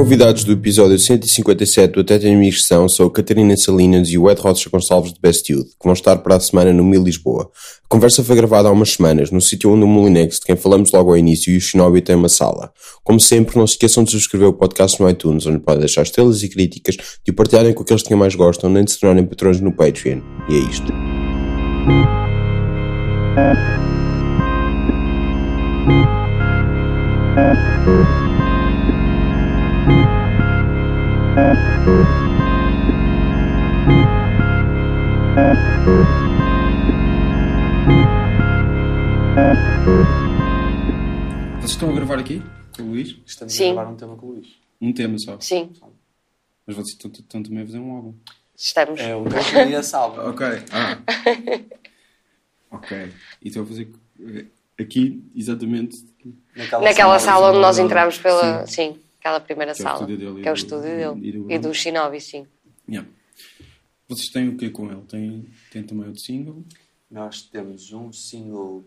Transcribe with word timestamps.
convidados 0.00 0.44
do 0.44 0.52
episódio 0.52 0.98
157 0.98 1.92
do 1.92 2.00
Até 2.00 2.14
Amigos 2.32 2.64
são, 2.64 2.86
a 2.86 3.10
Catarina 3.10 3.54
Salinas 3.54 4.08
e 4.08 4.16
o 4.16 4.30
Ed 4.30 4.40
Rocha 4.40 4.70
Gonçalves 4.70 5.12
de 5.12 5.20
Best 5.20 5.52
Youth, 5.52 5.66
que 5.78 5.84
vão 5.84 5.92
estar 5.92 6.16
para 6.16 6.36
a 6.36 6.40
semana 6.40 6.72
no 6.72 6.82
Mil 6.82 7.02
Lisboa. 7.02 7.50
A 7.84 7.86
conversa 7.86 8.24
foi 8.24 8.34
gravada 8.34 8.70
há 8.70 8.72
umas 8.72 8.92
semanas, 8.92 9.30
no 9.30 9.42
sítio 9.42 9.70
onde 9.70 9.84
o 9.84 9.86
Molinex, 9.86 10.36
de 10.36 10.46
quem 10.46 10.56
falamos 10.56 10.90
logo 10.90 11.10
ao 11.10 11.18
início, 11.18 11.52
e 11.52 11.58
o 11.58 11.60
Shinobi 11.60 12.00
tem 12.00 12.16
uma 12.16 12.30
sala. 12.30 12.72
Como 13.04 13.20
sempre, 13.20 13.58
não 13.58 13.66
se 13.66 13.74
esqueçam 13.74 14.02
de 14.02 14.12
subscrever 14.12 14.48
o 14.48 14.54
podcast 14.54 14.98
no 15.02 15.10
iTunes, 15.10 15.44
onde 15.44 15.58
podem 15.58 15.80
deixar 15.80 16.00
estrelas 16.00 16.42
e 16.42 16.48
críticas, 16.48 16.96
de 17.22 17.30
o 17.30 17.34
partilharem 17.34 17.74
com 17.74 17.82
aqueles 17.82 18.02
que 18.02 18.14
mais 18.14 18.34
gostam, 18.34 18.70
nem 18.70 18.82
de 18.82 18.92
se 18.92 19.00
tornarem 19.00 19.26
patrões 19.26 19.60
no 19.60 19.70
Patreon. 19.70 20.22
E 20.48 20.54
é 20.54 20.60
isto. 20.60 20.90
Vocês 41.58 41.72
estão 41.72 41.90
a 41.90 41.92
gravar 41.94 42.18
aqui 42.18 42.42
com 42.76 42.82
o 42.82 42.86
Luís? 42.86 43.16
Estamos 43.26 43.54
Sim. 43.54 43.70
a 43.70 43.74
gravar 43.74 43.90
um 43.90 43.96
tema 43.96 44.16
com 44.16 44.26
o 44.26 44.30
Luís. 44.32 44.48
Um 44.80 44.92
tema 44.92 45.16
só. 45.18 45.38
Sim, 45.40 45.70
Mas 46.66 46.76
vocês 46.76 46.94
estão, 46.96 47.10
estão 47.10 47.42
também 47.42 47.62
a 47.62 47.66
fazer 47.66 47.78
um 47.78 47.94
álbum. 47.94 48.14
estamos. 48.56 49.00
É 49.00 49.14
o 49.14 49.24
tema 49.24 49.62
e 49.70 49.74
a 49.74 49.82
salva. 49.82 50.30
Ok. 50.30 50.46
Ah. 50.72 50.98
ok. 52.72 53.12
E 53.42 53.48
estou 53.48 53.62
a 53.62 53.66
fazer 53.66 53.92
aqui 54.78 55.22
exatamente 55.34 55.96
Naquela 56.82 57.18
sala 57.18 57.50
onde 57.50 57.60
nós 57.60 57.78
entramos 57.78 58.18
pela. 58.18 58.66
Sim, 58.66 58.98
aquela 59.20 59.38
primeira 59.40 59.72
Que 59.74 59.80
é 59.80 59.84
o 59.84 59.86
sala. 59.86 59.94
estúdio 60.00 60.16
dele 60.18 60.42
Que 60.42 60.48
é 60.48 60.50
o 60.50 60.54
do- 60.54 60.58
estúdio 60.58 60.88
e 60.88 60.96
dele. 60.96 61.14
do 61.14 61.24
E 61.26 61.32
Bruno. 61.32 61.60
do 61.60 61.74
Shinobi, 61.74 62.20
sim. 62.20 62.46
Yeah. 62.88 63.08
Vocês 64.08 64.28
têm 64.30 64.48
o 64.48 64.56
que 64.56 64.70
com 64.70 64.90
ele? 64.90 65.02
Tem, 65.02 65.46
tem 65.70 65.82
também 65.84 66.06
outro 66.06 66.20
single? 66.20 66.64
Nós 67.10 67.42
temos 67.42 67.92
um 67.92 68.12
single 68.12 68.84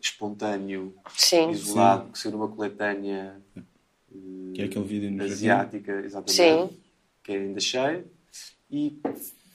espontâneo, 0.00 0.94
Sim. 1.16 1.50
isolado, 1.50 2.10
que 2.12 2.18
saiu 2.18 2.32
numa 2.32 2.48
coletânea 2.48 3.40
Que 4.54 4.62
é 4.62 4.64
aquele 4.66 4.84
vídeo 4.84 5.10
no 5.10 5.24
asiática, 5.24 5.92
exatamente. 6.04 6.32
Sim. 6.32 6.80
Que 7.22 7.32
é 7.32 7.36
ainda 7.38 7.60
cheio. 7.60 8.04
E 8.70 8.98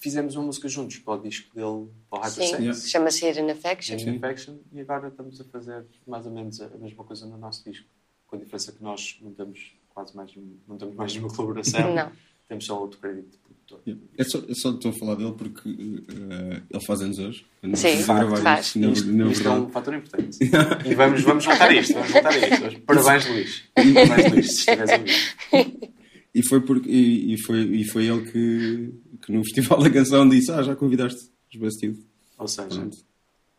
fizemos 0.02 0.36
uma 0.36 0.46
música 0.46 0.68
juntos 0.68 0.98
para 0.98 1.14
o 1.14 1.22
disco 1.24 1.54
dele, 1.56 1.88
para 2.10 2.20
o 2.20 2.30
Sim. 2.30 2.42
Hypersex. 2.42 2.60
Yeah. 2.60 2.74
Chama-se 2.82 3.26
Hidden 3.28 3.52
Affection. 3.52 3.96
Hidden 3.98 4.16
Infection, 4.16 4.58
e 4.74 4.82
agora 4.82 5.08
estamos 5.08 5.40
a 5.40 5.44
fazer 5.46 5.86
mais 6.06 6.26
ou 6.26 6.32
menos 6.34 6.60
a 6.62 6.68
mesma 6.78 7.04
coisa 7.04 7.26
no 7.26 7.38
nosso 7.38 7.64
disco. 7.70 7.88
Com 8.28 8.36
a 8.36 8.40
diferença 8.40 8.72
que 8.72 8.84
nós 8.84 9.18
não 9.22 9.34
temos 9.34 9.74
quase 9.94 10.16
mais, 10.16 10.32
não 10.68 10.78
temos 10.78 10.96
mais 10.96 11.14
nenhuma 11.14 11.34
colaboração. 11.34 11.94
Não. 11.94 12.12
Temos 12.48 12.66
só 12.66 12.80
outro 12.80 12.98
crédito 13.00 13.30
de 13.32 13.38
produtor. 13.38 13.80
Yeah. 13.86 14.04
É 14.18 14.24
só, 14.24 14.40
é 14.50 14.54
só 14.56 14.72
estou 14.72 14.90
a 14.92 14.94
falar 14.94 15.16
dele 15.16 15.34
porque 15.38 15.70
eh, 15.70 16.62
ele 16.70 16.86
faz 16.86 17.02
anos 17.02 17.20
hoje. 17.20 17.46
Eu 17.62 17.70
não 17.70 17.76
Sim, 17.76 18.04
gravar 18.04 18.38
faz. 18.38 18.66
isto, 18.68 18.80
na, 18.80 18.88
Isto, 18.88 19.08
na 19.12 19.32
isto 19.32 19.48
é 19.48 19.52
um 19.52 19.70
fator 19.70 19.94
importante. 19.94 20.38
e 20.86 20.96
vamos, 20.96 21.22
vamos 21.22 21.46
voltar 21.46 21.70
a 21.70 21.74
isto. 21.74 21.94
Vamos 21.94 22.12
voltar 22.12 22.30
a 22.34 22.38
isto. 22.38 22.82
Parabéns, 22.82 23.28
Luís. 23.28 23.64
Parabéns, 23.76 24.32
Luís, 24.32 24.46
se 24.48 24.60
estiveres 24.72 24.92
a 24.92 24.98
ouvir. 24.98 25.90
E 26.34 26.44
foi, 26.44 26.62
porque, 26.62 26.88
e, 26.88 27.34
e 27.34 27.38
foi, 27.38 27.60
e 27.60 27.84
foi 27.84 28.06
ele 28.06 28.22
que, 28.32 28.94
que 29.26 29.32
no 29.32 29.44
Festival 29.44 29.82
da 29.82 29.90
Canção 29.90 30.30
disse: 30.30 30.52
Ah, 30.52 30.62
já 30.62 30.76
convidaste 30.76 31.30
os 31.52 31.82
Youth. 31.82 31.98
Ou 32.38 32.48
seja, 32.48 32.70
Pronto. 32.70 32.98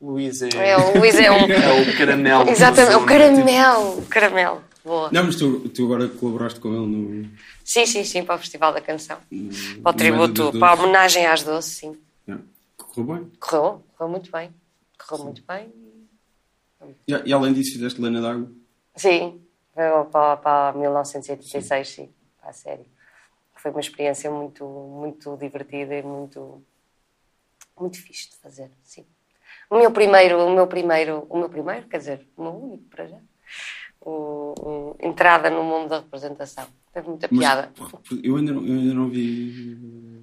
Luís 0.01 0.41
é, 0.41 0.49
É, 0.55 0.77
o 0.79 0.99
Luís 0.99 1.15
é 1.17 1.31
um. 1.31 1.45
é 1.51 1.83
o 1.83 1.97
caramelo. 1.97 2.49
Exatamente, 2.49 2.95
o 2.95 3.01
zona. 3.01 3.07
caramelo. 3.07 3.99
O 3.99 4.07
caramelo. 4.07 4.65
Boa. 4.85 5.11
Não, 5.13 5.25
mas 5.25 5.37
tu, 5.37 5.69
tu 5.69 5.85
agora 5.85 6.09
colaboraste 6.09 6.59
com 6.59 6.69
ele 6.69 6.87
no. 6.87 7.31
Sim, 7.65 7.87
sim, 7.87 8.05
sim, 8.05 8.25
para 8.25 8.37
o 8.37 8.39
Festival 8.39 8.73
da 8.73 8.81
Canção. 8.81 9.19
no 9.31 9.83
Para 9.83 9.91
o 9.91 9.95
tributo, 9.95 10.59
para 10.59 10.69
a 10.69 10.75
homenagem 10.75 11.27
às 11.27 11.43
doces, 11.43 11.77
sim. 11.77 11.97
Yeah. 12.27 12.45
Correu 12.77 13.15
bem. 13.15 13.33
Correu, 13.39 13.85
correu 13.97 14.11
muito 14.11 14.31
bem. 14.33 14.55
Correu 14.99 15.25
muito 15.25 15.43
bem. 15.47 15.73
E, 17.07 17.13
e 17.27 17.33
além 17.33 17.53
disso, 17.53 17.73
fizeste 17.73 18.01
Lena 18.01 18.21
d'Água. 18.21 18.51
Sim, 18.97 19.41
para, 19.75 20.37
para 20.37 20.79
1986, 20.79 21.89
sim, 21.89 22.09
para 22.41 22.51
a 22.51 22.53
série. 22.53 22.87
Foi 23.57 23.71
uma 23.71 23.81
experiência 23.81 24.31
muito, 24.31 24.65
muito 24.65 25.37
divertida 25.37 25.95
e 25.95 26.03
muito, 26.03 26.63
muito 27.79 27.99
fixe 27.99 28.31
de 28.31 28.37
fazer, 28.37 28.71
sim. 28.83 29.05
O 29.69 29.79
meu 29.79 29.91
primeiro, 29.91 30.39
o 30.39 30.55
meu 30.55 30.67
primeiro, 30.67 31.27
o 31.29 31.39
meu 31.39 31.49
primeiro, 31.49 31.87
quer 31.87 31.99
dizer, 31.99 32.27
o 32.37 32.43
meu 32.43 32.53
único 32.53 32.85
para 32.85 33.07
já, 33.07 33.19
o, 34.01 34.55
o- 34.61 34.97
entrada 35.01 35.51
no 35.51 35.63
mundo 35.63 35.89
da 35.89 35.97
representação. 35.99 36.65
Teve 36.93 37.09
muita 37.09 37.29
Mas 37.31 37.39
piada. 37.41 37.71
eu 38.23 38.37
ainda 38.37 38.53
não, 38.53 38.67
eu 38.67 38.75
ainda 38.75 38.95
não 38.95 39.09
vi 39.09 39.79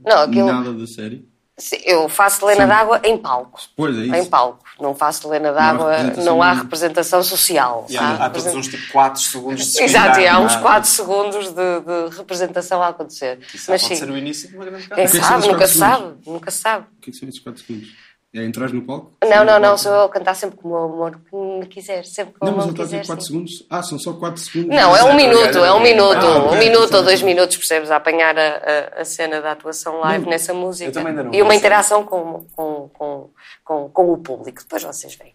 Não, 0.05 0.17
aquilo- 0.21 0.47
nada 0.51 0.73
da 0.73 0.87
série. 0.87 1.27
Sim, 1.59 1.77
Eu 1.85 2.07
faço 2.07 2.45
Lena 2.45 2.63
Sim. 2.63 2.67
d'Água 2.69 3.01
em 3.03 3.17
palco. 3.17 3.59
Pois 3.75 3.97
é 3.97 4.01
isso. 4.01 4.13
Em 4.15 4.25
palco. 4.25 4.63
Não 4.79 4.93
faço 4.93 5.27
Lena 5.27 5.49
há 5.49 5.53
d'Água, 5.53 5.91
representação 5.91 6.25
não 6.35 6.43
há 6.43 6.53
representação 6.53 7.23
social. 7.23 7.87
E 7.89 7.97
há, 7.97 8.01
há 8.13 8.29
todos 8.29 8.45
represent- 8.45 8.55
uns 8.57 8.67
tipo 8.67 8.91
4 8.91 9.21
segundos 9.23 9.71
de 9.73 9.81
Exato, 9.81 10.19
e 10.19 10.27
há 10.27 10.39
uns 10.39 10.51
seguidar, 10.51 10.61
4 10.61 10.89
segundos 10.91 11.47
de, 11.47 11.53
de 11.55 12.15
representação 12.15 12.83
a 12.83 12.89
acontecer. 12.89 13.39
Isso 13.51 13.71
Mas 13.71 13.81
pode 13.81 13.95
sim, 13.95 14.05
ser 14.05 14.11
o 14.11 14.15
início 14.15 14.49
de 14.49 14.55
uma 14.55 14.65
grande 14.65 14.87
quem 14.87 14.95
que 14.95 15.01
é 15.01 15.07
sabe, 15.07 15.47
nunca 15.47 15.67
sabe, 15.67 16.15
nunca 16.27 16.51
sabe. 16.51 16.85
O 16.95 17.01
que 17.01 17.09
é 17.09 17.13
que 17.13 17.17
são 17.19 17.27
esses 17.27 17.39
4 17.41 17.63
segundos? 17.65 17.89
É 18.37 18.43
entrar 18.43 18.71
no 18.71 18.83
palco? 18.83 19.13
Não, 19.27 19.43
não, 19.43 19.59
não, 19.59 19.75
sou 19.77 19.91
eu 19.91 20.01
a 20.03 20.09
cantar 20.09 20.35
sempre 20.35 20.57
como 20.57 20.75
o 20.75 20.77
amor 20.77 21.19
que 21.27 21.35
me 21.35 21.65
quiser, 21.65 22.05
sempre 22.05 22.35
como 22.37 22.51
Não, 22.51 22.55
o 22.55 22.57
mas 22.57 22.65
amor 22.67 22.75
ele 22.77 22.83
está 22.83 22.83
a 22.83 22.85
dizer 22.85 22.99
quiser. 22.99 23.07
4 23.07 23.25
sim. 23.25 23.31
segundos. 23.31 23.65
Ah, 23.69 23.81
são 23.81 23.97
só 23.97 24.13
4 24.13 24.43
segundos. 24.43 24.75
Não, 24.75 24.95
é 24.95 25.03
um 25.03 25.15
minuto, 25.15 25.57
é 25.57 25.73
um 25.73 25.77
ok. 25.77 25.91
minuto, 25.93 26.25
Ah, 26.25 26.51
um 26.51 26.57
minuto 26.59 26.93
ou 26.97 27.03
dois 27.03 27.21
minutos, 27.23 27.57
percebes? 27.57 27.89
A 27.89 27.95
apanhar 27.95 28.37
a, 28.37 28.97
a, 28.97 29.01
a 29.01 29.05
cena 29.05 29.41
da 29.41 29.53
atuação 29.53 29.99
live 30.01 30.23
Não, 30.25 30.29
nessa 30.31 30.53
música. 30.53 30.89
eu 30.89 30.93
também 30.93 31.09
ainda 31.09 31.23
não 31.23 31.33
E 31.33 31.41
uma 31.41 31.55
interação 31.55 32.03
com, 32.03 32.45
com, 32.55 32.89
com, 32.93 33.29
com, 33.63 33.89
com 33.89 34.13
o 34.13 34.17
público. 34.19 34.61
Depois 34.61 34.83
vocês 34.83 35.15
veem. 35.15 35.33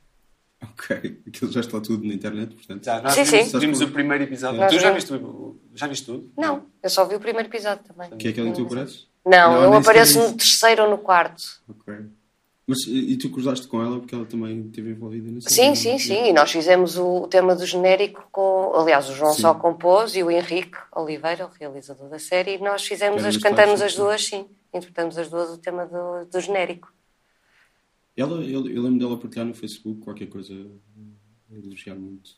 Ok, 0.62 1.20
aquilo 1.26 1.50
já 1.50 1.58
está 1.60 1.80
tudo 1.80 2.06
na 2.06 2.14
internet, 2.14 2.54
portanto. 2.54 2.84
Já, 2.84 3.00
nós 3.02 3.14
Sim, 3.14 3.24
vimos, 3.24 3.48
sim. 3.50 3.58
vimos 3.58 3.80
o 3.80 3.88
primeiro 3.88 4.22
episódio. 4.22 4.60
Nós 4.60 4.70
Tu 4.72 4.78
já 4.78 4.90
vimos. 4.92 5.02
viste, 5.02 5.12
o- 5.24 5.60
já 5.74 5.86
viste 5.88 6.06
tudo? 6.06 6.30
Não, 6.38 6.66
eu 6.80 6.88
só 6.88 7.04
vi 7.04 7.16
o 7.16 7.20
primeiro 7.20 7.48
episódio 7.48 7.82
também. 7.82 8.10
Que 8.16 8.28
é 8.28 8.30
aquele 8.30 8.48
em 8.48 8.52
que 8.52 8.60
tu 8.60 8.66
apareces? 8.66 9.08
Não, 9.26 9.52
Não, 9.54 9.62
eu 9.64 9.74
apareço 9.74 10.18
no 10.20 10.32
terceiro 10.34 10.84
ou 10.84 10.90
no 10.90 10.98
quarto. 10.98 11.42
Ok. 11.68 11.94
Mas 12.66 12.78
e 12.86 13.16
tu 13.16 13.28
cruzaste 13.28 13.66
com 13.66 13.82
ela 13.82 13.98
porque 13.98 14.14
ela 14.14 14.24
também 14.24 14.66
esteve 14.66 14.90
envolvida 14.90 15.30
nessa 15.30 15.50
Sim, 15.50 15.74
sim, 15.74 15.98
sim. 15.98 16.28
E 16.28 16.32
nós 16.32 16.50
fizemos 16.50 16.96
o, 16.96 17.26
tema 17.26 17.56
do 17.56 17.66
genérico 17.66 18.28
com. 18.30 18.72
Aliás, 18.74 19.08
o 19.08 19.14
João 19.14 19.32
Sim. 19.32 19.42
só 19.42 19.54
compôs 19.54 20.14
e 20.14 20.22
o 20.22 20.30
Henrique 20.30 20.78
Oliveira, 20.94 21.46
o 21.46 21.50
realizador 21.50 22.08
da 22.08 22.20
série, 22.20 22.54
e 22.54 22.58
nós 22.58 22.86
fizemos, 22.86 23.24
as, 23.24 23.34
os 23.34 23.42
cantamos 23.42 23.82
as 23.82 23.96
duas, 23.96 24.24
sim. 24.24 24.46
Interpretamos 24.72 25.18
as 25.18 25.28
duas 25.28 25.50
o 25.50 25.58
tema 25.58 25.86
do, 25.86 26.24
do 26.26 26.40
genérico. 26.40 26.92
Ela, 28.16 28.42
eu, 28.42 28.68
eu 28.68 28.82
lembro 28.82 28.98
dela 28.98 29.18
partilhar 29.18 29.46
no 29.46 29.54
Facebook 29.54 30.00
qualquer 30.00 30.26
coisa 30.26 30.54
a 31.50 31.54
elogiar 31.54 31.96
muito. 31.96 32.30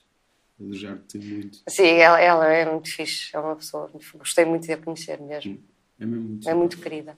A 0.59 0.63
Elogiar-te 0.63 1.19
muito. 1.19 1.59
Sim, 1.69 1.97
ela, 1.99 2.21
ela 2.21 2.47
é 2.47 2.71
muito 2.71 2.91
fixe, 2.91 3.31
é 3.35 3.39
uma 3.39 3.57
pessoa. 3.57 3.91
Gostei 4.15 4.45
muito 4.45 4.67
de 4.67 4.73
a 4.73 4.79
conhecer 4.79 5.21
mesmo. 5.21 5.63
É 5.99 6.07
mesmo 6.07 6.29
muito. 6.29 6.49
É 6.49 6.55
muito 6.55 6.79
querida. 6.79 7.17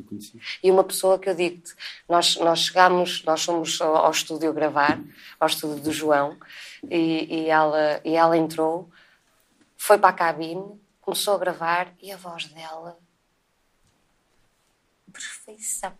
Eu 0.00 0.04
conheci. 0.04 0.40
E 0.62 0.70
uma 0.70 0.84
pessoa 0.84 1.18
que 1.18 1.28
eu 1.28 1.34
digo-te, 1.34 1.74
nós, 2.08 2.36
nós 2.36 2.60
chegámos, 2.60 3.22
nós 3.24 3.44
fomos 3.44 3.80
ao, 3.80 3.96
ao 3.96 4.10
estúdio 4.10 4.52
gravar, 4.52 4.98
ao 5.38 5.46
estúdio 5.46 5.82
do 5.82 5.92
João, 5.92 6.38
e, 6.88 7.42
e, 7.42 7.48
ela, 7.48 8.00
e 8.04 8.14
ela 8.14 8.36
entrou, 8.36 8.90
foi 9.76 9.98
para 9.98 10.10
a 10.10 10.12
cabine, 10.12 10.80
começou 11.00 11.34
a 11.34 11.38
gravar 11.38 11.92
e 12.00 12.10
a 12.12 12.16
voz 12.16 12.46
dela. 12.46 12.98
Perfeição. 15.12 15.92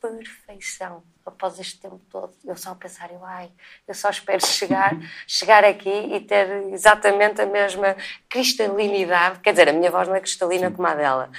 Perfeição. 0.00 1.02
Após 1.24 1.58
este 1.58 1.80
tempo 1.80 1.98
todo, 2.10 2.34
eu 2.44 2.54
só 2.54 2.72
a 2.72 2.74
pensar, 2.74 3.10
eu, 3.10 3.24
ai, 3.24 3.50
eu 3.88 3.94
só 3.94 4.10
espero 4.10 4.44
chegar, 4.44 4.94
chegar 5.26 5.64
aqui 5.64 5.88
e 5.88 6.20
ter 6.20 6.70
exatamente 6.70 7.40
a 7.40 7.46
mesma 7.46 7.96
cristalinidade. 8.28 9.40
Quer 9.40 9.52
dizer, 9.52 9.68
a 9.70 9.72
minha 9.72 9.90
voz 9.90 10.06
não 10.06 10.14
é 10.14 10.20
cristalina 10.20 10.70
como 10.70 10.86
a 10.86 10.94
dela, 10.94 11.30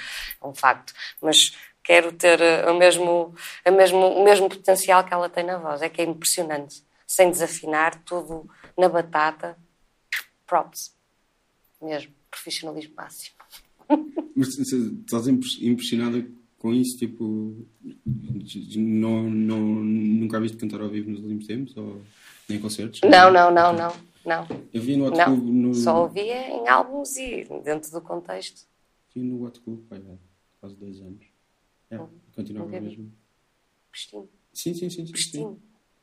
é 0.42 0.46
um 0.46 0.52
facto. 0.52 0.92
Mas 1.22 1.56
quero 1.86 2.12
ter 2.12 2.40
eh, 2.40 2.70
o 2.70 2.76
mesmo, 2.76 3.34
a 3.64 3.70
mesmo, 3.70 3.98
o 3.98 4.24
mesmo 4.24 4.48
potencial 4.48 5.04
que 5.04 5.14
ela 5.14 5.28
tem 5.28 5.44
na 5.44 5.56
voz. 5.58 5.80
É 5.82 5.88
que 5.88 6.00
é 6.02 6.04
impressionante. 6.04 6.82
Sem 7.06 7.30
desafinar, 7.30 8.02
tudo 8.04 8.48
na 8.76 8.88
batata. 8.88 9.56
Props. 10.46 10.92
Mesmo. 11.80 12.12
Profissionalismo 12.30 12.94
máximo. 12.96 13.36
Mas 14.34 14.58
estás 14.58 15.28
impres- 15.28 15.58
impressionada 15.62 16.26
com 16.58 16.74
isso? 16.74 16.98
Tipo, 16.98 17.64
não, 18.04 19.30
não, 19.30 19.58
nunca 19.60 20.36
a 20.36 20.40
viste 20.40 20.56
cantar 20.56 20.80
ao 20.80 20.88
vivo 20.88 21.10
nos 21.10 21.20
últimos 21.20 21.46
tempos? 21.46 21.76
Ou 21.76 22.02
nem 22.48 22.58
em 22.58 22.60
concertos? 22.60 23.00
Não, 23.02 23.30
não, 23.32 23.50
não, 23.50 23.72
não. 23.72 23.92
Não. 24.26 24.44
Eu 24.74 24.82
vi 24.82 24.96
no 24.96 25.06
Hot. 25.06 25.22
Club. 25.24 25.44
No, 25.44 25.72
Só 25.74 26.02
ouvia 26.02 26.48
em 26.50 26.66
álbuns 26.68 27.16
e 27.16 27.44
dentro 27.64 27.92
do 27.92 28.00
contexto. 28.00 28.62
Vi 29.14 29.22
no 29.22 29.44
Hot 29.44 29.60
Club, 29.60 29.86
pai, 29.88 30.00
há 30.00 30.16
quase 30.60 30.74
dois 30.74 31.00
anos. 31.00 31.24
É, 31.90 31.98
continuava 32.34 32.66
nunca 32.68 32.80
vi. 32.80 32.86
mesmo. 32.88 33.12
Cristina. 33.92 34.22
Sim, 34.52 34.74
sim, 34.74 34.80
sim. 34.80 34.90
sim, 34.90 35.06
sim. 35.06 35.12
Cristina. 35.12 35.54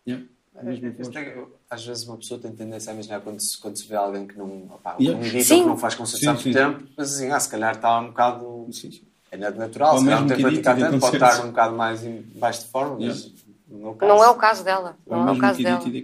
Yeah. 0.07 0.25
é- 0.56 1.45
às 1.69 1.85
vezes 1.85 2.07
uma 2.07 2.18
pessoa 2.18 2.39
tem 2.39 2.51
tendência 2.56 2.91
a 2.91 2.94
imaginar 2.94 3.21
quando 3.21 3.39
se, 3.39 3.57
quando 3.59 3.75
se 3.77 3.88
vê 3.88 3.95
alguém 3.95 4.27
que 4.27 4.38
não, 4.38 4.65
opá, 4.65 4.95
Yeah. 5.00 5.19
que 5.24 5.30
não 5.30 5.35
edita, 5.39 5.44
Sim. 5.56 5.62
que 5.63 5.68
não 5.68 5.77
faz 5.77 5.95
concertos 5.95 6.21
Sim, 6.21 6.27
há 6.27 6.33
muito 6.33 6.44
sim. 6.44 6.53
tempo, 6.53 6.91
mas 6.95 7.13
assim, 7.15 7.30
ah, 7.30 7.39
se 7.39 7.50
calhar 7.50 7.75
está 7.75 8.00
um 8.00 8.07
bocado. 8.07 8.68
Sim, 8.71 8.91
sim. 8.91 9.03
É 9.31 9.38
nada 9.38 9.56
natural, 9.57 9.94
Ou 9.94 10.00
se 10.00 10.06
calhar 10.06 10.19
não 10.19 10.27
mesmo 10.27 10.38
tem 10.44 10.45
praticado 10.45 10.80
tanto, 10.80 10.91
pode 11.00 11.01
concertos. 11.01 11.30
estar 11.33 11.45
um 11.45 11.50
bocado 11.50 11.75
mais 11.75 12.03
em 12.06 12.21
baixo 12.36 12.62
de 12.62 12.68
forma, 12.68 13.00
mas 13.00 13.33
não 13.68 13.88
é 13.88 13.89
o 13.89 13.95
caso. 13.95 14.13
Não 14.13 14.24
é 14.24 14.29
o 14.29 14.36
caso 14.36 14.63
dela. 14.63 14.97
Ou 15.07 15.12
Não 15.15 15.21
é 15.21 15.24
o 15.24 15.27
mesmo 15.29 15.41
caso 15.41 15.63
dela. 15.63 15.83
e 15.88 16.03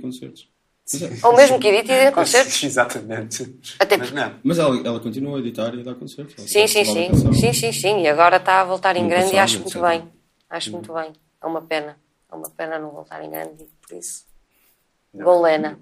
concertos. 0.89 1.24
Ou 1.24 1.36
mesmo 1.36 1.59
que 1.59 1.68
edite 1.68 1.91
e 1.91 2.06
dê 2.06 2.12
concertos. 2.12 2.62
Exatamente. 2.63 3.59
Até 3.80 3.97
mas 3.97 4.12
não. 4.12 4.36
Mas 4.44 4.59
ela, 4.59 4.88
ela 4.88 5.00
continua 5.00 5.38
a 5.38 5.39
editar 5.39 5.74
e 5.75 5.81
a 5.81 5.83
dar 5.83 5.95
concertos. 5.95 6.36
Ela 6.38 6.47
Sim, 6.47 6.68
sim, 6.68 6.86
sim. 6.86 7.33
Sim, 7.33 7.53
sim, 7.53 7.71
sim. 7.71 8.01
E 8.01 8.07
agora 8.07 8.38
está 8.38 8.62
a 8.62 8.63
voltar 8.63 8.95
em 8.95 9.07
grande 9.07 9.33
e 9.33 9.38
acho 9.38 9.59
muito 9.59 9.80
bem. 9.80 10.07
Acho 10.50 10.71
muito 10.71 10.94
bem. 10.94 11.13
É 11.41 11.45
uma 11.45 11.62
pena. 11.62 11.97
É 12.31 12.36
uma 12.36 12.50
pena 12.50 12.80
não 12.80 12.91
voltar 12.91 13.24
em 13.24 13.30
grande, 13.30 13.65
por 13.81 13.97
isso. 13.97 14.25
Não, 15.13 15.25
Golena. 15.25 15.77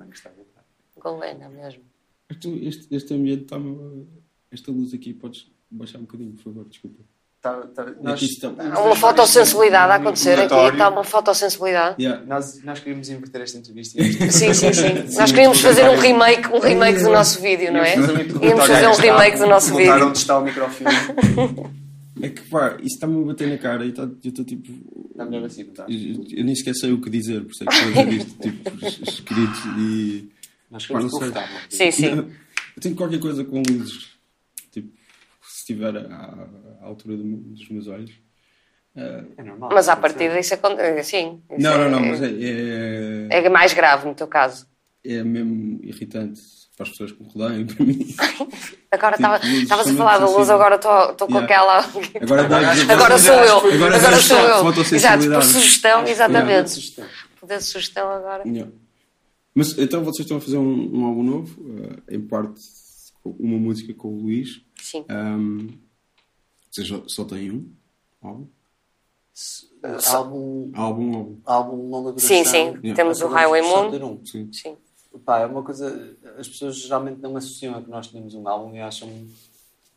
Golena 0.98 1.50
mesmo. 1.50 1.83
Este, 2.30 2.68
este, 2.68 2.95
este 2.95 3.13
ambiente 3.13 3.44
está-me. 3.44 4.07
Esta 4.51 4.71
luz 4.71 4.94
aqui, 4.94 5.13
podes 5.13 5.51
baixar 5.69 6.00
um 6.00 6.01
bocadinho, 6.01 6.33
por 6.33 6.44
favor, 6.44 6.65
desculpa. 6.65 7.04
Tá- 7.52 7.84
tá- 7.84 7.90
É 7.92 8.04
nós- 8.04 8.20
que 8.20 8.26
está- 8.26 8.48
Há 8.74 8.80
uma 8.82 8.96
fotossensibilidade 8.96 9.92
a 9.92 9.96
acontecer 9.96 10.40
aqui. 10.40 10.74
Está 10.74 10.90
uma 10.90 11.04
fotossensibilidade. 11.04 12.02
Yeah. 12.02 12.24
Nós, 12.26 12.64
nós 12.64 12.80
queríamos 12.80 13.10
inverter 13.10 13.42
esta 13.42 13.58
entrevista. 13.58 14.02
e 14.02 14.08
isto- 14.10 14.32
Sim, 14.32 14.54
sim, 14.54 14.74
sim. 14.74 15.18
Nós 15.18 15.32
queríamos 15.32 15.60
fazer 15.62 15.90
um 15.90 15.96
remake, 15.98 16.48
um 16.54 16.60
remake 16.60 17.02
do 17.04 17.10
nosso 17.10 17.42
vídeo, 17.42 17.72
não 17.72 17.82
é? 17.82 17.96
Íamos 17.96 18.68
fazer 18.68 18.88
um 18.88 18.92
um 18.92 18.96
remake 18.96 19.38
do 19.38 19.48
nosso 19.48 19.76
vídeo. 19.76 20.06
onde 20.08 20.18
está 20.18 20.38
o 20.40 20.44
microfone. 20.44 20.90
É 22.20 22.30
que 22.30 22.42
pá, 22.50 22.76
isso 22.80 22.96
está-me 22.96 23.22
a 23.22 23.26
bater 23.28 23.48
na 23.48 23.60
cara 23.60 23.86
e 23.86 23.92
tá, 23.92 24.02
eu 24.02 24.18
estou 24.24 24.44
tipo. 24.44 24.72
Está 25.12 25.24
melhor 25.24 25.46
assim, 25.46 25.62
está? 25.62 25.86
Eu, 25.88 26.26
eu 26.36 26.44
nem 26.46 26.56
sequer 26.56 26.74
sei 26.74 26.92
o 26.92 27.00
que 27.00 27.12
dizer, 27.12 27.42
por 27.44 27.52
isso 27.52 27.64
é 27.64 27.68
que 27.68 27.74
estou 27.76 27.90
a 28.02 28.06
dizer 28.06 28.18
isto, 28.18 28.40
tipo, 28.42 28.86
es- 28.88 29.00
escrito 29.08 29.68
e. 29.78 30.28
Nós 30.72 30.88
Pá, 30.88 30.94
não 31.00 31.08
queremos 31.08 31.12
confortável. 31.12 31.58
Sim, 31.70 31.92
sim. 31.92 32.06
Eu 32.08 32.82
tenho 32.82 32.96
qualquer 32.96 33.20
coisa 33.20 33.44
com 33.46 33.62
luzes, 33.70 34.17
estiver 35.72 35.98
à, 35.98 36.48
à 36.81 36.86
altura 36.86 37.18
do- 37.18 37.38
dos 37.38 37.69
meus 37.69 37.88
olhos. 37.88 38.12
É 38.96 39.44
normal. 39.44 39.69
Mas 39.74 39.88
à 39.90 39.96
partida 39.96 40.40
isso 40.40 40.54
acontece. 40.56 41.12
Sim. 41.12 41.42
isso 41.52 41.62
não, 41.62 41.78
não, 41.78 41.90
não, 41.92 42.00
é- 42.00 42.10
mas 42.10 42.22
é, 42.24 43.28
é, 43.30 43.46
É 43.46 43.50
mais 43.50 43.74
grave 43.74 44.08
no 44.08 44.16
teu 44.16 44.28
caso. 44.28 44.66
é 45.06 45.24
mesmo 45.24 45.80
irritante 45.84 46.42
para 46.75 46.84
as 46.84 46.90
pessoas 46.92 47.12
que 47.12 47.22
me 47.24 47.30
rodeiam, 47.31 47.66
para 47.68 47.86
mim. 47.86 48.00
Agora 48.92 49.18
Tipo, 49.18 49.36
estavas 49.58 49.81
a 49.81 49.84
somente 49.84 49.98
falar 49.98 50.18
da 50.19 50.25
luz, 50.30 50.50
agora 50.50 50.75
estou 50.75 51.28
com 51.28 51.40
Yeah. 51.40 51.44
aquela. 51.44 51.80
Agora, 52.22 52.44
dá- 52.48 52.94
Agora 52.94 53.18
sou 53.18 53.34
eu. 53.36 53.58
Agora 53.58 53.96
Agora 53.98 54.18
sou 54.18 54.38
eu. 54.38 54.72
Exato, 54.96 55.30
por 55.30 55.44
sugestão, 55.44 56.08
exatamente. 56.08 56.69
sugestão. 56.72 57.06
Poder 57.40 57.58
de 57.58 57.64
sugestão 57.64 58.10
agora. 58.12 58.44
Yeah. 58.48 58.72
Mas 59.54 59.78
então 59.78 60.04
vocês 60.04 60.25
estão 60.25 60.38
a 60.38 60.42
fazer 60.42 60.58
um, 60.58 61.00
um 61.00 61.06
álbum 61.06 61.24
novo, 61.24 61.60
eh, 62.10 62.16
em 62.16 62.22
parte 62.22 62.62
com 63.24 63.31
uma 63.40 63.58
música 63.58 63.94
com 63.94 64.08
o 64.10 64.22
Luís. 64.22 64.62
Sim. 64.92 65.06
Um, 65.10 65.68
vocês 66.72 66.88
só, 66.88 67.04
só 67.07 67.25
têm 67.25 67.51
um 67.51 67.69
álbum? 68.22 68.48
Álbum, 69.84 70.72
Álbum, 70.74 71.16
álbum. 71.16 71.38
álbum 71.45 71.89
longa 71.89 72.12
duração. 72.12 72.28
Sim, 72.28 72.44
sim. 72.44 72.57
Yeah. 72.84 72.95
Temos 72.95 73.22
o 73.22 73.28
Highway 73.28 73.62
Moon. 73.62 73.89
um. 74.13 74.25
Sim. 74.25 74.50
Sim. 74.51 74.75
Pá, 75.25 75.39
é 75.39 75.45
uma 75.45 75.62
coisa. 75.63 76.16
As 76.38 76.48
pessoas 76.48 76.78
geralmente 76.78 77.19
não 77.22 77.36
associam 77.38 77.75
a 77.75 77.81
que 77.81 77.89
nós 77.89 78.07
tínhamos 78.07 78.34
um 78.34 78.48
álbum 78.48 78.74
e 78.75 78.80
acham 78.80 79.10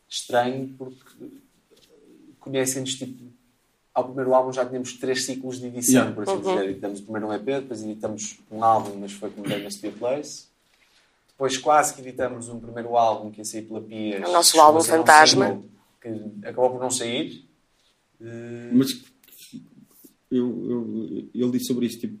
estranho 0.09 0.73
porque 0.77 1.31
conhecem-nos 2.39 2.95
tipo. 2.95 3.31
Ao 3.93 4.05
primeiro 4.05 4.33
álbum 4.33 4.53
já 4.53 4.65
tínhamos 4.65 4.93
três 4.93 5.25
ciclos 5.25 5.59
de 5.59 5.67
edição, 5.67 5.95
Yeah. 6.05 6.15
por 6.15 6.23
assim 6.23 6.39
dizer. 6.39 6.69
Editamos 6.69 7.01
primeiro 7.01 7.27
um 7.27 7.33
EP, 7.33 7.43
depois 7.45 7.83
editamos 7.83 8.39
um 8.49 8.63
álbum, 8.63 8.97
mas 8.99 9.11
foi 9.11 9.29
como 9.31 9.47
Day 9.47 9.61
Must 9.63 9.81
Be 9.81 9.89
a 9.89 9.91
Place. 9.91 10.45
Depois 11.41 11.57
quase 11.57 11.95
que 11.95 12.01
editamos 12.01 12.49
um 12.49 12.59
primeiro 12.59 12.95
álbum 12.95 13.31
que 13.31 13.39
ia 13.39 13.45
sair 13.45 13.63
pela 13.63 13.81
Pias. 13.81 14.29
O 14.29 14.31
nosso 14.31 14.59
álbum 14.61 14.77
um 14.77 14.83
Fantasma. 14.83 15.47
single 15.47 15.65
Que 15.99 16.47
acabou 16.47 16.69
por 16.69 16.79
não 16.79 16.91
sair. 16.91 17.49
Eh, 18.21 18.69
Mas 18.71 18.91
eu, 20.29 20.69
eu, 20.69 21.29
ele 21.33 21.51
disse 21.53 21.65
sobre 21.65 21.87
isso, 21.87 21.97
tipo, 21.99 22.19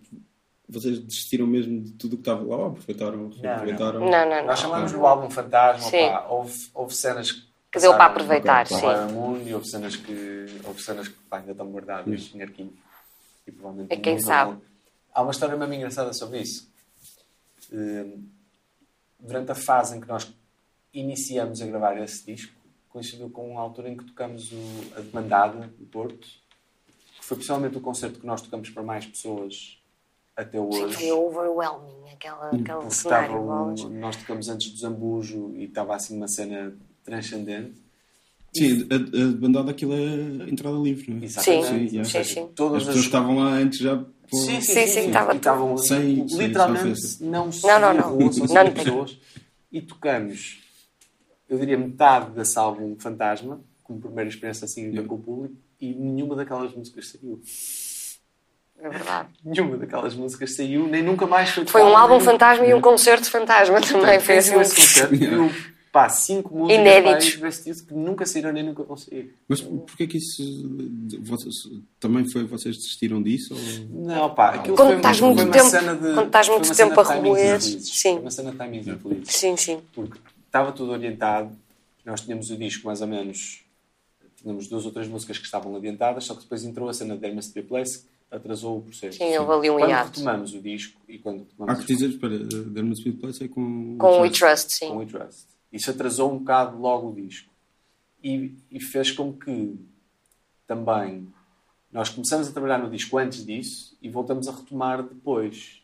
vocês 0.67 0.97
desistiram 0.97 1.45
mesmo 1.45 1.81
de 1.81 1.91
tudo 1.91 2.13
o 2.13 2.15
que 2.17 2.21
estava 2.23 2.41
lá, 2.43 2.57
ou 2.57 2.65
aproveitaram, 2.69 3.29
reaproveitaram? 3.29 3.99
Não, 3.99 4.09
não, 4.09 4.27
não. 4.27 4.45
Nós 4.47 4.59
chamamos 4.59 4.91
o 4.91 5.05
álbum 5.05 5.29
Fantasma, 5.29 5.87
Sim. 5.87 6.09
pá, 6.09 6.25
houve, 6.27 6.69
houve 6.73 6.95
cenas 6.95 7.31
que 7.31 7.43
Que 7.73 7.79
deu 7.79 7.91
para 7.91 8.05
aproveitar, 8.05 8.65
Ok, 8.65 8.75
sim. 8.75 8.81
para 8.83 9.05
o 9.05 9.11
mundo 9.11 9.47
e 9.47 9.53
houve 9.53 9.67
cenas 9.67 9.95
que, 9.97 10.47
houve 10.65 10.81
cenas 10.81 11.07
que 11.07 11.15
pá, 11.29 11.37
ainda 11.37 11.51
estão 11.51 11.67
guardadas 11.69 12.31
em 12.33 12.41
arquivo. 12.41 12.73
E 13.45 13.51
provavelmente 13.51 13.93
É 13.93 13.97
quem 13.97 14.19
sabe. 14.19 14.53
vão- 14.53 14.61
Há 15.13 15.21
uma 15.21 15.31
história 15.31 15.55
mesmo 15.55 15.73
engraçada 15.75 16.11
sobre 16.11 16.41
isso. 16.41 16.67
Hum, 17.71 18.23
Durante 19.21 19.51
a 19.51 19.55
fase 19.55 19.95
em 19.97 20.01
que 20.01 20.07
nós 20.07 20.31
iniciamos 20.93 21.61
a 21.61 21.65
gravar 21.67 21.97
esse 22.01 22.25
disco, 22.25 22.53
coincidiu 22.89 23.29
com 23.29 23.57
a 23.57 23.61
altura 23.61 23.89
em 23.89 23.95
que 23.95 24.03
tocamos 24.03 24.51
o, 24.51 24.57
a 24.97 25.01
Demandada, 25.01 25.71
no 25.79 25.85
Porto, 25.85 26.27
que 27.19 27.25
foi 27.25 27.37
pessoalmente 27.37 27.77
o 27.77 27.81
concerto 27.81 28.19
que 28.19 28.25
nós 28.25 28.41
tocamos 28.41 28.69
para 28.69 28.83
mais 28.83 29.05
pessoas 29.05 29.77
até 30.35 30.57
Sim, 30.57 30.63
hoje. 30.65 30.95
foi 30.95 31.11
overwhelming, 31.11 32.09
aquela, 32.11 32.49
aquele 32.49 32.91
cenário. 32.91 33.37
um- 33.39 33.89
nós 33.99 34.15
tocamos 34.17 34.49
antes 34.49 34.71
do 34.71 34.77
Zambujo 34.77 35.53
e 35.55 35.65
estava 35.65 35.95
assim 35.95 36.17
uma 36.17 36.27
cena 36.27 36.75
transcendente. 37.03 37.79
Sim, 38.53 38.85
a, 38.91 38.95
a 38.95 39.31
bandada 39.37 39.71
aquilo 39.71 39.93
é 39.93 40.49
entrada 40.49 40.75
livre, 40.77 41.11
não 41.11 41.21
é? 41.21 41.25
Exatamente. 41.25 41.89
Sim, 41.91 42.03
sim, 42.03 42.03
sim, 42.03 42.23
sim. 42.23 42.43
As 42.43 42.49
Todas 42.53 42.79
pessoas 42.79 42.97
as... 42.99 43.05
estavam 43.05 43.37
lá 43.37 43.51
antes 43.53 43.79
já. 43.79 44.03
Pô, 44.31 44.37
Sim, 44.37 44.61
sim, 44.61 44.87
Sim, 44.87 45.07
estava 45.07 45.35
estavam 45.35 45.77
Sem- 45.77 46.27
sem- 46.27 46.37
literalmente 46.39 46.99
sem 46.99 47.27
não 47.27 47.51
se 47.51 47.67
Não, 47.67 47.79
não, 47.79 47.93
não. 47.93 48.09
rua, 48.17 48.31
só 48.31 48.53
Não 48.63 48.71
pessoas. 48.71 49.17
E 49.71 49.81
tocamos, 49.81 50.59
eu 51.49 51.59
diria 51.59 51.77
metade 51.77 52.31
desse 52.31 52.57
álbum 52.57 52.95
Fantasma, 52.97 53.61
como 53.83 53.99
primeira 53.99 54.29
experiência 54.29 54.65
assim 54.65 54.91
com 55.05 55.15
o 55.15 55.19
público, 55.19 55.55
e 55.79 55.93
nenhuma 55.93 56.35
daquelas 56.35 56.73
músicas 56.73 57.09
saiu. 57.09 57.41
É 58.79 58.89
verdade. 58.89 59.29
Nenhuma 59.45 59.77
daquelas 59.77 60.15
músicas 60.15 60.55
saiu, 60.55 60.87
nem 60.87 61.03
nunca 61.03 61.27
mais 61.27 61.49
foi 61.51 61.65
Foi 61.67 61.83
um 61.83 61.95
álbum 61.95 62.19
fantasma 62.19 62.65
e 62.65 62.73
um 62.73 62.81
concerto 62.81 63.29
fantasma 63.29 63.79
também. 63.81 64.19
Foi 64.19 64.37
assim. 64.37 64.59
esse 64.59 64.75
concerto, 64.75 65.15
viu, 65.15 65.51
pá, 65.91 66.07
cinco 66.09 66.55
músicas 66.55 66.79
Inéditos. 66.81 67.35
vestidos 67.35 67.81
que 67.81 67.93
nunca 67.93 68.25
saíram 68.25 68.51
nem 68.53 68.63
nunca 68.63 68.83
vão 68.83 68.95
sair. 68.95 69.35
Mas 69.47 69.61
porquê 69.61 70.07
que 70.07 70.17
isso. 70.17 70.41
Vocês, 71.21 71.55
também 71.99 72.27
foi 72.29 72.43
vocês 72.45 72.77
desistiram 72.77 73.21
disso? 73.21 73.53
Ou... 73.53 74.05
Não, 74.05 74.33
pá, 74.33 74.55
aquilo 74.55 74.75
Quando 74.75 74.87
foi, 74.89 74.97
estás 74.97 75.17
foi 75.19 75.27
muito 75.27 75.43
uma 75.43 75.51
tempo- 75.51 75.69
cena 75.69 75.95
de, 75.95 76.13
quando 76.13 76.25
estás 76.27 76.47
foi 76.47 76.55
muito 76.55 76.67
uma 76.67 76.73
cena 76.73 76.89
tempo 76.89 77.03
de 77.03 77.11
a 77.11 77.17
infelizes. 77.17 77.89
sim. 77.89 78.11
Foi 78.13 78.21
uma 78.21 78.31
cena 78.31 78.51
de 78.51 78.57
timings 78.57 78.87
infelizes. 78.87 79.35
Sim, 79.35 79.57
sim. 79.57 79.81
Porque 79.93 80.17
estava 80.45 80.71
tudo 80.71 80.91
orientado, 80.91 81.51
nós 82.05 82.21
tínhamos 82.21 82.49
o 82.49 82.57
disco 82.57 82.87
mais 82.87 83.01
ou 83.01 83.07
menos, 83.07 83.63
tínhamos 84.37 84.67
duas 84.67 84.85
ou 84.85 84.91
três 84.91 85.07
músicas 85.07 85.37
que 85.37 85.45
estavam 85.45 85.75
adiantadas, 85.75 86.23
só 86.23 86.33
que 86.35 86.41
depois 86.43 86.63
entrou 86.63 86.87
a 86.89 86.93
cena 86.93 87.15
de 87.15 87.21
Be 87.29 87.59
a 87.59 87.63
Place, 87.63 87.99
que 88.29 88.35
atrasou 88.35 88.77
o 88.77 88.81
processo. 88.81 89.17
Sim, 89.17 89.37
houve 89.37 89.53
ali 89.53 89.69
um 89.69 89.77
Quando 89.77 89.89
hiato. 89.89 90.07
retomamos 90.19 90.53
o 90.53 90.61
disco 90.61 90.99
e 91.07 91.17
quando 91.19 91.45
Há 91.67 91.75
que 91.75 91.85
dizer, 91.85 92.09
espera, 92.09 92.37
Be 92.37 92.79
a 92.79 93.19
Place 93.21 93.43
é 93.43 93.47
com. 93.49 93.97
Com 93.97 94.07
o 94.19 94.21
We 94.21 94.29
Trust, 94.29 94.71
sim. 94.71 94.87
com 94.87 94.95
o 94.95 94.99
We 94.99 95.05
Trust. 95.05 95.51
Isso 95.71 95.89
atrasou 95.91 96.31
um 96.33 96.39
bocado 96.39 96.77
logo 96.79 97.09
o 97.09 97.15
disco. 97.15 97.49
E, 98.23 98.55
e 98.69 98.79
fez 98.79 99.11
com 99.11 99.33
que 99.33 99.79
também 100.67 101.27
nós 101.91 102.09
começamos 102.09 102.47
a 102.47 102.51
trabalhar 102.51 102.77
no 102.77 102.89
disco 102.89 103.17
antes 103.17 103.45
disso 103.45 103.97
e 104.01 104.09
voltamos 104.09 104.47
a 104.47 104.51
retomar 104.51 105.01
depois. 105.03 105.81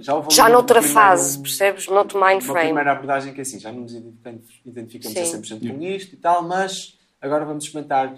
Já, 0.00 0.14
houve 0.14 0.30
Já 0.30 0.48
noutra 0.48 0.76
primeiro- 0.80 0.94
fase, 0.94 1.40
percebes? 1.40 1.88
Noutro 1.88 2.20
mind 2.20 2.34
Uma 2.34 2.40
frame. 2.52 2.66
primeira 2.66 2.92
abordagem 2.92 3.32
que 3.34 3.40
é 3.40 3.42
assim, 3.42 3.58
já 3.58 3.72
não 3.72 3.80
nos 3.80 3.92
identificamos, 3.94 4.60
identificamos 4.64 5.18
a 5.18 5.24
Sim. 5.24 5.40
100% 5.42 5.70
com 5.76 5.82
isto 5.82 6.12
e 6.14 6.18
tal, 6.18 6.42
mas 6.46 6.96
agora 7.20 7.44
vamos 7.44 7.64
experimentar, 7.64 8.16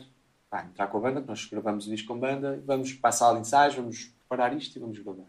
pá, 0.51 0.65
entrar 0.65 0.89
com 0.89 0.99
a 0.99 1.01
banda, 1.01 1.23
que 1.23 1.29
nós 1.29 1.47
gravamos 1.47 1.87
o 1.87 1.91
disco 1.91 2.09
com 2.09 2.19
banda, 2.19 2.63
vamos 2.67 2.93
para 2.93 3.09
a 3.09 3.13
sala 3.13 3.35
de 3.37 3.41
ensaios, 3.47 3.75
vamos 3.77 4.13
preparar 4.29 4.55
isto 4.55 4.77
e 4.77 4.79
vamos 4.81 4.99
gravar. 4.99 5.25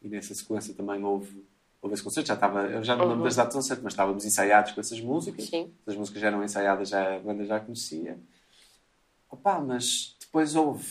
E 0.00 0.08
nessa 0.08 0.32
sequência 0.32 0.72
também 0.74 1.02
houve, 1.02 1.44
houve 1.82 1.94
esse 1.94 2.02
concerto, 2.02 2.28
já 2.28 2.34
estava, 2.34 2.62
eu 2.66 2.82
já 2.84 2.94
não 2.94 3.04
lembro 3.04 3.18
Uhum. 3.20 3.24
das 3.24 3.36
datas 3.36 3.56
ao 3.56 3.62
certo, 3.62 3.82
mas 3.82 3.92
estávamos 3.92 4.24
ensaiados 4.24 4.72
com 4.72 4.80
essas 4.80 5.00
músicas, 5.00 5.46
Sim. 5.46 5.70
as 5.86 5.96
músicas 5.96 6.20
já 6.20 6.26
eram 6.28 6.44
ensaiadas, 6.44 6.88
já, 6.90 7.16
a 7.16 7.18
banda 7.20 7.44
já 7.44 7.56
a 7.56 7.60
conhecia. 7.60 8.18
Opa, 9.30 9.60
mas 9.60 10.16
depois 10.20 10.54
houve 10.56 10.86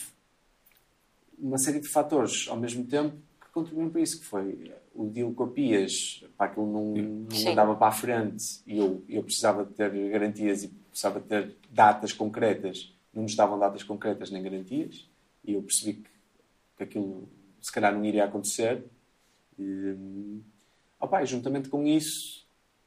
uma 1.38 1.58
série 1.58 1.80
de 1.80 1.88
fatores 1.88 2.46
ao 2.48 2.56
mesmo 2.56 2.84
tempo 2.84 3.16
que 3.40 3.48
contribuíram 3.52 3.90
para 3.90 4.00
isso, 4.00 4.18
que 4.18 4.24
foi 4.26 4.72
o 4.94 5.06
deal 5.06 5.32
com 5.32 5.44
a 5.44 5.48
Pias, 5.48 6.24
pá, 6.36 6.46
aquilo 6.46 6.66
não, 6.66 6.94
não 6.94 7.52
andava 7.52 7.74
para 7.76 7.86
a 7.88 7.92
frente 7.92 8.60
e 8.66 8.78
eu, 8.78 9.02
eu 9.08 9.22
precisava 9.22 9.64
de 9.64 9.72
ter 9.72 9.90
garantias 10.10 10.64
e 10.64 10.68
precisava 10.68 11.20
de 11.20 11.26
ter 11.26 11.56
datas 11.70 12.12
concretas, 12.12 12.92
não 13.14 13.22
nos 13.22 13.34
davam 13.34 13.58
datas 13.58 13.82
concretas 13.82 14.30
nem 14.30 14.42
garantias 14.42 15.08
e 15.44 15.54
eu 15.54 15.62
percebi 15.62 15.94
que, 16.02 16.10
que 16.76 16.82
aquilo 16.82 17.28
se 17.60 17.70
calhar 17.72 17.92
não 17.94 18.04
iria 18.04 18.24
acontecer. 18.24 18.84
E, 19.58 19.94
opa, 21.00 21.22
e 21.22 21.26
juntamente 21.26 21.68
com 21.68 21.86
isso 21.86 22.40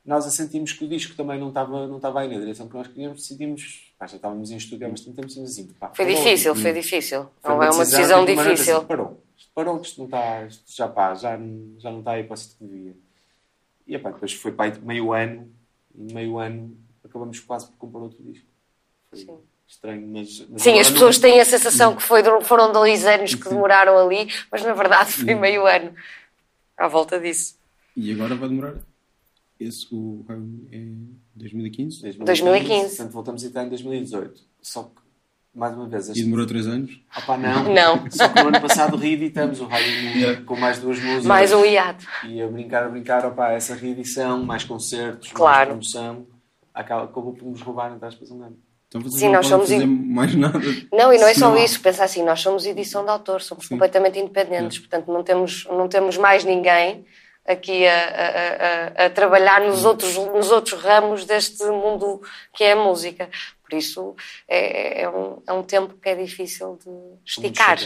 nós 0.05 0.25
assentimos 0.27 0.73
que 0.73 0.83
o 0.83 0.87
disco 0.87 1.15
também 1.15 1.39
não 1.39 1.47
estava, 1.47 1.87
não 1.87 1.95
estava 1.95 2.19
aí 2.19 2.27
na 2.27 2.37
direção 2.39 2.67
que 2.67 2.75
nós 2.75 2.87
queríamos, 2.87 3.21
decidimos, 3.21 3.93
pá, 3.97 4.05
já 4.05 4.17
estávamos 4.17 4.51
em 4.51 4.57
estúdio 4.57 4.85
há 4.85 4.89
bastante 4.89 5.15
tempo, 5.15 5.27
decidimos 5.27 5.51
assim, 5.51 5.67
pá, 5.79 5.91
Foi 5.93 6.05
difícil, 6.05 6.53
foi 6.55 6.73
difícil. 6.73 7.29
Foi 7.41 7.51
Não 7.51 7.63
é 7.63 7.69
uma 7.71 7.85
decisão 7.85 8.19
que, 8.25 8.31
de 8.31 8.35
maneira 8.35 8.53
difícil. 8.55 8.77
assim, 8.77 8.85
parou. 8.85 9.23
isto 9.37 9.51
parou, 9.55 9.81
isto 9.81 9.97
não 9.99 10.05
está, 10.05 10.45
isto 10.45 10.63
já 10.75 10.87
pá, 10.89 11.15
já, 11.15 11.37
não- 11.37 11.79
já 11.79 11.89
não 11.89 11.99
está 11.99 12.11
aí 12.11 12.23
para 12.25 12.35
o 12.35 12.39
que 12.39 12.47
devia. 12.59 12.95
E 13.87 13.95
epá, 13.95 14.11
depois 14.11 14.33
foi 14.33 14.51
para 14.51 14.77
meio 14.79 15.13
ano, 15.13 15.49
e 15.95 16.13
meio 16.13 16.37
ano 16.37 16.77
acabamos 17.03 17.39
quase 17.39 17.67
por 17.67 17.77
comprar 17.77 17.99
outro 17.99 18.21
disco. 18.23 18.45
Foi 19.09 19.19
Sim. 19.19 19.37
estranho, 19.67 20.05
mas... 20.07 20.45
mas 20.49 20.61
Sim, 20.63 20.79
as 20.79 20.87
não- 20.87 20.93
pessoas 20.95 21.17
têm 21.17 21.39
a 21.39 21.45
sensação 21.45 21.95
que 21.95 22.03
foi, 22.03 22.21
foram 22.41 22.73
dois 22.73 23.05
anos 23.05 23.35
que 23.35 23.47
demoraram 23.47 23.97
ali, 23.97 24.27
mas 24.51 24.63
na 24.63 24.73
verdade 24.73 25.13
foi 25.13 25.33
meio 25.33 25.65
ano 25.65 25.93
à 26.75 26.89
volta 26.89 27.17
disso. 27.21 27.55
E 27.95 28.11
agora 28.11 28.35
vai 28.35 28.49
demorar. 28.49 28.75
Esse, 29.59 29.87
o 29.93 30.25
Highway 30.27 30.67
é 30.71 30.87
2015? 31.35 32.01
2015. 32.19 32.87
Portanto, 32.89 33.11
voltamos 33.13 33.43
a 33.43 33.47
estar 33.47 33.63
em 33.65 33.69
2018. 33.69 34.41
Só 34.61 34.83
que, 34.83 35.01
mais 35.55 35.75
uma 35.75 35.87
vez, 35.87 36.07
E 36.07 36.11
este... 36.11 36.23
demorou 36.23 36.45
3 36.47 36.67
anos? 36.67 36.99
Opá, 37.15 37.37
não. 37.37 37.63
Não. 37.73 38.11
Só 38.11 38.27
que 38.29 38.41
no 38.41 38.47
ano 38.49 38.61
passado 38.61 38.97
reeditamos 38.97 39.61
o 39.61 39.65
Raio 39.65 39.85
Yeah. 40.17 40.41
com 40.41 40.55
mais 40.57 40.79
duas 40.79 40.99
músicas. 40.99 41.25
Mais 41.25 41.53
um 41.53 41.63
hiato. 41.63 42.05
E 42.27 42.41
a 42.41 42.47
brincar, 42.47 42.83
a 42.85 42.89
brincar, 42.89 43.25
opá, 43.25 43.51
essa 43.51 43.75
reedição, 43.75 44.43
mais 44.43 44.63
concertos, 44.63 45.31
Claro. 45.31 45.75
mais 45.75 45.91
promoção, 45.93 46.25
acaba, 46.73 47.03
acabou 47.05 47.33
por 47.33 47.45
nos 47.49 47.61
roubar 47.61 47.93
entre 47.93 48.07
aspas 48.07 48.31
um 48.31 48.41
ano. 48.43 48.57
Então 48.87 49.09
Sim, 49.09 49.25
não 49.25 49.33
nós 49.33 49.47
somos 49.47 49.69
fazer 49.69 49.83
in- 49.83 49.87
mais 49.87 50.35
nada. 50.35 50.59
Não, 50.91 51.11
e 51.13 51.17
não 51.17 51.27
é 51.27 51.33
só 51.33 51.53
há. 51.53 51.63
isso. 51.63 51.79
Pensa 51.79 52.03
assim, 52.03 52.23
nós 52.23 52.41
somos 52.41 52.65
edição 52.65 53.03
de 53.03 53.09
autor, 53.11 53.41
somos 53.41 53.67
completamente 53.67 54.19
independentes, 54.19 54.79
portanto 54.79 55.11
não 55.11 55.23
temos, 55.23 55.65
não 55.69 55.87
temos 55.87 56.17
mais 56.17 56.43
ninguém 56.43 57.03
aqui 57.45 57.85
a, 57.87 57.93
a- 57.93 59.03
a- 59.03 59.05
a 59.05 59.09
trabalhar 59.09 59.61
nos 59.61 59.85
outros, 59.85 60.15
nos 60.15 60.51
outros 60.51 60.81
ramos 60.81 61.25
deste 61.25 61.63
mundo 61.65 62.21
que 62.53 62.63
é 62.63 62.71
a 62.73 62.75
música. 62.75 63.29
Por 63.67 63.77
isso 63.77 64.15
é, 64.47 65.01
é 65.03 65.09
um, 65.09 65.41
é 65.47 65.53
um 65.53 65.63
tempo 65.63 65.95
que 66.01 66.09
é 66.09 66.15
difícil 66.15 66.77
de 66.85 66.91
esticar. 67.25 67.77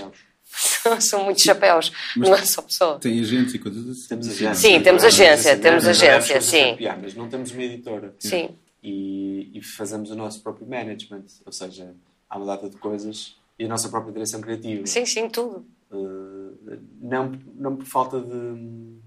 São 1.02 1.26
muitos 1.26 1.44
chapéus, 1.44 1.92
Mas- 2.16 2.30
não 2.30 2.36
é 2.36 2.46
só 2.46 2.62
pessoa. 2.62 2.98
Tem 3.00 3.20
agentes 3.20 3.54
e 3.54 3.60
coisas 3.60 3.88
assim. 3.90 4.08
Temos 4.08 4.28
agência. 4.30 4.56
Sim, 4.56 4.82
temos 4.82 5.04
agência, 5.04 5.58
temos 5.58 5.88
agência, 5.88 6.42
sim. 6.42 6.78
Mas 7.02 7.14
não 7.16 7.28
temos 7.30 7.52
uma 7.52 7.64
editora. 7.64 8.16
Sim. 8.20 8.50
E, 8.82 9.52
e 9.54 9.62
fazemos 9.62 10.10
o 10.10 10.16
nosso 10.16 10.42
próprio 10.42 10.66
management. 10.66 11.26
Ou 11.46 11.52
seja, 11.52 11.94
há 12.30 12.38
uma 12.38 12.46
data 12.46 12.70
de 12.70 12.78
coisas 12.78 13.36
e 13.60 13.66
a 13.66 13.68
nossa 13.68 13.90
própria 13.90 14.14
direção 14.14 14.40
criativa. 14.40 14.86
Sim, 14.88 15.06
sim, 15.06 15.28
tudo. 15.30 15.66
Uh, 15.92 16.58
não, 17.02 17.32
não 17.56 17.76
por 17.76 17.86
falta 17.86 18.20
de. 18.22 18.98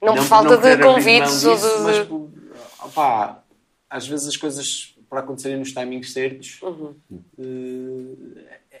Não, 0.00 0.14
por 0.14 0.24
falta 0.24 0.56
não 0.56 0.60
de 0.60 0.82
convites 0.82 1.44
ou 1.44 1.56
de. 1.56 1.82
Mas, 1.82 2.08
opá, 2.84 3.42
às 3.88 4.06
vezes 4.06 4.28
as 4.28 4.36
coisas 4.36 4.94
para 5.08 5.20
acontecerem 5.20 5.58
nos 5.58 5.72
timings 5.72 6.12
certos 6.12 6.60
Uhum. 6.62 6.94
uh, 7.38 8.38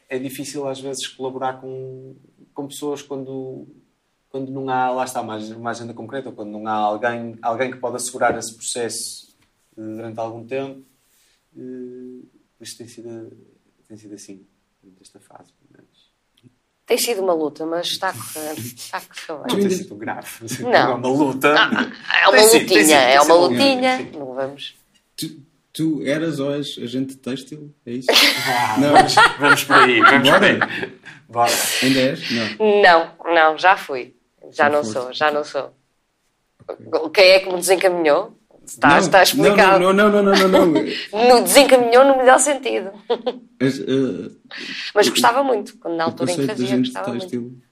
é 0.08 0.18
difícil 0.18 0.66
às 0.66 0.80
vezes 0.80 1.06
colaborar 1.06 1.60
com, 1.60 2.16
com 2.52 2.66
pessoas 2.66 3.00
quando, 3.02 3.66
quando 4.28 4.50
não 4.50 4.68
há, 4.68 4.90
lá 4.90 5.04
está, 5.04 5.20
uma, 5.20 5.36
uma 5.36 5.70
agenda 5.70 5.94
concreta, 5.94 6.28
ou 6.28 6.34
quando 6.34 6.50
não 6.50 6.66
há 6.66 6.72
alguém, 6.72 7.36
alguém 7.42 7.70
que 7.70 7.78
pode 7.78 7.96
assegurar 7.96 8.36
esse 8.36 8.54
processo 8.54 9.36
uh, 9.76 9.82
durante 9.82 10.18
algum 10.18 10.44
tempo. 10.46 10.84
Por 11.52 12.64
isso 12.64 12.76
tem 12.76 12.86
sido, 12.86 13.32
tem 13.88 13.96
sido 13.96 14.14
assim, 14.14 14.46
durante 14.82 15.02
esta 15.02 15.20
fase. 15.20 15.52
Tem 16.86 16.96
sido 16.96 17.20
uma 17.22 17.34
luta, 17.34 17.66
mas 17.66 17.88
está 17.88 18.10
a 18.10 18.12
correr, 18.14 18.52
está 18.58 18.98
a 18.98 19.00
correr 19.00 19.52
Não 19.52 19.60
tem 19.60 19.70
sido 19.70 19.96
grave. 19.96 20.28
Não. 20.60 20.70
É 20.72 20.94
uma 20.94 21.08
luta. 21.08 21.48
É 21.48 22.28
uma 22.28 22.36
Tem 22.36 22.48
sido, 22.48 22.62
lutinha, 22.62 22.84
sido, 22.84 22.92
é 22.94 23.06
tem 23.08 23.16
uma 23.16 23.24
sido. 23.24 23.36
lutinha. 23.38 23.96
Sim. 23.98 24.10
Não 24.18 24.34
vamos. 24.34 24.74
Tu, 25.16 25.40
tu 25.72 26.02
eras 26.06 26.38
ou 26.38 26.54
és 26.54 26.78
agente 26.80 27.16
têxtil? 27.16 27.74
É 27.84 27.90
isso? 27.90 28.08
Ah, 28.48 28.78
Não. 28.78 28.92
vamos, 28.92 29.14
vamos 29.40 29.64
por 29.64 29.76
aí, 29.76 30.00
vamos 30.00 30.30
por 30.30 30.44
aí. 30.44 30.58
Bora. 30.58 30.90
Bora. 31.28 31.52
Ainda 31.82 32.00
és? 32.00 32.20
Não. 32.30 32.82
Não, 32.82 33.34
não, 33.34 33.58
já 33.58 33.76
fui. 33.76 34.14
Já 34.52 34.64
Já 34.64 34.70
não 34.70 34.78
foste. 34.84 34.92
sou, 34.92 35.12
já 35.12 35.30
não 35.32 35.42
sou. 35.44 35.74
Quem 37.12 37.24
é 37.30 37.40
que 37.40 37.48
me 37.48 37.56
desencaminhou? 37.56 38.35
Está, 38.66 38.88
não, 38.88 38.98
está 38.98 39.22
explicado. 39.22 39.78
Não, 39.80 39.92
não, 39.92 40.10
não, 40.10 40.22
não, 40.22 40.48
não, 40.48 40.66
não. 40.66 41.42
desencaminhou 41.44 42.04
no 42.04 42.16
melhor 42.16 42.38
sentido. 42.40 42.90
És, 43.60 43.78
eh, 43.78 44.30
Mas 44.94 45.08
gostava 45.08 45.42
muito, 45.44 45.78
quando 45.78 45.96
na 45.96 46.04
altura 46.04 46.32
em 46.32 46.36
que 46.36 46.46
fazia, 46.46 46.76
gostava 46.78 47.14
muito. 47.14 47.66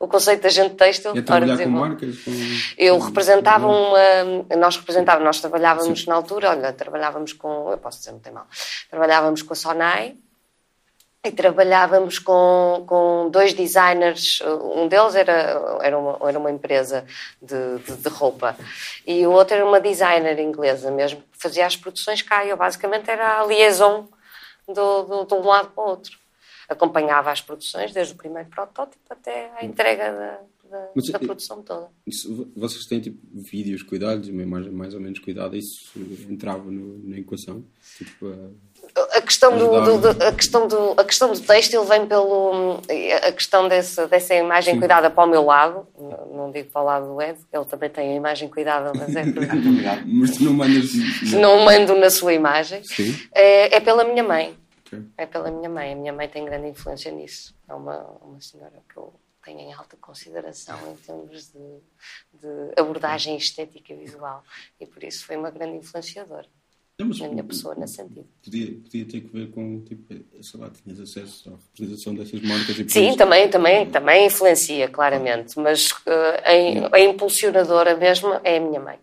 O 0.00 0.06
conceito 0.06 0.42
de 0.42 0.46
agente 0.46 0.74
têxtil, 0.76 1.10
é 1.10 1.14
ora, 1.14 1.22
trabalhar 1.22 1.52
com 1.52 1.58
desenvolve. 1.58 1.88
marcas? 1.88 2.18
Com... 2.18 2.30
Eu 2.76 2.98
representava 2.98 3.66
uma. 3.66 4.56
Nós 4.56 4.76
representávamos, 4.76 5.24
nós 5.24 5.40
trabalhávamos 5.40 6.06
na 6.06 6.14
altura, 6.14 6.50
olha, 6.50 6.72
trabalhávamos 6.72 7.32
com. 7.32 7.70
Eu 7.70 7.78
posso 7.78 7.98
dizer, 7.98 8.12
não 8.12 8.20
tem 8.20 8.32
mal. 8.32 8.46
Trabalhávamos 8.90 9.42
com 9.42 9.52
a 9.52 9.56
Sonai 9.56 10.16
e 11.28 11.32
trabalhávamos 11.32 12.18
com, 12.18 12.84
com 12.86 13.28
dois 13.30 13.52
designers. 13.54 14.40
Um 14.74 14.88
deles 14.88 15.14
era, 15.14 15.78
era, 15.82 15.98
uma, 15.98 16.28
era 16.28 16.38
uma 16.38 16.50
empresa 16.50 17.04
de, 17.40 17.78
de, 17.78 17.96
de 17.96 18.08
roupa 18.08 18.56
e 19.06 19.26
o 19.26 19.30
outro 19.32 19.54
era 19.54 19.64
uma 19.66 19.80
designer 19.80 20.38
inglesa 20.38 20.90
mesmo, 20.90 21.20
que 21.32 21.38
fazia 21.38 21.66
as 21.66 21.76
produções 21.76 22.22
cá. 22.22 22.44
E 22.44 22.50
eu 22.50 22.56
basicamente 22.56 23.10
era 23.10 23.40
a 23.40 23.46
liaison 23.46 24.08
do, 24.66 25.02
do, 25.02 25.24
de 25.24 25.34
um 25.34 25.46
lado 25.46 25.70
para 25.70 25.84
o 25.84 25.88
outro. 25.88 26.18
Acompanhava 26.68 27.30
as 27.30 27.40
produções, 27.40 27.92
desde 27.92 28.12
o 28.12 28.16
primeiro 28.16 28.48
protótipo 28.50 29.02
até 29.08 29.50
à 29.58 29.64
entrega 29.64 30.12
da, 30.12 30.38
da, 30.78 30.88
Mas, 30.94 31.08
da 31.08 31.18
produção 31.18 31.62
toda. 31.62 31.88
Isso, 32.06 32.50
vocês 32.54 32.84
têm 32.84 33.00
tipo 33.00 33.18
vídeos 33.32 33.82
cuidados 33.82 34.28
uma 34.28 34.42
imagem 34.42 34.70
mais 34.70 34.92
ou 34.92 35.00
menos 35.00 35.18
cuidada, 35.18 35.56
isso 35.56 35.90
entrava 36.28 36.70
no- 36.70 36.98
na 37.08 37.16
equação? 37.18 37.64
Tipo, 37.96 38.26
A 39.07 39.07
questão 39.28 39.56
do, 39.56 39.80
do- 39.98 40.12
do- 40.14 40.24
a 40.24 40.32
questão 40.32 40.66
do 40.66 40.94
a 41.00 41.04
questão 41.04 41.32
do 41.32 41.38
têxtil 41.40 41.84
vem 41.84 42.06
pelo 42.06 42.80
a 43.26 43.32
questão 43.32 43.68
desse, 43.68 44.06
dessa 44.08 44.34
imagem 44.34 44.74
Sim. 44.74 44.78
cuidada 44.80 45.10
para 45.10 45.24
o 45.24 45.26
meu 45.26 45.44
lado 45.44 45.86
não, 46.32 46.50
digo 46.50 46.70
para 46.70 46.80
o 46.82 46.84
lado 46.84 47.06
do 47.14 47.22
Ed 47.22 47.38
ele 47.52 47.64
também 47.66 47.90
tem 47.90 48.12
a 48.12 48.16
imagem 48.16 48.48
cuidada 48.48 48.92
mas 48.94 49.14
é 49.14 49.24
mas 50.06 50.38
não 50.40 50.52
mandas. 50.54 50.90
não 51.32 51.60
mando 51.64 51.94
na 51.96 52.10
sua 52.10 52.32
imagem. 52.32 52.82
É, 53.32 53.76
é 53.76 53.80
pela 53.80 54.02
minha 54.04 54.22
mãe. 54.24 54.56
Ok. 54.86 55.02
é 55.18 55.26
pela 55.26 55.50
minha 55.50 55.68
mãe. 55.68 55.92
A 55.92 55.96
minha 55.96 56.12
mãe 56.12 56.28
tem 56.28 56.44
grande 56.44 56.68
influência 56.68 57.12
nisso. 57.12 57.54
É 57.68 57.74
uma 57.74 57.98
uma 58.22 58.40
senhora 58.40 58.72
que 58.90 58.96
eu 58.96 59.12
tenho 59.44 59.60
em 59.60 59.72
alta 59.72 59.96
consideração 60.00 60.76
em 60.92 60.96
termos 60.96 61.52
de, 61.52 61.58
de 62.40 62.80
abordagem 62.80 63.36
estética 63.36 63.92
e 63.92 63.96
visual. 63.96 64.42
E 64.80 64.86
por 64.86 65.02
isso 65.04 65.24
foi 65.26 65.36
uma 65.36 65.50
grande 65.50 65.76
influenciadora 65.76 66.46
Não, 66.98 67.06
mas 67.06 67.20
na 67.20 67.28
minha 67.28 67.44
pessoa 67.44 67.76
nesse 67.76 67.94
sentido 67.94 68.26
Podia, 68.42 68.66
podia 68.80 69.04
ter 69.04 69.20
que 69.20 69.28
ver 69.32 69.50
com, 69.52 69.80
tipo, 69.82 70.12
sei 70.42 70.60
lá, 70.60 70.68
tinhas 70.70 70.98
acesso 70.98 71.48
à 71.50 71.52
representação 71.52 72.14
dessas 72.14 72.40
marcas 72.42 72.76
e 72.78 72.84
por 72.84 72.90
Sim, 72.90 73.08
isso- 73.08 73.16
também, 73.16 73.48
também, 73.48 73.88
também 73.88 74.26
influencia, 74.26 74.88
claramente, 74.88 75.56
mas 75.60 75.90
eh, 76.06 76.88
a, 76.92 76.96
a 76.96 77.00
impulsionadora 77.00 77.96
mesmo 77.96 78.28
é 78.42 78.56
a 78.56 78.60
minha 78.60 78.80
mãe. 78.80 78.98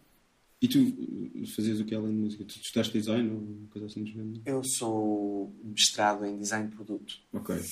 E 0.61 0.67
tu 0.67 0.77
eh, 0.79 1.45
fazias 1.55 1.79
o 1.79 1.85
que 1.85 1.95
além 1.95 2.09
de 2.11 2.17
música? 2.17 2.43
Tu 2.43 2.55
estudaste 2.61 2.91
design 2.93 3.29
ou 3.31 3.67
coisa 3.69 3.87
assim 3.87 4.03
do 4.03 4.09
género? 4.09 4.41
Eu 4.45 4.61
sou 4.63 5.53
mestrado 5.63 6.25
em 6.25 6.37
design 6.37 6.67
de 6.67 6.75
produto. 6.75 7.15
Ok. 7.31 7.55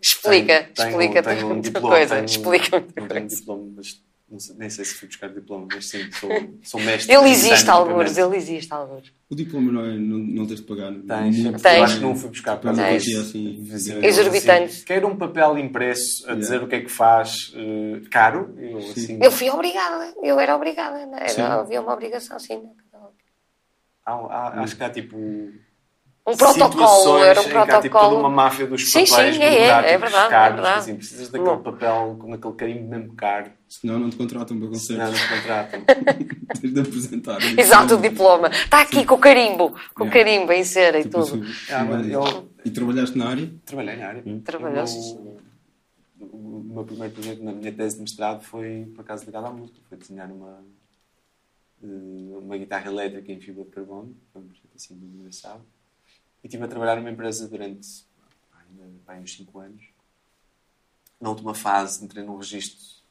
Explica, 0.00 0.64
Tenho- 0.74 0.88
explica 0.90 1.22
tenho 1.22 1.46
um 1.46 1.48
muita 1.50 1.68
diploma, 1.70 1.88
coisa, 1.96 2.14
tenho- 2.14 2.24
explica 2.24 2.80
muita 2.80 3.00
Não 3.00 3.08
tenho 3.08 3.20
coisa. 3.20 3.36
diploma, 3.36 3.72
mas 3.76 4.00
sei- 4.36 4.56
nem 4.56 4.68
sei 4.68 4.84
se 4.84 4.94
fui 4.94 5.06
buscar 5.06 5.28
diploma, 5.28 5.68
mas 5.72 5.86
sim, 5.88 6.10
sou, 6.10 6.28
sou 6.64 6.80
mestre. 6.80 7.14
Ele 7.14 7.30
existe, 7.30 7.70
alguns, 7.70 8.18
ele 8.18 8.36
existe, 8.36 8.72
alguns. 8.74 9.12
O 9.30 9.34
diploma 9.36 9.70
não, 9.70 9.84
é, 9.84 9.92
não, 9.96 10.18
não 10.18 10.46
tens 10.46 10.60
de 10.60 10.66
pagar? 10.66 10.92
Tens. 10.92 11.38
Muito. 11.38 11.62
Tens. 11.62 11.76
Eu 11.78 11.84
acho 11.84 11.96
que 11.96 12.02
não 12.02 12.16
fui 12.16 12.28
buscar 12.30 12.60
causa 12.60 12.82
Tens. 12.82 13.06
assim, 13.16 13.64
Exorbitante. 14.02 14.64
assim, 14.72 14.84
Quero 14.84 15.06
um 15.06 15.16
papel 15.16 15.56
impresso 15.58 16.28
a 16.28 16.34
dizer 16.34 16.54
Yeah. 16.54 16.66
o 16.66 16.68
que 16.68 16.74
é 16.74 16.80
que 16.80 16.88
faz 16.90 17.52
eh, 17.54 18.00
caro. 18.10 18.54
Eu, 18.58 18.78
assim, 18.78 19.18
Eu 19.22 19.30
fui 19.30 19.48
obrigada, 19.50 20.12
eu 20.22 20.40
era 20.40 20.56
obrigada, 20.56 20.98
Sim. 21.28 21.40
era, 21.42 21.54
havia 21.60 21.80
uma 21.80 21.92
obrigação, 21.94 22.38
sim. 22.38 22.62
há- 24.04 24.12
há- 24.12 24.60
acho 24.62 24.76
que 24.76 24.82
há 24.82 24.90
tipo. 24.90 25.16
Um 26.32 26.36
protocolo, 26.36 27.24
era 27.24 27.40
um 27.40 27.44
em 27.44 27.46
há, 27.46 27.60
tipo, 27.62 27.66
toda 27.66 27.80
protocolo. 27.80 28.18
uma 28.20 28.28
máfia 28.28 28.66
dos 28.66 28.90
Sim, 28.90 29.06
papéis 29.06 29.36
sim, 29.36 29.42
é, 29.42 29.46
é, 29.46 29.56
é 29.92 29.98
burocráticos 29.98 30.00
verdade, 30.00 30.26
é 30.26 30.28
caros, 30.30 30.54
verdade. 30.56 30.78
Assim, 30.80 30.96
precisas 30.96 31.28
daquele 31.30 31.50
Bom. 31.56 31.62
papel 31.62 32.16
com 32.20 32.34
aquele 32.34 32.54
carimbo 32.54 32.88
mesmo 32.88 33.14
caro, 33.14 33.50
Senão 33.68 33.98
não 33.98 34.10
te 34.10 34.16
contratam 34.16 34.58
para 34.58 34.74
senão 34.78 35.06
concertos. 35.06 35.10
nos 35.12 35.28
contratam. 35.40 35.80
Tens 36.60 36.72
de 36.74 36.80
apresentar. 36.80 37.38
Exato, 37.58 37.94
o 37.94 38.00
diploma. 38.00 38.48
Está 38.48 38.80
aqui 38.82 39.04
com 39.04 39.14
o 39.14 39.18
carimbo, 39.18 39.70
com 39.94 40.04
o 40.04 40.06
Yeah. 40.06 40.12
carimbo 40.30 40.52
em 40.52 40.64
cera 40.64 40.98
e 41.00 41.02
Tipo, 41.04 41.22
tudo. 41.24 41.46
Ah, 41.70 41.84
eu- 42.08 42.48
E 42.64 42.70
trabalhaste 42.70 43.16
na 43.16 43.28
área? 43.28 43.50
Trabalhei 43.64 43.96
na 43.96 44.06
área. 44.08 44.22
Sim, 44.22 44.42
meu- 45.22 45.38
O 46.32 46.74
meu 46.74 46.84
primeiro 46.84 47.14
projeto 47.14 47.42
na 47.42 47.52
minha 47.52 47.72
tese 47.72 47.96
de 47.96 48.02
mestrado 48.02 48.42
foi, 48.42 48.90
por 48.94 49.00
acaso, 49.02 49.24
ligado 49.24 49.46
à 49.46 49.50
música. 49.52 49.78
Foi 49.88 49.96
desenhar 49.96 50.30
uma, 50.30 50.58
eh, 51.82 52.36
uma 52.38 52.56
guitarra 52.56 52.90
elétrica 52.90 53.30
em 53.32 53.40
fibra 53.40 53.64
de 53.64 53.70
carbono. 53.70 54.14
Foi 54.32 54.42
um 54.42 54.46
projeto 54.46 54.70
assim 54.76 54.94
engraçado. 54.94 55.60
Estive 56.48 56.64
a 56.64 56.68
trabalhar 56.68 56.96
numa 56.96 57.10
empresa 57.10 57.46
durante 57.46 58.06
pá, 59.04 59.16
uns 59.16 59.34
5 59.34 59.58
anos. 59.58 59.82
Na 61.20 61.28
última 61.28 61.54
fase, 61.54 62.02
entrei 62.02 62.24
num 62.24 62.38
registro, 62.38 63.04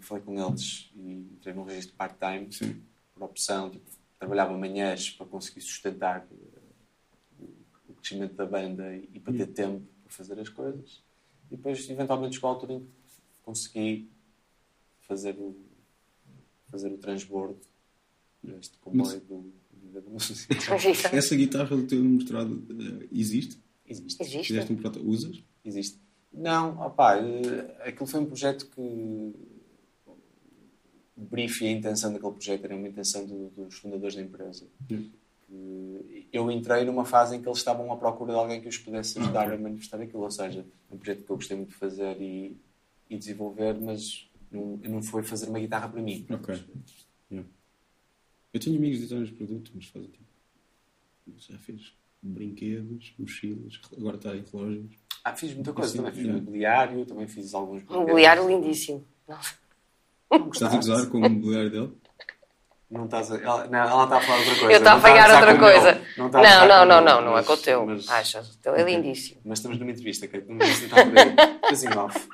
falei 0.00 0.22
com 0.22 0.38
eles 0.38 0.88
e 0.94 1.26
entrei 1.32 1.52
num 1.52 1.64
registro 1.64 1.96
part-time, 1.96 2.48
por 3.12 3.24
opção. 3.24 3.68
Tipo, 3.68 3.84
trabalhava 4.16 4.56
manhãs 4.56 5.10
para 5.10 5.26
conseguir 5.26 5.60
sustentar 5.60 6.24
eh, 6.30 7.46
o 7.88 7.94
crescimento 7.94 8.34
da 8.34 8.46
banda 8.46 8.94
e, 8.94 9.18
para 9.18 9.32
ter 9.32 9.48
tempo 9.48 9.84
para 10.04 10.12
fazer 10.12 10.38
as 10.38 10.48
coisas. 10.48 11.02
E 11.50 11.56
depois, 11.56 11.90
eventualmente, 11.90 12.36
chegou 12.36 12.48
a 12.48 12.52
altura 12.52 12.74
em 12.74 12.80
que 12.84 12.92
consegui 13.42 14.08
fazer 15.00 15.34
o, 15.36 15.56
fazer 16.70 16.92
o 16.92 16.98
transbordo 16.98 17.58
deste 18.40 18.78
comboio 18.78 19.20
do 19.22 19.52
da 20.00 20.10
Música. 20.10 20.54
Essa 21.16 21.36
guitarra 21.36 21.76
do 21.76 21.86
teu 21.86 22.02
mostrado 22.02 22.62
eh, 22.70 23.06
existe? 23.12 23.58
Existe. 23.86 24.22
Existe? 24.22 24.46
Fizeste 24.48 24.72
um 24.72 24.76
proto... 24.76 25.00
Usas? 25.06 25.42
Existe. 25.64 25.98
Não, 26.32 26.80
opá, 26.86 27.16
eh, 27.18 27.88
aquilo 27.88 28.06
foi 28.06 28.20
um 28.20 28.26
projeto 28.26 28.66
que 28.66 28.80
o 28.80 29.34
brief 31.16 31.62
e 31.62 31.68
a 31.68 31.72
intenção 31.72 32.12
daquele 32.12 32.32
projeto 32.32 32.64
era 32.64 32.76
uma 32.76 32.86
intenção 32.88 33.26
do- 33.26 33.48
dos 33.50 33.74
fundadores 33.76 34.14
da 34.14 34.22
empresa. 34.22 34.66
Hum. 34.90 35.10
Que 35.48 36.28
eu 36.32 36.50
entrei 36.50 36.84
numa 36.84 37.04
fase 37.06 37.34
em 37.36 37.40
que 37.42 37.48
eles 37.48 37.58
estavam 37.58 37.90
à 37.90 37.96
procura 37.96 38.32
de 38.34 38.38
alguém 38.38 38.60
que 38.60 38.68
os 38.68 38.76
pudesse 38.78 39.18
ajudar 39.18 39.50
a 39.52 39.56
manifestar 39.56 40.00
aquilo. 40.00 40.22
Ou 40.22 40.30
seja, 40.30 40.64
é 40.90 40.94
um 40.94 40.98
projeto 40.98 41.24
que 41.24 41.30
eu 41.32 41.36
gostei 41.36 41.56
muito 41.56 41.70
de 41.70 41.74
fazer 41.76 42.20
e, 42.20 42.56
e 43.08 43.16
desenvolver, 43.16 43.74
mas 43.80 44.28
não, 44.52 44.76
não 44.76 45.02
foi 45.02 45.22
fazer 45.22 45.48
uma 45.48 45.58
guitarra 45.58 45.88
para 45.88 46.02
mim. 46.02 46.26
Ok. 46.30 46.54
Yeah. 47.32 47.48
Eu 48.52 48.60
tenho 48.60 48.76
amigos 48.76 49.00
designers 49.00 49.28
de 49.30 49.34
produto, 49.36 49.70
mas 49.74 49.86
fazem 49.86 50.08
tipo. 50.08 50.26
Já 51.36 51.58
fez 51.58 51.92
brinquedos, 52.22 53.12
mochilas, 53.18 53.78
agora 53.96 54.16
está 54.16 54.34
em 54.34 54.42
relógios. 54.50 54.92
Ah, 55.22 55.34
fiz 55.36 55.54
muita 55.54 55.72
coisa 55.72 55.90
Sim, 55.90 55.98
também. 55.98 56.12
Fiz 56.12 56.26
é. 56.26 56.32
mobiliário, 56.32 57.04
também 57.04 57.26
fiz 57.28 57.54
alguns 57.54 57.82
Um 57.88 58.00
mobiliário 58.00 58.48
lindíssimo. 58.48 59.04
Não. 59.28 59.38
Estás 60.52 60.72
a 60.72 60.76
gozar 60.76 61.06
com 61.06 61.18
o 61.18 61.20
mobiliário 61.28 61.70
dele? 61.70 61.92
Não 62.90 63.04
estás 63.04 63.30
a... 63.30 63.36
ela, 63.36 63.66
não, 63.68 63.78
ela 63.78 64.04
está 64.04 64.16
a 64.16 64.20
falar 64.22 64.38
outra 64.38 64.54
coisa. 64.54 64.64
Eu 64.72 64.76
estou 64.78 64.88
a 64.88 64.92
Não 64.92 64.98
apanhar 64.98 65.30
outra 65.30 65.58
coisa. 65.58 66.02
Não, 66.16 66.28
Não, 66.30 66.40
a 66.40 66.66
não, 66.66 66.86
não, 66.86 67.00
não, 67.04 67.20
não 67.20 67.30
é 67.32 67.34
mas- 67.34 67.46
com 67.46 67.52
o 67.52 67.56
teu. 67.58 67.84
mas- 67.86 68.08
Achas? 68.08 68.54
O 68.54 68.58
teu 68.58 68.74
é 68.74 68.82
lindíssimo. 68.82 69.40
Mas 69.44 69.58
estamos 69.58 69.78
numa 69.78 69.90
entrevista, 69.90 70.26
Kate. 70.26 70.46
Numa 70.48 70.56
entrevista 70.64 70.84
está 70.86 71.04
por 71.04 71.18
aí. 71.18 71.34
Depois 71.60 71.84
em 71.84 71.88
off. 71.98 72.28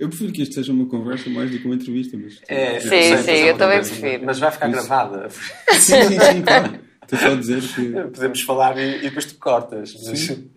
Eu 0.00 0.08
prefiro 0.08 0.32
que 0.32 0.42
isto 0.42 0.54
seja 0.54 0.72
uma 0.72 0.86
conversa 0.86 1.28
mais 1.30 1.50
do 1.50 1.58
que 1.58 1.64
uma 1.66 1.74
entrevista, 1.74 2.16
mas. 2.16 2.40
É, 2.48 2.80
Sim, 2.80 2.88
sim, 3.22 3.30
é 3.30 3.50
eu 3.50 3.56
também 3.58 3.78
conversa, 3.78 3.94
prefiro. 4.00 4.26
Mas 4.26 4.38
vai 4.38 4.50
ficar 4.50 4.68
Isso. 4.68 4.76
gravada. 4.78 5.28
Sim, 5.30 5.78
sim, 5.78 6.20
sim, 6.20 6.42
claro. 6.42 6.80
Estou 7.02 7.18
só 7.18 7.32
a 7.32 7.34
dizer 7.36 7.62
que. 7.62 7.92
Podemos 8.10 8.40
falar 8.42 8.78
e, 8.78 8.98
e 8.98 9.00
depois 9.02 9.24
tu 9.26 9.34
cortas. 9.36 9.94
Mas, 10.06 10.18
Sim. 10.20 10.50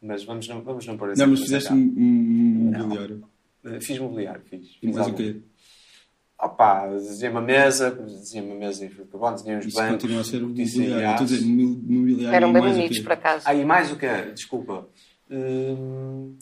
mas 0.00 0.24
vamos, 0.24 0.46
não, 0.48 0.62
vamos 0.62 0.86
não 0.86 0.96
pôr 0.96 1.10
essa 1.10 1.22
Não, 1.22 1.30
mas 1.30 1.40
fizeste 1.40 1.72
um, 1.72 1.76
um 1.76 2.72
mobiliário. 2.78 3.24
Eh, 3.64 3.80
Fiz 3.80 3.98
mobiliário, 3.98 4.42
fiz. 4.48 4.76
E 4.82 4.86
fiz 4.86 4.94
mais 4.96 5.08
o 5.08 5.14
quê? 5.14 5.36
Opa, 6.38 6.86
desenhei 6.88 7.30
uma 7.30 7.40
mesa, 7.40 7.90
desenhei 7.90 8.46
uma 8.46 8.58
mesa 8.58 8.84
em 8.84 8.90
carbono, 8.90 9.36
desenhei 9.36 9.58
uns 9.58 9.66
Isso 9.66 9.76
bancos. 9.76 9.92
continua 10.02 10.20
a 10.20 10.24
ser 10.24 10.44
um 10.44 10.48
mobiliário. 10.48 11.10
Estou 11.10 11.24
a 11.24 11.28
dizer, 11.28 11.46
mobiliário 11.46 12.36
Eram 12.36 12.52
bem 12.52 12.62
bonitos, 12.62 12.98
por 13.00 13.12
acaso. 13.12 13.42
Ah, 13.46 13.54
e 13.54 13.64
mais 13.64 13.90
o 13.90 13.96
quê? 13.96 14.06
Desculpa. 14.34 14.86
Hum, 15.30 16.36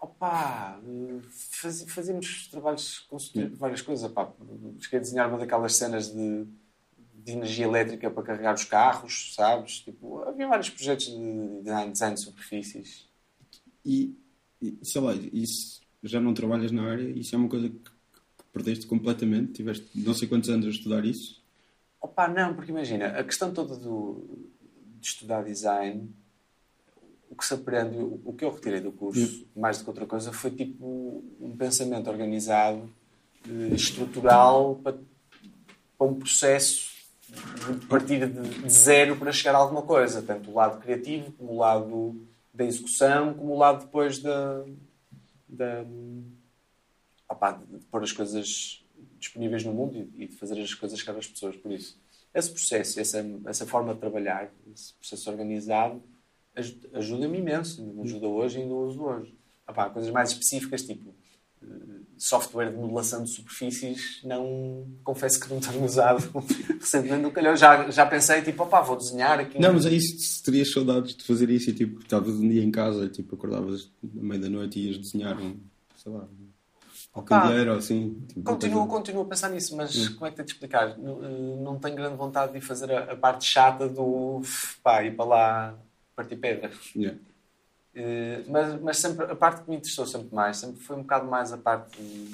opa, 0.00 0.80
eh, 0.84 1.20
faz, 1.30 1.82
fazíamos 1.88 2.48
trabalhos 2.48 3.06
de 3.34 3.46
várias 3.56 3.82
coisas. 3.82 4.10
Opá, 4.10 4.32
cheguei 4.80 4.98
a 4.98 5.02
desenhar 5.02 5.28
uma 5.28 5.38
daquelas 5.38 5.74
cenas 5.74 6.12
de, 6.12 6.46
de 7.14 7.32
energia 7.32 7.66
elétrica 7.66 8.10
para 8.10 8.22
carregar 8.22 8.54
os 8.54 8.64
carros, 8.64 9.34
sabes? 9.34 9.80
Tipo, 9.80 10.22
havia 10.22 10.48
vários 10.48 10.70
projetos 10.70 11.06
de 11.06 11.62
design, 11.62 11.92
design 11.92 12.14
de 12.14 12.20
superfícies. 12.20 13.08
E, 13.84 14.16
e, 14.60 14.78
sei 14.82 15.00
lá, 15.00 15.14
isso 15.14 15.80
já 16.02 16.20
não 16.20 16.34
trabalhas 16.34 16.70
na 16.70 16.90
área, 16.90 17.08
isso 17.08 17.34
é 17.34 17.38
uma 17.38 17.48
coisa 17.48 17.68
que, 17.68 17.78
que 17.78 18.44
perdeste 18.52 18.86
completamente. 18.86 19.52
Tiveste 19.52 19.88
não 19.94 20.14
sei 20.14 20.28
quantos 20.28 20.50
anos 20.50 20.66
a 20.66 20.70
estudar 20.70 21.04
isso. 21.04 21.44
Opa, 22.00 22.28
não, 22.28 22.54
porque 22.54 22.70
imagina, 22.70 23.08
a 23.08 23.24
questão 23.24 23.52
toda 23.52 23.76
do, 23.76 24.48
de 25.00 25.06
estudar 25.06 25.42
design, 25.42 26.14
o 27.36 27.38
que 27.38 27.46
se 27.46 27.52
aprende, 27.52 27.98
o, 27.98 28.32
que 28.32 28.46
eu 28.46 28.50
retirei 28.50 28.80
do 28.80 28.90
curso, 28.90 29.46
mais 29.54 29.76
do 29.76 29.84
que 29.84 29.90
outra 29.90 30.06
coisa, 30.06 30.32
foi 30.32 30.50
tipo 30.50 31.22
um 31.38 31.54
pensamento 31.54 32.08
organizado, 32.08 32.90
eh, 33.46 33.74
estrutural, 33.74 34.80
para, 34.82 34.96
para 35.98 36.06
um 36.06 36.14
processo 36.14 36.96
de 37.78 37.86
partir 37.86 38.26
de, 38.26 38.70
zero 38.70 39.16
para 39.16 39.30
chegar 39.32 39.54
a 39.54 39.58
alguma 39.58 39.82
coisa. 39.82 40.22
Tanto 40.22 40.50
o 40.50 40.54
lado 40.54 40.80
criativo, 40.80 41.30
como 41.32 41.52
o 41.52 41.58
lado 41.58 42.26
da 42.54 42.64
execução, 42.64 43.34
como 43.34 43.52
o 43.52 43.58
lado 43.58 43.84
depois 43.84 44.18
da. 44.18 44.64
da 45.46 45.84
opá, 47.28 47.52
de, 47.52 47.66
de 47.66 47.84
pôr 47.84 48.02
as 48.02 48.12
coisas 48.12 48.82
disponíveis 49.18 49.62
no 49.62 49.74
mundo 49.74 50.08
e, 50.16 50.26
de 50.26 50.34
fazer 50.36 50.58
as 50.58 50.72
coisas 50.72 50.98
chegar 50.98 51.18
às 51.18 51.26
pessoas. 51.26 51.54
Por 51.54 51.70
isso, 51.70 51.98
esse 52.32 52.50
processo, 52.50 52.98
essa, 52.98 53.22
essa 53.44 53.66
forma 53.66 53.92
de 53.92 54.00
trabalhar, 54.00 54.50
esse 54.72 54.94
processo 54.94 55.30
organizado, 55.30 56.02
ajuda-me 56.92 57.38
imenso. 57.38 57.84
Me 57.84 58.02
ajuda 58.02 58.26
hoje 58.26 58.58
e 58.58 58.62
ainda 58.62 58.74
uso 58.74 59.02
hoje. 59.02 59.34
Opá, 59.68 59.90
coisas 59.90 60.10
mais 60.12 60.30
específicas, 60.30 60.82
tipo 60.82 61.14
eh, 61.62 61.66
software 62.16 62.70
de 62.70 62.76
modelação 62.76 63.24
de 63.24 63.30
superfícies, 63.30 64.20
não 64.24 64.86
confesso 65.04 65.40
que 65.40 65.52
não 65.52 65.60
tenho 65.60 65.84
usado 65.84 66.22
recentemente 66.80 67.22
no 67.22 67.30
calhau. 67.32 67.56
Já, 67.56 67.90
já 67.90 68.06
pensei, 68.06 68.42
tipo, 68.42 68.62
opá, 68.62 68.80
vou 68.80 68.96
desenhar 68.96 69.38
aqui. 69.40 69.58
Não, 69.60 69.72
mas 69.74 69.84
é 69.86 69.90
isso, 69.92 70.18
se 70.18 70.42
terias 70.42 70.70
saudades 70.72 71.14
de 71.16 71.24
fazer 71.24 71.50
isso 71.50 71.70
e 71.70 71.72
tipo, 71.74 72.00
estavas 72.00 72.34
um 72.34 72.48
dia 72.48 72.62
em 72.62 72.70
casa, 72.70 73.08
tipo, 73.08 73.34
acordavas 73.34 73.90
à 74.02 74.22
meia 74.22 74.40
da 74.40 74.48
noite 74.48 74.78
e 74.78 74.86
ias 74.88 74.98
desenhar 74.98 75.36
um, 75.40 75.56
sei 75.96 76.12
lá, 76.12 76.28
um 77.16 77.22
candeeiro 77.22 77.72
ou 77.72 77.78
assim. 77.78 78.22
Tipo, 78.28 78.42
Continuo, 78.44 78.80
coisa- 78.86 78.96
continuo 78.98 79.22
a 79.22 79.26
pensar 79.26 79.48
nisso, 79.50 79.74
mas 79.76 80.08
como 80.10 80.26
é 80.26 80.30
que 80.30 80.36
tenho 80.36 80.46
de 80.46 80.52
explicar? 80.52 80.96
Não, 80.98 81.24
eh, 81.24 81.56
não 81.62 81.78
tenho 81.78 81.96
grande 81.96 82.16
vontade 82.16 82.52
de 82.52 82.58
ir 82.58 82.60
fazer 82.60 82.92
a, 82.92 83.12
a 83.12 83.16
parte 83.16 83.44
chata 83.46 83.88
do 83.88 84.40
pá, 84.82 85.02
ir 85.02 85.16
para 85.16 85.24
lá 85.24 85.78
partir 86.16 86.36
pedra. 86.36 86.70
Yeah. 86.96 87.18
Eh, 87.94 88.42
mas, 88.48 88.80
mas 88.80 88.98
sempre, 88.98 89.24
a 89.26 89.34
parte 89.36 89.62
que 89.62 89.70
me 89.70 89.76
interessou 89.76 90.06
sempre 90.06 90.34
mais, 90.34 90.56
sempre 90.58 90.80
foi 90.82 90.96
um 90.96 91.02
bocado 91.02 91.26
mais 91.26 91.52
a 91.52 91.58
parte 91.58 91.96
de- 92.00 92.30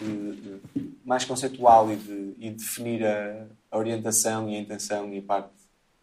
de- 0.00 0.60
de- 0.74 0.92
mais 1.04 1.24
conceitual 1.24 1.92
e 1.92 1.96
de, 1.96 2.34
e 2.38 2.50
definir 2.50 3.04
a, 3.04 3.46
a 3.70 3.78
orientação 3.78 4.48
e 4.48 4.56
a 4.56 4.60
intenção 4.60 5.12
e 5.12 5.18
a 5.18 5.22
parte 5.22 5.50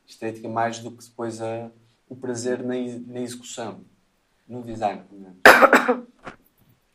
estética 0.08 0.48
mais 0.48 0.80
do 0.80 0.92
que 0.92 1.04
depois 1.04 1.42
a, 1.42 1.70
o 2.08 2.16
prazer 2.16 2.60
na, 2.64 2.76
na 3.08 3.20
execução, 3.20 3.82
no 4.48 4.64
design. 4.64 5.02
pelo 5.10 5.22
menos. 5.22 5.38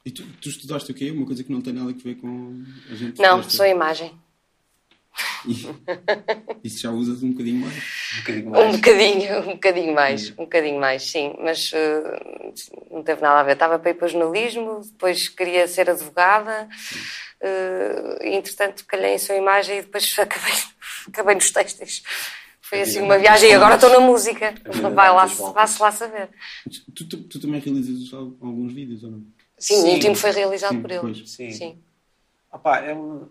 E 0.07 0.11
tu, 0.11 0.23
tu 0.39 0.51
estudaste 0.51 0.93
o 0.93 0.95
quê? 0.95 1.11
Uma 1.11 1.25
coisa 1.25 1.43
que 1.43 1.51
não 1.51 1.63
tem 1.63 1.73
nada 1.73 1.91
a 1.91 1.95
ver 1.95 2.17
com 2.17 2.63
a 2.91 2.95
gente. 2.95 3.19
Não, 3.23 3.43
sou 3.43 3.65
imagem. 3.65 4.13
E 5.47 5.67
isso 6.65 6.81
já 6.81 6.91
usas 6.91 7.23
um 7.23 7.33
bocadinho 7.33 7.61
mais. 7.61 7.75
Um 8.15 8.19
bocadinho 8.21 8.47
Um 8.49 8.51
mais. 8.51 8.77
bocadinho, 8.77 9.39
um 9.41 9.53
bocadinho 9.55 9.95
mais, 9.95 10.31
um 10.31 10.35
bocadinho 10.45 10.81
mais, 10.81 11.03
sim. 11.03 11.35
Mas 11.41 11.71
eh, 11.75 12.53
não 12.91 13.03
teve 13.03 13.21
nada 13.21 13.41
a 13.41 13.43
ver. 13.43 13.53
Estava 13.53 13.79
para 13.79 13.91
ir 13.91 13.95
para 13.95 14.07
o 14.07 14.09
jornalismo, 14.09 14.81
depois 14.85 15.29
queria 15.29 15.67
ser 15.69 15.91
advogada, 15.91 16.69
e 18.23 18.35
entretanto 18.35 18.85
calhei 18.87 19.15
em 19.15 19.19
sua 19.19 19.37
imagem 19.37 19.79
e 19.79 19.83
depois 19.83 20.15
acabei, 20.19 20.55
acabei 21.09 21.35
nos 21.35 21.51
textos. 21.51 22.03
Foi 22.61 22.81
assim 22.81 23.03
uma 23.03 23.19
viagem 23.19 23.51
e 23.51 23.53
agora 23.53 23.75
estou 23.75 23.91
na 23.91 24.01
música. 24.01 24.55
Vai 24.95 25.11
lá, 25.13 25.27
vá-se 25.27 25.81
lá 25.83 25.93
saber. 25.93 26.31
Tu, 26.95 27.05
tu, 27.07 27.19
tu 27.25 27.39
também 27.41 27.61
realizas 27.61 28.13
al- 28.15 28.33
alguns 28.41 28.73
vídeos 28.73 29.05
ou 29.05 29.11
não? 29.11 29.23
Sim, 29.59 29.75
o 29.77 29.83
Sim. 29.83 29.91
último 29.93 30.15
foi 30.15 30.31
realizado 30.31 30.73
Sim, 30.73 30.81
por 30.83 30.91
ele. 30.91 31.01
pois. 31.01 31.31
Sim. 31.31 31.51
Sim. 31.51 31.79
Opá, 32.51 32.81
é 32.81 32.95
um- 32.95 33.29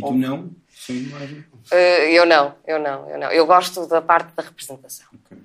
E 0.00 0.02
tu 0.02 0.14
não? 0.14 0.50
Sem 0.68 0.96
imagem? 0.96 1.44
Eh, 1.70 2.12
eu 2.18 2.24
não, 2.26 2.54
eu 2.66 2.78
não, 2.78 3.10
eu 3.10 3.18
não. 3.18 3.30
Eu 3.30 3.46
gosto 3.46 3.86
da 3.86 4.00
parte 4.00 4.34
da 4.34 4.42
representação. 4.42 5.06
Ok. 5.14 5.38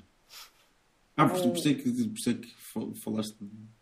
Ah, 1.18 1.26
porque 1.28 1.48
por 1.48 1.58
isso 1.58 1.70
é 1.70 1.74
que, 1.74 1.84
por 2.10 2.18
isso 2.18 2.30
é 2.30 2.34
que 2.34 2.56
fal- 2.58 2.94
falaste 2.96 3.36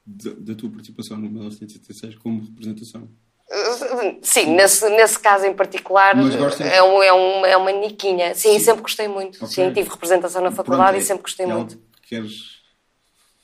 da, 0.05 0.55
tua 0.55 0.69
participação 0.69 1.17
no 1.17 1.29
1976 1.29 2.15
como 2.15 2.43
representação. 2.43 3.07
Uh, 3.49 4.19
Sim, 4.21 4.55
nesse, 4.55 4.89
nesse 4.89 5.19
caso 5.19 5.45
em 5.45 5.53
particular 5.53 6.15
é, 6.17 6.81
um, 6.81 7.03
é, 7.03 7.13
um, 7.13 7.45
é 7.45 7.57
uma 7.57 7.71
niquinha. 7.71 8.33
Sim, 8.33 8.57
sempre 8.59 8.81
gostei 8.81 9.07
muito. 9.07 9.35
Ok. 9.43 9.47
Sim, 9.47 9.71
tive 9.73 9.89
representação 9.89 10.41
na 10.41 10.51
faculdade 10.51 10.91
Pronto, 10.91 11.03
e 11.03 11.05
sempre 11.05 11.23
gostei 11.23 11.45
é 11.45 11.49
muito. 11.53 11.75
algo 11.75 11.85
que 12.01 12.09
queres 12.09 12.61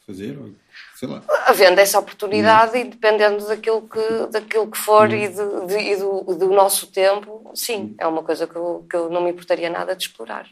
fazer? 0.06 0.38
Ou, 0.38 0.56
sei 1.00 1.08
lá. 1.08 1.24
Havendo 1.48 1.80
essa 1.80 1.98
oportunidade 2.00 2.78
e 2.78 2.84
dependendo 2.84 3.46
daquilo 3.48 3.88
que, 3.88 4.28
daquilo 4.32 4.70
que 4.70 4.78
for 4.78 5.12
e, 5.14 5.28
de- 5.30 5.66
de- 5.68 5.80
e 5.94 5.96
do, 5.96 6.24
do 6.36 6.50
nosso 6.50 6.88
tempo, 6.88 7.50
sim, 7.56 7.96
é 7.98 8.06
uma 8.06 8.22
coisa 8.24 8.46
que 8.46 8.56
eu, 8.56 8.86
que 8.90 8.96
eu 8.96 9.10
não 9.10 9.24
me 9.24 9.32
importaria 9.32 9.70
nada 9.70 9.96
de 9.96 10.04
explorar. 10.04 10.48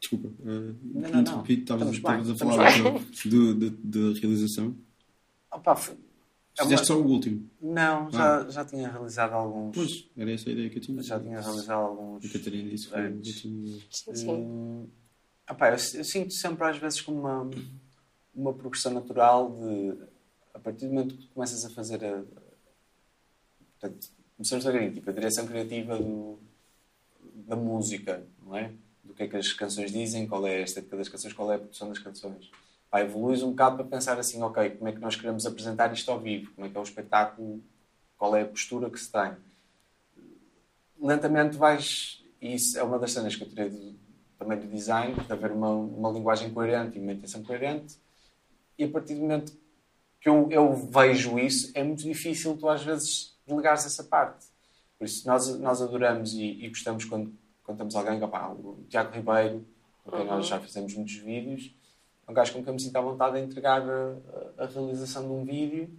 Desculpa. 0.00 0.28
Uh, 0.40 0.76
Não, 0.82 1.10
não, 1.10 1.22
não. 1.22 1.44
Estavas 1.48 1.88
a 1.88 2.34
falar 2.36 2.56
da 3.84 4.12
realização. 4.20 4.76
opá, 5.52 5.74
foi- 5.76 5.94
é 6.56 6.62
uma- 6.62 6.68
Fizeste 6.70 6.86
só 6.86 6.96
o 6.96 7.04
último. 7.06 7.50
Não, 7.60 8.10
já, 8.12 8.46
já 8.48 8.64
tinha 8.64 8.88
realizado 8.88 9.32
alguns. 9.32 9.74
Pois, 9.74 10.08
era 10.16 10.30
essa 10.32 10.48
a 10.48 10.52
ideia 10.52 10.70
que 10.70 10.78
eu 10.78 10.82
tinha. 10.82 11.02
Já 11.02 11.18
tinha 11.18 11.40
realizado 11.40 11.80
alguns. 11.80 12.24
A 12.24 12.28
Catarina 12.28 12.70
disse 12.70 12.84
que 12.86 12.92
foi 12.92 13.00
o 13.02 13.06
antes. 13.06 13.34
último. 13.44 13.66
Sim, 13.90 14.14
sim. 14.14 14.30
Hum, 14.30 14.86
opá, 15.50 15.68
eu, 15.70 15.72
eu 15.72 16.04
sinto 16.04 16.32
sempre 16.32 16.64
às 16.64 16.76
vezes 16.78 17.00
como 17.00 17.20
uma, 17.20 17.50
uma 18.34 18.52
progressão 18.52 18.92
natural 18.92 19.50
de 19.50 19.96
a 20.54 20.58
partir 20.58 20.86
do 20.86 20.94
momento 20.94 21.16
que 21.16 21.26
começas 21.28 21.64
a 21.64 21.70
fazer 21.70 22.04
a. 22.04 22.22
Portanto, 23.80 24.08
começamos 24.36 24.66
a 24.66 24.70
ver 24.70 24.92
tipo, 24.92 25.10
a 25.10 25.12
direção 25.12 25.46
criativa 25.46 25.98
do, 25.98 26.38
da 27.34 27.56
música, 27.56 28.24
não 28.44 28.56
é? 28.56 28.70
Do 29.02 29.12
que 29.12 29.24
é 29.24 29.28
que 29.28 29.36
as 29.36 29.52
canções 29.52 29.92
dizem, 29.92 30.26
qual 30.26 30.46
é 30.46 30.58
a 30.58 30.62
estética 30.62 30.96
das 30.96 31.08
canções, 31.08 31.32
qual 31.32 31.52
é 31.52 31.56
a 31.56 31.58
produção 31.58 31.88
das 31.88 31.98
canções. 31.98 32.50
Pá, 32.88 33.00
evoluís 33.00 33.42
um 33.42 33.50
bocado 33.50 33.76
para 33.76 33.84
pensar 33.84 34.18
assim, 34.18 34.40
ok, 34.42 34.70
como 34.70 34.88
é 34.88 34.92
que 34.92 35.00
nós 35.00 35.16
queremos 35.16 35.44
apresentar 35.44 35.92
isto 35.92 36.10
ao 36.10 36.20
vivo? 36.20 36.52
Como 36.54 36.66
é 36.66 36.70
que 36.70 36.76
é 36.76 36.80
o 36.80 36.84
espetáculo? 36.84 37.60
Qual 38.16 38.34
é 38.36 38.42
a 38.42 38.46
postura 38.46 38.88
que 38.88 38.98
se 38.98 39.10
tem? 39.10 39.32
Lentamente 41.00 41.56
vais... 41.56 42.22
E 42.40 42.54
isso 42.54 42.78
é 42.78 42.82
uma 42.82 42.98
das 42.98 43.12
cenas 43.12 43.34
que 43.34 43.42
eu 43.42 43.48
tirei 43.48 43.68
do, 43.68 43.94
também 44.38 44.58
do 44.58 44.66
design, 44.68 45.14
de 45.14 45.32
haver 45.32 45.50
uma, 45.50 45.70
uma 45.70 46.10
linguagem 46.10 46.52
coerente 46.52 46.96
e 46.96 47.00
uma 47.00 47.12
intenção 47.12 47.42
coerente. 47.42 47.96
E 48.78 48.84
a 48.84 48.88
partir 48.88 49.14
do 49.14 49.20
momento 49.20 49.52
que 50.20 50.28
eu, 50.28 50.48
eu 50.50 50.72
vejo 50.74 51.38
isso, 51.38 51.70
é 51.74 51.84
muito 51.84 52.02
difícil 52.02 52.56
tu 52.56 52.68
às 52.68 52.82
vezes 52.82 53.36
delegares 53.46 53.84
essa 53.84 54.04
parte. 54.04 54.46
Por 54.98 55.04
isso 55.04 55.26
nós, 55.26 55.58
nós 55.58 55.82
adoramos 55.82 56.32
e, 56.34 56.64
e 56.64 56.68
gostamos 56.68 57.04
quando, 57.04 57.32
quando 57.62 57.78
temos 57.78 57.94
alguém, 57.94 58.22
opá, 58.22 58.48
o 58.48 58.84
Tiago 58.88 59.12
Ribeiro, 59.12 59.66
com 60.02 60.10
quem 60.10 60.26
nós 60.26 60.46
já 60.46 60.58
fizemos 60.60 60.94
muitos 60.94 61.16
vídeos, 61.16 61.74
é 62.26 62.30
um 62.30 62.34
gajo 62.34 62.52
com 62.52 62.64
quem 62.64 62.72
me 62.72 62.80
sinto 62.80 62.96
à 62.96 63.00
vontade 63.00 63.36
de 63.36 63.42
entregar 63.42 63.82
a, 63.82 64.64
a, 64.64 64.66
realização 64.66 65.22
de 65.22 65.28
um 65.28 65.44
vídeo 65.44 65.90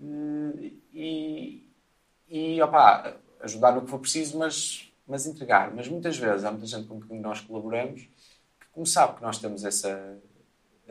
eh, 0.00 0.72
e, 0.94 1.68
e 2.28 2.62
opá, 2.62 3.16
ajudar 3.40 3.72
no 3.72 3.82
que 3.82 3.90
for 3.90 3.98
preciso, 3.98 4.38
mas, 4.38 4.90
mas 5.06 5.26
entregar. 5.26 5.74
Mas 5.74 5.86
muitas 5.88 6.16
vezes 6.16 6.44
há 6.44 6.50
muita 6.50 6.66
gente 6.66 6.86
com 6.86 7.00
quem 7.00 7.20
nós 7.20 7.40
colaboramos 7.40 8.02
que, 8.02 8.66
como 8.72 8.86
sabe 8.86 9.16
que 9.16 9.22
nós 9.22 9.38
temos 9.38 9.64
essa, 9.64 10.18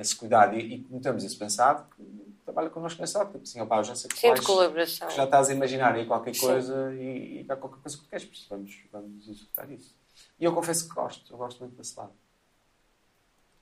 esse 0.02 0.16
cuidado 0.16 0.56
e, 0.56 0.76
e 0.76 0.84
como 0.84 1.02
temos 1.02 1.24
isso 1.24 1.38
pensado, 1.38 1.88
que 1.96 2.04
trabalha 2.46 2.70
connosco 2.70 3.02
nessa 3.02 3.20
ótica. 3.22 3.40
Assim, 3.40 3.62
opá, 3.62 3.78
eu 3.80 3.84
já 3.84 3.96
sei 3.96 4.10
que, 4.10 4.18
Sim, 4.18 4.34
colaboração. 4.44 5.08
que 5.08 5.16
já 5.16 5.24
estás 5.26 5.50
a 5.50 5.54
imaginar 5.54 5.94
aí 5.96 6.06
qualquer 6.06 6.34
Sim. 6.34 6.42
coisa 6.42 6.94
e, 6.96 7.42
e 7.42 7.46
há 7.52 7.56
qualquer 7.56 7.82
coisa 7.82 7.98
que 7.98 8.04
tu 8.04 8.10
queres, 8.10 8.26
por 8.26 8.34
isso 8.34 8.48
vamos, 8.50 8.80
vamos 8.92 9.28
executar 9.28 9.72
isso. 9.72 9.96
E 10.40 10.44
eu 10.46 10.54
confesso 10.54 10.88
que 10.88 10.96
gosto, 10.96 11.32
eu 11.32 11.38
gosto 11.38 11.60
muito 11.60 11.76
desse 11.76 11.98
lado. 11.98 12.14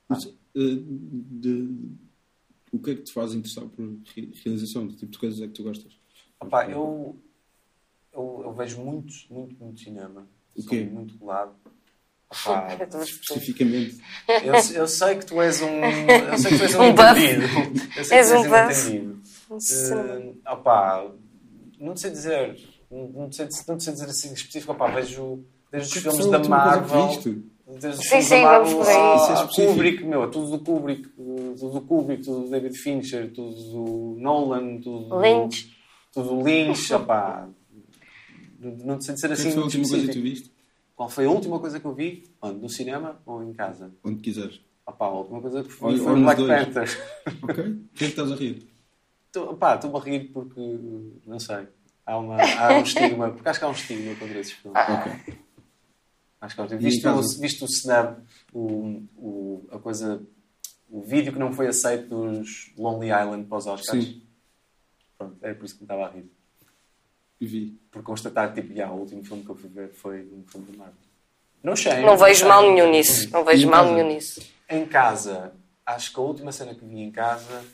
Mas, 0.08 0.24
eh, 0.26 0.32
de- 0.54 1.96
o 2.72 2.78
que 2.78 2.90
é 2.90 2.94
que 2.94 3.02
te 3.02 3.12
faz 3.12 3.34
interessar 3.34 3.64
por 3.68 3.84
re- 4.14 4.32
realização? 4.44 4.88
Que 4.88 4.96
tipo 4.96 5.12
de 5.12 5.18
coisas 5.18 5.40
é 5.40 5.46
que 5.46 5.52
tu 5.54 5.62
gostas? 5.62 5.98
Opá, 6.40 6.68
eu, 6.68 7.18
eu, 8.12 8.42
eu 8.44 8.52
vejo 8.52 8.80
muito, 8.82 9.12
muito, 9.30 9.56
muito 9.62 9.80
cinema. 9.80 10.26
O 10.54 10.60
Sou 10.62 10.70
quê? 10.70 10.84
muito 10.84 11.16
colado. 11.18 11.54
Especificamente. 12.30 13.98
eu, 14.44 14.54
eu 14.74 14.86
sei 14.88 15.16
que 15.16 15.26
tu 15.26 15.40
és 15.40 15.60
um. 15.62 15.80
Eu 15.84 16.38
sei 16.38 16.50
que 16.52 16.58
tu 16.58 16.62
és 16.64 16.74
um, 16.76 16.80
Um 16.80 16.88
entendido. 16.88 17.88
Eu 17.96 18.04
sei 18.04 18.18
És 18.18 18.26
que 18.30 18.32
tu 18.34 18.38
um 18.38 18.44
és 18.44 18.46
um 18.46 18.68
buff. 18.68 18.88
entendido. 18.90 19.18
Uh, 19.50 20.52
opá, 20.52 21.06
não 21.80 21.94
te 21.94 22.00
sei 22.00 22.10
dizer. 22.10 22.58
Não 22.90 23.28
te 23.28 23.36
sei, 23.36 23.48
não 23.68 23.76
te 23.78 23.84
sei 23.84 23.92
dizer 23.94 24.06
assim 24.06 24.32
específico. 24.32 24.72
Opá, 24.72 24.88
vejo 24.88 25.42
desde 25.72 25.96
os 25.98 26.02
filmes 26.02 26.26
da 26.26 26.38
Marvel. 26.40 27.08
Desde 27.70 27.88
os 27.88 27.96
Sim, 27.98 28.02
filmes 28.08 28.26
sim, 28.26 28.42
da 28.42 28.58
vamos 28.58 28.72
Marvel 28.72 28.78
por 28.78 28.88
aí. 28.88 28.96
ao- 28.96 29.16
Isso 29.16 29.60
é 29.60 29.64
ao. 29.66 29.68
Kubrick, 29.70 30.04
meu, 30.04 30.30
tudo 30.30 30.50
do 30.56 30.64
Kubrick, 30.64 31.08
tudo 31.08 31.70
do 31.70 31.80
Kubrick, 31.82 32.22
tudo 32.24 32.40
do 32.44 32.50
David 32.50 32.78
Fincher, 32.78 33.30
tudo 33.32 33.54
do 33.54 34.16
Nolan, 34.20 34.78
tudo 34.80 35.08
do 35.08 35.20
Lynch. 35.20 35.70
tudo 36.12 36.28
do 36.30 36.42
Lynch, 36.42 36.92
opá. 36.94 37.46
Não 38.60 39.00
sei 39.00 39.14
dizer 39.14 39.30
é 39.30 39.32
assim 39.34 39.50
foi 39.52 39.60
a 39.60 39.64
última 39.64 39.88
coisa 39.88 40.06
que 40.06 40.12
tu 40.12 40.18
específico. 40.18 40.22
viste? 40.42 40.57
Qual 40.98 41.08
foi 41.08 41.26
a 41.26 41.30
última 41.30 41.60
coisa 41.60 41.78
que 41.78 41.86
eu 41.86 41.94
vi? 41.94 42.24
Onde? 42.42 42.58
No 42.58 42.68
cinema 42.68 43.22
ou 43.24 43.40
em 43.40 43.52
casa? 43.52 43.88
Onde 44.02 44.20
quiseres. 44.20 44.60
Opá, 44.84 45.06
a 45.06 45.10
última 45.12 45.40
coisa 45.40 45.62
que 45.62 45.68
vi 45.68 45.76
foi 45.76 45.92
o 46.12 46.22
Black 46.24 46.42
dois. 46.42 46.64
Panther. 46.64 46.88
Ok? 47.44 47.64
O 47.64 47.88
que 47.94 47.94
é 47.94 47.98
que 47.98 48.04
estás 48.06 48.32
a 48.32 48.34
rir? 48.34 48.68
Tô- 49.30 49.52
estou-me 49.52 49.96
a 49.96 50.00
rir 50.00 50.32
porque, 50.32 50.60
não 51.24 51.38
sei, 51.38 51.68
há, 52.04 52.18
uma, 52.18 52.34
há 52.42 52.76
um 52.76 52.82
estigma, 52.82 53.30
porque 53.30 53.48
acho 53.48 53.60
que 53.60 53.64
há 53.64 53.68
um 53.68 53.72
estigma 53.72 54.14
contra 54.16 54.38
esses 54.40 54.52
filmes. 54.54 54.76
Ok. 54.82 55.34
Acho 56.40 56.54
que 56.56 56.60
há 56.60 56.64
um 56.64 56.66
estigma. 56.66 56.90
Visto, 56.90 57.08
o, 57.08 57.40
visto 57.40 57.62
o 57.62 57.66
snub, 57.66 58.16
o, 58.52 59.02
o, 59.16 59.68
a 59.70 59.78
coisa, 59.78 60.20
o 60.90 61.00
vídeo 61.02 61.32
que 61.32 61.38
não 61.38 61.52
foi 61.52 61.68
aceito 61.68 62.08
dos 62.08 62.72
Lonely 62.76 63.10
Island 63.12 63.44
para 63.46 63.58
os 63.58 63.66
Oscars. 63.68 64.04
Sim. 64.04 64.22
Pronto, 65.16 65.36
é 65.42 65.54
por 65.54 65.64
isso 65.64 65.74
que 65.74 65.82
me 65.82 65.84
estava 65.84 66.06
a 66.06 66.10
rir. 66.10 66.28
Vi. 67.40 67.78
Por 67.90 68.02
constatar, 68.02 68.52
tipo, 68.52 68.74
já, 68.74 68.90
o 68.90 68.98
último 69.00 69.24
filme 69.24 69.44
que 69.44 69.50
eu 69.50 69.54
fui 69.54 69.68
ver 69.70 69.90
foi 69.92 70.22
um 70.32 70.44
filme 70.46 70.66
de 70.70 70.76
Marvel. 70.76 70.94
Não 71.62 71.76
shame. 71.76 72.02
Não 72.04 72.16
vejo 72.16 72.46
mal 72.48 72.62
nenhum 72.62 72.90
nisso. 72.90 73.30
Não 73.30 73.44
vejo 73.44 73.66
em 73.66 73.70
mal 73.70 73.84
casa? 73.84 73.94
nenhum 73.96 74.08
nisso. 74.14 74.40
Em 74.68 74.86
casa, 74.86 75.52
acho 75.86 76.12
que 76.12 76.18
a 76.18 76.22
última 76.22 76.52
cena 76.52 76.74
que 76.74 76.84
vi 76.84 77.00
em 77.00 77.10
casa 77.10 77.64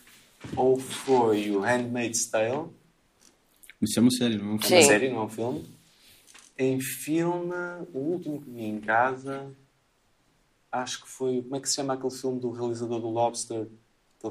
ou 0.57 0.79
foi 0.79 1.51
o 1.51 1.61
Handmaid's 1.61 2.27
Tale, 2.27 2.69
Isso 3.81 3.99
é 3.99 4.03
uma 4.03 4.11
série, 4.11 4.37
não 4.39 4.51
é 4.51 4.53
um 4.53 4.57
é 4.57 4.59
filme? 4.61 4.75
uma 4.77 4.83
Sim. 4.83 4.89
série, 4.89 5.09
não 5.11 5.21
é 5.21 5.25
um 5.25 5.29
filme. 5.29 5.75
Em 6.59 6.81
filme, 6.81 7.55
o 7.93 7.99
último 7.99 8.41
que 8.41 8.51
vi 8.51 8.65
em 8.65 8.81
casa, 8.81 9.51
acho 10.71 11.03
que 11.03 11.09
foi. 11.09 11.43
Como 11.43 11.57
é 11.57 11.61
que 11.61 11.69
se 11.69 11.75
chama 11.75 11.95
aquele 11.95 12.13
filme 12.13 12.39
do 12.41 12.51
realizador 12.51 13.01
do 13.01 13.09
Lobster? 13.09 13.67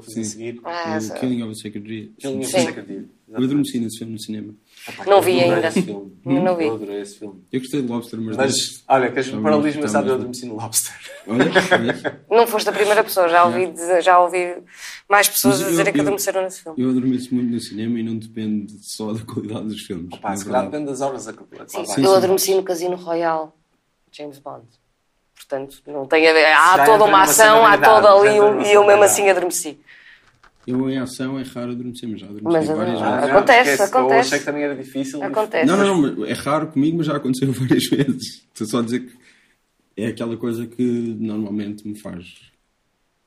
Que 0.00 0.06
ele 0.08 0.14
fez 0.14 0.26
a 0.26 0.30
seguir? 0.30 0.60
Ah, 0.64 0.96
essa- 0.96 1.14
o 1.16 1.20
Killing 1.20 1.42
of 1.42 1.52
a 1.52 1.54
Sacred 1.54 1.80
Deer. 1.80 2.10
Killing 2.18 2.38
of 2.44 2.56
a 2.56 2.60
Sacred 2.60 2.86
Deer. 2.88 3.04
Eu 3.28 3.42
adormeci 3.44 3.80
nesse 3.80 3.98
filme 3.98 4.12
no 4.12 4.18
cinema. 4.20 4.54
Não 5.06 5.16
eu 5.16 5.22
vi 5.22 5.40
ainda. 5.40 5.66
esse 5.66 5.82
filme. 5.82 6.12
Não 6.24 6.56
vi. 6.56 6.64
Eu 6.66 6.74
adorei 6.74 7.00
esse 7.00 7.18
filme. 7.18 7.42
Eu 7.50 7.60
gostei 7.60 7.82
de 7.82 7.88
Lobster, 7.88 8.20
mas... 8.20 8.36
Mas, 8.36 8.84
olha, 8.86 9.10
queres 9.10 9.28
um 9.32 9.40
muito- 9.40 9.66
engraçado? 9.68 10.02
está 10.04 10.08
Eu 10.10 10.14
adormeci 10.14 10.46
no 10.46 10.54
Lobster. 10.56 10.94
Olha. 11.26 12.22
Não 12.30 12.46
foste 12.46 12.68
a 12.68 12.72
primeira 12.72 13.02
pessoa, 13.02 13.28
já 13.28 13.44
ouvi, 13.44 13.66
dizer- 13.72 14.02
já 14.02 14.20
ouvi 14.20 14.56
mais 15.08 15.28
pessoas 15.28 15.58
Mas 15.58 15.66
a 15.66 15.70
dizerem 15.70 15.92
que 15.92 16.00
adormeceram 16.00 16.42
nesse 16.42 16.62
filme. 16.62 16.80
Eu 16.82 16.90
adormeço 16.90 17.34
muito 17.34 17.50
no 17.50 17.60
cinema 17.60 17.98
e 17.98 18.02
não 18.02 18.16
depende 18.18 18.74
só 18.82 19.12
da 19.12 19.20
qualidade 19.24 19.66
dos 19.66 19.80
filmes. 19.82 20.16
Pá, 20.18 20.30
na 20.30 20.36
se 20.36 20.44
calhar 20.44 20.64
depende 20.66 20.86
das 20.86 21.00
horas 21.00 21.26
a 21.26 21.32
que 21.32 21.42
Sim, 21.66 21.84
sim, 21.86 22.02
eu 22.02 22.10
sim. 22.10 22.16
adormeci 22.16 22.54
no 22.54 22.62
Casino 22.62 22.96
Royale, 22.96 23.48
James 24.12 24.38
Bond. 24.38 24.64
Portanto, 25.48 25.76
não 25.86 26.06
tem 26.06 26.26
a 26.28 26.32
ver. 26.32 26.46
Há 26.46 26.76
Já 26.78 26.84
toda 26.86 27.04
uma 27.04 27.22
ação, 27.22 27.64
há 27.66 27.76
toda 27.78 28.10
ali 28.12 28.40
um- 28.40 28.62
e 28.62 28.72
eu 28.72 28.86
mesmo 28.86 29.02
assim 29.02 29.28
adormeci. 29.28 29.78
Eu 30.66 30.88
em 30.88 30.96
ação 30.98 31.38
é 31.38 31.42
raro 31.42 31.72
adormecer, 31.72 32.08
mas 32.08 32.20
já 32.20 32.26
adormeci 32.26 32.56
Mas 32.56 32.66
várias 32.68 32.96
adoro- 33.02 33.16
vezes. 33.16 33.28
Ah, 33.30 33.36
Acontece, 33.36 33.70
esquece, 33.72 33.82
Eu 33.82 33.98
acontece. 34.00 34.20
achei 34.20 34.38
que 34.38 34.44
também 34.46 34.62
era 34.62 34.74
difícil. 34.74 35.22
Acontece. 35.22 35.66
Não, 35.66 35.76
não, 36.00 36.24
é 36.24 36.32
raro 36.32 36.68
comigo, 36.68 36.96
mas 36.96 37.06
já 37.06 37.16
aconteceu 37.16 37.52
várias 37.52 37.84
vezes. 37.84 38.46
Estou 38.52 38.66
só 38.66 38.78
a 38.78 38.82
dizer 38.82 39.00
que 39.00 39.12
é 39.96 40.06
aquela 40.06 40.36
coisa 40.38 40.66
que 40.66 40.82
normalmente 40.82 41.86
me 41.86 41.98
faz. 41.98 42.24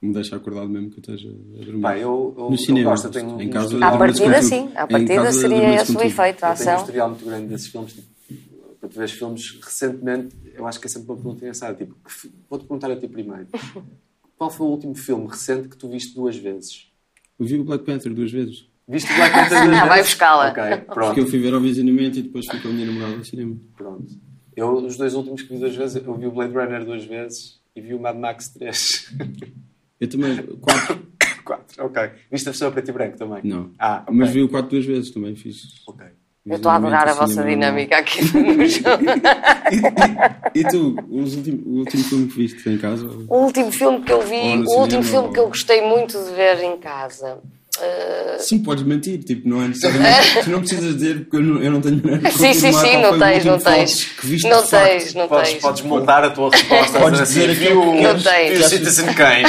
me 0.02 0.14
deixa 0.14 0.36
acordado 0.36 0.68
mesmo 0.70 0.90
que 0.90 0.98
eu 0.98 1.02
esteja 1.02 1.30
a 1.30 1.66
dormir. 1.66 1.82
Pá, 1.82 1.96
eu, 1.98 2.34
eu, 2.38 2.44
no 2.46 2.54
eu 2.54 2.58
cinema, 2.58 2.90
gosto, 2.92 3.06
eu 3.08 3.12
tenho 3.12 3.40
em 3.42 3.50
casa, 3.50 3.78
À 3.86 3.98
partida, 3.98 4.42
sim. 4.42 4.72
À 4.76 4.88
partida 4.88 5.32
seria 5.32 5.76
esse 5.76 5.96
o 5.96 6.02
efeito, 6.02 6.44
a 6.44 6.50
Eu 6.52 6.56
tenho 6.56 6.70
um 6.70 6.74
ação. 6.74 6.76
historial 6.78 7.10
muito 7.10 7.26
grande 7.26 7.48
desses 7.48 7.68
filmes. 7.68 7.94
Tipo, 7.94 8.08
para 8.80 8.90
tu 8.90 8.96
veres 8.98 9.12
filmes 9.12 9.60
recentemente, 9.62 10.36
eu 10.54 10.66
acho 10.68 10.80
que 10.80 10.88
é 10.88 10.90
sempre 10.90 11.10
uma 11.10 11.16
pergunta 11.16 11.40
engraçada. 11.40 11.76
Tipo, 11.76 11.96
vou-te 12.50 12.64
perguntar 12.66 12.92
a 12.92 12.96
ti 12.96 13.08
primeiro. 13.08 13.48
Qual 14.38 14.50
foi 14.52 14.68
o 14.68 14.70
último 14.70 14.94
filme 14.96 15.28
recente 15.28 15.68
que 15.68 15.76
tu 15.78 15.90
viste 15.90 16.14
duas 16.16 16.36
vezes? 16.38 16.92
Eu 17.40 17.46
vi 17.46 17.58
o 17.60 17.64
Black 17.64 17.84
Panther 17.86 18.14
duas 18.14 18.32
vezes. 18.32 18.68
Viste 18.88 19.12
o 19.12 19.16
Black 19.16 19.34
Panther 19.34 19.66
duas 19.66 19.78
Ah, 19.82 19.86
vai 19.86 19.98
vezes? 19.98 20.12
buscá-la. 20.12 20.50
Ok, 20.52 20.64
Porque 20.64 20.72
eu 20.82 20.86
pronto. 21.14 21.28
fui 21.28 21.40
ver 21.40 21.54
ao 21.54 21.60
visionamento 21.62 22.20
e 22.20 22.22
depois 22.22 22.46
fui 22.46 22.60
com 22.60 22.68
a 22.68 22.72
minha 22.72 22.86
namorada 22.86 23.16
ao 23.18 23.24
cinema. 23.24 23.56
pronto. 23.76 24.14
Eu, 24.56 24.74
os 24.86 24.98
dois 24.98 25.14
últimos 25.14 25.42
que 25.44 25.54
vi 25.54 25.60
duas 25.60 25.76
vezes, 25.76 26.04
eu 26.04 26.16
vi 26.18 26.26
o 26.26 26.32
Blade 26.32 26.54
Runner 26.54 26.84
duas 26.86 27.04
vezes 27.06 27.60
e 27.76 27.82
vi 27.82 27.94
o 27.94 28.00
Mad 28.00 28.18
Max 28.18 28.50
3. 28.50 29.14
Eu 30.00 30.08
também, 30.08 30.38
quatro, 30.62 31.08
Quatro, 31.44 31.86
ok. 31.86 32.12
Viste 32.32 32.48
a 32.50 32.52
versão 32.52 32.68
a 32.68 32.72
preto 32.72 32.90
e 32.90 32.92
branco 32.92 33.18
também? 33.18 33.42
não. 33.44 33.72
Ah, 33.80 34.04
ok. 34.04 34.16
Mas 34.16 34.30
vi 34.32 34.44
o 34.44 34.50
quatro 34.50 34.70
duas 34.72 34.86
vezes 34.86 35.10
também, 35.12 35.36
fiz. 35.36 35.82
Ok. 35.88 36.06
Eu 36.50 36.56
estou 36.56 36.72
a 36.72 36.76
adorar 36.76 37.08
a 37.08 37.12
ao 37.12 37.18
vossa 37.18 37.44
dinâmica 37.44 37.98
aqui 37.98 38.22
no 38.38 38.66
jogo. 38.66 39.04
E 40.56 40.64
tu, 40.64 40.96
os 41.12 41.36
últimos- 41.36 41.62
o 41.66 41.80
último 41.80 42.04
filme 42.04 42.28
que 42.28 42.36
viste 42.38 42.70
em 42.70 42.78
casa? 42.78 43.06
O 43.28 43.38
último 43.38 43.72
filme 43.72 44.02
que 44.02 44.12
eu 44.12 44.22
vi, 44.22 44.64
o 44.66 44.80
último 44.80 45.04
filme 45.04 45.28
ou- 45.28 45.34
que 45.34 45.40
eu 45.40 45.48
gostei 45.48 45.82
muito 45.82 46.18
de 46.24 46.32
ver 46.32 46.64
em 46.64 46.78
casa. 46.78 47.38
uh, 47.78 48.40
Sim, 48.40 48.60
podes 48.60 48.84
mentir, 48.84 49.24
tipo, 49.24 49.48
não 49.48 49.62
é 49.62 49.68
necessariamente. 49.68 50.42
tu 50.46 50.50
não 50.50 50.60
precisas 50.60 50.96
dizer 50.96 51.20
porque 51.26 51.36
eu 51.38 51.42
não, 51.42 51.62
eu 51.62 51.72
não 51.72 51.82
tenho 51.82 52.02
Sim, 52.32 52.54
sim, 52.54 52.72
sim, 52.72 52.98
não 53.02 53.12
o 53.14 53.20
tens, 53.20 53.46
não 53.46 53.60
tens. 53.60 54.06
Que 54.06 54.26
viste 54.28 54.48
Não 54.50 54.66
tens, 54.66 55.14
não 55.14 55.28
Podes, 55.28 55.50
tens. 55.52 55.62
podes 55.62 55.82
moldar 55.84 56.24
a 56.24 56.30
tua 56.30 56.50
resposta. 56.50 57.00
Podes 57.00 57.20
dizer 57.22 57.50
assim, 57.52 57.60
viu, 57.60 57.84
Não 58.02 58.18
tens. 58.20 58.58
viu 58.58 58.64
Citizen 58.70 59.14
Kane. 59.14 59.46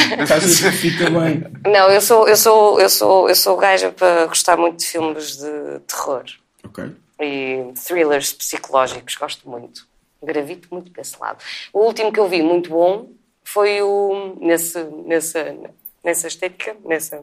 Fica 0.72 1.08
bem. 1.10 1.44
Não, 1.64 1.88
eu 1.90 2.00
sou, 2.00 2.28
eu 2.28 2.36
sou, 2.36 2.80
eu 2.80 2.90
sou, 2.90 3.28
eu 3.28 3.34
sou 3.36 3.56
gaja 3.56 3.90
para 3.90 4.26
gostar 4.26 4.56
muito 4.58 4.78
de 4.78 4.86
filmes 4.86 5.36
de 5.38 5.78
terror 5.86 6.24
Ok. 6.68 6.94
e 7.20 7.72
thrillers 7.74 8.32
psicológicos, 8.32 9.14
gosto 9.16 9.48
muito. 9.48 9.86
Gravito 10.22 10.68
muito 10.70 10.90
para 10.90 11.02
esse 11.02 11.18
lado. 11.18 11.42
O 11.72 11.80
último 11.80 12.12
que 12.12 12.20
eu 12.20 12.28
vi 12.28 12.42
muito 12.42 12.70
bom 12.70 13.10
foi 13.44 13.80
o 13.82 14.36
nesse 14.40 14.82
nessa 15.06 15.56
nessa 16.04 16.28
estética, 16.28 16.76
nesse 16.84 17.18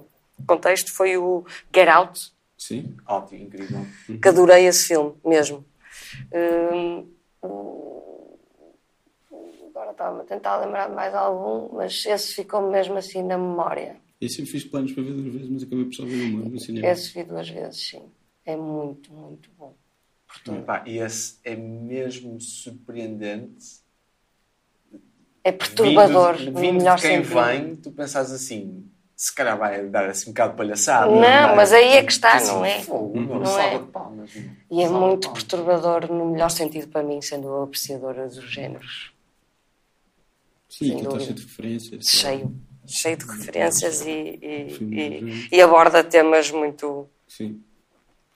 contexto 0.47 0.91
foi 0.93 1.17
o 1.17 1.45
Get 1.73 1.87
Out, 1.87 2.33
Sim. 2.57 2.95
Ótimo, 3.07 3.43
incrível. 3.43 3.85
que 4.21 4.27
adorei 4.27 4.65
esse 4.65 4.87
filme 4.87 5.13
mesmo. 5.25 5.63
Hum, 6.33 7.07
agora 9.69 9.91
estava 9.91 10.21
a 10.21 10.23
tentar 10.23 10.57
lembrar 10.57 10.87
de 10.89 10.95
mais 10.95 11.13
algum, 11.13 11.75
mas 11.75 12.05
esse 12.05 12.33
ficou 12.33 12.71
mesmo 12.71 12.97
assim 12.97 13.21
na 13.21 13.37
memória. 13.37 13.97
Eu 14.19 14.29
sempre 14.29 14.51
fiz 14.51 14.63
planos 14.63 14.93
para 14.93 15.03
ver 15.03 15.13
duas 15.13 15.33
vezes, 15.33 15.49
mas 15.49 15.63
acabei 15.63 15.85
por 15.85 15.93
só 15.93 16.05
ver 16.05 16.15
uma 16.21 16.49
no 16.49 16.59
cinema. 16.59 16.87
Esse 16.87 17.13
vi 17.13 17.23
duas 17.23 17.49
vezes, 17.49 17.89
sim. 17.89 18.03
É 18.45 18.55
muito, 18.55 19.11
muito 19.13 19.49
bom. 19.57 19.75
Pá, 20.65 20.83
e 20.87 20.97
esse 20.99 21.39
é 21.43 21.55
mesmo 21.55 22.39
surpreendente. 22.39 23.83
É 25.43 25.51
perturbador, 25.51 26.37
Vindo, 26.37 26.51
no 26.53 26.59
vindo 26.61 26.77
melhor 26.79 26.97
de 26.97 27.01
quem 27.03 27.21
sentido. 27.21 27.35
vem, 27.35 27.75
tu 27.75 27.91
pensas 27.91 28.31
assim, 28.31 28.89
se 29.15 29.33
calhar 29.33 29.57
vai 29.57 29.87
dar 29.87 30.09
assim 30.09 30.29
um 30.29 30.33
bocado 30.33 30.51
de 30.53 30.57
palhaçada. 30.57 31.11
Não, 31.11 31.55
mas 31.55 31.71
aí 31.71 31.93
é 31.93 32.03
que 32.03 32.11
está, 32.11 32.35
Assim, 32.35 32.47
não 32.47 32.65
é? 32.65 32.81
Fogo, 32.81 33.19
meu, 33.21 33.39
Não 33.39 33.59
é? 33.59 33.77
de 33.77 33.85
palmas. 33.91 34.33
meu. 34.35 34.49
E 34.71 34.81
é 34.81 34.89
muito 34.89 35.21
palmas. 35.27 35.43
perturbador 35.43 36.11
no 36.11 36.31
melhor 36.31 36.49
sentido 36.49 36.87
para 36.87 37.03
mim, 37.03 37.21
sendo 37.21 37.47
eu 37.47 37.63
apreciadora 37.63 38.27
dos 38.27 38.43
géneros. 38.51 39.13
Sim, 40.67 40.91
aquilo 40.93 41.05
está 41.15 41.19
cheio 41.19 41.35
de 41.35 41.41
referências. 41.43 42.05
Cheio. 42.07 42.55
Cheio 42.87 43.17
de 43.17 43.25
referências 43.25 44.01
e, 44.01 44.11
e, 44.41 44.77
e- 44.91 45.47
e 45.51 45.61
aborda 45.61 46.03
temas 46.03 46.51
muito. 46.51 47.07
Sim. 47.27 47.63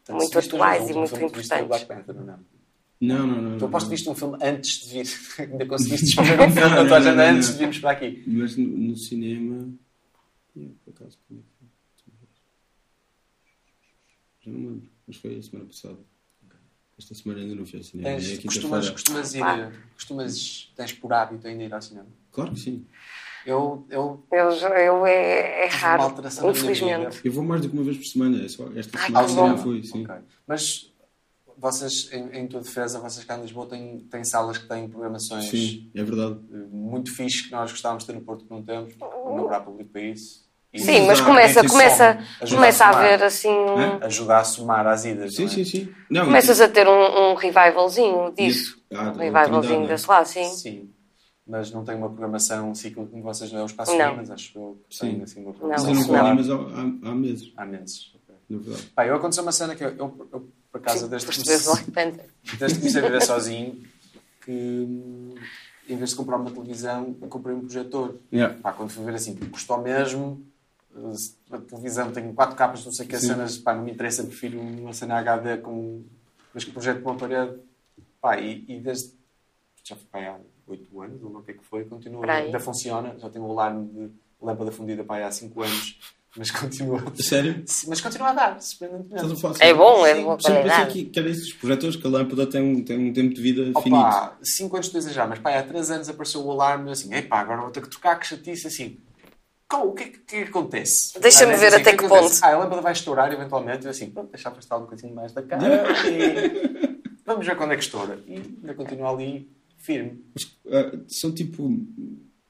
Portanto, 0.10 0.18
muito 0.18 0.40
atuais 0.40 0.90
e 0.90 0.94
muito 0.94 1.16
o 1.16 1.22
importantes. 1.22 1.84
Panther, 1.84 2.16
não? 2.16 2.40
Não, 3.02 3.28
não. 3.28 3.58
Tu 3.58 3.66
aposto 3.66 3.86
que 3.86 3.96
viste 3.96 4.10
um 4.10 4.16
filme 4.16 4.38
antes 4.42 4.86
de 4.86 4.90
vir. 4.90 5.08
Ainda 5.40 5.66
conseguiste 5.66 6.08
escolher 6.08 6.40
um 6.42 6.52
filme 6.52 6.70
na 6.70 6.86
tua 6.86 6.98
agenda 6.98 7.30
antes 7.30 7.48
de 7.50 7.58
virmos 7.60 7.80
para 7.80 7.92
aqui. 7.92 8.24
Mas 8.28 8.58
no, 8.58 8.68
no 8.68 8.98
cinema. 8.98 9.70
É? 10.58 10.62
Já 14.42 14.52
não 14.52 14.60
me 14.60 14.68
lembro, 14.68 14.90
mas 15.08 15.18
foi 15.18 15.38
a 15.38 15.44
semana 15.44 15.66
passada. 15.68 15.98
Esta 16.98 17.16
semana 17.16 17.40
ainda 17.40 17.56
não 17.56 17.66
fui 17.66 17.80
ao 17.80 17.84
cinema. 17.84 18.10
Tens, 18.10 18.40
é 18.40 18.42
costumas, 18.42 18.90
costumas 18.90 19.34
ir. 19.34 19.44
Ah. 19.44 19.72
Costumas. 19.94 20.74
Tens 20.76 20.92
por 20.92 21.14
hábito 21.14 21.48
ainda 21.48 21.64
ir 21.64 21.74
ao 21.74 21.82
cinema. 21.82 22.08
Claro 22.32 22.52
que 22.52 22.60
sim. 22.60 22.86
Eu. 23.50 23.86
eu 23.90 24.24
Eu, 24.32 24.50
eu 24.52 25.06
é, 25.06 25.66
é 25.66 25.68
raro, 25.68 26.04
alteração 26.04 26.50
infelizmente. 26.52 27.20
Eu 27.24 27.32
vou 27.32 27.44
mais 27.44 27.62
do 27.62 27.70
que 27.70 27.76
uma 27.76 27.84
vez 27.84 27.98
por 27.98 28.06
semana. 28.06 28.44
É 28.44 28.48
só 28.48 28.66
esta 28.76 28.98
Ai, 29.00 29.28
semana 29.28 29.56
bom. 29.56 29.64
fui, 29.64 29.84
sim. 29.84 30.04
Ok. 30.04 30.16
Mas 30.48 30.92
vocês, 31.58 32.10
em, 32.14 32.40
em 32.40 32.48
tua 32.48 32.62
defesa, 32.62 33.00
vocês 33.00 33.26
cá 33.26 33.38
em 33.38 33.42
Lisboa 33.42 33.66
têm, 33.66 34.00
têm 34.10 34.24
salas 34.24 34.58
que 34.58 34.68
têm 34.68 34.88
programações 34.88 35.50
Sim, 35.50 35.92
é 35.94 36.04
verdade. 36.04 36.40
eh, 36.54 36.56
muito 36.72 37.14
fixe 37.14 37.44
que 37.46 37.52
nós 37.52 37.70
gostávamos 37.72 38.04
de 38.04 38.08
ter 38.08 38.14
no 38.18 38.22
Porto 38.26 38.46
que 38.46 38.52
não 38.52 38.64
temos. 38.64 38.96
Não 38.98 39.40
haverá 39.42 39.60
público 39.60 39.90
para 39.92 40.02
isso. 40.02 40.48
E 40.72 40.80
Sim, 40.80 41.02
mas 41.02 41.14
ajudar- 41.20 41.26
começa, 41.26 41.60
e 41.66 41.68
começa, 41.68 42.20
começa 42.48 42.86
a 42.86 42.90
haver 42.90 43.24
assim. 43.24 43.50
um- 43.50 43.78
Hã? 43.80 44.00
Ajuda 44.04 44.38
a 44.38 44.44
somar 44.44 44.86
às 44.88 45.04
idas. 45.04 45.34
Sim, 45.34 45.46
não 45.46 45.52
é? 45.52 45.56
sim, 45.56 45.64
sim. 45.66 45.94
Não, 46.10 46.26
Começas 46.26 46.62
a 46.62 46.70
ter 46.70 46.88
um, 46.88 47.32
um 47.32 47.34
revivalzinho 47.34 48.32
disso. 48.38 48.80
Ah, 48.94 49.10
Um 49.10 49.18
da 49.18 49.24
revivalzinho 49.42 49.88
desse 49.88 50.08
lá, 50.08 50.24
sim. 50.24 50.46
Sim. 50.46 50.90
Mas 51.50 51.72
não 51.72 51.84
tem 51.84 51.96
uma 51.96 52.08
programação 52.10 52.76
ciclo 52.76 53.08
como 53.08 53.24
vocês 53.24 53.52
não 53.52 53.62
é 53.62 53.64
o 53.64 53.66
Espaço 53.66 53.98
Não. 53.98 54.12
Minas, 54.12 54.30
acho 54.30 54.56
eu. 54.56 54.80
que 54.88 54.96
Sim. 54.96 55.14
Tem, 55.16 55.24
assim, 55.24 55.42
uma 55.42 55.50
Mas 55.50 55.58
programação 55.58 55.90
eu 55.90 55.96
não 55.96 56.04
vou 56.04 56.16
Não. 56.18 56.36
mas 56.36 56.50
há, 56.50 56.54
há, 57.08 57.12
há 57.12 57.16
meses, 57.16 57.54
Há 57.58 57.66
meses. 57.66 58.12
ok. 58.14 58.36
na 58.50 58.58
verdade. 58.60 58.88
Pá, 58.94 59.08
eu 59.08 59.16
aconteceu 59.16 59.42
uma 59.44 59.52
cena 59.52 59.76
que 59.76 59.84
eu, 59.84 59.90
eu, 59.90 60.28
eu, 60.32 60.50
por 60.72 60.78
acaso, 60.78 61.08
desde 61.08 61.28
que, 61.28 61.34
comecei, 61.34 61.74
desde 62.60 62.76
que 62.76 62.80
comecei 62.82 63.02
a 63.02 63.06
viver 63.06 63.22
sozinho, 63.24 63.84
que 64.46 64.88
em 65.90 65.98
vez 65.98 66.12
de 66.12 66.16
comprar 66.16 66.38
uma 66.38 66.52
televisão, 66.52 67.14
comprei 67.16 67.56
um 67.56 67.62
projetor. 67.62 68.16
Yeah. 68.32 68.56
Pá, 68.62 68.72
quando 68.72 68.92
fui 68.92 69.04
ver 69.04 69.16
assim, 69.16 69.36
custou 69.36 69.82
mesmo. 69.82 70.46
A 71.52 71.58
televisão 71.58 72.12
tem 72.12 72.32
quatro 72.34 72.56
capas, 72.56 72.86
não 72.86 72.92
sei 72.92 73.08
que, 73.08 73.18
cenas, 73.18 73.58
pá, 73.58 73.74
não 73.74 73.84
me 73.84 73.92
interessa, 73.92 74.24
prefiro 74.24 74.60
uma 74.60 74.94
cena 74.94 75.18
HD 75.18 75.58
com. 75.58 76.04
Mas 76.54 76.64
que 76.64 76.72
projeto 76.72 77.02
com 77.02 77.10
uma 77.10 77.18
parede. 77.18 77.58
Pá, 78.22 78.38
e, 78.40 78.66
e 78.68 78.80
desde. 78.80 79.14
Já 79.84 79.96
foi 79.96 80.06
pá, 80.12 80.40
há 80.70 80.72
oito 80.72 81.02
anos, 81.02 81.24
ou 81.24 81.30
não 81.30 81.40
o 81.40 81.44
que 81.44 81.52
é 81.52 81.54
que 81.54 81.64
foi, 81.64 81.84
continua. 81.86 82.26
Aí. 82.32 82.46
Ainda 82.46 82.60
funciona, 82.60 83.16
já 83.18 83.30
tenho 83.30 83.46
o 83.46 83.52
alarme 83.52 83.88
de 83.88 84.12
lâmpada 84.42 84.72
fundida 84.72 85.04
pá, 85.04 85.18
há 85.26 85.32
cinco 85.32 85.62
anos, 85.64 86.00
mas 86.38 86.52
continua. 86.52 87.02
Sério? 87.16 87.64
Mas 87.88 88.02
continua 88.02 88.30
a 88.30 88.34
dar, 88.34 88.62
surpreendentemente. 88.62 89.42
falar 89.42 89.56
É 89.60 89.74
bom, 89.74 90.06
é 90.06 90.22
boa 90.22 90.40
Sempre 90.40 90.64
pensei 90.64 90.86
que, 90.86 91.06
que 91.06 91.20
era 91.20 91.30
esses 91.30 91.54
projetores 91.54 91.96
que 91.96 92.06
a 92.06 92.10
lâmpada 92.10 92.46
tem 92.48 92.62
um, 92.62 92.84
tem 92.84 93.10
um 93.10 93.14
tempo 93.14 93.34
de 93.34 93.42
vida 93.42 93.64
finito. 93.82 93.96
Opa, 93.96 94.38
5 94.42 94.76
anos 94.76 94.88
estou 94.88 95.00
a 95.00 95.02
exagerar, 95.02 95.28
mas 95.28 95.40
pá, 95.40 95.58
há 95.58 95.64
3 95.64 95.92
anos 95.92 96.10
apareceu 96.10 96.46
o 96.46 96.52
alarme 96.52 96.92
assim, 96.92 97.14
epá, 97.14 97.40
agora 97.40 97.62
vou 97.62 97.72
ter 97.72 97.82
que 97.82 97.90
trocar, 97.90 98.20
que 98.20 98.28
chatice, 98.28 98.68
assim. 98.68 98.98
Qual, 99.68 99.88
o 99.90 99.94
que 99.94 100.04
é 100.04 100.06
que, 100.08 100.18
que 100.20 100.36
é 100.36 100.44
que 100.44 100.50
acontece? 100.50 101.20
Deixa-me 101.20 101.54
Ah, 101.54 101.58
ver 101.58 101.68
assim, 101.68 101.82
até 101.82 101.94
o 101.94 101.98
que 101.98 102.06
acontece? 102.06 102.42
ponto. 102.42 102.44
Ah, 102.44 102.56
a 102.56 102.58
lâmpada 102.58 102.82
vai 102.82 102.92
estourar 102.92 103.32
eventualmente, 103.32 103.86
eu 103.86 103.92
assim, 103.92 104.10
pronto, 104.10 104.32
deixa 104.32 104.50
afastar 104.50 104.78
um 104.78 104.82
bocadinho 104.82 105.14
mais 105.14 105.32
da 105.32 105.44
cara 105.44 105.84
e 106.10 107.00
vamos 107.24 107.46
ver 107.46 107.56
quando 107.56 107.74
é 107.74 107.76
que 107.76 107.84
estoura. 107.84 108.20
E 108.26 108.34
ainda 108.36 108.74
continua 108.74 109.12
ali 109.12 109.48
firme. 109.80 110.24
Mas, 110.34 110.58
ah, 110.68 111.00
são 111.08 111.34
tipo 111.34 111.68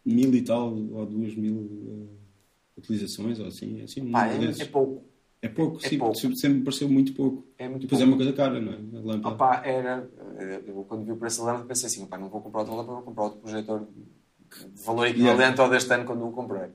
mil 0.05 0.33
e 0.35 0.41
tal 0.41 0.73
ou 0.73 1.05
duas 1.05 1.35
mil 1.35 2.09
ah, 2.11 2.79
utilizações 2.79 3.39
ou 3.39 3.47
assim. 3.47 3.81
assim 3.81 4.01
um 4.01 4.11
Pá, 4.11 4.27
é, 4.27 4.61
é 4.61 4.65
pouco. 4.65 5.03
É 5.41 5.47
pouco, 5.47 5.77
é 5.85 5.87
sim, 5.87 5.97
pouco. 5.97 6.15
sempre 6.17 6.49
me 6.49 6.63
pareceu 6.65 6.89
muito 6.89 7.13
pouco. 7.13 7.47
É 7.57 7.69
muito 7.69 7.83
Depois 7.83 8.01
é 8.01 8.05
pouco. 8.05 8.17
uma 8.21 8.25
coisa 8.25 8.33
cara, 8.33 8.59
não 8.59 8.73
é? 8.73 8.75
A 8.75 9.01
lâmpada. 9.05 9.35
Opa, 9.35 9.61
era. 9.65 10.09
eh, 10.37 10.63
Eu 10.67 10.83
quando 10.83 11.05
vi 11.05 11.13
o 11.13 11.17
preço 11.17 11.39
da 11.39 11.45
lâmpada 11.45 11.65
pensei 11.67 11.87
assim, 11.87 12.03
opá, 12.03 12.17
não 12.17 12.27
vou 12.27 12.41
comprar 12.41 12.59
outra 12.61 12.75
lâmpada, 12.75 12.95
vou 12.95 13.03
comprar 13.03 13.23
outro 13.23 13.39
projetor 13.39 13.87
de 13.87 14.83
valor 14.83 15.07
equivalente 15.07 15.61
ao 15.61 15.69
deste 15.69 15.93
ano 15.93 16.03
quando 16.05 16.27
o 16.27 16.31
comprei. 16.33 16.71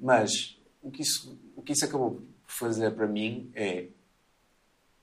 Mas 0.00 0.58
o 0.82 0.90
que, 0.90 1.02
isso, 1.02 1.38
o 1.54 1.62
que 1.62 1.72
isso 1.74 1.84
acabou 1.84 2.12
por 2.42 2.50
fazer 2.50 2.90
para 2.90 3.06
mim 3.06 3.50
é 3.54 3.86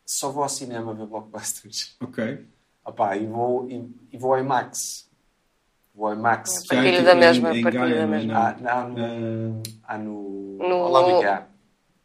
só 0.06 0.30
vou 0.30 0.44
ao 0.44 0.50
cinema 0.50 0.94
ver 0.94 1.06
blockbusters. 1.08 1.96
Ok. 2.02 2.46
Opá, 2.90 3.16
e, 3.18 3.26
vou, 3.28 3.70
e, 3.70 3.90
e 4.12 4.18
vou 4.18 4.34
ao 4.34 4.40
IMAX. 4.40 5.10
Vou 5.94 6.08
ao 6.08 6.14
IMAX. 6.14 6.64
É 6.66 6.68
Partilho 6.76 6.94
tipo 6.94 7.06
da 7.06 7.14
em- 7.14 7.20
mesma, 7.20 7.58
em 7.58 7.62
partilho 7.64 7.84
Gaia, 7.84 7.96
da 7.96 8.02
é? 8.02 8.06
mesma. 8.06 8.56
Não, 8.60 8.90
no, 8.90 9.64
ah, 9.84 9.98
no, 9.98 10.58
No- 10.58 11.18
IKEA. 11.18 11.48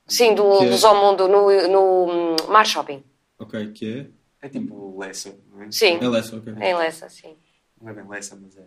Sim, 0.07 0.35
do, 0.35 0.59
Que 0.59 0.65
é- 0.67 0.71
do 0.71 0.77
Zomundo, 0.77 1.27
no, 1.29 1.69
no 1.69 2.05
hum, 2.11 2.37
Mar 2.49 2.67
Shopping. 2.67 3.03
ok, 3.39 3.73
que 3.73 4.11
é? 4.43 4.47
É 4.47 4.49
tipo 4.51 4.99
Lessa, 4.99 5.35
não 5.51 5.63
é? 5.63 5.71
Sim. 5.71 5.99
É 6.01 6.09
Lessa, 6.09 6.37
ok. 6.37 6.53
Em 6.61 6.75
Lessa, 6.75 7.09
sim. 7.09 7.35
Não 7.81 7.91
é 7.91 7.95
bem 7.95 8.07
Lessa, 8.07 8.37
mas 8.41 8.57
é. 8.59 8.67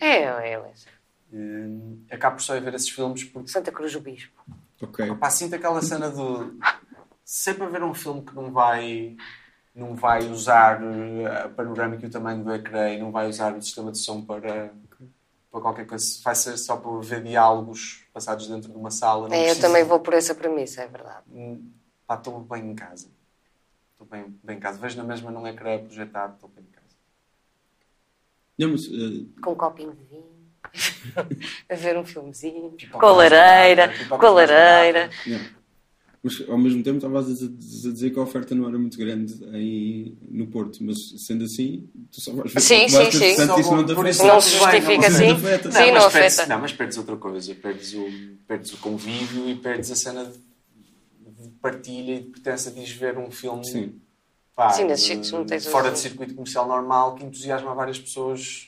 É, 0.00 0.22
é 0.52 0.58
Lessa. 0.58 0.88
Hum, 1.30 2.02
acabo 2.10 2.36
por 2.36 2.42
só 2.42 2.56
ir 2.56 2.62
ver 2.62 2.72
esses 2.74 2.88
filmes 2.88 3.24
porque 3.24 3.48
Santa 3.50 3.70
Cruz 3.70 3.92
do 3.92 4.00
Bispo. 4.00 4.42
Ok. 4.80 5.14
Pá, 5.16 5.28
sinto 5.28 5.54
aquela 5.54 5.82
cena 5.82 6.08
do. 6.08 6.56
Sempre 7.22 7.64
haver 7.64 7.82
um 7.82 7.92
filme 7.92 8.22
que 8.22 8.34
não 8.34 8.50
vai. 8.50 9.14
Não 9.78 9.94
vai 9.94 10.28
usar 10.28 10.80
eh, 10.82 11.44
a 11.44 11.48
panorâmica 11.48 12.04
e 12.04 12.08
o 12.08 12.10
tamanho 12.10 12.42
do 12.42 12.52
ecrã 12.52 12.90
e 12.92 12.98
não 12.98 13.12
vai 13.12 13.28
usar 13.28 13.56
o 13.56 13.62
sistema 13.62 13.92
de 13.92 13.98
som 13.98 14.20
para, 14.20 14.72
para 15.52 15.60
qualquer 15.60 15.86
coisa. 15.86 16.04
Vai 16.24 16.34
ser 16.34 16.56
só 16.56 16.76
para 16.76 16.90
ver 17.00 17.22
diálogos 17.22 18.04
passados 18.12 18.48
dentro 18.48 18.72
de 18.72 18.76
uma 18.76 18.90
sala. 18.90 19.28
Não 19.28 19.36
É, 19.36 19.52
eu 19.52 19.60
também 19.60 19.84
vou 19.84 20.00
por 20.00 20.14
essa 20.14 20.34
premissa, 20.34 20.82
é 20.82 20.88
verdade. 20.88 21.22
Hum, 21.32 21.70
Pá, 22.08 22.16
estou 22.16 22.40
bem 22.40 22.70
em 22.70 22.74
casa. 22.74 23.08
Estou 23.92 24.04
bem, 24.06 24.36
bem 24.42 24.56
em 24.56 24.60
casa. 24.60 24.78
Vejo 24.78 24.96
na 24.96 25.04
mesma 25.04 25.30
num 25.30 25.46
ecrã 25.46 25.78
projetado, 25.78 26.34
estou 26.34 26.50
bem 26.50 26.64
em 26.64 26.72
casa. 26.72 26.96
Não, 28.58 28.70
mas, 28.72 28.86
ah, 28.86 29.40
Com 29.42 29.52
um 29.52 29.54
copinho 29.54 29.92
de 29.92 30.04
vinho. 30.06 30.38
a 31.70 31.74
ver 31.76 31.96
um 31.96 32.04
filmezinho. 32.04 32.76
Com 32.90 33.06
a 33.06 33.12
lareira. 33.12 33.92
Com 34.08 34.26
a 34.26 34.30
lareira. 34.30 35.08
Não. 36.22 36.30
Mas 36.40 36.48
ao 36.48 36.58
mesmo 36.58 36.82
tempo 36.82 36.96
estavas 36.96 37.26
a 37.26 37.32
dizer- 37.32 37.88
a 37.88 37.92
dizer 37.92 38.10
que 38.10 38.18
a 38.18 38.22
oferta 38.22 38.54
não 38.54 38.68
era 38.68 38.78
muito 38.78 38.98
grande 38.98 39.34
em, 39.54 40.16
no 40.30 40.46
Porto, 40.48 40.78
mas 40.82 40.96
sendo 41.24 41.44
assim, 41.44 41.88
tu 42.10 42.20
só 42.20 42.32
vais 42.32 42.52
ver 42.52 42.60
Sim, 42.60 42.88
sim, 42.88 43.10
sim. 43.10 43.26
isso 43.30 43.46
não 43.46 43.54
afeta. 43.54 44.10
isso 44.10 44.24
Não 44.26 44.40
se 44.40 44.50
justifica 44.58 44.96
não- 44.96 45.06
assim. 45.06 45.26
não 45.28 45.36
afeta. 45.36 45.70
Sim, 45.72 45.78
não 45.78 45.92
mas 45.94 46.12
perdes, 46.12 46.38
afeta. 46.38 46.54
não, 46.54 46.60
mas 46.62 46.72
perdes 46.72 46.98
outra 46.98 47.16
coisa. 47.16 47.54
Perdes 47.54 47.94
o, 47.94 48.06
perdes 48.46 48.72
o 48.72 48.76
convívio 48.78 49.48
e 49.48 49.54
perdes 49.56 49.90
a 49.90 49.96
cena 49.96 50.24
de, 50.24 50.32
de 51.44 51.48
partilha 51.60 52.14
e 52.16 52.20
de 52.22 52.30
pertença 52.30 52.70
de 52.70 52.80
ver 52.92 53.16
um 53.16 53.30
filme 53.30 53.64
Sim. 53.64 53.94
pá, 54.56 54.70
Sim, 54.70 54.86
de- 54.88 55.30
não 55.30 55.60
fora 55.70 55.90
de 55.92 55.98
circuito 55.98 56.34
comercial 56.34 56.66
normal 56.66 57.14
que 57.14 57.24
entusiasma 57.24 57.74
várias 57.74 57.98
pessoas 57.98 58.67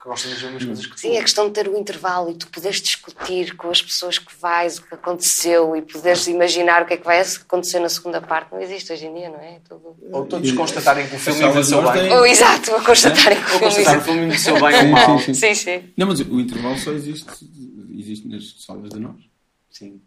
que 0.00 0.08
gostam 0.08 0.30
das 0.30 0.40
mesmas 0.42 0.64
coisas 0.64 0.86
que 0.86 0.92
tu. 0.94 1.00
Sim, 1.00 1.16
é 1.16 1.20
questão 1.22 1.48
de 1.48 1.52
ter 1.54 1.68
o 1.68 1.76
intervalo 1.76 2.30
e 2.30 2.34
tu 2.34 2.46
poderes 2.48 2.80
discutir 2.80 3.56
com 3.56 3.68
as 3.68 3.82
pessoas 3.82 4.16
que 4.18 4.32
vais, 4.36 4.78
o 4.78 4.82
que 4.82 4.94
aconteceu 4.94 5.74
e 5.74 5.82
poderes 5.82 6.28
imaginar 6.28 6.82
o 6.82 6.86
que 6.86 6.94
é 6.94 6.96
que 6.96 7.04
vai 7.04 7.20
acontecer 7.20 7.80
na 7.80 7.88
segunda 7.88 8.20
parte. 8.20 8.52
Não 8.52 8.60
existe 8.60 8.92
hoje 8.92 9.06
em 9.06 9.14
dia, 9.14 9.28
não 9.28 9.40
é? 9.40 9.56
É 9.56 9.60
Tudo... 9.68 9.96
Ou 10.12 10.24
todos 10.26 10.52
constatarem 10.52 11.08
que 11.08 11.16
o 11.16 11.18
filme 11.18 11.40
salas 11.40 11.72
envelheceu 11.72 11.92
bem. 11.92 12.12
Ou 12.12 12.26
exato, 12.26 12.74
a 12.76 12.84
constatarem 12.84 13.38
que 13.42 13.50
o 13.50 13.52
Ou 13.54 13.58
filme 13.58 13.74
constatar 13.74 13.98
o 13.98 14.00
filme 14.02 14.20
envelheceu 14.20 14.54
bem 14.54 14.76
ou 14.76 14.88
mal. 14.88 15.18
Sim, 15.18 15.34
sim, 15.34 15.34
Sim, 15.34 15.54
sim. 15.54 15.92
Não, 15.96 16.06
mas 16.06 16.20
o 16.20 16.40
intervalo 16.40 16.78
só 16.78 16.92
existe, 16.92 17.26
existe 17.98 18.28
nas 18.28 18.54
salas 18.64 18.90
de 18.90 19.00
nós. 19.00 19.16
Sim, 19.70 20.00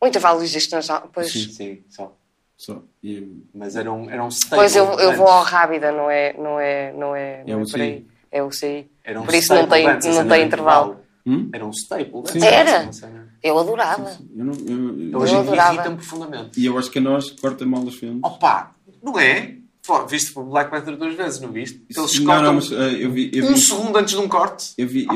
O 0.00 0.06
intervalo 0.06 0.42
existe 0.42 0.72
nas 0.72 0.88
Pois, 1.12 1.32
Sim. 1.32 1.52
sim, 1.52 1.84
só. 1.88 2.16
Só. 2.56 2.82
E, 3.02 3.42
Mas 3.54 3.74
era 3.74 3.90
um, 3.90 4.10
era 4.10 4.22
um 4.22 4.28
pois 4.50 4.76
eu, 4.76 4.84
eu 4.98 5.16
vou 5.16 5.26
ao. 5.26 5.42
Rábida, 5.42 5.90
não 5.90 6.10
é, 6.10 6.34
não 6.34 6.60
é, 6.60 6.92
não 6.92 7.16
é, 7.16 7.40
É 7.40 7.44
não 7.46 7.60
é 7.60 7.62
o 7.62 7.66
por 7.70 7.80
aí. 7.80 8.00
CI. 8.00 8.19
É 8.30 8.42
o 8.42 8.50
CI. 8.50 8.88
Era 9.04 9.20
um 9.20 9.24
Por 9.24 9.34
isso 9.34 9.52
não 9.54 9.68
tem, 9.68 9.86
não 9.86 10.28
tem 10.28 10.46
intervalo. 10.46 11.00
Hum? 11.26 11.48
Era 11.52 11.66
um 11.66 11.70
staple. 11.70 12.22
Sim. 12.26 12.44
Era? 12.44 12.90
Eu 13.42 13.58
adorava. 13.58 14.18
eu 14.36 14.44
não, 14.44 14.52
eu- 14.54 15.18
Hoje 15.18 15.32
em 15.32 15.42
dia 15.42 15.52
adorava. 15.52 15.74
irrita-me 15.74 15.96
profundamente. 15.96 16.60
e 16.60 16.66
eu 16.66 16.78
acho 16.78 16.90
que 16.90 16.98
a 16.98 17.02
nós 17.02 17.30
corta 17.30 17.66
mal 17.66 17.82
os 17.82 17.94
filmes. 17.94 18.20
Opa, 18.22 18.74
não 19.02 19.18
é? 19.18 19.56
Pô, 19.86 20.06
viste 20.06 20.38
o 20.38 20.44
Black 20.44 20.70
Panther 20.70 20.96
duas 20.96 21.14
vezes, 21.14 21.40
não 21.40 21.50
viste? 21.50 21.82
Eles 21.88 22.18
não, 22.20 22.26
cortam 22.26 22.44
não, 22.44 22.54
mas 22.54 22.72
ah, 22.72 22.92
eu 22.92 23.10
vi, 23.10 23.30
eu 23.34 23.46
um 23.46 23.54
vi, 23.54 23.60
segundo 23.60 23.96
antes 23.96 24.12
de 24.14 24.20
um 24.20 24.28
corte. 24.28 24.74
eu 24.76 24.86
vi, 24.86 25.06
eu, 25.06 25.14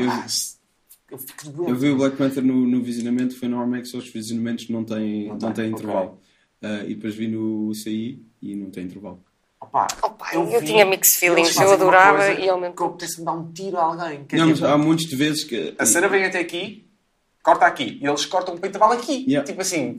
eu 1.11 1.17
fico 1.19 1.69
eu 1.69 1.75
vi 1.75 1.89
o 1.89 1.97
Black 1.97 2.17
Panther 2.17 2.43
no, 2.43 2.65
no 2.67 2.81
visionamento, 2.81 3.37
foi 3.37 3.47
no 3.47 3.85
só 3.85 3.99
os 3.99 4.09
visionamentos 4.09 4.67
não 4.69 4.83
têm, 4.83 5.27
Não 5.27 5.37
não 5.37 5.53
têm 5.53 5.71
ok. 5.71 5.83
intervalo. 5.85 6.19
Ah, 6.61 6.83
e 6.83 6.95
depois 6.95 7.13
vi 7.15 7.27
no 7.27 7.73
CI 7.75 8.25
e 8.41 8.55
não 8.55 8.71
tem 8.71 8.85
intervalo. 8.85 9.23
Opa, 9.61 9.87
Opa, 10.03 10.27
eu 10.33 10.45
vi- 10.59 10.65
tinha 10.65 10.85
mixed 10.85 11.17
feelings, 11.19 11.55
eu 11.57 11.71
adorava 11.73 12.17
coisa 12.25 12.39
e 12.39 12.49
ao 12.49 12.59
mesmo 12.59 12.75
Que 12.75 12.81
eu 12.83 12.87
apetece-me 12.87 13.25
dar 13.25 13.33
um 13.33 13.51
tiro 13.51 13.77
a 13.77 13.83
alguém. 13.83 14.23
Que 14.25 14.35
Não, 14.35 14.47
mas 14.47 14.57
tipo, 14.57 14.67
há 14.69 14.77
muitos 14.77 15.05
de 15.05 15.15
vezes 15.15 15.43
que. 15.43 15.73
A 15.79 15.85
cena 15.85 16.07
vem 16.07 16.25
até 16.25 16.39
aqui, 16.39 16.85
corta 17.41 17.65
aqui. 17.65 17.97
E 18.01 18.05
eles 18.05 18.25
cortam 18.25 18.55
o 18.55 18.59
peito 18.59 18.73
da 18.73 18.79
bala 18.79 18.95
aqui. 18.95 19.23
Yeah. 19.27 19.45
Tipo 19.47 19.61
assim, 19.61 19.97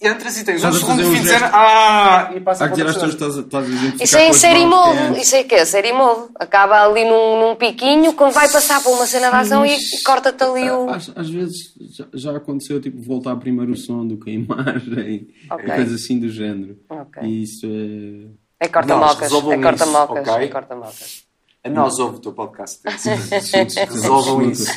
entras 0.00 0.38
e 0.38 0.44
tens 0.44 0.56
Estás 0.56 0.76
um 0.76 0.78
segundo 0.78 1.02
um 1.08 1.14
fim 1.14 1.22
de 1.22 1.28
cena, 1.28 1.50
ah, 1.52 2.32
e 2.34 2.40
passa 2.40 2.64
Há 2.64 2.68
para 2.68 2.76
que 2.76 2.84
pessoas 2.84 3.14
que 3.14 3.18
pessoa. 3.18 3.30
estás 3.30 3.44
estás 3.44 3.64
a 3.64 3.68
identificar 3.68 4.04
Isso 4.04 4.16
é 4.16 4.26
em 4.26 4.30
as 4.30 4.36
série 4.36 4.62
é 4.62 5.20
Isso 5.20 5.36
é 5.36 5.44
que 5.44 5.54
é 5.56 5.64
série 5.64 5.92
mode. 5.92 6.28
Acaba 6.36 6.84
ali 6.84 7.04
num, 7.04 7.40
num 7.48 7.56
piquinho, 7.56 8.12
quando 8.14 8.32
vai 8.32 8.48
passar 8.48 8.80
para 8.80 8.92
uma 8.92 9.06
cena 9.06 9.28
de 9.28 9.36
ação 9.36 9.66
e, 9.66 9.76
corta-te 10.04 10.42
ali 10.44 10.70
o. 10.70 10.88
Às, 10.88 11.10
às 11.14 11.28
vezes 11.28 11.74
já, 11.90 12.06
já 12.14 12.36
aconteceu 12.36 12.80
tipo 12.80 13.02
voltar 13.02 13.34
primeiro 13.36 13.72
o 13.72 13.76
som 13.76 14.06
do 14.06 14.16
que 14.16 14.30
a 14.30 14.32
imagem 14.32 15.28
Ok. 15.50 15.64
e 15.66 15.76
coisas 15.76 16.00
assim 16.02 16.18
do 16.18 16.28
género. 16.30 16.78
Ok. 16.88 17.22
E 17.24 17.42
isso 17.42 17.66
é. 17.66 18.47
É 18.60 18.68
corta-mocas. 18.68 19.32
É 19.32 19.60
corta-mocas. 19.60 20.22
isso, 20.22 20.32
ok? 20.32 20.44
É 20.44 20.48
corta-mocas. 20.48 21.26
A 21.62 21.70
nós 21.70 21.98
ouve 21.98 22.16
o 22.16 22.20
teu 22.20 22.32
podcast. 22.32 22.82
Resolvam 23.88 24.50
isso. 24.50 24.70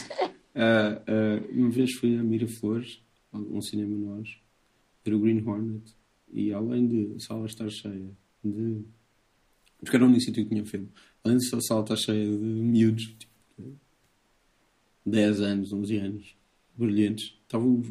Ah, 0.54 1.02
ah, 1.08 1.44
uma 1.52 1.70
vez 1.70 1.94
fui 1.94 2.18
a 2.18 2.24
Miraflores, 2.24 3.02
um 3.34 3.62
cinema 3.62 3.96
nós, 3.96 4.38
ver 5.04 5.14
o 5.14 5.20
Green 5.20 5.42
Hornet, 5.48 5.96
e 6.32 6.54
além 6.54 6.88
de 6.88 7.16
a 7.16 7.20
sala 7.20 7.46
estar 7.46 7.70
cheia 7.70 8.10
de. 8.44 8.84
Porque 9.80 9.96
era 9.96 10.06
o 10.06 10.08
único 10.08 10.22
sítio 10.22 10.44
que 10.44 10.50
tinha 10.50 10.66
filme. 10.66 10.90
Além 11.24 11.38
de 11.38 11.56
a 11.56 11.62
sala 11.62 11.82
estar 11.82 11.96
cheia 11.96 12.26
de 12.26 12.38
miúdos, 12.38 13.04
tipo, 13.18 13.32
10 15.06 15.42
anos, 15.42 15.74
11 15.74 15.98
anos, 15.98 16.36
brilhantes, 16.76 17.36
estavam 17.44 17.82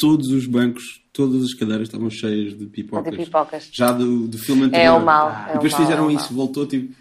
todos 0.00 0.28
os 0.30 0.46
bancos, 0.46 1.02
todas 1.12 1.44
as 1.44 1.52
cadeiras 1.52 1.86
estavam 1.88 2.08
cheias 2.08 2.56
de 2.58 2.64
pipocas. 2.64 3.12
De 3.12 3.24
pipocas. 3.24 3.68
Já 3.70 3.92
do, 3.92 4.26
do 4.26 4.38
filme 4.38 4.64
anterior. 4.64 4.84
É 4.84 4.90
o 4.90 5.04
mal. 5.04 5.28
Ah, 5.28 5.48
É 5.50 5.52
depois 5.52 5.72
o 5.74 5.76
mal, 5.76 5.84
fizeram 5.86 6.10
é 6.10 6.14
isso, 6.14 6.32
mal. 6.32 6.46
voltou 6.46 6.66
tipo 6.66 6.94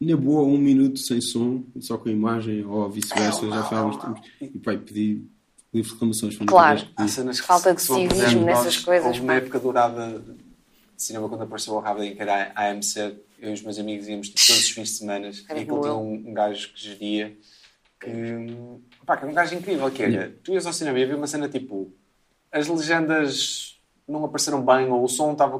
na 0.00 0.16
boa 0.16 0.42
um 0.44 0.58
minuto 0.58 0.98
sem 1.00 1.20
som, 1.20 1.64
só 1.80 1.96
com 1.98 2.08
a 2.08 2.12
imagem, 2.12 2.64
ou 2.64 2.88
vice-versa, 2.88 3.48
já 3.48 3.62
foi 3.64 3.78
há 3.78 3.84
uns 3.84 3.96
tempos. 3.96 4.20
E 4.40 4.58
pai, 4.58 4.78
pedi 4.78 5.22
livre 5.74 5.90
reclamações. 5.90 6.36
Claro. 6.36 6.80
que 6.80 6.86
Há 6.96 7.02
pedi. 7.02 7.10
cenas 7.10 7.40
que 7.40 7.46
Falta 7.46 7.74
de 7.74 7.82
civismo 7.82 8.44
nessas 8.44 8.76
coisas, 8.76 9.06
Houve 9.08 9.20
uma 9.20 9.34
época 9.34 9.58
dourada 9.58 10.20
de 10.20 11.02
cinema 11.02 11.28
quando 11.28 11.42
apareceu 11.42 11.74
o 11.74 11.80
Rabadin, 11.80 12.14
que 12.14 12.22
era 12.22 12.52
a 12.54 12.70
AMC. 12.70 13.16
Eu 13.38 13.50
e 13.50 13.52
os 13.52 13.62
meus 13.62 13.78
amigos 13.78 14.06
íamos 14.06 14.28
todos 14.30 14.48
os 14.64 14.70
fins 14.70 14.90
de 14.90 14.94
semana. 14.98 15.30
Era 15.48 15.58
e 15.58 15.62
aquilo 15.62 15.80
tinha 15.80 15.94
um, 15.94 16.12
um 16.28 16.32
gajo 16.34 16.72
que 16.72 16.82
geria. 16.82 17.36
Que, 17.98 18.10
pá, 19.04 19.16
que 19.16 19.22
era 19.24 19.32
um 19.32 19.34
gajo 19.34 19.54
incrível. 19.54 19.90
Que 19.90 20.02
era, 20.02 20.32
tu 20.42 20.52
ias 20.52 20.66
ao 20.66 20.72
cinema 20.72 20.98
e 20.98 21.02
havia 21.04 21.16
uma 21.16 21.26
cena 21.26 21.48
tipo. 21.48 21.92
As 22.52 22.68
legendas 22.68 23.80
não 24.06 24.24
apareceram 24.24 24.64
bem, 24.64 24.88
ou 24.88 25.02
o 25.02 25.08
som 25.08 25.32
estava 25.32 25.58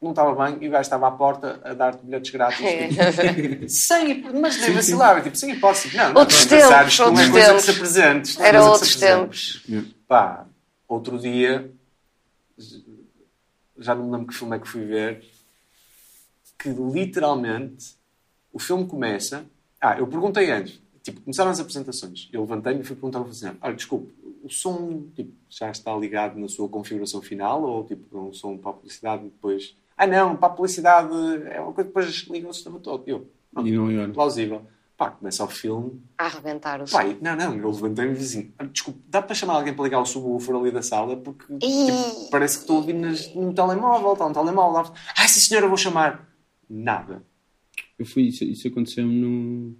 não 0.00 0.10
estava 0.10 0.34
bem, 0.44 0.58
e 0.60 0.68
o 0.68 0.70
gajo 0.72 0.82
estava 0.82 1.06
à 1.06 1.10
porta 1.12 1.60
a 1.62 1.74
dar-te 1.74 2.04
bilhetes 2.04 2.30
grátis. 2.32 2.58
tipo, 2.58 3.68
sem, 3.70 4.22
mas 4.32 4.58
nem 4.60 4.72
vacilar, 4.72 5.22
tipo, 5.22 5.36
sem 5.36 5.52
hipótese. 5.52 5.96
Não, 5.96 6.12
não, 6.12 6.20
Outros 6.20 6.44
não 6.44 6.48
tempos, 6.58 6.98
não 6.98 7.06
é 7.06 7.08
outros 7.08 7.30
coisa 7.30 7.46
tempos. 7.46 7.64
que 7.64 7.70
se 7.72 7.76
apresente. 7.78 8.28
isto 8.30 8.38
não 8.40 8.44
é 8.44 8.48
Era 8.48 8.64
outros 8.64 8.96
tempos. 8.96 9.66
Pá, 10.08 10.46
outro 10.88 11.18
dia, 11.18 11.70
já 13.78 13.94
não 13.94 14.06
me 14.06 14.12
lembro 14.12 14.26
que 14.26 14.34
filme 14.34 14.56
é 14.56 14.58
que 14.58 14.68
fui 14.68 14.84
ver, 14.84 15.24
que 16.58 16.68
literalmente 16.68 17.94
o 18.52 18.58
filme 18.58 18.86
começa. 18.86 19.44
Ah, 19.80 19.96
eu 19.98 20.06
perguntei 20.08 20.50
antes, 20.50 20.81
tipo, 21.02 21.20
começaram 21.20 21.50
as 21.50 21.60
apresentações. 21.60 22.28
Eu 22.32 22.42
levantei-me 22.42 22.80
e 22.80 22.84
fui 22.84 22.96
perguntar 22.96 23.18
ao 23.18 23.26
funcionário: 23.26 23.58
olha, 23.62 23.74
desculpe, 23.74 24.12
o 24.42 24.48
som 24.50 25.04
tipo, 25.14 25.32
já 25.48 25.70
está 25.70 25.94
ligado 25.96 26.38
na 26.38 26.48
sua 26.48 26.68
configuração 26.68 27.20
final 27.22 27.62
ou 27.62 27.84
tipo, 27.84 28.16
é 28.16 28.20
um 28.20 28.32
som 28.32 28.56
para 28.56 28.70
a 28.70 28.74
publicidade 28.74 29.22
e 29.26 29.30
depois. 29.30 29.76
Ah, 29.96 30.06
não, 30.06 30.36
para 30.36 30.48
a 30.48 30.50
publicidade 30.50 31.14
é 31.50 31.60
uma 31.60 31.72
coisa 31.72 31.88
que 31.90 31.94
depois 31.94 32.26
liga 32.30 32.48
o 32.48 32.52
sistema 32.54 32.78
todo. 32.80 33.04
Eu, 33.06 33.28
não, 33.52 33.66
E 33.66 33.70
não 33.72 33.88
ligaram. 33.88 34.12
plausível. 34.12 34.62
Pá, 34.96 35.10
começa 35.10 35.42
o 35.42 35.48
filme, 35.48 36.00
A 36.18 36.26
arrebentar 36.26 36.80
o 36.80 36.86
som. 36.86 36.96
Pai, 36.96 37.16
não, 37.20 37.34
não, 37.34 37.56
eu 37.56 37.70
levantei-me 37.70 38.12
e 38.12 38.16
disse 38.16 38.38
assim: 38.38 38.52
"Ah, 38.58 38.64
desculpe, 38.64 39.00
dá 39.08 39.20
para 39.22 39.34
chamar 39.34 39.54
alguém 39.54 39.74
para 39.74 39.84
ligar 39.84 40.00
o 40.00 40.06
subwoofer 40.06 40.54
ali 40.54 40.70
da 40.70 40.82
sala? 40.82 41.16
Porque 41.16 41.44
tipo, 41.58 42.30
parece 42.30 42.56
que 42.58 42.62
estou 42.62 42.76
a 42.76 42.78
ouvir 42.80 42.92
nas, 42.92 43.34
num 43.34 43.52
telemóvel, 43.52 44.12
está 44.12 44.26
um 44.26 44.32
telemóvel. 44.32 44.82
lá." 44.82 44.92
Ah, 45.16 45.26
sim 45.28 45.40
senhora, 45.40 45.66
eu 45.66 45.70
vou 45.70 45.78
chamar. 45.78 46.28
Nada. 46.68 47.22
Eu 47.98 48.06
fui, 48.06 48.24
isso, 48.28 48.44
isso 48.44 48.68
aconteceu-me 48.68 49.12
no, 49.14 49.76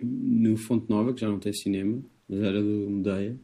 no 0.00 0.56
Fonte 0.56 0.88
Nova, 0.88 1.12
que 1.12 1.20
já 1.20 1.28
não 1.28 1.38
tem 1.38 1.52
cinema, 1.52 2.02
mas 2.28 2.40
era 2.40 2.62
do 2.62 2.90
Medeia. 2.90 3.38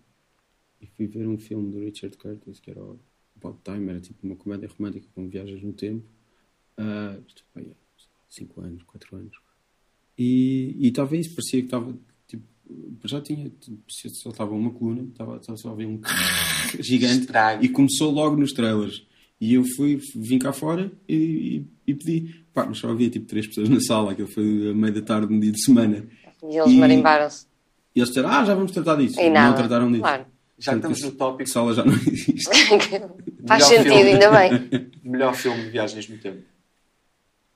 E 0.80 0.86
fui 0.86 1.06
ver 1.06 1.26
um 1.26 1.38
filme 1.38 1.70
do 1.70 1.80
Richard 1.80 2.16
Curtis, 2.16 2.60
que 2.60 2.70
era 2.70 2.82
o 2.82 2.98
About 3.36 3.58
Time, 3.64 3.90
era 3.90 4.00
tipo 4.00 4.18
uma 4.22 4.36
comédia 4.36 4.68
romântica 4.68 5.06
com 5.14 5.28
viagens 5.28 5.62
no 5.62 5.72
tempo. 5.72 6.04
Ah, 6.76 7.16
isto 7.26 7.42
foi 7.52 7.62
há 7.62 7.74
5 8.28 8.60
anos, 8.60 8.82
4 8.82 9.16
anos. 9.16 9.36
E 10.18 10.76
e 10.78 10.88
estava 10.88 11.16
isso, 11.16 11.34
parecia 11.34 11.60
que 11.60 11.66
estava. 11.66 11.96
Tipo, 12.26 12.44
já 13.04 13.20
tinha. 13.20 13.50
Tipo, 13.50 13.82
só 13.88 14.30
estava 14.30 14.54
uma 14.54 14.70
coluna, 14.70 15.02
estava 15.02 15.40
só 15.56 15.70
a 15.70 15.74
ver 15.74 15.86
um 15.86 16.00
gigante. 16.80 17.20
Estrago. 17.20 17.64
E 17.64 17.68
começou 17.68 18.10
logo 18.10 18.36
nos 18.36 18.52
trailers. 18.52 19.06
E 19.40 19.54
eu 19.54 19.64
fui, 19.76 20.00
vim 20.14 20.38
cá 20.38 20.52
fora 20.52 20.92
e, 21.08 21.14
e, 21.14 21.66
e 21.90 21.94
pedi. 21.94 22.44
Pá, 22.52 22.66
mas 22.66 22.78
só 22.78 22.88
havia 22.88 23.10
tipo 23.10 23.26
três 23.26 23.46
pessoas 23.46 23.68
na 23.68 23.80
sala, 23.80 24.12
aquilo 24.12 24.28
foi 24.28 24.70
a 24.70 24.74
meio 24.74 24.94
da 24.94 25.02
tarde, 25.02 25.32
um 25.32 25.40
dia 25.40 25.50
de 25.50 25.62
semana. 25.62 26.06
E 26.50 26.56
eles 26.56 26.72
marimbaram-se. 26.74 27.46
E 27.94 28.00
eles 28.00 28.08
disseram, 28.08 28.28
ah, 28.28 28.44
já 28.44 28.54
vamos 28.54 28.72
tratar 28.72 28.96
disso. 28.96 29.20
E 29.20 29.24
não 29.26 29.32
nada. 29.32 29.56
trataram 29.56 29.88
disso. 29.90 30.02
Claro. 30.02 30.24
Já 30.58 30.72
que 30.74 30.80
Portanto, 30.80 30.92
estamos 30.96 31.12
no 31.14 31.18
tópico, 31.18 31.42
A 31.50 31.52
sala 31.52 31.74
já 31.74 31.84
não 31.84 31.92
existe. 31.94 32.44
Faz 33.46 33.64
sentido, 33.64 33.94
filme. 33.94 34.10
ainda 34.12 34.30
bem. 34.30 34.90
melhor 35.04 35.34
filme 35.34 35.62
de 35.64 35.70
viagens 35.70 36.08
no 36.08 36.16
tempo. 36.18 36.42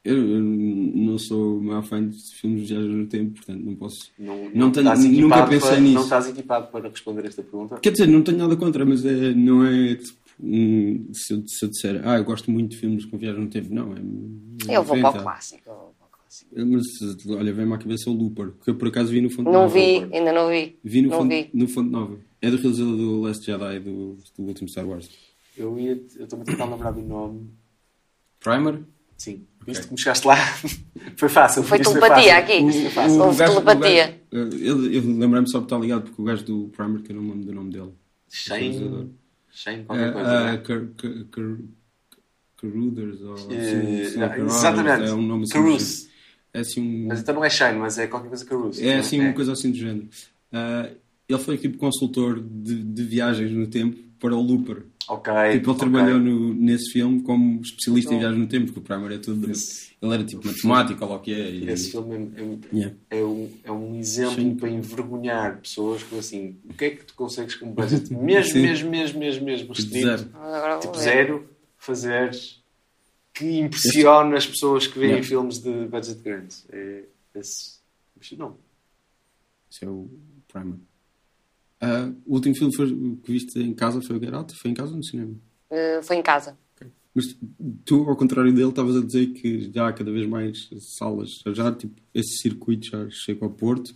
Eu, 0.04 0.16
eu 0.16 0.40
não 0.40 1.18
sou 1.18 1.58
o 1.58 1.62
maior 1.62 1.82
fã 1.82 2.06
de 2.06 2.16
filmes 2.40 2.62
de 2.66 2.74
viagens 2.74 2.94
no 2.94 3.06
tempo, 3.06 3.34
portanto 3.34 3.62
não 3.64 3.74
posso. 3.74 4.10
Não, 4.18 4.36
Não 4.54 4.70
tenho- 4.72 4.86
estás 4.92 5.04
nunca 5.04 5.46
pensei 5.46 5.70
para, 5.70 5.80
nisso. 5.80 5.94
Não 5.94 6.02
estás 6.02 6.28
equipado 6.28 6.66
para 6.68 6.88
responder 6.88 7.26
esta 7.26 7.42
pergunta? 7.42 7.78
Quer 7.80 7.90
dizer, 7.92 8.06
não 8.06 8.22
tenho 8.22 8.38
nada 8.38 8.56
contra, 8.56 8.84
mas 8.86 9.04
é, 9.04 9.34
não 9.34 9.64
é 9.66 9.94
tipo. 9.96 10.18
um- 10.40 11.08
se, 11.12 11.34
eu, 11.34 11.42
se 11.46 11.64
eu 11.64 11.68
disser, 11.68 12.00
ah, 12.04 12.16
eu 12.16 12.24
gosto 12.24 12.50
muito 12.50 12.70
de 12.70 12.76
filmes 12.78 13.04
com 13.04 13.18
viagem 13.18 13.42
no 13.42 13.48
tempo, 13.50 13.74
não. 13.74 13.92
É, 13.92 14.72
é 14.72 14.76
Eu 14.76 14.82
vou 14.82 14.98
para 15.00 15.10
o 15.10 15.22
clássico. 15.22 15.94
O. 16.52 16.66
Mas 16.66 16.84
olha, 17.28 17.52
vem-me 17.52 17.72
à 17.74 17.78
cabeça 17.78 18.10
o 18.10 18.12
Looper, 18.12 18.52
que 18.64 18.70
eu 18.70 18.74
por 18.74 18.88
acaso 18.88 19.10
vi 19.10 19.20
no 19.20 19.30
Fonte 19.30 19.44
Não 19.46 19.52
Nova. 19.52 19.74
vi, 19.74 20.08
ainda 20.12 20.32
não 20.32 20.48
vi. 20.48 20.78
Vi 20.84 21.02
no, 21.02 21.08
Não 21.10 21.18
fonte, 21.18 21.34
vi. 21.42 21.50
no 21.54 21.68
Fonte 21.68 21.90
Nova. 21.90 22.18
É 22.40 22.50
do 22.50 22.56
realizador 22.56 22.96
do 22.96 23.20
Last 23.20 23.44
Jedi, 23.44 23.80
do, 23.80 24.16
do 24.36 24.44
último 24.44 24.68
Star 24.68 24.86
Wars. 24.86 25.08
Eu 25.56 25.78
ia, 25.78 25.92
eu 26.16 26.24
estou-me 26.24 26.42
a 26.42 26.46
tentar 26.46 26.66
lembrar 26.66 26.90
do 26.92 27.00
nome. 27.02 27.50
Primer? 28.40 28.80
Sim. 29.16 29.44
Viste 29.66 29.86
como 29.88 29.98
chegaste 29.98 30.26
lá? 30.26 30.36
foi 31.16 31.28
fácil. 31.28 31.62
Foi 31.64 31.78
telepatia 31.80 32.36
aqui. 32.38 32.60
Foi 32.60 32.90
fácil. 32.90 33.20
Houve 33.20 33.38
telepatia. 33.44 34.20
o 34.32 34.36
eu 34.36 34.92
eu 34.92 35.02
lembrei-me 35.18 35.48
só 35.50 35.58
de 35.58 35.64
estar 35.64 35.78
ligado 35.78 36.02
porque 36.04 36.22
o 36.22 36.24
gajo 36.24 36.44
do 36.44 36.68
Primer, 36.68 37.02
que 37.02 37.10
eu 37.10 37.16
não 37.16 37.22
me 37.22 37.30
lembro 37.30 37.46
do 37.46 37.52
nome 37.54 37.72
dele. 37.72 37.92
Shane. 38.30 39.10
Shane, 39.50 39.84
qualquer 39.84 40.12
coisa. 40.12 40.58
Car- 40.58 40.88
Car- 40.96 41.24
Car- 41.32 41.58
Carruthers 42.56 43.20
ou 43.22 43.34
Eh, 43.52 44.04
sim, 44.10 44.18
Carruthers, 44.20 44.54
exatamente. 44.56 45.08
É 45.10 45.14
um 45.14 45.22
nome 45.22 45.44
assim. 45.44 46.07
É 46.52 46.60
assim 46.60 46.80
um. 46.80 47.06
Mas 47.08 47.20
então 47.20 47.34
não 47.34 47.44
é 47.44 47.50
Shane, 47.50 47.78
mas 47.78 47.98
é 47.98 48.06
qualquer 48.06 48.28
coisa 48.28 48.44
Caruso. 48.44 48.82
É 48.84 48.96
assim 48.98 49.20
uma 49.20 49.32
coisa 49.32 49.52
assim 49.52 49.70
do 49.70 49.76
género. 49.76 50.08
Ah, 50.52 50.88
ele 51.28 51.38
foi 51.38 51.58
tipo 51.58 51.76
consultor 51.78 52.40
de, 52.40 52.82
de 52.82 53.02
viagens 53.04 53.52
no 53.52 53.66
tempo 53.66 53.96
para 54.18 54.34
o 54.34 54.40
Looper. 54.40 54.84
Ok. 55.08 55.32
Tipo, 55.32 55.46
ele 55.48 55.58
ok. 55.70 55.74
trabalhou 55.78 56.18
no- 56.18 56.52
nesse 56.54 56.92
filme 56.92 57.22
como 57.22 57.60
especialista 57.62 58.12
em 58.14 58.18
viagens 58.18 58.40
no 58.40 58.46
tempo, 58.46 58.66
porque 58.66 58.80
o 58.80 58.82
Primer 58.82 59.12
é 59.12 59.18
tudo. 59.18 59.50
Esse- 59.50 59.88
Ele 60.00 60.14
era 60.14 60.22
tipo 60.24 60.46
matemático, 60.46 61.04
ou 61.04 61.14
o 61.14 61.18
que 61.18 61.32
é. 61.32 61.50
e- 61.50 61.68
Esse 61.70 61.90
filme 61.92 62.30
é, 62.36 62.42
é- 62.42 62.76
Yeah. 62.76 62.96
é 63.10 63.24
um, 63.24 63.48
é 63.64 63.72
um 63.72 63.96
exemplo 63.98 64.34
Sim. 64.36 64.54
para 64.54 64.68
envergonhar 64.70 65.58
pessoas 65.60 66.02
com 66.02 66.18
assim, 66.18 66.56
o 66.68 66.74
que 66.74 66.84
é 66.84 66.90
que 66.90 67.04
tu 67.04 67.14
consegues 67.14 67.54
com 67.56 67.66
um 67.66 67.72
budget 67.72 68.12
mesmo, 68.14 68.52
Sim. 68.52 68.62
mesmo, 68.62 68.90
mesmo, 68.90 69.18
mesmo, 69.18 69.44
mesmo 69.44 69.74
Tipo 69.74 69.88
zero. 69.92 70.24
Tipo 70.80 70.98
zero, 70.98 71.48
fazeres 71.76 72.57
que 73.38 73.58
impressiona 73.60 74.36
as 74.36 74.46
pessoas 74.46 74.86
que 74.86 74.98
veem 74.98 75.10
Yeah. 75.12 75.28
filmes 75.28 75.58
de 75.58 75.86
budget 75.86 76.20
grande. 76.22 76.56
É 76.70 77.02
esse 77.36 77.78
não. 78.36 78.56
Esse 79.70 79.84
é 79.84 79.88
o 79.88 80.08
Primer. 80.52 80.78
Ah, 81.80 82.10
o 82.26 82.34
último 82.34 82.56
filme 82.56 82.74
foi- 82.74 83.16
que 83.22 83.32
viste 83.32 83.58
em 83.60 83.72
casa 83.74 84.00
foi 84.02 84.16
o 84.16 84.20
Get 84.20 84.32
Out? 84.34 84.54
Foi 84.60 84.70
em 84.70 84.74
casa 84.74 84.90
ou 84.90 84.96
no 84.96 85.04
cinema? 85.04 85.34
Eh, 85.70 86.00
Foi 86.02 86.16
em 86.16 86.22
casa. 86.22 86.56
Mas 87.14 87.36
tu, 87.84 88.08
ao 88.08 88.16
contrário 88.16 88.52
dele, 88.52 88.68
estavas 88.68 88.96
a 88.96 89.00
dizer 89.04 89.26
que 89.28 89.70
já 89.72 89.88
há 89.88 89.92
cada 89.92 90.10
vez 90.12 90.26
mais 90.28 90.68
salas. 90.98 91.42
Já, 91.48 91.72
tipo, 91.72 92.00
esse 92.14 92.38
circuito 92.38 92.86
já 92.90 93.08
chega 93.10 93.44
ao 93.44 93.50
Porto. 93.50 93.94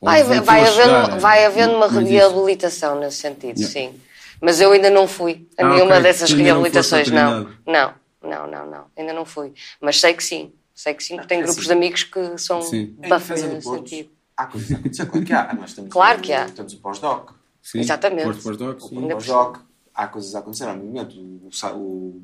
Ou 0.00 0.08
Vai, 0.08 0.22
voltou 0.22 0.44
vai, 0.44 0.60
havendo, 0.60 0.74
chegar, 0.76 1.18
vai 1.18 1.44
havendo 1.44 1.74
uma 1.76 1.88
reabilitação 1.88 2.98
nesse 3.00 3.18
sentido, 3.18 3.58
Yeah. 3.58 3.68
sim. 3.92 4.00
Mas 4.40 4.60
eu 4.60 4.72
ainda 4.72 4.90
não 4.90 5.06
fui 5.08 5.46
a 5.58 5.64
Ah, 5.64 5.68
nenhuma 5.70 5.92
ok. 5.92 6.02
dessas 6.02 6.32
reabilitações, 6.32 7.08
não. 7.10 7.48
Não, 7.66 7.94
não, 8.22 8.46
não, 8.46 8.70
não. 8.70 8.86
Ainda 8.96 9.12
não 9.12 9.24
fui. 9.24 9.52
Mas 9.80 10.00
sei 10.00 10.14
que 10.14 10.24
sim. 10.24 10.52
Sei 10.74 10.94
que 10.94 11.04
sim, 11.04 11.16
porque 11.16 11.28
tenho 11.28 11.42
é 11.42 11.44
grupos 11.44 11.60
assim. 11.60 11.68
de 11.68 11.72
amigos 11.74 12.04
que 12.04 12.38
são 12.38 12.60
do 12.60 12.66
nesse 12.66 13.62
sentido. 13.62 14.10
há 14.36 14.46
coisas 14.46 14.72
a 14.72 14.76
acontecer. 14.76 15.06
Claro 15.06 15.24
que 15.24 15.32
há. 15.32 15.54
Nós 15.54 15.74
temos 15.74 15.92
Claro 15.92 16.20
que 16.22 16.32
há. 16.32 16.48
Temos 16.48 16.72
o 16.72 16.78
pós-doc. 16.78 17.32
Exatamente. 17.74 18.24
Porto 18.24 18.42
Pós-Doc, 18.42 18.80
sim. 18.80 18.96
O 18.96 19.00
Ainda 19.00 19.14
pós-doc, 19.14 19.58
há 19.94 20.08
coisas 20.08 20.34
a 20.34 20.40
acontecer. 20.40 20.64
Há 20.64 20.74
movimento. 20.74 21.16
O, 21.20 21.50
o, 21.76 22.22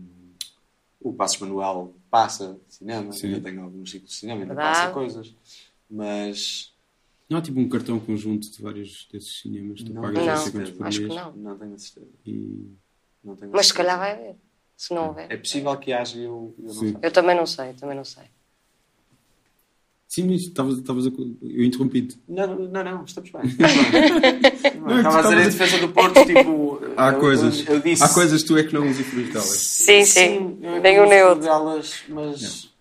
o 1.01 1.13
Passos 1.13 1.39
Manuel 1.39 1.95
passa 2.11 2.59
cinema. 2.69 3.13
Sim. 3.13 3.33
Eu 3.33 3.43
tenho 3.43 3.63
alguns 3.63 3.91
ciclos 3.91 4.11
de 4.11 4.17
cinema, 4.17 4.43
ainda 4.43 4.55
Verdade. 4.55 4.79
passa 4.79 4.93
coisas. 4.93 5.35
Mas 5.89 6.75
Não 7.29 7.39
há 7.39 7.43
tipo 7.43 7.61
um 7.61 7.69
cartão 7.69 8.01
conjunto 8.01 8.51
de 8.51 8.63
vários 8.63 9.09
desses 9.13 9.41
cinemas. 9.41 9.83
Tu 9.83 9.93
Não. 9.93 10.03
pagas 10.03 10.17
Não, 10.17 10.25
não 10.25 10.87
acho 10.87 11.01
que 11.01 11.09
não. 11.09 11.33
Não 11.33 11.59
tenho 11.59 11.75
a 11.75 11.79
certeza. 11.79 12.13
E... 12.27 12.77
Não 13.23 13.37
tenho 13.37 13.53
a 13.53 13.57
Mas 13.57 13.67
se 13.69 13.75
calhar 13.75 13.99
vai 13.99 14.13
haver. 14.13 14.37
Se 14.79 14.95
não 14.95 15.09
houver. 15.09 15.27
É 15.29 15.37
possível 15.37 15.77
que 15.77 15.93
haja, 15.93 16.17
eu, 16.19 16.55
eu 16.57 16.65
não 16.67 16.73
Sim. 16.73 16.93
sei. 16.93 16.97
Eu 17.03 17.11
também 17.11 17.37
não 17.37 17.45
sei, 17.47 17.73
também 17.75 17.97
não 17.97 18.05
sei. 18.05 18.23
Sim, 20.07 20.29
mas 20.31 20.43
estavas 20.43 21.07
a... 21.07 21.11
Eu 21.43 21.65
interrompi-te. 21.65 22.17
Não, 22.29 22.47
não, 22.47 22.85
não, 22.85 23.05
estamos 23.05 23.29
bem. 23.31 23.43
Estava 23.51 25.19
a 25.19 25.23
dizer 25.23 25.37
em 25.37 25.49
estavas- 25.49 25.55
defesa 25.55 25.79
do 25.81 25.93
Porto, 25.93 26.25
tipo. 26.25 26.81
Há 26.97 27.11
eu- 27.13 27.19
coisas. 27.21 27.67
Eu, 27.67 27.75
eu 27.75 27.81
disse. 27.81 28.03
Há 28.05 28.09
coisas 28.09 28.41
que 28.43 28.49
tu 28.49 28.57
é 28.57 28.63
que 28.65 28.73
não 28.73 28.89
usufruís 28.89 29.29
delas. 29.33 29.49
Sim, 29.49 30.05
sim. 30.07 30.59
Nem 30.81 31.01
uso 31.01 31.11
nem 31.11 31.23
outro. 31.25 31.43
delas, 31.45 32.03
mas 32.09 32.73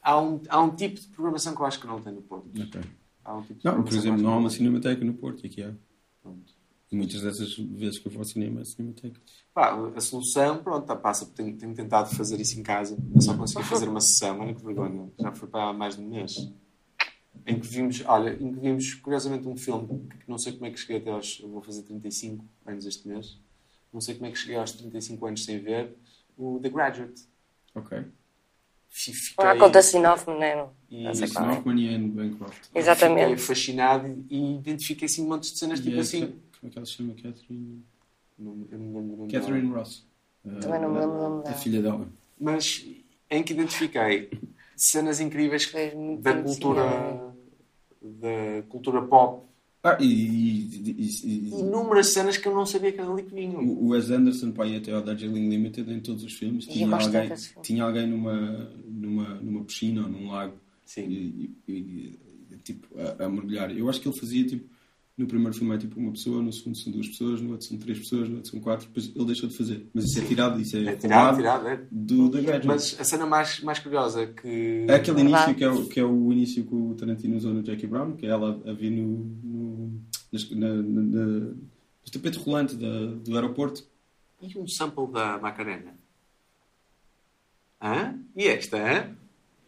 há 0.00 0.18
um, 0.20 0.40
há 0.48 0.62
um 0.62 0.70
tipo 0.70 0.98
de 1.00 1.06
programação 1.08 1.54
que 1.54 1.60
eu 1.60 1.66
acho 1.66 1.80
que 1.80 1.86
não 1.86 2.00
tem 2.00 2.12
no 2.14 2.22
Porto. 2.22 2.46
Ok. 2.58 2.80
Há 3.24 3.34
um 3.36 3.42
tipo 3.42 3.58
de 3.58 3.64
Não, 3.66 3.82
por 3.82 3.92
exemplo, 3.92 4.22
não 4.22 4.32
há 4.32 4.36
uma 4.38 4.50
cinemateca 4.50 5.04
no 5.04 5.14
Porto, 5.14 5.44
e 5.44 5.48
aqui 5.48 5.62
há. 5.64 5.72
Pronto. 6.22 6.53
E 6.92 6.96
muitas 6.96 7.22
dessas 7.22 7.56
vezes 7.56 7.98
que 7.98 8.06
eu 8.06 8.12
vou 8.12 8.20
ao 8.20 8.24
cinema 8.24 8.60
é 8.60 8.64
cinemateca. 8.64 9.20
Pá, 9.52 9.74
a 9.96 10.00
solução, 10.00 10.62
pronto, 10.62 10.86
tá, 10.86 10.94
passa, 10.94 11.26
tenho, 11.26 11.56
tenho 11.56 11.74
tentado 11.74 12.14
fazer 12.14 12.40
isso 12.40 12.58
em 12.58 12.62
casa. 12.62 12.96
Eu 13.14 13.20
só 13.20 13.36
consegui 13.36 13.64
fazer 13.64 13.88
uma 13.88 14.00
sessão, 14.00 14.38
olha 14.40 14.54
que 14.54 14.62
vergonha, 14.64 15.10
já 15.18 15.32
foi 15.32 15.48
para 15.48 15.70
há 15.70 15.72
mais 15.72 15.96
de 15.96 16.02
um 16.02 16.08
mês. 16.08 16.52
Em 17.46 17.58
que 17.58 17.66
vimos, 17.66 18.02
olha, 18.06 18.32
em 18.40 18.52
que 18.54 18.60
vimos, 18.60 18.94
curiosamente, 18.94 19.46
um 19.48 19.56
filme 19.56 20.06
que 20.08 20.28
não 20.28 20.38
sei 20.38 20.52
como 20.52 20.66
é 20.66 20.70
que 20.70 20.78
cheguei 20.78 20.98
até 20.98 21.10
aos. 21.10 21.40
Eu 21.42 21.48
vou 21.50 21.60
fazer 21.62 21.82
35 21.82 22.44
anos 22.64 22.86
este 22.86 23.08
mês. 23.08 23.38
Não 23.92 24.00
sei 24.00 24.14
como 24.14 24.26
é 24.26 24.30
que 24.30 24.38
cheguei 24.38 24.56
aos 24.56 24.72
35 24.72 25.26
anos 25.26 25.44
sem 25.44 25.58
ver. 25.58 25.96
O 26.36 26.58
The 26.60 26.68
Graduate. 26.68 27.22
Ok. 27.74 28.04
Fi- 28.88 29.12
Fiquei, 29.12 29.44
há 29.44 29.58
conta 29.58 29.82
Sinoff, 29.82 30.24
não. 30.28 30.72
E 30.88 31.02
Não 31.02 31.10
é. 31.10 31.12
Snockman 31.12 31.80
e 31.80 31.94
Anne 31.94 32.08
Bancroft. 32.08 32.64
Fiquei 32.66 32.80
Exatamente. 32.80 33.42
fascinado 33.42 34.24
e 34.30 34.54
identifiquei 34.56 35.06
assim 35.06 35.26
montes 35.26 35.52
de 35.52 35.58
cenas, 35.58 35.80
tipo 35.80 35.96
é- 35.96 36.00
assim. 36.00 36.40
Como 36.64 36.68
é 36.68 36.70
que 36.72 36.78
ela 36.78 36.86
se 36.86 36.92
chama? 36.92 37.12
Catherine... 37.14 37.82
Não, 38.38 38.66
eu 38.72 38.78
não 38.78 38.86
lembro 38.86 39.14
o 39.14 39.16
nome 39.18 39.30
Catherine 39.32 39.68
dela. 39.68 39.78
Ross. 39.80 40.06
Também 40.42 40.80
não 40.80 40.92
me 40.92 40.98
lembro 40.98 41.16
o 41.16 41.22
nome 41.22 41.40
A 41.40 41.42
dela. 41.42 41.56
filha 41.56 41.82
dela. 41.82 42.08
Mas 42.40 42.86
em 43.30 43.42
que 43.42 43.52
identifiquei 43.52 44.30
cenas 44.74 45.20
incríveis 45.20 45.70
da 46.20 46.42
cultura 46.42 47.34
da 48.02 48.62
cultura 48.68 49.02
pop 49.02 49.44
Ah, 49.82 49.96
e, 50.00 50.04
e- 50.04 50.90
e- 50.90 50.90
e- 50.98 51.28
e- 51.28 51.60
inúmeras 51.60 52.12
cenas 52.12 52.36
que 52.38 52.48
eu 52.48 52.54
não 52.54 52.64
sabia 52.66 52.90
que 52.92 52.98
era 53.00 53.10
ali 53.10 53.22
que 53.22 53.34
vinham 53.34 53.62
o 53.62 53.88
Wes 53.88 54.10
Anderson, 54.10 54.50
pá, 54.50 54.66
ia 54.66 54.78
até 54.78 54.92
ao 54.92 55.02
Darjeeling 55.02 55.48
Limited 55.50 55.90
em 55.92 56.00
todos 56.00 56.24
os 56.24 56.32
filmes. 56.32 56.66
Tinha 56.66 56.88
alguém, 56.96 57.30
tinha 57.62 57.84
alguém 57.84 58.06
numa, 58.06 58.70
numa, 58.86 59.34
numa 59.34 59.64
piscina 59.64 60.02
ou 60.02 60.08
num 60.08 60.30
lago 60.32 60.54
sim 60.86 61.02
e, 61.02 61.54
e- 61.68 61.72
e- 61.72 62.56
tipo, 62.64 62.88
a, 62.98 63.24
a 63.24 63.28
mergulhar. 63.28 63.70
Eu 63.76 63.88
acho 63.90 64.00
que 64.00 64.08
ele 64.08 64.18
fazia 64.18 64.46
tipo. 64.46 64.73
No 65.16 65.28
primeiro 65.28 65.54
filme 65.56 65.72
é 65.72 65.78
tipo 65.78 66.00
uma 66.00 66.10
pessoa, 66.10 66.42
no 66.42 66.52
segundo 66.52 66.76
são 66.76 66.90
duas 66.90 67.06
pessoas, 67.06 67.40
no 67.40 67.52
outro 67.52 67.64
são 67.68 67.78
três 67.78 67.98
pessoas, 68.00 68.28
no 68.28 68.36
outro 68.36 68.50
são 68.50 68.58
quatro, 68.60 68.88
depois 68.88 69.12
ele 69.14 69.24
deixou 69.26 69.48
de 69.48 69.56
fazer. 69.56 69.86
Mas 69.94 70.06
isso 70.06 70.18
é 70.18 70.22
tirado, 70.26 70.60
isso 70.60 70.76
é, 70.76 70.84
é 70.86 70.96
tirado, 70.96 71.36
tirado 71.36 71.68
é. 71.68 71.80
do 71.88 72.28
The 72.30 72.40
Graduate. 72.40 72.66
mas 72.66 72.96
a 73.00 73.04
cena 73.04 73.24
mais, 73.24 73.60
mais 73.60 73.78
curiosa 73.78 74.26
que 74.26 74.84
É 74.88 74.94
aquele 74.96 75.20
início 75.20 75.54
que 75.54 75.62
é, 75.62 75.70
o, 75.70 75.86
que 75.86 76.00
é 76.00 76.04
o 76.04 76.32
início 76.32 76.64
que 76.64 76.74
o 76.74 76.94
Tarantino 76.94 77.36
usou 77.36 77.54
no 77.54 77.64
Jackie 77.64 77.86
Brown, 77.86 78.16
que 78.16 78.26
é 78.26 78.30
ela 78.30 78.60
a 78.66 78.72
vir 78.72 78.90
no, 78.90 79.18
no, 79.44 80.00
na, 80.50 80.68
na, 80.68 81.02
na- 81.02 81.26
no 81.26 82.10
tapete 82.12 82.38
rolante 82.38 82.74
da, 82.74 83.06
do 83.06 83.34
aeroporto. 83.36 83.86
e 84.42 84.58
um 84.58 84.66
sample 84.66 85.06
da 85.12 85.38
Macarena 85.38 85.94
Hã? 87.80 88.18
e 88.36 88.46
esta 88.48 88.76
hã? 88.78 89.16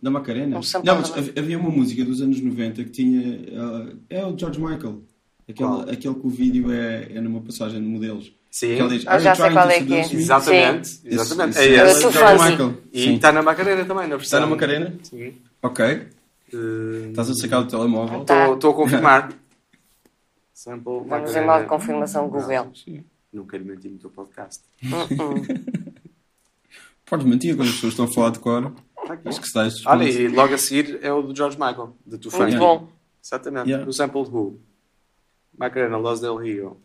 Da 0.03 0.11
Macarena? 0.11 0.59
Um 0.59 0.63
sample 0.63 0.87
Não, 0.91 1.01
mas 1.01 1.11
havia 1.39 1.59
uma 1.59 1.71
música 1.71 2.05
dos 2.05 2.21
anos 2.21 2.41
90 2.41 2.83
que 2.85 2.91
tinha. 2.91 3.39
ah, 3.59 3.93
é 4.11 4.27
o 4.27 4.37
George 4.39 4.61
Michael. 4.61 5.03
Aquele, 5.49 5.91
aquele 5.93 6.15
que 6.15 6.27
o 6.27 6.31
vídeo 6.31 6.73
é, 6.73 7.05
é 7.15 7.21
numa 7.21 7.41
passagem 7.41 7.81
de 7.81 7.87
modelos. 7.87 8.33
sim 8.51 8.77
diz, 8.89 9.07
Ah, 9.07 9.13
"Are 9.15 9.23
já 9.23 9.31
you 9.31 9.37
sei 9.37 9.51
qual 9.53 9.71
é 9.71 9.81
que 9.85 9.95
é. 9.95 10.03
seduce 10.03 10.17
me?" 10.17 10.23
exatamente, 10.23 10.89
Esse- 10.89 11.09
exatamente 11.09 11.51
esse 11.59 11.69
é 11.69 11.77
é 11.79 11.91
esse. 11.91 12.13
fãzinho. 12.13 12.51
Michael. 12.51 12.75
e 12.93 13.03
Sim. 13.05 13.15
está 13.15 13.33
na 13.33 13.43
Macarena 13.43 13.85
também 13.85 14.09
na 14.09 14.17
Está 14.17 14.17
versão 14.17 14.41
na 14.41 14.47
Macarena? 14.47 14.95
sim 15.03 15.35
Ok. 15.63 15.85
Eh, 15.85 17.09
Estás 17.11 17.31
a 17.31 17.35
sacar 17.35 17.61
o 17.63 17.67
telemóvel. 17.67 18.25
Tá. 18.25 18.53
Estou 18.53 18.71
a 18.71 18.75
confirmar. 18.75 19.33
Sample 20.55 20.85
Vamos 20.85 21.07
em 21.07 21.09
Macarena. 21.11 21.47
modo 21.53 21.63
de 21.63 21.69
confirmação 21.69 22.29
Google. 22.29 22.71
Sim. 22.75 23.05
Não 23.33 23.45
quero 23.47 23.65
mentir 23.65 23.91
no 23.91 23.99
teu 23.99 24.11
podcast. 24.11 24.63
Hum, 24.83 25.43
Podes 27.05 27.27
mentir 27.27 27.55
quando 27.57 27.69
as 27.69 27.75
pessoas 27.75 27.93
estão 27.93 28.07
a 28.07 28.09
falar 28.09 28.31
de 28.31 28.39
cor. 28.41 28.73
Tá 29.07 29.13
aqui. 29.13 29.29
Acho 29.29 29.41
que 29.41 29.47
estes 29.59 29.87
Olha, 29.87 30.05
e 30.05 30.29
logo 30.29 30.55
a 30.55 30.59
seguir 30.59 30.99
é 31.03 31.13
o 31.13 31.23
do 31.23 31.37
George 31.37 31.57
Michael, 31.57 31.97
de 32.05 32.19
Tu 32.19 32.37
Muito 32.37 32.59
bom. 32.59 32.89
Exatamente. 33.25 33.69
Yeah. 33.69 33.89
O 33.89 33.93
sample 33.93 34.25
de 34.25 34.31
Who. 34.31 34.59
Macarena, 35.59 35.97
Los 35.99 36.21
Del 36.21 36.37
Rio. 36.37 36.81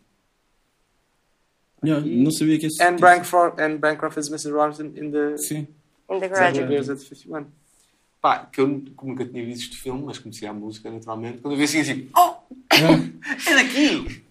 Yeah, 1.84 2.06
não 2.06 2.32
sabia 2.32 2.60
que 2.60 2.68
esse. 2.68 2.82
And 2.84 2.98
Bancroft, 3.00 3.60
and 3.60 3.78
Bancroft 3.80 4.18
is 4.18 4.30
Mr. 4.30 4.54
Robinson 4.54 4.94
in 4.96 5.12
the 5.12 5.38
Sim. 5.38 5.68
In 6.10 6.20
the 6.20 6.28
Graduate. 6.28 6.72
Years 6.72 6.90
at 6.90 7.00
51. 7.00 7.48
Pá, 8.22 8.46
que 8.46 8.62
eu 8.62 8.68
nunca 8.68 9.26
tinha 9.26 9.44
visto 9.44 9.64
este 9.64 9.78
filme, 9.78 10.04
mas 10.04 10.20
conhecia 10.20 10.52
a 10.52 10.54
música 10.54 10.92
naturalmente. 10.92 11.40
Quando 11.40 11.54
eu 11.54 11.58
vi 11.58 11.64
assim, 11.64 11.80
assim, 11.80 12.10
oh, 12.16 12.36
é 13.50 13.56
daqui! 13.56 14.24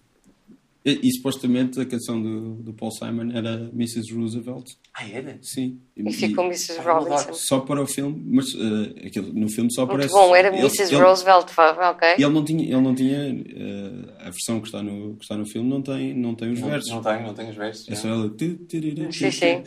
E, 0.83 0.99
e 1.07 1.11
supostamente 1.13 1.79
a 1.79 1.85
canção 1.85 2.19
do, 2.19 2.55
do 2.55 2.73
Paul 2.73 2.89
Simon 2.91 3.31
era 3.33 3.69
Mrs. 3.71 4.11
Roosevelt. 4.15 4.65
Ah, 4.95 5.07
era? 5.07 5.37
Sim. 5.41 5.79
E 5.95 6.11
ficou 6.11 6.45
Mrs. 6.45 6.79
Ah. 6.79 6.81
Robinson. 6.93 7.33
Só 7.33 7.59
para 7.59 7.79
o 7.83 7.85
filme, 7.85 8.19
mas 8.25 8.47
eh, 8.55 9.05
aquilo, 9.05 9.31
no 9.31 9.47
filme 9.47 9.71
só 9.71 9.81
Muito 9.85 9.93
aparece. 9.97 10.13
bom, 10.13 10.35
era 10.35 10.47
ele- 10.47 10.57
Mrs. 10.61 10.93
ele- 10.95 11.03
Roosevelt, 11.03 11.49
ok? 11.57 12.09
Ele 12.17 12.29
não 12.29 12.43
tinha, 12.43 12.63
ele 12.63 12.81
não 12.81 12.95
tinha 12.95 13.29
eh, 13.29 14.13
a 14.21 14.31
versão 14.31 14.59
que 14.59 14.67
está, 14.67 14.81
no, 14.81 15.15
que 15.17 15.23
está 15.23 15.37
no 15.37 15.45
filme 15.45 15.69
não 15.69 15.83
tem, 15.83 16.15
não 16.15 16.33
tem 16.33 16.51
os 16.51 16.59
Não, 16.59 16.69
versos. 16.69 16.89
não 16.91 17.01
tenho, 17.03 17.23
não 17.27 17.33
tenho 17.35 17.49
os 17.51 17.55
versos. 17.55 17.87
É 17.87 17.93
só 17.93 18.07
ela. 18.07 18.33
Sim, 19.11 19.31
sim. 19.31 19.63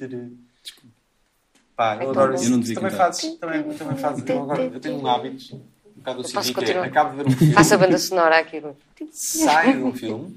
Pá, 1.76 1.98
eu 2.02 2.10
adoro 2.10 2.34
isso. 2.34 2.60
Tu 2.60 2.74
também 2.74 2.90
fazes, 2.90 3.34
também, 3.36 3.62
também 3.74 3.96
fazes. 3.96 4.24
Eu, 4.28 4.42
agora, 4.42 4.62
eu 4.64 4.80
tenho 4.80 4.96
um 5.00 5.06
hábito, 5.06 5.56
um 5.56 5.60
bocado 5.96 6.20
assim, 6.20 6.36
é, 6.72 6.78
acabo 6.80 7.10
de 7.10 7.16
ver 7.16 7.26
um 7.26 7.30
filme, 7.36 7.52
Faça 7.54 7.74
a 7.74 7.78
banda 7.78 7.98
sonora 7.98 8.38
aquilo. 8.38 8.76
saio 9.12 9.76
de 9.78 9.82
um 9.82 9.92
filme, 9.92 10.36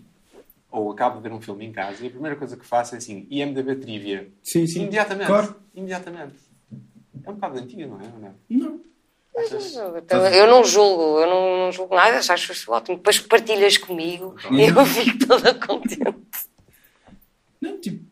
ou 0.72 0.92
acabo 0.92 1.18
de 1.18 1.24
ver 1.24 1.34
um 1.34 1.42
filme 1.42 1.66
em 1.66 1.72
casa, 1.72 2.04
e 2.04 2.08
a 2.08 2.12
primeira 2.12 2.36
coisa 2.36 2.58
que 2.58 2.66
faço 2.66 2.96
é 2.96 2.98
assim, 2.98 3.26
IMDB 3.30 3.76
Trivia. 3.76 4.32
Sim, 4.44 4.68
sim. 4.68 4.82
Imediatamente. 4.82 5.28
Claro. 5.28 5.56
Imediatamente. 5.74 6.36
É 7.24 7.30
um 7.30 7.34
bocado 7.34 7.60
antiga, 7.60 7.88
não 7.88 8.00
é? 8.00 8.04
Não? 8.50 8.70
Não. 8.70 8.82
Achas? 9.38 9.76
Então, 9.98 10.28
eu 10.28 10.48
não 10.48 10.64
julgo, 10.64 11.20
eu 11.20 11.28
não, 11.28 11.58
não 11.66 11.72
julgo 11.72 11.96
nada, 11.96 12.18
acho 12.18 12.52
isso 12.52 12.72
ótimo. 12.72 12.98
Depois 12.98 13.20
partilhas 13.20 13.78
comigo 13.78 14.36
e 14.52 14.64
eu 14.64 14.84
fico 14.86 15.28
toda 15.28 15.54
contente. 15.54 16.50
Não, 17.62 17.80
tipo. 17.80 18.08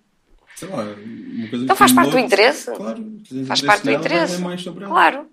Sei 0.55 0.69
lá, 0.69 0.83
uma 0.83 1.49
coisa 1.49 1.65
Então 1.65 1.75
faz 1.75 1.91
parte 1.91 2.11
do 2.11 2.19
interesse. 2.19 2.71
Claro. 2.71 3.17
Faz 3.45 3.61
parte 3.61 3.81
do 3.81 3.85
vai 3.85 3.95
interesse. 3.95 4.41
Claro. 4.87 5.29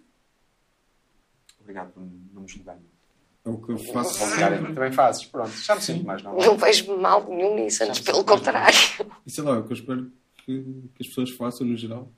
Obrigado 1.61 1.93
por 1.93 2.03
não 2.33 2.43
me 2.43 2.49
julgar. 2.49 2.79
É 3.45 3.51
o 3.51 3.59
que 3.59 3.73
eu 3.73 3.79
faço. 3.79 4.25
Ligar, 4.35 4.59
Também 4.73 4.93
fazes, 4.93 5.25
pronto. 5.25 5.51
Já 5.51 5.75
me 5.75 5.81
sinto 5.83 6.07
mais 6.07 6.23
normal. 6.23 6.45
Não 6.47 6.57
vejo 6.57 6.97
mal 6.97 7.27
nenhum 7.29 7.57
nisso, 7.57 7.83
antes 7.85 8.01
pelo 8.01 8.25
contrário. 8.25 8.79
E 9.27 9.31
sei 9.31 9.43
lá, 9.43 9.59
o 9.59 9.65
que 9.65 9.73
eu 9.73 9.77
espero 9.77 10.13
que, 10.45 10.63
que 10.95 11.03
as 11.03 11.09
pessoas 11.09 11.31
façam 11.31 11.67
no 11.67 11.77
geral. 11.77 12.11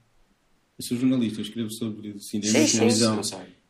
Eu 0.79 0.85
sou 0.85 0.97
jornalista, 0.99 1.41
eu 1.41 1.45
escrevo 1.45 1.71
sobre 1.71 2.19
cinema 2.21 2.53
Sim, 2.53 2.65
e 2.65 2.71
televisão. 2.79 3.21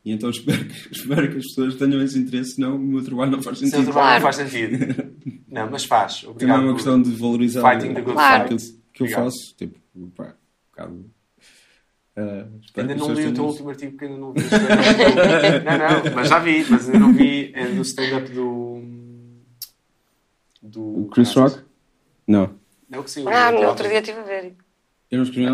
E 0.05 0.13
então 0.13 0.31
espero 0.31 0.65
que, 0.67 0.89
espero 0.93 1.31
que 1.31 1.39
as 1.39 1.45
pessoas 1.47 1.75
tenham 1.77 2.03
esse 2.03 2.19
interesse, 2.19 2.55
senão 2.57 2.77
o 2.77 2.79
meu 2.79 3.05
trabalho 3.05 3.31
não 3.33 3.43
faz 3.43 3.59
Seu 3.59 3.69
sentido. 3.69 3.93
trabalho 3.93 4.21
Claro. 4.21 4.25
não 4.25 4.33
faz 4.33 4.51
sentido. 4.51 5.43
Não, 5.49 5.71
mas 5.71 5.85
faz. 5.85 6.15
Também 6.23 6.29
é 6.29 6.33
Obrigado. 6.35 6.63
uma 6.65 6.75
questão 6.75 7.01
de 7.03 7.11
valorizar 7.11 7.69
aquilo 7.71 7.95
fight. 7.95 8.03
que 8.93 9.03
eu 9.03 9.07
Obrigado. 9.07 9.25
faço. 9.25 9.55
Tipo, 9.57 9.79
pá, 10.17 10.35
um 10.35 10.71
bocado. 10.71 11.11
Espero 12.17 12.89
Ainda 12.89 12.95
não 12.95 13.13
li 13.13 13.27
o 13.27 13.35
teu 13.35 13.45
último 13.45 13.71
artigo 13.71 13.93
porque 13.93 14.05
ainda 14.05 14.19
não 14.19 14.33
vi. 14.33 14.41
não, 15.65 16.05
não, 16.05 16.15
mas 16.15 16.29
já 16.29 16.39
vi, 16.39 16.65
mas 16.71 16.87
ainda 16.87 16.99
não 16.99 17.13
vi. 17.13 17.53
É 17.55 17.67
do 17.67 17.83
stand-up 17.83 18.31
do. 18.31 18.83
Do. 20.63 21.03
O 21.03 21.09
Chris 21.09 21.35
Rock? 21.35 21.61
Não. 22.27 22.55
É 22.91 22.99
o 22.99 23.03
que 23.03 23.11
saiu. 23.11 23.29
Ah, 23.29 23.51
no 23.51 23.67
outro 23.67 23.89
dia 23.89 23.99
estive 23.99 24.21
a 24.21 24.23
ver. 24.23 24.55
Eu 25.11 25.19
não 25.19 25.25
escrevi 25.25 25.47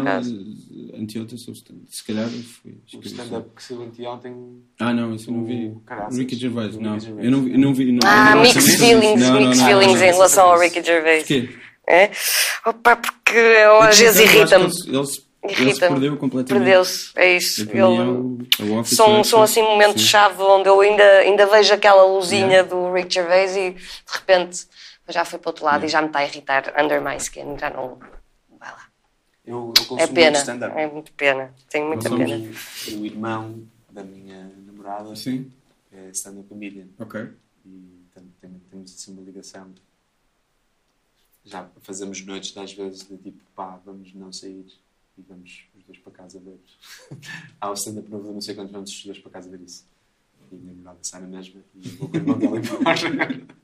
anteontem 0.95 1.37
sobre 1.37 1.59
stand 1.59 1.77
Se 1.89 2.05
calhar 2.05 2.29
fui. 2.29 2.79
O 2.95 3.01
stand-up 3.01 3.51
que 3.57 3.63
saiu 3.63 3.83
anteontem. 3.83 4.63
Ah, 4.79 4.93
não, 4.93 5.15
isso 5.15 5.31
eu 5.31 5.35
não 5.35 5.45
vi. 5.45 5.69
O 5.69 5.81
caraças. 5.81 6.19
Ricky 6.19 6.37
Gervais, 6.37 6.77
não. 6.77 6.99
Eu 7.19 7.31
não 7.31 7.43
vi. 7.43 7.53
Eu 7.53 7.59
não 7.59 7.75
vi 7.75 7.93
não, 7.93 8.01
Ah, 8.05 8.35
não 8.35 8.43
mixed 8.43 8.77
feelings, 8.77 9.21
Não, 9.21 9.33
não, 9.33 9.41
mixed 9.41 9.61
não, 9.61 9.67
feelings 9.67 9.99
não, 9.99 10.07
em 10.07 10.11
não, 10.11 10.15
relação 10.15 10.45
não, 10.45 10.53
ao 10.53 10.59
não. 10.59 10.65
Ricky 10.65 10.83
Gervais. 10.83 11.23
Porquê? 11.23 11.49
É? 11.89 12.11
Opa, 12.67 12.97
porque 12.97 13.37
eu, 13.37 13.81
às 13.81 13.99
vezes 13.99 14.21
irrita-me. 14.21 14.67
Ele, 14.87 15.07
ele, 15.43 15.55
se- 15.55 15.61
ele 15.62 15.70
se 15.70 15.70
Irrita-me. 15.70 15.93
perdeu 16.01 16.16
completamente. 16.16 16.64
Perdeu-se, 16.64 17.12
é 17.16 17.36
isso. 17.36 17.62
É 17.62 17.76
Ele- 17.76 17.82
o- 18.72 18.84
são, 18.84 19.24
são 19.24 19.43
assim 19.43 19.62
momentos 19.62 20.03
Sim. 20.03 20.09
chave 20.09 20.43
onde 20.43 20.68
eu 20.68 20.80
ainda, 20.80 21.03
ainda 21.20 21.47
vejo 21.47 21.72
aquela 21.74 22.05
luzinha 22.05 22.47
Yeah. 22.47 22.68
do 22.68 22.93
Rick 22.93 23.12
Gervais 23.14 23.57
e 23.57 23.70
de 23.72 23.82
repente 24.12 24.66
já 25.09 25.24
foi 25.24 25.38
para 25.38 25.49
o 25.49 25.51
outro 25.51 25.64
lado 25.64 25.84
Yeah. 25.84 25.86
e 25.86 25.91
já 25.91 26.01
me 26.03 26.09
está 26.09 26.18
a 26.20 26.24
irritar 26.24 26.74
under 26.82 27.01
my 27.03 27.16
skin. 27.16 27.57
Já 27.59 27.70
não. 27.70 27.99
Vai 28.59 28.70
lá. 28.70 28.86
Eu, 29.47 29.72
eu 29.91 29.99
É 29.99 30.07
pena. 30.07 30.38
É 30.76 30.86
muito 30.86 31.12
pena. 31.12 31.55
Tenho 31.70 31.86
muita 31.86 32.09
Nós 32.09 32.18
pena. 32.18 32.36
somos- 32.38 32.88
O, 32.88 33.01
o 33.01 33.07
irmão 33.07 33.62
da 33.91 34.05
minha 34.05 34.51
namorada 34.66 35.16
Sim, 35.16 35.51
é 35.93 36.11
stand-up 36.11 36.49
comedian. 36.49 36.86
ok. 36.99 37.28
E 37.66 38.05
tem- 38.14 38.61
temos 38.70 38.95
assim 38.95 39.12
uma 39.12 39.22
ligação. 39.22 39.68
Já 41.45 41.66
fazemos 41.80 42.24
noites, 42.24 42.57
às 42.57 42.72
vezes, 42.72 43.09
de 43.09 43.16
tipo, 43.16 43.43
pá, 43.57 43.80
vamos 43.84 44.12
não 44.14 44.30
sair 44.32 44.66
e 45.21 45.25
vamos 45.29 45.64
os 45.77 45.85
dois 45.85 45.99
para 45.99 46.12
casa 46.12 46.41
ver. 46.41 46.59
Há 47.61 47.71
o 47.71 47.75
stand-up 47.75 48.11
novo 48.11 48.33
não 48.33 48.41
sei 48.41 48.55
quantos, 48.55 48.73
vamos 48.73 48.91
os 48.91 49.05
dois 49.05 49.18
para 49.18 49.31
casa 49.33 49.49
ver 49.51 49.61
isso. 49.61 49.87
E 50.51 50.55
a 50.57 50.59
minha 50.59 50.73
namorada 50.75 50.99
sai 51.03 51.21
na 51.21 51.27
mesma 51.29 51.62
e 51.77 51.89
vou 51.91 52.09
com 52.09 52.16
o 52.16 52.21
irmão 52.21 52.39
dela 52.39 52.59
embora. 52.59 52.85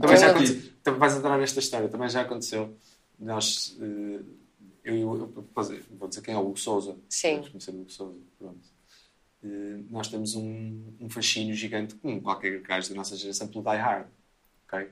Também 0.00 0.16
já 0.18 0.30
aconteceu. 0.30 0.72
Também 0.82 1.00
vais 1.00 1.16
entrar 1.16 1.38
nesta 1.38 1.58
história. 1.60 1.88
Também 1.88 2.08
já 2.08 2.22
aconteceu. 2.22 2.76
Nós. 3.18 3.76
eh, 3.80 4.20
eu, 4.84 4.94
eu, 4.96 5.16
eu- 5.36 5.48
vou 5.98 6.08
dizer- 6.08 6.22
quem 6.22 6.34
é 6.34 6.36
o 6.36 6.40
Hugo 6.46 6.58
Souza. 6.58 6.96
Sim. 7.08 7.34
Vamos 7.36 7.48
conhecer 7.50 7.70
o 7.70 7.80
Hugo 7.80 7.90
Souza. 7.90 8.18
Pronto. 8.38 8.68
Eh, 9.42 9.80
nós 9.90 10.08
temos 10.08 10.34
um, 10.34 10.82
um 11.00 11.08
fascínio 11.08 11.54
gigante 11.54 11.94
com 11.94 12.20
qualquer 12.20 12.60
gajo 12.60 12.90
da 12.90 12.94
nossa 12.96 13.16
geração 13.16 13.48
pelo 13.48 13.62
Die 13.64 13.76
Hard. 13.76 14.06
Ok? 14.68 14.88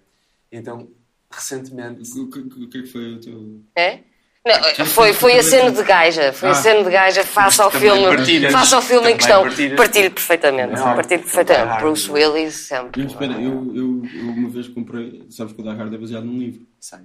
Então, 0.52 0.88
recentemente. 1.30 2.18
O 2.18 2.30
que, 2.30 2.38
o 2.38 2.68
que 2.68 2.78
é 2.78 2.82
que 2.82 2.86
foi 2.88 3.14
o 3.14 3.20
teu. 3.20 3.60
É? 3.76 4.04
Não, 4.46 4.86
foi, 4.86 5.12
foi 5.12 5.38
a 5.38 5.42
cena 5.42 5.70
de 5.70 5.82
gaja. 5.82 6.32
Foi 6.32 6.48
a 6.48 6.52
Ah. 6.52 6.54
cena 6.54 6.82
de 6.84 6.90
gaja 6.90 7.22
face 7.24 7.60
ao 7.60 7.70
filme. 7.70 8.04
partilhas. 8.06 8.52
Face 8.52 8.74
ao 8.74 8.80
filme 8.82 9.10
em 9.10 9.16
questão. 9.16 9.42
partilhas. 9.42 9.76
Partilho 9.76 10.10
perfeitamente. 10.10 10.72
Não, 10.74 10.82
Partilho 10.94 11.20
perfeitamente. 11.22 11.80
Bruce. 11.80 12.10
Willis, 12.10 12.54
sempre. 12.54 13.02
Eu, 13.02 13.06
espera, 13.06 13.32
eu, 13.34 13.72
eu, 13.74 14.02
eu 14.14 14.28
uma 14.30 14.48
vez 14.48 14.68
comprei. 14.68 15.26
Sabes 15.30 15.52
que 15.52 15.60
o 15.60 15.64
Die 15.64 15.70
Hard 15.74 15.92
é 15.92 15.98
baseado 15.98 16.24
num 16.24 16.38
livro. 16.38 16.66
Sei. 16.80 17.00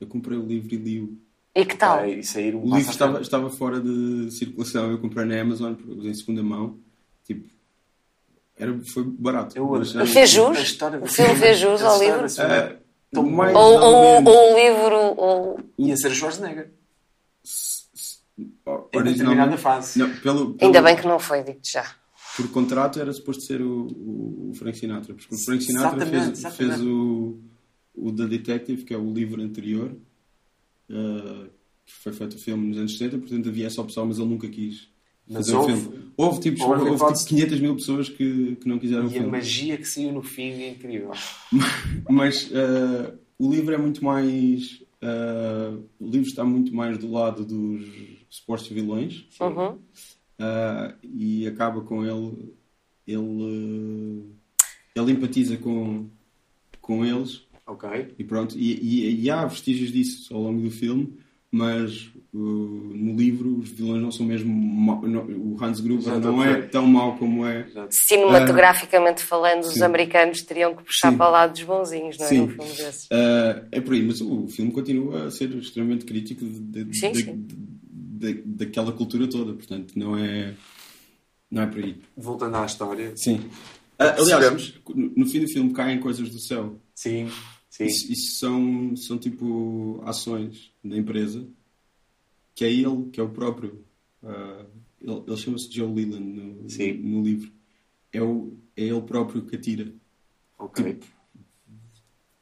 Eu 0.00 0.06
comprei 0.06 0.36
o 0.38 0.44
livro 0.46 0.74
e 0.74 0.76
li-o. 0.76 1.18
E 1.54 1.64
que 1.64 1.76
tal? 1.76 1.98
Vai 1.98 2.22
sair 2.22 2.54
um 2.54 2.62
O 2.64 2.76
livro 2.76 2.90
estava, 2.90 3.20
estava 3.20 3.50
fora 3.50 3.80
de 3.80 4.30
circulação. 4.32 4.90
Eu 4.90 4.98
comprei 4.98 5.24
na 5.24 5.40
Amazon 5.40 5.74
em 6.02 6.14
segunda 6.14 6.42
mão. 6.42 6.78
Tipo, 7.26 7.48
era, 8.58 8.76
foi 8.92 9.04
barato. 9.04 9.56
Eu- 9.56 9.66
Mas, 9.68 9.94
eu- 9.94 10.06
Fez 10.06 10.30
jus? 10.30 10.58
história 10.58 10.98
O 11.00 11.06
filme 11.06 11.36
fez 11.36 11.58
jus 11.58 11.82
ao 11.82 11.98
livro? 12.00 12.20
mais 13.30 13.54
Ou, 13.56 13.80
ou 13.80 14.24
ou, 14.24 14.52
o 14.54 14.58
livro. 14.58 14.96
Ou... 15.16 15.60
Ia 15.78 15.96
ser 15.96 16.08
o 16.10 16.14
Schwarzenegger. 16.14 16.70
Oh, 18.64 18.70
Em 18.70 18.98
originalmente- 18.98 19.18
determinada 19.18 19.56
fase. 19.58 19.98
Não, 19.98 20.08
pelo, 20.20 20.54
pelo, 20.54 20.56
Ainda 20.60 20.82
bem 20.82 20.96
que 20.96 21.06
não 21.06 21.18
foi, 21.18 21.42
digo-te 21.42 21.72
já. 21.72 21.84
Por 22.36 22.48
contrato 22.50 23.00
era 23.00 23.12
suposto 23.12 23.42
ser 23.42 23.60
o, 23.60 23.86
o, 24.50 24.52
Frank 24.54 24.78
Sinatra. 24.78 25.14
Porque 25.14 25.34
o 25.34 25.38
Frank 25.38 25.62
Sinatra 25.64 25.96
Exatamente, 26.04 26.24
fez, 26.26 26.38
exatamente. 26.38 26.76
fez 26.76 26.86
o, 26.88 27.38
o 27.94 28.12
The 28.12 28.26
Detective, 28.26 28.84
que 28.84 28.94
é 28.94 28.98
o 28.98 29.12
livro 29.12 29.42
anterior. 29.42 29.96
eh, 30.90 31.46
que 31.84 31.92
foi 31.94 32.12
feito 32.12 32.34
o 32.36 32.38
filme 32.38 32.68
nos 32.68 32.76
anos 32.78 32.98
70, 32.98 33.18
portanto 33.18 33.48
havia 33.48 33.66
essa 33.66 33.80
opção, 33.80 34.04
mas 34.06 34.18
ele 34.18 34.28
nunca 34.28 34.46
quis 34.48 34.88
Mas 35.26 35.46
fazer 35.46 35.56
houve- 35.56 35.72
o 35.72 35.76
filme. 35.76 36.12
Houve, 36.16 36.40
tipo, 36.40 36.64
houve 36.64 36.90
houve, 36.90 37.14
tipo 37.14 37.28
500 37.28 37.60
mil 37.60 37.74
pessoas 37.76 38.08
que, 38.10 38.56
que 38.56 38.68
não 38.68 38.78
quiseram 38.78 39.04
o 39.04 39.06
E 39.06 39.10
a 39.10 39.12
filme. 39.12 39.30
magia 39.30 39.76
que 39.78 39.84
saiu 39.88 40.12
no 40.12 40.22
fim 40.22 40.50
é 40.52 40.70
incrível. 40.70 41.12
Mas 42.10 42.50
eh, 42.52 43.14
o 43.38 43.50
livro 43.50 43.74
é 43.74 43.78
muito 43.78 44.04
mais. 44.04 44.82
eh, 45.00 45.72
o 45.98 46.06
livro 46.08 46.28
está 46.28 46.44
muito 46.44 46.74
mais 46.74 46.98
do 46.98 47.10
lado 47.10 47.44
dos 47.44 48.17
supostos 48.30 48.70
vilões 48.70 49.26
Uhum. 49.40 49.78
eh, 50.38 50.94
e 51.02 51.46
acaba 51.46 51.80
com 51.82 52.04
ele. 52.04 52.54
Ele, 53.06 54.24
ele 54.94 55.12
empatiza 55.12 55.56
com, 55.56 56.06
com 56.80 57.04
eles 57.04 57.42
Ok? 57.66 57.88
e 58.18 58.24
pronto. 58.24 58.54
E, 58.58 58.74
e- 58.74 59.20
e 59.22 59.30
há 59.30 59.46
vestígios 59.46 59.90
disso 59.92 60.34
ao 60.34 60.42
longo 60.42 60.60
do 60.60 60.70
filme, 60.70 61.14
mas 61.50 62.10
uh, 62.34 62.38
no 62.38 63.16
livro 63.16 63.56
os 63.58 63.70
vilões 63.70 64.02
não 64.02 64.10
são 64.10 64.26
mesmo. 64.26 64.50
não- 65.08 65.24
o 65.24 65.56
Hans 65.58 65.80
Gruber 65.80 66.14
estou 66.16 66.20
não 66.32 66.44
é 66.44 66.60
tão 66.62 66.86
mau 66.86 67.16
como 67.16 67.46
é. 67.46 67.66
Cinematograficamente 67.88 69.22
falando, 69.22 69.64
os 69.64 69.72
sim. 69.74 69.82
americanos 69.82 70.42
teriam 70.42 70.74
que 70.76 70.82
puxar 70.84 71.10
Sim. 71.12 71.16
para 71.16 71.28
o 71.28 71.32
lado 71.32 71.52
dos 71.52 71.62
bonzinhos, 71.62 72.18
não 72.18 72.26
é? 72.26 72.28
Sim. 72.28 72.38
Num 72.40 72.48
filme 72.48 72.70
desses. 72.74 73.04
Uh, 73.06 73.66
é 73.72 73.80
por 73.80 73.94
aí, 73.94 74.02
mas 74.02 74.20
o 74.20 74.46
filme 74.48 74.70
continua 74.70 75.26
a 75.26 75.30
ser 75.30 75.48
extremamente 75.56 76.04
crítico 76.04 76.44
de, 76.44 76.84
de- 76.84 76.98
Sim, 76.98 77.12
de- 77.12 77.32
daquela 78.44 78.92
cultura 78.92 79.28
toda, 79.28 79.52
portanto, 79.54 79.94
não 79.96 80.16
é, 80.16 80.54
não 81.50 81.62
é 81.62 81.66
por 81.66 81.82
aí. 81.82 82.00
Voltando 82.16 82.56
à 82.56 82.66
história. 82.66 83.16
Sim. 83.16 83.48
Ah, 83.98 84.14
aliás, 84.18 84.28
Percebemos. 84.46 84.74
no, 84.94 85.12
no 85.16 85.26
fim 85.26 85.40
do 85.40 85.48
filme 85.48 85.72
caem 85.72 85.98
coisas 86.00 86.28
do 86.30 86.38
céu. 86.40 86.80
Sim, 86.94 87.28
sim. 87.68 87.84
Isso, 87.86 88.12
isso 88.12 88.38
são, 88.38 88.96
são 88.96 89.18
tipo 89.18 90.00
ações 90.04 90.70
da 90.84 90.96
empresa 90.96 91.46
que 92.54 92.64
é 92.64 92.72
ele, 92.72 93.08
que 93.12 93.20
é 93.20 93.22
o 93.22 93.28
próprio. 93.28 93.84
ah, 94.22 94.64
ele 95.00 95.22
ele 95.28 95.36
chama-se 95.36 95.72
Joe 95.72 95.92
Leland 95.94 96.24
no, 96.24 96.68
Sim. 96.68 96.92
no 96.94 97.22
livro. 97.22 97.52
É, 98.12 98.20
o, 98.20 98.56
é 98.76 98.82
ele 98.84 99.02
próprio 99.02 99.42
que 99.42 99.54
atira. 99.54 99.92
Ok. 100.58 100.98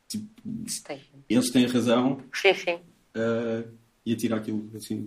Tipo, 0.08 0.26
Gostei. 0.44 1.00
eles 1.28 1.50
têm 1.50 1.66
razão, 1.66 2.22
Sim, 2.32 2.54
sim. 2.54 2.74
uh, 3.16 3.68
e 4.06 4.12
atira 4.14 4.36
aquilo 4.36 4.70
assim. 4.74 5.06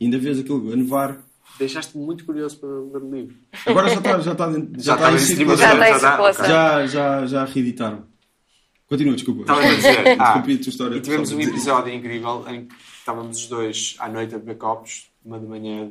E 0.00 0.04
ainda 0.04 0.18
vês 0.18 0.38
aquilo 0.40 0.72
a 0.72 0.76
nevar. 0.76 1.18
Deixaste-me 1.58 2.04
muito 2.04 2.24
curioso 2.24 2.58
para 2.58 2.68
ler 2.68 3.02
o 3.02 3.10
livro. 3.14 3.34
Agora 3.66 3.88
já 3.90 3.96
está 3.98 4.20
já 4.20 4.32
está 4.32 4.46
dentro- 4.48 4.80
Já 4.80 4.96
já 4.96 5.10
está 5.10 5.10
está 5.10 5.22
em 5.22 5.36
circulação. 5.36 5.66
Já 5.66 5.72
está 5.74 5.90
em 5.90 5.98
circulação. 6.00 6.46
Já, 6.46 6.86
já, 6.86 7.26
já 7.26 7.44
reeditaram. 7.44 8.06
Continua, 8.88 9.14
desculpa. 9.14 9.42
Estava 9.42 9.60
a 9.62 9.74
dizer. 9.74 10.20
Ah, 10.20 10.34
a 10.38 10.42
tua 10.42 10.52
história. 10.52 10.96
e 10.96 11.00
tivemos 11.00 11.30
um 11.32 11.40
episódio 11.40 11.92
incrível 11.94 12.44
em 12.48 12.66
que 12.66 12.74
estávamos 12.98 13.38
os 13.42 13.46
dois 13.48 13.96
à 13.98 14.08
noite 14.08 14.34
a 14.34 14.38
beber 14.38 14.56
copos, 14.56 15.10
uma 15.24 15.38
de 15.38 15.46
manhã. 15.46 15.88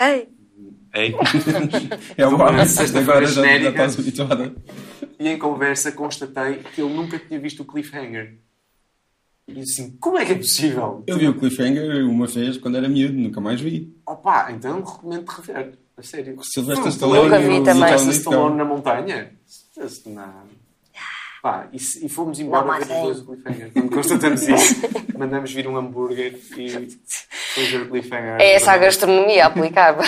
Ei, 0.00 0.28
Ei. 0.94 1.14
É 2.16 2.26
Uma 2.26 2.66
sexta-feira 2.66 3.12
agora 3.12 3.26
já, 3.26 3.32
já 3.34 3.42
genérica. 3.42 3.68
estás 3.70 3.98
habituada. 3.98 4.54
E 5.18 5.28
em 5.28 5.38
conversa 5.38 5.92
constatei 5.92 6.56
que 6.74 6.80
ele 6.82 6.92
nunca 6.94 7.18
tinha 7.18 7.38
visto 7.40 7.60
o 7.60 7.64
cliffhanger. 7.64 8.36
E 9.48 9.60
assim, 9.60 9.96
como 10.00 10.18
é 10.18 10.24
que 10.24 10.32
é 10.32 10.36
possível? 10.36 11.02
Eu 11.06 11.18
vi 11.18 11.28
o 11.28 11.38
Cliffhanger 11.38 12.08
uma 12.08 12.26
vez 12.26 12.56
quando 12.58 12.76
era 12.76 12.88
miúdo, 12.88 13.14
nunca 13.14 13.40
mais 13.40 13.60
vi. 13.60 13.92
Opa, 14.06 14.50
então 14.52 14.82
recomendo 14.82 15.28
rever. 15.28 15.72
A 15.96 16.02
sério. 16.02 16.38
Sylvester 16.42 16.84
Não, 16.84 16.90
Stallone 16.90 17.22
Nunca 17.24 17.38
vi 17.38 17.44
e 17.44 17.48
também. 17.48 17.64
Sylvester 17.64 17.98
Charlie 17.98 18.16
Stallone 18.18 18.56
na 18.56 18.64
montanha? 18.64 19.32
Isso 19.84 20.08
Não. 20.10 20.62
Pá, 21.42 21.68
e, 21.72 21.78
se- 21.80 22.06
e 22.06 22.08
fomos 22.08 22.38
embora 22.38 22.78
ver 22.78 22.94
os 22.94 23.02
dois 23.02 23.18
o 23.20 23.26
cliffhanger. 23.26 23.72
Quando 23.72 23.90
constatamos 23.90 24.42
isso, 24.48 24.76
mandamos 25.18 25.52
vir 25.52 25.66
um 25.66 25.76
hambúrguer 25.76 26.34
e 26.34 26.38
fomos 27.52 27.68
ver 27.68 27.82
o 27.82 27.90
cliffhanger. 27.90 28.40
é 28.40 28.52
essa 28.54 28.72
a 28.72 28.78
gastronomia 28.78 29.46
aplicada. 29.46 30.02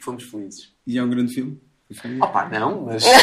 Fomos 0.00 0.22
felizes. 0.24 0.72
E 0.86 0.96
é 0.98 1.02
um 1.02 1.10
grande 1.10 1.34
filme. 1.34 1.60
Opa, 2.20 2.46
não, 2.50 2.82
mas. 2.82 3.02
Ok. 3.06 3.18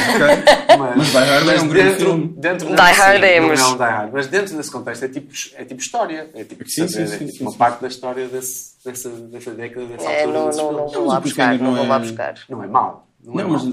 mas, 0.80 0.98
Mas 0.98 1.08
Die 1.12 1.18
Hard 1.18 1.48
é 1.48 1.62
um 1.62 1.68
grande 1.68 1.90
dentro, 1.90 2.06
filme. 2.06 2.28
Dentro 2.38 2.68
Die 2.68 2.82
Hard 2.82 3.24
é, 3.24 3.40
não 3.40 3.48
mas- 3.50 3.60
é 3.60 3.64
um 3.66 3.74
Die 3.78 3.84
Hard, 3.84 4.12
mas 4.14 4.28
dentro 4.28 4.58
desse 4.58 4.72
contexto 4.72 5.04
é 5.04 5.08
tipo, 5.08 5.32
é 5.56 5.66
tipo 5.66 5.82
história. 5.82 6.30
É 6.34 6.44
tipo, 6.44 6.68
Sim, 6.68 6.88
saber, 6.88 7.08
sim, 7.08 7.14
é 7.14 7.18
sim, 7.20 7.26
tipo 7.28 7.38
sim, 7.38 7.44
uma 7.44 7.52
sim. 7.52 7.58
parte 7.58 7.82
da 7.82 7.88
história 7.88 8.28
desse, 8.28 8.74
dessa, 8.84 9.10
dessa 9.10 9.52
década, 9.52 9.86
dessa 9.86 10.10
É, 10.10 10.24
altura 10.24 10.40
não, 10.40 10.50
não, 10.52 10.72
não 10.74 10.88
vou 10.90 11.06
lá 11.06 11.14
Mas 11.16 11.24
buscar, 11.24 11.58
não 11.60 11.66
não 11.66 11.76
vou 11.76 11.88
lá 11.88 11.96
é- 11.96 12.00
buscar. 12.00 12.36
Não 12.50 12.64
é 12.64 12.68
mau. 12.68 13.08
Não, 13.24 13.40
é 13.40 13.44
Não, 13.44 13.50
mas 13.52 13.64
o 13.64 13.70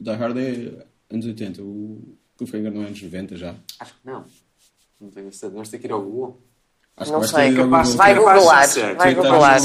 Die 0.00 0.10
Hard 0.12 0.36
é 0.38 0.86
anos 1.12 1.26
80. 1.26 1.62
O 1.62 2.02
Cliffhanger 2.36 2.72
não 2.72 2.82
é 2.82 2.86
anos 2.86 3.00
90 3.02 3.36
já. 3.36 3.54
Acho 3.78 3.92
que 3.94 4.00
não. 4.04 4.24
Não 5.00 5.08
tenho 5.10 5.30
certeza. 5.32 5.52
Vamos 5.52 5.68
ter 5.68 5.78
que 5.78 5.86
ir 5.86 5.92
ao 5.92 6.02
Google. 6.02 6.40
Acho 6.96 7.12
Não 7.12 7.22
sei. 7.22 7.54
Capaz- 7.54 7.88
Google. 7.90 7.96
Vai 7.96 8.10
é 8.10 8.14
capaz 8.16 8.34
de 8.34 8.34
já 8.34 8.34
googlar, 8.40 8.68
ser. 8.68 8.94
vai 8.96 9.10
É 9.10 9.14
googlar. 9.14 9.60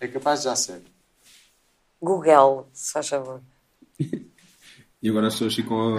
É 0.00 0.08
capaz 0.08 0.38
de 0.40 0.44
já 0.46 0.56
ser. 0.56 0.82
Google, 2.02 2.68
se 2.72 2.92
faz 2.92 3.08
favor. 3.08 3.40
E 5.02 5.08
agora 5.08 5.28
as 5.28 5.34
pessoas 5.34 5.54
ficam 5.54 5.96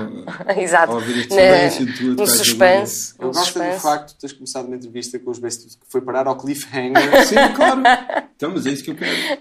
a, 0.47 0.53
Exato. 0.61 0.91
a 0.91 0.95
ouvir 0.95 1.17
este 1.21 1.29
Na- 1.35 1.41
silêncio 1.41 2.07
no 2.09 2.15
do 2.15 2.27
suspense. 2.27 3.15
Eu 3.19 3.27
gosto 3.27 3.39
do 3.39 3.45
suspense. 3.45 3.81
facto 3.81 4.09
de 4.13 4.15
teres 4.19 4.35
começado 4.35 4.67
uma 4.67 4.75
entrevista 4.75 5.17
com 5.17 5.31
os 5.31 5.39
bestos 5.39 5.75
que 5.75 5.81
foi 5.89 6.01
parar 6.01 6.27
ao 6.27 6.37
cliffhanger. 6.37 7.01
Sim, 7.25 7.35
claro. 7.55 7.81
Então, 8.35 8.51
mas 8.51 8.65
é 8.67 8.71
isso 8.71 8.83
que 8.83 8.91
eu 8.91 8.95
quero. 8.95 9.39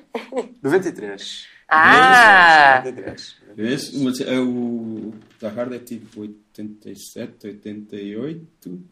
93. 0.63 1.47
Ah! 1.69 2.83
93. 2.87 3.37
Vês? 3.55 3.93
Mas 3.95 4.21
é 4.21 4.39
o 4.41 5.13
Die 5.39 5.47
Hard 5.47 5.73
é 5.75 5.79
tipo 5.79 6.21
87, 6.23 7.47
88. 7.49 8.83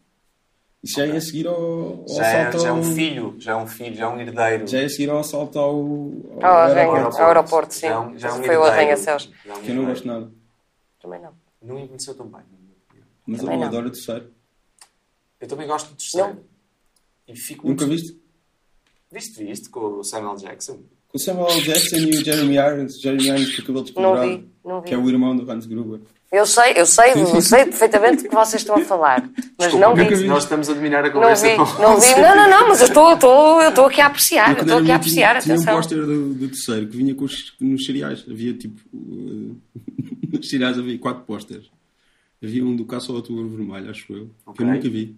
Isso 0.81 0.95
já 0.97 1.05
é 1.05 1.17
a 1.17 1.21
seguir 1.21 1.45
ao, 1.47 1.55
ao 2.01 2.07
Já 2.07 2.25
é, 2.25 2.41
assalto 2.47 2.59
já 2.63 2.69
é 2.69 2.71
um 2.71 2.83
filho, 2.83 3.35
já 3.37 3.51
é 3.51 3.55
um 3.55 3.67
filho, 3.67 3.95
já 3.95 4.05
é 4.05 4.07
um 4.07 4.19
herdeiro. 4.21 4.65
Já 4.67 4.79
é 4.79 4.85
a 4.85 4.89
seguir 4.89 5.09
ao 5.09 5.19
assalto 5.19 5.59
ao... 5.59 5.65
ao 5.75 6.45
Ao 6.45 6.57
arranha- 6.57 6.81
aeroporto. 6.93 7.17
ao 7.21 7.27
aeroporto, 7.27 7.73
sim. 7.73 7.81
Já 7.81 7.87
é 7.93 7.99
um- 7.99 8.17
já 8.17 8.27
é 8.29 8.31
um 8.31 8.35
Foi 8.35 8.43
o 8.45 8.51
herdeiro. 8.51 8.65
arranha-céus. 8.71 9.29
Já 9.45 9.53
é 9.53 9.57
um 9.57 9.61
Que 9.61 9.71
eu 9.71 9.75
não 9.75 9.85
gosto 9.85 10.07
nada. 10.07 10.31
Também 11.01 11.21
não. 11.21 11.33
Não 11.61 11.79
envelheceu 11.79 12.15
tão 12.15 12.27
bem. 12.27 12.41
Mas 13.27 13.39
Também 13.41 13.55
eu 13.55 13.59
não. 13.59 13.67
adoro 13.67 13.87
o 13.87 13.91
terceiro. 13.91 14.31
Eu 15.41 15.47
também 15.47 15.67
gosto 15.67 15.89
do 15.89 15.95
terceiro. 15.95 16.27
Não. 16.29 16.43
E 17.27 17.35
fico 17.35 17.67
muito... 17.67 17.81
Nunca 17.81 17.93
viste? 17.93 18.17
Viste, 19.11 19.43
viste 19.43 19.69
com 19.69 19.79
o 19.99 20.03
Samuel 20.03 20.35
Jackson? 20.37 20.79
Com 21.09 21.17
o 21.17 21.19
Samuel. 21.19 21.61
Jackson 21.61 21.95
e 21.97 22.09
o 22.09 22.23
Jeremy 22.23 22.55
Irons. 22.55 23.01
Jeremy 23.01 23.27
Irons 23.27 23.55
com 23.55 23.61
o 23.61 23.65
cabelo 23.65 23.83
descolorado. 23.83 24.27
vi, 24.29 24.49
não 24.63 24.81
Que 24.81 24.93
é 24.93 24.97
o 24.97 25.09
irmão 25.09 25.35
do 25.35 25.49
Hans 25.51 25.65
Gruber. 25.65 25.99
Eu 26.31 26.45
sei, 26.45 26.73
eu 26.75 26.85
sei, 26.85 27.13
Sim, 27.13 27.25
sim, 27.25 27.35
eu 27.35 27.41
sei 27.41 27.65
perfeitamente 27.65 28.21
do 28.23 28.29
que 28.29 28.35
vocês 28.35 28.61
estão 28.61 28.75
a 28.75 28.85
falar. 28.85 29.21
Mas 29.57 29.71
Desculpa, 29.71 29.79
não 29.87 29.95
vi. 29.95 30.15
vi. 30.15 30.27
Nós 30.27 30.43
estamos 30.43 30.69
a 30.69 30.73
dominar 30.73 30.99
a 30.99 31.07
Não 31.07 31.11
conversa. 31.11 31.47
vi, 31.47 31.55
com 31.55 31.63
não 31.81 31.99
vi. 31.99 32.15
Não, 32.21 32.35
não, 32.35 32.49
não, 32.49 32.67
mas 32.69 32.81
eu 32.81 32.87
estou, 32.87 33.09
eu 33.09 33.15
estou, 33.15 33.61
eu 33.63 33.69
estou 33.69 33.85
aqui 33.87 33.99
a 34.01 34.05
apreciar. 34.05 34.55
Eu 34.55 34.61
estou 34.61 34.77
aqui 34.77 34.91
a 34.91 34.97
miúdo, 34.99 35.09
tinha- 35.09 35.29
apreciar, 35.31 35.41
Tinha 35.41 35.55
um 35.55 35.65
póster 35.77 36.05
do, 36.05 36.33
do 36.35 36.47
terceiro 36.47 36.87
que 36.87 36.97
vinha 36.97 37.15
com 37.15 37.25
os, 37.25 37.53
nos 37.59 37.83
cereais. 37.85 38.23
Havia 38.29 38.53
tipo. 38.53 38.79
uh, 38.93 39.57
nos 40.31 40.47
cereais 40.49 40.77
havia 40.77 40.99
quatro 40.99 41.23
pósteres. 41.23 41.65
Havia 42.43 42.63
um 42.63 42.75
do 42.75 42.85
Caça 42.85 43.11
ao 43.11 43.15
Outubro 43.15 43.49
Vermelho, 43.49 43.89
acho 43.89 44.13
eu, 44.13 44.25
que 44.25 44.31
Ok. 44.45 44.65
eu 44.65 44.71
nunca 44.71 44.87
vi. 44.89 45.15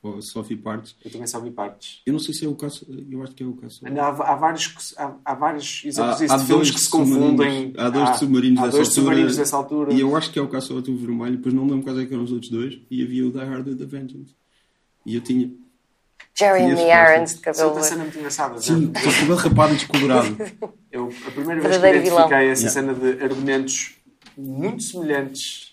Ou 0.00 0.22
só 0.22 0.42
vi 0.42 0.54
partes. 0.56 0.94
Eu 1.04 1.10
também 1.10 1.26
só 1.26 1.40
vi 1.40 1.50
partes. 1.50 2.02
Eu 2.06 2.12
não 2.12 2.20
sei 2.20 2.32
se 2.32 2.44
é 2.44 2.48
o 2.48 2.54
Caça, 2.54 2.86
eu 3.10 3.20
acho 3.22 3.32
que 3.34 3.42
é 3.42 3.46
o 3.46 3.52
Caça. 3.54 3.80
Há, 3.84 4.08
há 4.32 4.36
vários, 4.36 4.94
há, 4.96 5.14
há 5.24 5.34
vários 5.34 5.82
exemplos 5.84 6.22
Há- 6.30 6.34
há 6.34 6.36
de 6.38 6.44
filmes 6.44 6.48
dois 6.48 6.70
que 6.70 6.80
se 6.80 6.88
confundem. 6.88 7.72
Há 7.76 7.90
dois 7.90 8.12
de 8.12 8.18
submarinos 8.20 8.60
há 8.60 8.64
dessa 8.66 8.76
dois 8.76 8.88
de 8.88 8.94
submarinos 8.94 9.30
altura. 9.32 9.44
dessa 9.44 9.56
altura. 9.56 9.92
E 9.92 10.00
eu 10.00 10.16
acho 10.16 10.30
que 10.32 10.38
é 10.38 10.42
o 10.42 10.44
ao 10.46 10.76
Outubro 10.76 11.04
Vermelho, 11.06 11.36
depois 11.36 11.52
não 11.52 11.64
me 11.64 11.70
lembro 11.72 11.84
quais 11.84 11.98
é 11.98 12.06
que 12.06 12.14
eram 12.14 12.22
os 12.22 12.30
outros 12.30 12.50
dois. 12.50 12.78
E 12.88 13.02
havia 13.02 13.26
o 13.26 13.32
Die 13.32 13.38
Hard 13.38 13.66
with 13.66 13.82
a 13.82 13.86
Vengeance. 13.86 14.36
E 15.04 15.14
eu 15.16 15.20
tinha. 15.20 15.50
Jeremy 16.38 16.74
Conheço 16.76 16.82
Irons 16.82 17.32
de 17.34 17.38
é 17.38 17.42
cabelo. 17.42 17.68
outra 17.68 17.82
cena 17.82 18.02
muito 18.04 18.18
engraçada. 18.18 18.60
Sim, 18.60 18.92
já. 18.94 19.02
com 19.02 19.08
o 19.08 19.12
cabelo 19.12 19.34
rapado 19.34 19.72
e 19.72 19.76
descolorado. 19.76 20.36
Eu, 20.92 21.12
a 21.26 21.30
primeira 21.32 21.60
vez 21.60 21.76
que 21.76 21.86
identifiquei 21.88 22.48
essa 22.50 22.62
Yeah. 22.66 22.70
cena 22.70 22.94
de 22.94 23.24
argumentos 23.24 23.94
muito 24.36 24.82
semelhantes 24.84 25.67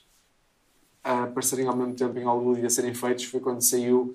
a 1.06 1.24
aparecerem 1.24 1.68
ao 1.68 1.76
mesmo 1.76 1.94
tempo 1.94 2.18
em 2.18 2.24
Hollywood 2.24 2.62
e 2.62 2.66
a 2.66 2.70
serem 2.70 2.94
feitos 2.94 3.26
foi 3.26 3.40
quando 3.40 3.62
saiu 3.62 4.14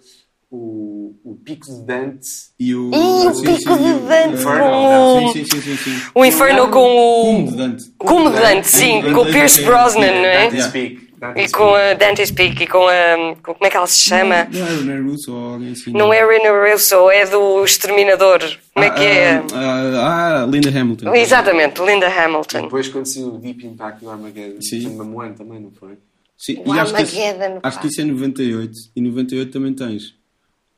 o, 0.50 1.14
o 1.24 1.36
Pico 1.44 1.64
de 1.66 1.82
Dante. 1.82 2.26
E 2.58 2.74
o. 2.74 2.90
Ih, 2.92 3.26
o 3.28 3.34
sim, 3.34 3.42
Pico 3.44 3.74
sim, 3.74 3.82
de 3.82 3.88
e 3.88 3.92
o- 3.92 4.00
Dante 4.00 4.34
Inferno, 4.34 4.64
com 4.64 5.24
o... 5.26 5.32
Sim, 5.32 5.44
sim, 5.44 5.60
sim, 5.60 5.60
sim. 5.60 5.76
sim. 5.76 6.10
O 6.14 6.24
Inferno 6.24 6.68
com 6.68 6.70
Cume 6.70 7.44
o... 7.44 7.50
de 7.50 7.56
Dante. 7.56 7.84
Cume 7.98 8.30
de 8.30 8.36
Dante, 8.40 8.66
sim, 8.68 9.02
com 9.14 9.20
o 9.20 9.26
Pierce 9.26 9.62
Brosnan, 9.62 10.06
não 10.06 10.24
é? 10.26 10.44
Dante's 10.50 10.54
Yeah. 10.58 10.72
Peak. 10.72 11.10
E 11.36 11.48
com 11.50 11.74
a 11.74 11.92
Dante's 11.92 12.30
Peak 12.30 12.62
e 12.62 12.66
com 12.66 12.88
a... 12.88 13.36
com- 13.44 13.52
como 13.54 13.66
é 13.66 13.70
que 13.70 13.76
ela 13.76 13.86
se 13.86 13.98
chama? 14.00 14.48
Não 14.50 14.66
é 14.66 14.82
Ney 14.96 15.00
Russo 15.02 15.32
ou 15.34 15.52
alguém 15.52 15.72
assim. 15.72 15.92
Não 15.92 16.12
é 16.12 16.26
Rena 16.26 16.50
Russo, 16.72 17.10
é 17.10 17.26
do 17.26 17.62
Exterminador. 17.62 18.40
Como 18.74 18.86
é 18.86 18.90
que 18.90 19.02
é? 19.04 19.34
Ah, 19.34 19.44
ah, 19.54 20.42
ah, 20.42 20.46
Linda 20.46 20.70
Hamilton. 20.70 21.14
Exatamente, 21.14 21.80
Linda 21.82 22.08
Hamilton. 22.08 22.62
Depois 22.62 22.88
quando 22.88 23.04
saiu 23.06 23.34
o 23.34 23.38
Deep 23.38 23.64
Impact 23.66 24.00
do 24.02 24.10
Armageddon, 24.10 24.62
Sim. 24.62 24.98
ano 24.98 25.34
também, 25.34 25.60
não 25.60 25.70
foi? 25.70 25.98
Sim, 26.42 26.62
O 26.64 26.74
e 26.74 26.78
acho 26.78 26.94
que, 26.94 27.02
esse, 27.02 27.18
acho 27.62 27.80
que 27.80 27.86
isso 27.88 28.00
é 28.00 28.04
98. 28.04 28.72
E 28.96 29.00
98 29.02 29.52
também 29.52 29.74
tens 29.74 30.14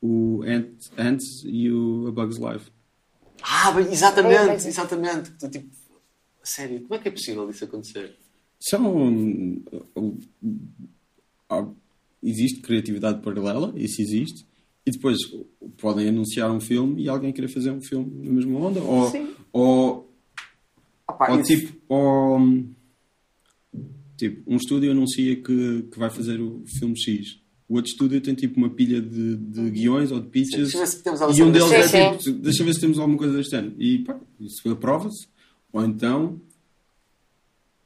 o 0.01 0.41
Ant, 0.43 0.73
Ants 0.97 1.23
e 1.45 1.71
o 1.71 2.07
A 2.07 2.11
Bug's 2.11 2.37
Life. 2.37 2.69
Ah, 3.41 3.71
bem, 3.71 3.85
É, 3.85 3.91
exatamente, 3.91 4.45
mas- 4.47 4.65
exatamente. 4.65 5.31
Tu, 5.39 5.49
tipo, 5.49 5.69
sério, 6.43 6.81
como 6.81 6.95
é 6.95 6.97
que 6.99 7.07
é 7.07 7.11
possível 7.11 7.49
isso 7.49 7.63
acontecer? 7.63 8.13
São. 8.59 8.83
Existe 12.21 12.61
criatividade 12.61 13.21
paralela, 13.21 13.73
isso 13.75 14.01
existe. 14.01 14.45
E 14.85 14.91
depois 14.91 15.17
podem 15.77 16.07
anunciar 16.09 16.51
um 16.51 16.59
filme 16.59 17.03
e 17.03 17.09
alguém 17.09 17.31
querer 17.31 17.47
fazer 17.47 17.71
um 17.71 17.81
filme 17.81 18.11
na 18.27 18.33
mesma 18.33 18.59
onda. 18.59 18.81
Ou, 18.81 19.11
ou, 19.51 20.13
Opa, 21.07 21.31
ou 21.31 21.39
isso- 21.41 21.55
tipo. 21.55 21.77
Ou, 21.89 22.39
tipo, 24.29 24.51
um 24.51 24.55
estúdio 24.57 24.91
anuncia 24.91 25.35
que, 25.35 25.83
que 25.91 25.99
vai 25.99 26.09
fazer 26.09 26.39
o 26.41 26.63
filme 26.79 26.97
X. 26.97 27.39
O 27.67 27.75
outro 27.75 27.91
estúdio 27.91 28.21
tem 28.21 28.33
tipo 28.35 28.57
uma 28.57 28.69
pilha 28.69 29.01
de, 29.01 29.35
de 29.37 29.69
guiões 29.71 30.11
ou 30.11 30.19
de 30.19 30.27
pitches. 30.27 30.71
Deixa 30.71 30.77
eu 30.77 30.81
ver 30.81 30.87
se 30.87 31.03
temos 31.03 31.37
E 31.37 31.43
um 31.43 31.51
deles 31.51 31.71
é 31.71 31.87
sim. 31.87 32.17
tipo, 32.17 32.37
deixa 32.39 32.61
eu 32.61 32.65
ver 32.65 32.73
se 32.73 32.81
temos 32.81 32.99
alguma 32.99 33.17
coisa 33.17 33.35
deste 33.37 33.55
ano. 33.55 33.73
E 33.79 33.99
pá, 33.99 34.19
isso 34.39 34.69
aprova-se. 34.69 35.27
Ou 35.71 35.83
então, 35.83 36.39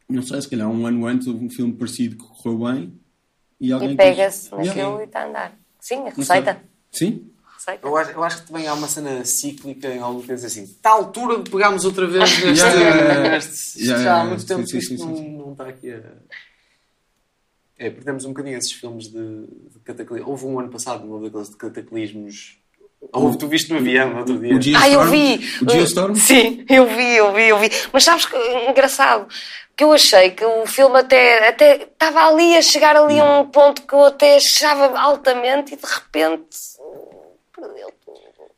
não 0.09 0.21
sei, 0.21 0.41
se 0.41 0.49
calhar 0.49 0.69
um 0.69 0.85
ano 0.85 1.05
antes 1.05 1.27
houve 1.27 1.45
um 1.45 1.49
filme 1.49 1.73
parecido 1.73 2.17
que 2.17 2.23
correu 2.23 2.59
bem 2.73 2.93
e 3.59 3.71
alguém. 3.71 3.91
E 3.91 3.95
pega-se 3.95 4.51
naquilo 4.51 4.73
Yeah. 4.75 5.01
e 5.01 5.05
está 5.05 5.23
a 5.23 5.29
andar. 5.29 5.59
Sim, 5.79 5.95
a 5.99 6.09
receita. 6.09 6.61
Sim? 6.91 7.25
Receita. 7.57 7.87
Eu 7.87 7.97
acho, 7.97 8.11
eu 8.11 8.23
acho 8.23 8.41
que 8.41 8.47
também 8.47 8.67
há 8.67 8.73
uma 8.73 8.87
cena 8.87 9.25
cíclica 9.25 9.87
em 9.87 9.99
alguma 9.99 10.25
coisa 10.25 10.45
assim. 10.45 10.63
Está 10.63 10.91
à 10.91 10.93
altura 10.93 11.39
de 11.41 11.49
pegarmos 11.49 11.85
outra 11.85 12.05
vez 12.05 12.29
neste. 12.43 12.45
Yeah, 12.45 12.79
yeah, 12.79 13.01
yeah. 13.01 13.29
neste 13.29 13.51
isto 13.51 13.79
Yeah, 13.79 14.03
já 14.03 14.21
há 14.21 14.25
muito 14.25 14.45
tempo 14.45 14.65
sim, 14.67 14.71
que 14.71 14.77
isto 14.77 14.97
sim, 14.97 15.05
não, 15.05 15.15
sim. 15.15 15.37
não 15.37 15.51
está 15.53 15.67
aqui 15.67 15.91
a. 15.91 16.01
É, 17.79 17.89
perdemos 17.89 18.25
um 18.25 18.29
bocadinho 18.29 18.57
esses 18.57 18.71
filmes 18.71 19.07
de, 19.07 19.47
de 19.47 19.79
cataclismo. 19.83 20.29
Houve 20.29 20.45
um 20.45 20.59
ano 20.59 20.69
passado, 20.69 21.03
um 21.11 21.21
daqueles 21.21 21.49
de 21.49 21.55
cataclismos. 21.57 22.59
Houve, 23.11 23.37
tu 23.37 23.47
viste 23.47 23.71
no 23.71 23.77
avião 23.77 24.09
no 24.09 24.19
outro 24.19 24.39
dia. 24.39 24.55
O 24.55 24.61
Geostorm? 24.61 24.83
Ah, 24.83 24.89
eu 24.89 25.05
vi! 25.05 25.63
O 25.63 25.69
Geostorm? 25.69 26.15
Sim, 26.15 26.65
eu 26.67 26.87
vi, 26.87 27.15
eu 27.15 27.33
vi, 27.33 27.43
eu 27.49 27.59
vi. 27.59 27.69
Mas 27.93 28.03
sabes 28.03 28.25
que 28.25 28.35
engraçado 28.67 29.27
que 29.77 29.83
eu 29.83 29.93
achei 29.93 30.31
que 30.31 30.43
o 30.43 30.65
filme 30.65 30.97
até 30.97 31.49
até 31.49 31.83
estava 31.83 32.27
ali 32.27 32.57
a 32.57 32.61
chegar 32.63 32.95
ali 32.95 33.19
a 33.19 33.39
um 33.39 33.45
ponto 33.45 33.83
que 33.83 33.93
eu 33.93 34.05
até 34.05 34.37
achava 34.37 34.99
altamente 34.99 35.75
e 35.75 35.77
de 35.77 35.85
repente 35.85 36.57
perdeu 37.59 37.91
tudo. 38.05 38.17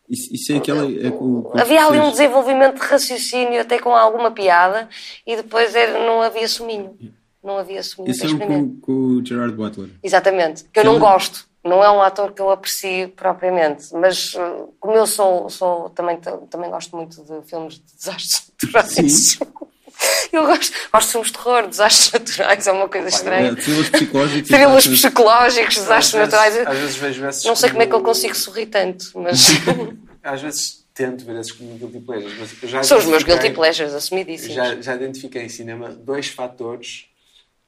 Isso, 0.09 0.33
isso 0.33 0.51
é 0.51 0.57
aquela. 0.57 0.85
É 0.85 1.11
com, 1.11 1.43
com 1.43 1.57
Havia 1.57 1.85
ali 1.85 1.99
um 1.99 2.11
desenvolvimento 2.11 2.75
de 2.75 2.81
raciocínio 2.81 3.61
até 3.61 3.77
com 3.79 3.95
alguma 3.95 4.31
piada 4.31 4.89
e 5.25 5.35
depois 5.35 5.75
era, 5.75 6.05
não 6.05 6.21
havia 6.21 6.47
suminho. 6.47 6.97
Não 7.43 7.57
havia 7.57 7.81
suminho 7.81 8.11
Esse 8.11 8.23
é 8.23 8.27
exprimir. 8.27 8.57
com, 8.57 8.81
com 8.81 8.91
o 8.91 9.25
Gerard 9.25 9.53
Butler. 9.53 9.89
Exatamente, 10.03 10.65
que 10.65 10.79
eu 10.79 10.83
não 10.83 10.99
gosto. 10.99 11.47
Não 11.63 11.83
é 11.83 11.91
um 11.91 12.01
ator 12.01 12.31
que 12.31 12.41
eu 12.41 12.49
aprecio 12.49 13.09
propriamente, 13.09 13.93
mas 13.93 14.33
uh, 14.33 14.73
como 14.79 14.95
eu 14.95 15.05
sou, 15.05 15.49
sou 15.49 15.89
também, 15.89 16.17
também 16.49 16.69
gosto 16.69 16.95
muito 16.95 17.21
de 17.21 17.41
filmes 17.47 17.75
de 17.75 17.95
desastres 17.95 18.51
naturais. 18.63 19.39
Eu 20.31 20.45
gosto, 20.45 20.73
gosto 20.93 21.05
de 21.07 21.11
filmes 21.11 21.27
de 21.31 21.33
terror, 21.37 21.67
desastres 21.67 22.11
naturais, 22.11 22.67
é 22.67 22.71
uma 22.71 22.87
coisa 22.87 23.07
É, 23.07 23.09
estranha. 23.09 23.55
thrillers 23.55 23.89
psicológicos. 23.89 24.49
Thrillers 24.49 24.87
psicológicos, 24.87 25.77
Às 25.77 25.83
desastres 25.83 26.11
vezes- 26.13 26.33
naturais. 26.33 26.67
Às 26.67 26.77
vezes 26.77 26.95
vejo 26.97 27.25
esses 27.27 27.43
Não 27.45 27.55
sei 27.55 27.69
como 27.69 27.81
é 27.81 27.85
que 27.87 27.91
eu 27.93 27.97
como- 27.99 28.05
consigo 28.13 28.35
sorrir 28.35 28.65
tanto, 28.67 29.11
mas 29.15 29.47
Às 30.23 30.41
vezes 30.41 30.85
tento 30.93 31.23
ver 31.25 31.39
esses 31.39 31.51
como 31.53 31.75
guilty 31.77 31.99
pleasures, 32.01 32.33
mas 32.37 32.51
eu 32.63 32.69
já 32.69 32.83
são 32.83 32.97
os 32.97 33.05
meus 33.05 33.23
guilty 33.23 33.49
pleasures, 33.51 33.93
assumidíssimos. 33.93 34.53
Já, 34.53 34.79
já 34.81 34.95
identifiquei 34.95 35.43
em 35.43 35.49
cinema 35.49 35.89
dois 35.89 36.27
fatores 36.27 37.05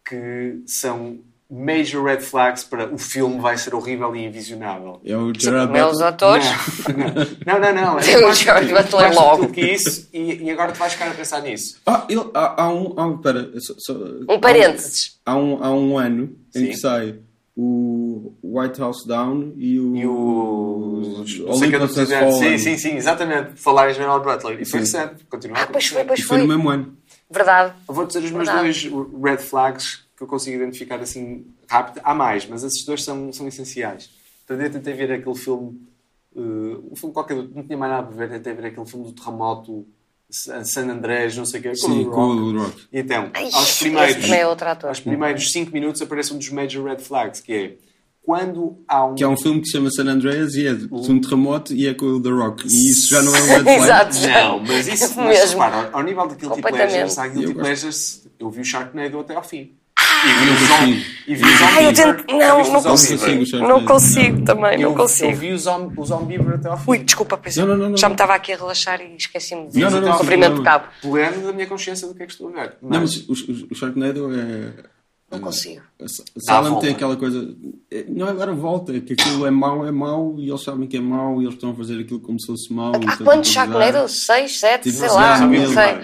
que 0.05 0.59
são 0.67 1.19
major 1.51 2.01
red 2.05 2.21
flags 2.21 2.63
para 2.63 2.87
o 2.93 2.97
filme 2.97 3.39
vai 3.41 3.57
ser 3.57 3.75
horrível 3.75 4.15
e 4.15 4.23
invisionável. 4.25 5.01
É 5.03 5.17
o 5.17 5.33
Gerard 5.37 5.71
Meus 5.71 5.91
Butler. 5.97 6.07
atores. 6.07 6.45
Não, 7.45 7.59
não, 7.59 7.73
não. 7.73 7.97
Tem 7.99 8.15
o 8.19 8.21
mais 8.23 8.39
George 8.39 8.67
tudo- 8.69 8.81
Butler 8.83 9.01
mais 9.03 9.15
logo. 9.15 9.41
tudo 9.43 9.53
que 9.53 9.61
isso 9.61 10.07
e, 10.13 10.43
e 10.43 10.49
agora 10.51 10.71
tu 10.71 10.79
vais 10.79 10.93
ficar 10.93 11.09
a 11.09 11.13
pensar 11.13 11.41
nisso. 11.41 11.77
Ah, 11.85 12.05
ele, 12.09 12.23
há, 12.33 12.63
há 12.63 12.69
um. 12.73 12.93
Há 12.97 13.05
um, 13.05 13.17
pera, 13.17 13.51
só- 13.59 13.73
só- 13.77 13.93
Um 14.29 14.39
parênteses. 14.39 15.19
Há 15.25 15.35
um, 15.35 15.63
há 15.63 15.71
um 15.73 15.97
ano 15.97 16.35
em 16.55 16.59
Sim. 16.59 16.67
que 16.67 16.77
sai 16.77 17.19
o 17.55 18.33
White 18.41 18.79
House 18.79 19.05
Down 19.05 19.53
e 19.57 19.77
o. 19.79 19.95
E 19.95 20.07
o. 20.07 21.01
não 21.03 21.45
o 21.45 21.49
é 21.49 21.51
Olympus 21.53 21.81
Has 21.81 21.91
presidente. 21.93 22.33
Sim, 22.39 22.57
sim, 22.57 22.77
sim, 22.77 22.95
exatamente. 22.95 23.51
Falar 23.61 23.91
em 23.91 23.93
Gerald 23.93 24.23
Butler. 24.23 24.61
E 24.61 24.65
foi 24.65 24.79
recente. 24.79 25.25
Continua 25.29 25.57
Ah, 25.59 25.67
pois 25.71 25.85
foi, 25.87 26.03
pois 26.05 26.19
E 26.19 26.23
foi 26.23 26.37
no 26.37 26.47
foi. 26.47 26.55
mesmo 26.55 26.69
ano. 26.69 26.97
Verdade. 27.29 27.73
Vou 27.87 28.05
dizer 28.05 28.19
os 28.23 28.31
meus 28.31 28.47
Verdade. 28.47 28.89
dois 28.89 29.11
red 29.23 29.37
flags 29.37 29.99
que 30.21 30.25
eu 30.25 30.27
consigo 30.27 30.57
identificar 30.57 30.99
assim 31.01 31.47
rápido. 31.67 31.99
Há 32.03 32.13
mais, 32.13 32.45
mas 32.45 32.63
esses 32.63 32.85
dois 32.85 33.03
são, 33.03 33.33
são 33.33 33.47
essenciais. 33.47 34.11
Então, 34.43 34.55
eu 34.59 34.71
tentei 34.71 34.93
ver 34.93 35.11
aquele 35.11 35.35
filme, 35.35 35.81
uh, 36.35 36.91
um 36.91 36.95
filme 36.95 37.13
qualquer, 37.13 37.35
não 37.35 37.63
tinha 37.63 37.77
mais 37.77 37.91
nada 37.91 38.07
a 38.07 38.11
ver, 38.11 38.29
tentei 38.29 38.53
ver 38.53 38.67
aquele 38.67 38.85
filme 38.85 39.05
do 39.05 39.13
terremoto, 39.13 39.87
San 40.29 40.89
Andrés, 40.89 41.35
não 41.35 41.45
sei 41.45 41.59
o 41.59 41.63
quê. 41.63 41.75
Sim, 41.75 42.05
o 42.05 42.11
com 42.11 42.27
Rock. 42.27 42.41
o 42.41 42.59
Rock. 42.59 42.87
E 42.91 42.99
Então, 42.99 43.31
Ai, 43.33 43.49
aos 43.51 43.79
primeiros, 43.79 44.29
é 44.29 44.43
aos 44.43 44.99
primeiros 44.99 45.51
5 45.51 45.71
minutos 45.71 46.01
aparece 46.01 46.33
um 46.33 46.37
dos 46.37 46.49
major 46.49 46.85
red 46.85 46.99
flags, 46.99 47.41
que 47.41 47.53
é 47.53 47.75
quando 48.23 48.77
há 48.87 49.05
um... 49.05 49.15
Que 49.15 49.23
é 49.23 49.27
um 49.27 49.35
filme 49.35 49.59
que 49.61 49.65
se 49.65 49.73
chama 49.73 49.89
San 49.89 50.05
Andreas 50.05 50.53
e 50.53 50.67
é 50.67 50.73
de 50.73 50.87
um 50.91 51.19
terremoto 51.19 51.73
e 51.73 51.87
é 51.87 51.93
com 51.93 52.05
o 52.05 52.21
The 52.21 52.29
Rock. 52.29 52.65
E 52.65 52.91
isso 52.91 53.09
já 53.09 53.21
não 53.21 53.35
é 53.35 53.41
um 53.41 53.45
red 53.45 53.63
flag. 53.63 53.81
Exato. 53.81 54.17
Não, 54.27 54.59
mas 54.59 54.87
isso, 54.87 55.15
mas 55.19 55.51
repara, 55.51 55.89
ao, 55.89 55.97
ao 55.97 56.03
nível 56.03 56.27
de 56.27 56.35
Guilty 56.35 56.61
Completamente. 56.61 56.91
Pleasures, 56.91 57.17
há 57.17 57.27
Guilty 57.27 57.45
gosto. 57.47 57.59
Pleasures, 57.59 58.27
eu 58.39 58.49
vi 58.49 58.61
o 58.61 58.65
Sharknado 58.65 59.19
até 59.19 59.35
ao 59.35 59.43
fim. 59.43 59.75
Ah! 60.11 60.27
E 60.27 60.33
vi 60.33 60.47
Eu 60.47 60.53
o 60.53 60.59
não 60.59 60.67
Zom- 60.67 60.77
consigo. 60.77 61.05
e 61.27 61.35
vi 61.35 61.43
o 61.43 61.65
Ai, 61.65 61.85
eu 61.87 61.93
tento... 61.93 62.25
Não, 62.37 62.61
o 62.61 62.73
não 62.73 62.83
consigo. 62.83 63.19
consigo, 63.19 63.45
Sharknado. 63.45 63.73
Não 63.79 63.85
consigo 63.85 64.43
também, 64.45 64.77
não 64.79 64.93
consigo. 64.93 65.31
eu 65.31 65.35
vi 65.37 65.51
o, 65.53 65.57
Zom, 65.57 65.91
o 65.97 66.05
Zombieber 66.05 66.55
até 66.55 66.69
ao 66.69 66.77
fim. 66.77 66.91
Ui, 66.91 66.97
desculpa, 66.99 67.37
pois 67.37 67.55
Não, 67.57 67.65
não, 67.67 67.77
não, 67.77 67.89
não. 67.91 67.97
já 67.97 68.07
me 68.09 68.13
estava 68.15 68.33
aqui 68.35 68.53
a 68.53 68.57
relaxar 68.57 69.01
e 69.01 69.15
esqueci-me 69.15 69.67
de 69.69 69.79
Não, 69.79 69.89
não, 69.89 70.01
não, 70.01 70.17
comprimento 70.17 70.51
não. 70.51 70.57
de 70.59 70.63
cabo. 70.63 70.85
Pleno 71.01 71.47
da 71.47 71.53
minha 71.53 71.67
consciência 71.67 72.07
do 72.07 72.13
que 72.15 72.23
é 72.23 72.25
que 72.25 72.31
estou 72.33 72.49
a 72.49 72.51
ver. 72.51 72.75
Não, 72.81 72.99
mas 72.99 73.15
o, 73.27 73.31
o, 73.31 73.67
o 73.71 73.75
Sharknado 73.75 74.29
é. 74.35 74.73
Não 75.31 75.39
consigo. 75.39 75.81
A 76.03 76.07
Sa- 76.09 76.23
Dá 76.35 76.41
a 76.41 76.55
Salem 76.55 76.71
volta. 76.71 76.85
tem 76.85 76.95
aquela 76.95 77.15
coisa. 77.15 77.55
é- 77.89 78.05
Não 78.09 78.27
é 78.27 78.33
dar 78.33 78.49
a 78.49 78.53
volta, 78.53 78.95
é 78.97 78.99
que 78.99 79.13
aquilo 79.13 79.45
é 79.45 79.51
mau, 79.51 79.87
é 79.87 79.91
mau 79.91 80.35
e 80.37 80.49
eles 80.49 80.61
sabem 80.61 80.85
que 80.89 80.97
é 80.97 80.99
mau 81.01 81.41
e 81.41 81.45
eles 81.45 81.53
estão 81.53 81.71
a 81.71 81.73
fazer 81.73 81.97
aquilo 82.01 82.19
como 82.19 82.37
se 82.39 82.47
fosse 82.47 82.73
mau. 82.73 82.91
Há 83.07 83.15
quantos. 83.17 83.49
Sharknados? 83.49 84.25
Seis, 84.25 84.59
sete, 84.59 84.83
Tipo, 84.89 84.97
sei 84.97 85.07
lá, 85.09 85.39
não 85.39 85.49
o 85.51 85.67
sei. 85.73 85.99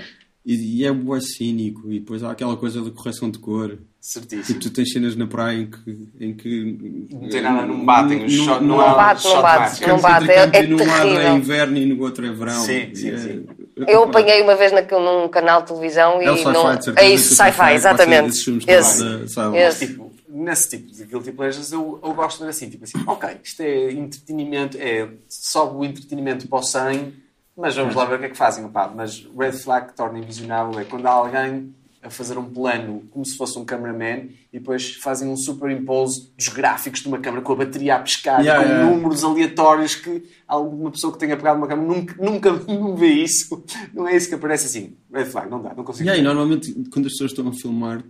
E, 0.45 0.77
e 0.81 0.85
é 0.85 0.91
bué 0.93 1.19
cínico 1.19 1.91
e 1.91 1.99
depois 1.99 2.23
há 2.23 2.31
aquela 2.31 2.55
coisa 2.55 2.81
da 2.81 2.89
correção 2.89 3.29
de 3.29 3.37
cor. 3.37 3.77
Certíssimo. 4.07 4.45
Tipo, 4.45 4.59
tu 4.61 4.69
tens 4.69 4.89
cenas 4.93 5.17
na 5.17 5.27
praia 5.27 5.57
em 5.57 5.65
que. 5.69 6.07
Em 6.17 6.33
que 6.33 7.07
Não 7.11 7.27
tem 7.27 7.41
nada, 7.41 7.65
não 7.67 7.83
batem. 7.83 8.19
não- 8.21 8.29
shot- 8.29 8.61
não 8.61 8.77
não 8.77 8.77
Não 8.77 8.95
bate, 8.95 9.23
não 9.27 9.41
bate, 9.41 9.87
não 9.87 9.99
bate, 9.99 10.31
é- 10.31 10.49
é 10.53 10.63
e 10.63 10.67
num 10.67 10.77
lado 10.77 11.07
é 11.09 11.13
terrível. 11.15 11.35
inverno 11.35 11.77
e 11.77 11.85
no 11.87 12.01
outro 12.01 12.25
é 12.25 12.31
verão. 12.31 12.53
Sim, 12.63 12.95
sim, 12.95 13.09
é- 13.11 13.17
sim. 13.17 13.45
Eu 13.85 14.03
apanhei 14.05 14.41
uma 14.41 14.55
vez 14.55 14.71
naquele, 14.71 15.01
num 15.01 15.27
canal 15.27 15.59
de 15.63 15.67
televisão 15.67 16.21
e 16.21 16.25
É 16.25 16.31
o 16.31 16.37
sci-fi, 16.37 16.53
não. 16.53 16.63
certeza. 16.81 16.93
É 17.01 17.09
isso, 17.09 17.35
sci-fi, 17.35 17.57
ser 17.67 17.73
exatamente. 17.73 18.37
filmes 18.45 18.65
Esse. 18.65 19.03
da-. 19.35 19.57
Esse. 19.57 19.87
Tipo, 19.87 20.11
nesse 20.29 20.69
tipo 20.69 20.89
de 20.93 21.03
guilty 21.03 21.31
pleasures 21.33 21.71
eu, 21.73 21.99
eu 22.01 22.13
gosto 22.13 22.37
de 22.37 22.43
ver 22.45 22.49
assim, 22.51 22.69
tipo 22.69 22.85
assim, 22.85 23.03
ok, 23.05 23.29
isto 23.43 23.59
é 23.61 23.91
entretenimento, 23.91 24.77
é 24.79 25.05
sobe 25.27 25.75
o 25.75 25.83
entretenimento 25.83 26.47
para 26.47 26.59
o 26.59 26.63
100, 26.63 27.13
mas 27.57 27.75
vamos 27.75 27.93
lá 27.93 28.05
ver 28.05 28.15
o 28.15 28.19
que 28.19 28.25
é 28.27 28.29
que 28.29 28.37
fazem, 28.37 28.63
opá. 28.63 28.87
Mas 28.95 29.27
red 29.37 29.51
flag 29.51 29.87
que 29.89 29.97
torna 29.97 30.17
invisionável 30.17 30.79
é 30.79 30.85
quando 30.85 31.05
há 31.07 31.11
alguém 31.11 31.73
a 32.07 32.09
fazer 32.09 32.37
um 32.37 32.45
plano 32.45 33.03
como 33.11 33.25
se 33.25 33.35
fosse 33.37 33.59
um 33.59 33.65
cameraman 33.65 34.29
e 34.51 34.59
depois 34.59 34.95
fazem 34.95 35.27
um 35.27 35.35
superimpose 35.35 36.31
dos 36.37 36.47
gráficos 36.47 37.01
de 37.01 37.07
uma 37.07 37.19
câmera 37.19 37.43
com 37.43 37.53
a 37.53 37.55
bateria 37.57 37.95
a 37.95 37.99
pescar, 37.99 38.41
Yeah, 38.41 38.63
com 38.63 38.69
yeah. 38.69 38.89
números 38.89 39.23
aleatórios 39.23 39.95
que 39.95 40.23
alguma 40.47 40.89
pessoa 40.89 41.11
que 41.11 41.19
tenha 41.19 41.35
pegado 41.35 41.57
uma 41.57 41.67
câmera 41.67 41.87
nunca, 41.87 42.15
nunca 42.23 42.53
vê 42.95 43.07
isso. 43.07 43.63
Não 43.93 44.07
é 44.07 44.15
isso 44.15 44.29
que 44.29 44.35
aparece 44.35 44.65
assim. 44.65 44.95
Red 45.13 45.25
flag, 45.25 45.49
não 45.49 45.61
dá, 45.61 45.73
não 45.75 45.83
consigo. 45.83 46.07
E 46.07 46.11
aí, 46.11 46.21
normalmente, 46.21 46.73
quando 46.91 47.07
as 47.07 47.11
pessoas 47.13 47.31
estão 47.31 47.47
a 47.47 47.53
filmar, 47.53 48.03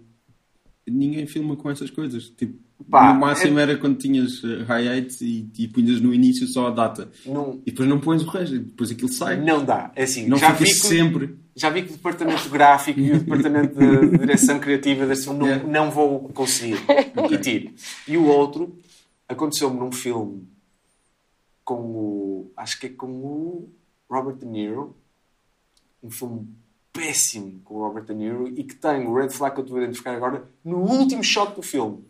ninguém 0.88 1.26
filma 1.28 1.56
com 1.56 1.70
essas 1.70 1.90
coisas. 1.90 2.30
Tipo, 2.30 2.58
Pá, 2.90 3.12
no 3.14 3.20
máximo 3.20 3.58
é- 3.60 3.64
era 3.64 3.78
quando 3.78 3.98
tinhas 3.98 4.44
uh, 4.44 4.64
highlights 4.66 5.20
e, 5.22 5.50
e 5.58 5.68
punhas 5.68 6.00
no 6.00 6.14
início 6.14 6.48
só 6.48 6.68
a 6.68 6.72
data. 6.72 7.10
Não, 7.26 7.60
E 7.66 7.72
depois 7.72 7.90
não 7.90 8.00
pões 8.00 8.22
o 8.22 8.28
resto, 8.28 8.60
depois 8.60 8.92
aquilo 8.92 9.12
sai. 9.12 9.42
não 9.44 9.66
dá. 9.66 9.92
É 9.96 10.04
assim, 10.04 10.28
Não 10.28 10.38
já 10.38 10.52
vi 10.52 10.66
que, 10.66 10.74
sempre. 10.76 11.36
já 11.56 11.70
vi 11.70 11.82
que 11.84 11.90
o 11.90 11.94
departamento 11.98 12.48
gráfico 12.50 13.00
e 13.00 13.12
o 13.12 13.20
departamento 13.20 13.78
de 13.80 14.18
direção 14.20 14.60
criativa 14.60 15.06
desse 15.08 15.28
não, 15.28 15.46
Yeah. 15.48 15.68
não 15.68 15.90
vou 15.92 16.30
conseguir. 16.30 16.78
E 17.32 17.38
tiro. 17.40 17.72
E 18.08 18.16
o 18.16 18.26
outro 18.26 18.78
aconteceu-me 19.28 19.80
num 19.80 19.92
filme 19.92 20.48
com 21.66 21.74
o. 21.82 22.52
Acho 22.56 22.80
que 22.80 22.86
é 22.86 22.90
com 22.90 23.08
o 23.08 23.70
Robert 24.10 24.36
De 24.38 24.46
Niro. 24.46 24.96
Um 26.04 26.10
filme 26.12 26.48
péssimo 26.98 27.62
com 27.64 27.76
o 27.76 27.88
Robert 27.88 28.06
De 28.06 28.14
Niro 28.14 28.48
e 28.48 28.64
que 28.64 28.76
tem 28.76 29.06
o 29.06 29.14
red 29.14 29.30
flag 29.30 29.54
que 29.54 29.62
eu 29.62 29.64
estou 29.64 29.78
a 29.78 29.84
identificar 29.84 30.16
agora 30.16 30.50
no 30.66 30.80
último 30.80 31.24
shot 31.24 31.54
do 31.56 31.62
filme. 31.62 32.04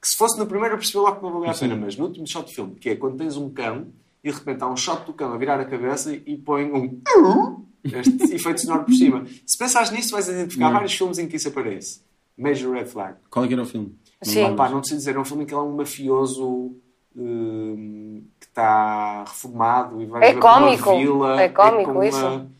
Que 0.00 0.08
se 0.08 0.16
fosse 0.16 0.38
no 0.38 0.46
primeiro 0.46 0.74
eu 0.74 0.78
percebi 0.78 0.98
logo 0.98 1.16
que 1.16 1.22
não 1.22 1.32
valia 1.32 1.50
a 1.50 1.54
pena, 1.54 1.74
mas 1.76 1.96
no 1.96 2.04
último 2.04 2.26
shot 2.26 2.44
do 2.44 2.54
filme, 2.54 2.74
que 2.74 2.90
é 2.90 2.96
quando 2.96 3.16
tens 3.16 3.38
um 3.38 3.48
cão 3.48 3.86
e 4.22 4.30
de 4.30 4.36
repente 4.36 4.62
há 4.62 4.68
um 4.68 4.76
shot 4.76 5.04
do 5.06 5.14
cão 5.14 5.32
a 5.32 5.38
virar 5.38 5.58
a 5.58 5.64
cabeça 5.64 6.14
e 6.14 6.36
põe 6.36 6.70
um 6.70 7.00
este 7.84 8.34
efeito 8.34 8.60
sonoro 8.60 8.84
por 8.84 8.94
cima. 8.94 9.26
Se 9.46 9.56
pensares 9.56 9.90
nisso, 9.90 10.12
vais 10.12 10.28
identificar 10.28 10.66
Não. 10.66 10.72
vários 10.74 10.92
filmes 10.94 11.18
em 11.18 11.26
que 11.26 11.36
isso 11.36 11.48
aparece. 11.48 12.02
Major 12.36 12.72
Red 12.72 12.86
Flag. 12.86 13.16
Qual 13.30 13.44
é 13.44 13.48
que 13.48 13.54
era 13.54 13.62
o 13.62 13.66
filme? 13.66 13.96
Sim. 14.22 14.54
Pá, 14.56 14.68
não 14.68 14.80
te 14.80 14.88
sei 14.88 14.98
dizer, 14.98 15.16
é 15.16 15.18
um 15.18 15.24
filme 15.24 15.44
em 15.44 15.46
que 15.46 15.54
ele 15.54 15.60
é 15.60 15.64
um 15.64 15.76
mafioso 15.76 16.74
hum, 17.16 18.24
que 18.40 18.46
está 18.46 19.24
reformado 19.24 20.00
e 20.02 20.06
vai 20.06 20.30
É 20.30 20.34
para 20.34 20.58
uma 20.58 20.96
vila. 20.96 21.40
É 21.40 21.48
cómico 21.48 21.92
com 21.92 22.04
isso. 22.04 22.26
Uma... 22.26 22.50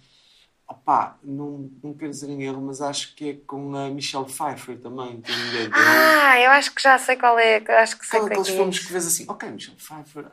Opá, 0.67 1.19
não, 1.23 1.71
não 1.83 1.93
quero 1.93 2.11
dizer 2.11 2.31
em 2.31 2.43
erro, 2.43 2.63
mas 2.63 2.81
acho 2.81 3.15
que 3.15 3.29
é 3.29 3.35
com 3.47 3.77
a 3.77 3.91
Michelle 3.91 4.25
Pfeiffer 4.25 4.79
também. 4.79 5.21
Tem 5.21 5.35
um 5.35 5.51
dedo. 5.53 5.73
Ah, 5.75 6.41
eu 6.41 6.51
acho 6.53 6.75
que 6.75 6.83
já 6.83 6.99
sei 6.99 7.17
qual 7.17 7.39
é. 7.39 7.57
Acho 7.83 7.99
que 7.99 8.07
sei 8.07 8.19
qual 8.19 8.29
é 8.29 8.33
aqueles 8.33 8.47
que 8.49 8.55
é 8.55 8.57
filmes 8.57 8.79
que 8.79 8.93
vês 8.93 9.07
assim, 9.07 9.25
ok, 9.29 9.51
Michelle 9.51 9.77
Pfeiffer, 9.77 10.27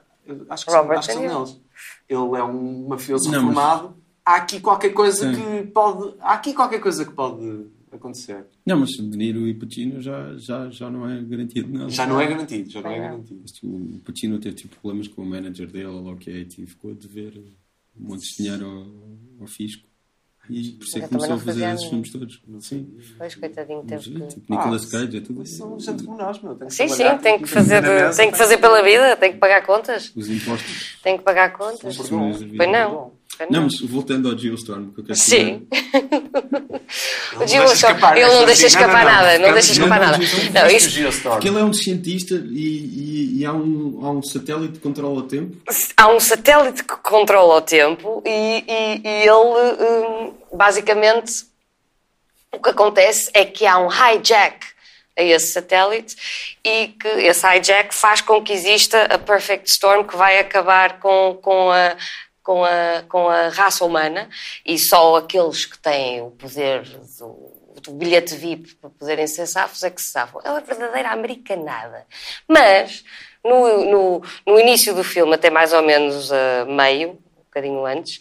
acho 0.50 0.66
que, 0.66 0.72
Robert 0.72 1.04
são, 1.04 1.14
acho 1.16 1.22
que 1.22 1.30
são. 1.30 1.62
Ele 2.08 2.40
é 2.40 2.44
um 2.44 2.88
mafioso 2.88 3.30
Não, 3.30 3.44
mas- 3.44 3.56
reformado. 3.56 4.02
Há 4.24 4.36
aqui 4.36 4.60
qualquer 4.62 4.92
coisa 4.94 5.34
Sim. 5.34 5.42
que 5.64 5.68
pode. 5.72 6.16
Há 6.22 6.34
aqui 6.34 6.54
qualquer 6.54 6.80
coisa 6.80 7.04
que 7.04 7.12
pode 7.12 7.66
acontecer. 7.92 8.46
Não, 8.66 8.80
mas 8.80 8.92
De 8.92 9.02
Niro 9.18 9.48
e 9.48 9.54
Pacino 9.54 10.00
já, 10.00 10.38
já, 10.38 10.70
já 10.70 10.90
não 10.90 11.10
é 11.10 11.22
garantido 11.24 11.74
nada. 11.78 11.90
Já 11.90 12.06
não 12.06 12.22
é 12.22 12.28
garantido, 12.28 12.70
já 12.70 12.82
não 12.82 12.92
é 12.92 13.00
Não. 13.00 13.06
garantido. 13.08 13.44
O 13.64 14.00
Pacino 14.06 14.40
teve 14.40 14.56
tipo, 14.56 14.76
problemas 14.80 15.08
com 15.10 15.24
o 15.24 15.26
manager 15.26 15.68
dele, 15.70 15.88
ou 15.88 16.12
o 16.14 16.16
que 16.18 16.30
é, 16.30 16.38
e 16.38 16.66
ficou 16.68 16.92
a 16.92 16.94
dever 16.94 17.36
um 18.00 18.08
monte 18.10 18.22
de 18.22 18.38
dinheiro 18.44 18.66
ao, 18.66 19.42
ao 19.42 19.48
fisco. 19.48 19.90
E 20.50 20.72
por 20.72 20.84
isso 20.84 20.98
é 20.98 21.02
que 21.02 21.08
começou 21.08 21.36
a 21.36 21.40
fazer 21.40 21.66
esses 21.66 21.86
filmes 21.88 22.12
todos. 22.12 22.42
Sim. 22.60 22.98
Pois, 23.18 23.36
coitadinho, 23.36 23.84
teve 23.84 24.12
que... 24.12 24.28
tipo, 24.28 24.54
Nicolas 24.54 24.88
Ah, 24.88 24.92
Cage, 25.00 25.18
é 25.18 25.22
tudo. 25.22 25.46
São 25.46 25.80
gente 25.80 26.04
como 26.04 26.18
nós, 26.18 26.42
meu. 26.42 26.56
Tem 26.56 26.68
que 26.68 26.74
Sim, 26.74 26.88
sim, 26.88 27.18
tem 27.22 27.40
que 27.40 27.48
fazer, 27.48 27.84
tem 28.16 28.32
que 28.32 28.38
fazer 28.38 28.58
pela 28.58 28.84
vida, 28.84 29.16
tem 29.16 29.34
que 29.34 29.38
pagar 29.38 29.66
contas. 29.66 30.12
Os 30.16 30.30
impostos. 30.30 30.98
Tem 31.04 31.18
que 31.18 31.24
pagar 31.24 31.54
contas. 31.54 31.98
Pois 31.98 32.72
não. 32.72 33.12
Pois 33.38 33.50
Não, 33.50 33.64
mas 33.64 33.80
voltando 33.82 34.30
ao 34.30 34.38
Geostorm, 34.38 34.92
que 34.92 35.00
eu 35.00 35.04
quero 35.06 35.18
Sim. 35.18 35.68
Ele 35.72 37.60
O 37.62 37.72
escapar 37.74 38.18
ele 38.18 38.30
não 38.32 38.46
deixa 38.46 38.68
escapar 38.68 39.06
nada, 39.06 39.40
não 39.40 39.54
deixa 39.54 39.72
escapar 39.72 40.00
não, 40.00 40.06
nada. 40.12 40.18
não, 40.18 40.62
Não, 40.62 40.70
Viste 40.70 40.88
isto, 40.88 40.88
o 40.88 41.02
Geostorm? 41.02 41.34
Porque 41.36 41.48
ele 41.48 41.60
é 41.60 41.64
um 41.64 41.74
cientista 41.74 42.36
e, 42.36 42.60
e, 43.36 43.40
e 43.40 43.46
há, 43.46 43.54
um, 43.54 44.00
há 44.06 44.12
um 44.12 44.22
satélite 44.22 44.74
que 44.74 44.80
controla 44.80 45.20
o 45.20 45.24
tempo. 45.24 45.58
há 45.98 46.08
um 46.10 46.20
satélite 46.20 46.84
que 46.84 46.96
controla 46.98 47.56
o 47.56 47.62
tempo 47.62 48.22
e, 48.26 48.64
e- 48.68 49.02
e 49.04 49.24
ele, 49.24 49.32
hum, 49.80 50.34
basicamente, 50.54 51.46
o 52.52 52.60
que 52.60 52.70
acontece 52.70 53.30
é 53.34 53.46
que 53.46 53.66
há 53.66 53.78
um 53.80 53.88
hijack 53.88 54.68
a 55.18 55.24
esse 55.24 55.48
satélite 55.54 56.16
e 56.64 56.88
que 56.90 57.08
esse 57.08 57.46
hijack 57.48 57.94
faz 57.94 58.22
com 58.22 58.42
que 58.42 58.54
exista 58.54 59.04
a 59.04 59.18
Perfect 59.18 59.70
Storm 59.70 60.06
que 60.06 60.16
vai 60.18 60.40
acabar 60.40 61.00
com, 61.00 61.38
com, 61.42 61.70
a, 61.72 61.96
com, 62.44 62.64
a, 62.64 63.04
com 63.08 63.28
a 63.28 63.50
raça 63.50 63.86
humana 63.86 64.30
e 64.66 64.78
só 64.78 65.18
aqueles 65.18 65.66
que 65.66 65.78
têm 65.78 66.22
o 66.22 66.32
poder 66.32 66.84
do, 67.20 67.52
do 67.82 67.92
bilhete 67.94 68.36
VIP 68.36 68.76
para 68.76 68.90
poderem 68.90 69.28
ser 69.28 69.48
safos 69.48 69.84
é 69.84 69.90
que 69.90 70.02
se 70.02 70.10
safam. 70.10 70.42
É 70.44 70.50
uma 70.50 70.62
verdadeira 70.62 71.10
americanada. 71.12 72.06
Mas, 72.48 73.04
no, 73.44 73.86
no, 73.86 74.24
no 74.46 74.60
início 74.60 74.94
do 74.94 75.04
filme, 75.04 75.36
até 75.36 75.50
mais 75.50 75.74
ou 75.74 75.82
menos 75.82 76.32
a 76.32 76.66
meio, 76.66 77.12
um 77.12 77.44
bocadinho 77.44 77.86
antes, 77.86 78.20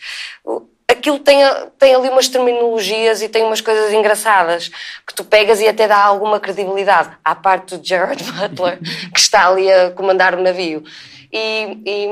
aquilo 0.90 1.18
tem, 1.18 1.38
tem 1.78 1.94
ali 1.94 2.08
umas 2.08 2.28
terminologias 2.28 3.22
e 3.22 3.28
tem 3.28 3.44
umas 3.44 3.60
coisas 3.60 3.92
engraçadas 3.92 4.70
que 5.06 5.14
tu 5.14 5.24
pegas 5.24 5.60
e 5.60 5.68
até 5.68 5.86
dá 5.86 6.02
alguma 6.02 6.40
credibilidade 6.40 7.16
à 7.24 7.34
parte 7.34 7.76
do 7.76 7.86
Jared 7.86 8.22
Butler 8.32 8.78
que 9.12 9.20
está 9.20 9.48
ali 9.48 9.70
a 9.70 9.90
comandar 9.92 10.34
o 10.34 10.42
navio 10.42 10.82
e, 11.32 11.78
e, 11.86 12.08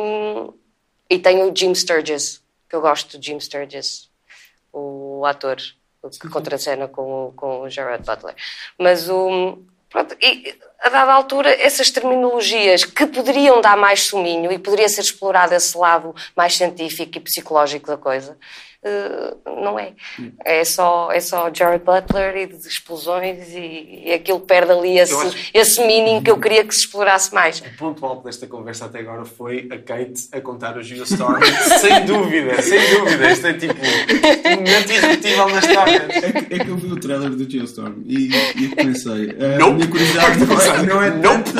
e 1.10 1.18
tem 1.18 1.42
o 1.42 1.54
Jim 1.54 1.74
Sturgis 1.74 2.42
que 2.68 2.76
eu 2.76 2.80
gosto 2.80 3.16
do 3.18 3.24
Jim 3.24 3.38
Sturgis 3.40 4.08
o 4.72 5.24
ator 5.24 5.56
que 6.20 6.28
contracena 6.28 6.86
com, 6.86 7.28
o- 7.28 7.32
com 7.32 7.60
o 7.62 7.70
Jared 7.70 8.04
Butler. 8.04 8.34
Mas 8.78 9.08
o 9.08 9.58
pronto, 9.90 10.16
e 10.22 10.54
a 10.80 10.88
dada 10.90 11.12
altura 11.12 11.50
essas 11.50 11.90
terminologias 11.90 12.84
que 12.84 13.06
poderiam 13.06 13.60
dar 13.60 13.76
mais 13.76 14.02
suminho 14.02 14.52
e 14.52 14.58
poderia 14.58 14.88
ser 14.88 15.00
explorado 15.00 15.54
esse 15.54 15.76
lado 15.76 16.14
mais 16.36 16.54
científico 16.54 17.16
e 17.16 17.20
psicológico 17.20 17.86
da 17.88 17.96
coisa 17.96 18.38
eh, 18.84 19.34
não 19.60 19.78
é. 19.78 19.92
É 20.44 20.64
só, 20.64 21.10
é 21.10 21.18
só 21.20 21.50
Jared 21.52 21.84
Butler 21.84 22.36
e 22.36 22.46
de 22.46 22.68
explosões 22.68 23.48
e, 23.52 24.04
e 24.06 24.12
aquilo 24.12 24.40
perde 24.40 24.70
ali 24.72 24.98
esse, 24.98 25.12
acho- 25.14 25.50
esse 25.52 25.80
meaning 25.84 26.22
que 26.22 26.30
eu 26.30 26.38
queria 26.38 26.64
que 26.64 26.72
se 26.74 26.82
explorasse 26.82 27.34
mais. 27.34 27.60
O 27.60 27.76
ponto 27.76 28.04
alto 28.06 28.24
desta 28.24 28.46
conversa 28.46 28.84
até 28.86 29.00
agora 29.00 29.24
foi 29.24 29.68
a 29.72 29.78
Kate 29.78 30.28
a 30.32 30.40
contar 30.40 30.76
o 30.76 30.82
Geostorm. 30.82 31.42
sem 31.80 32.04
dúvida, 32.06 32.62
sem 32.62 32.78
dúvida. 32.98 33.30
Isto 33.32 33.46
é 33.48 33.52
tipo 33.54 33.74
um 33.74 34.56
momento 34.56 34.92
irrepetível 34.92 35.48
na 35.48 35.58
história. 35.58 36.06
É 36.10 36.32
que, 36.42 36.54
é 36.54 36.58
que 36.64 36.68
eu 36.68 36.76
vi 36.76 36.92
o 36.92 37.00
trailer 37.00 37.30
do 37.30 37.50
Geostorm 37.50 37.94
e, 38.06 38.28
e 38.56 38.68
pensei, 38.76 39.30
a 39.54 39.58
Nope. 39.58 39.74
minha 39.74 39.88
curiosidade 39.88 40.38
não 40.46 40.60
é, 40.60 40.86
não 40.86 41.02
é 41.02 41.10
Nope. 41.10 41.50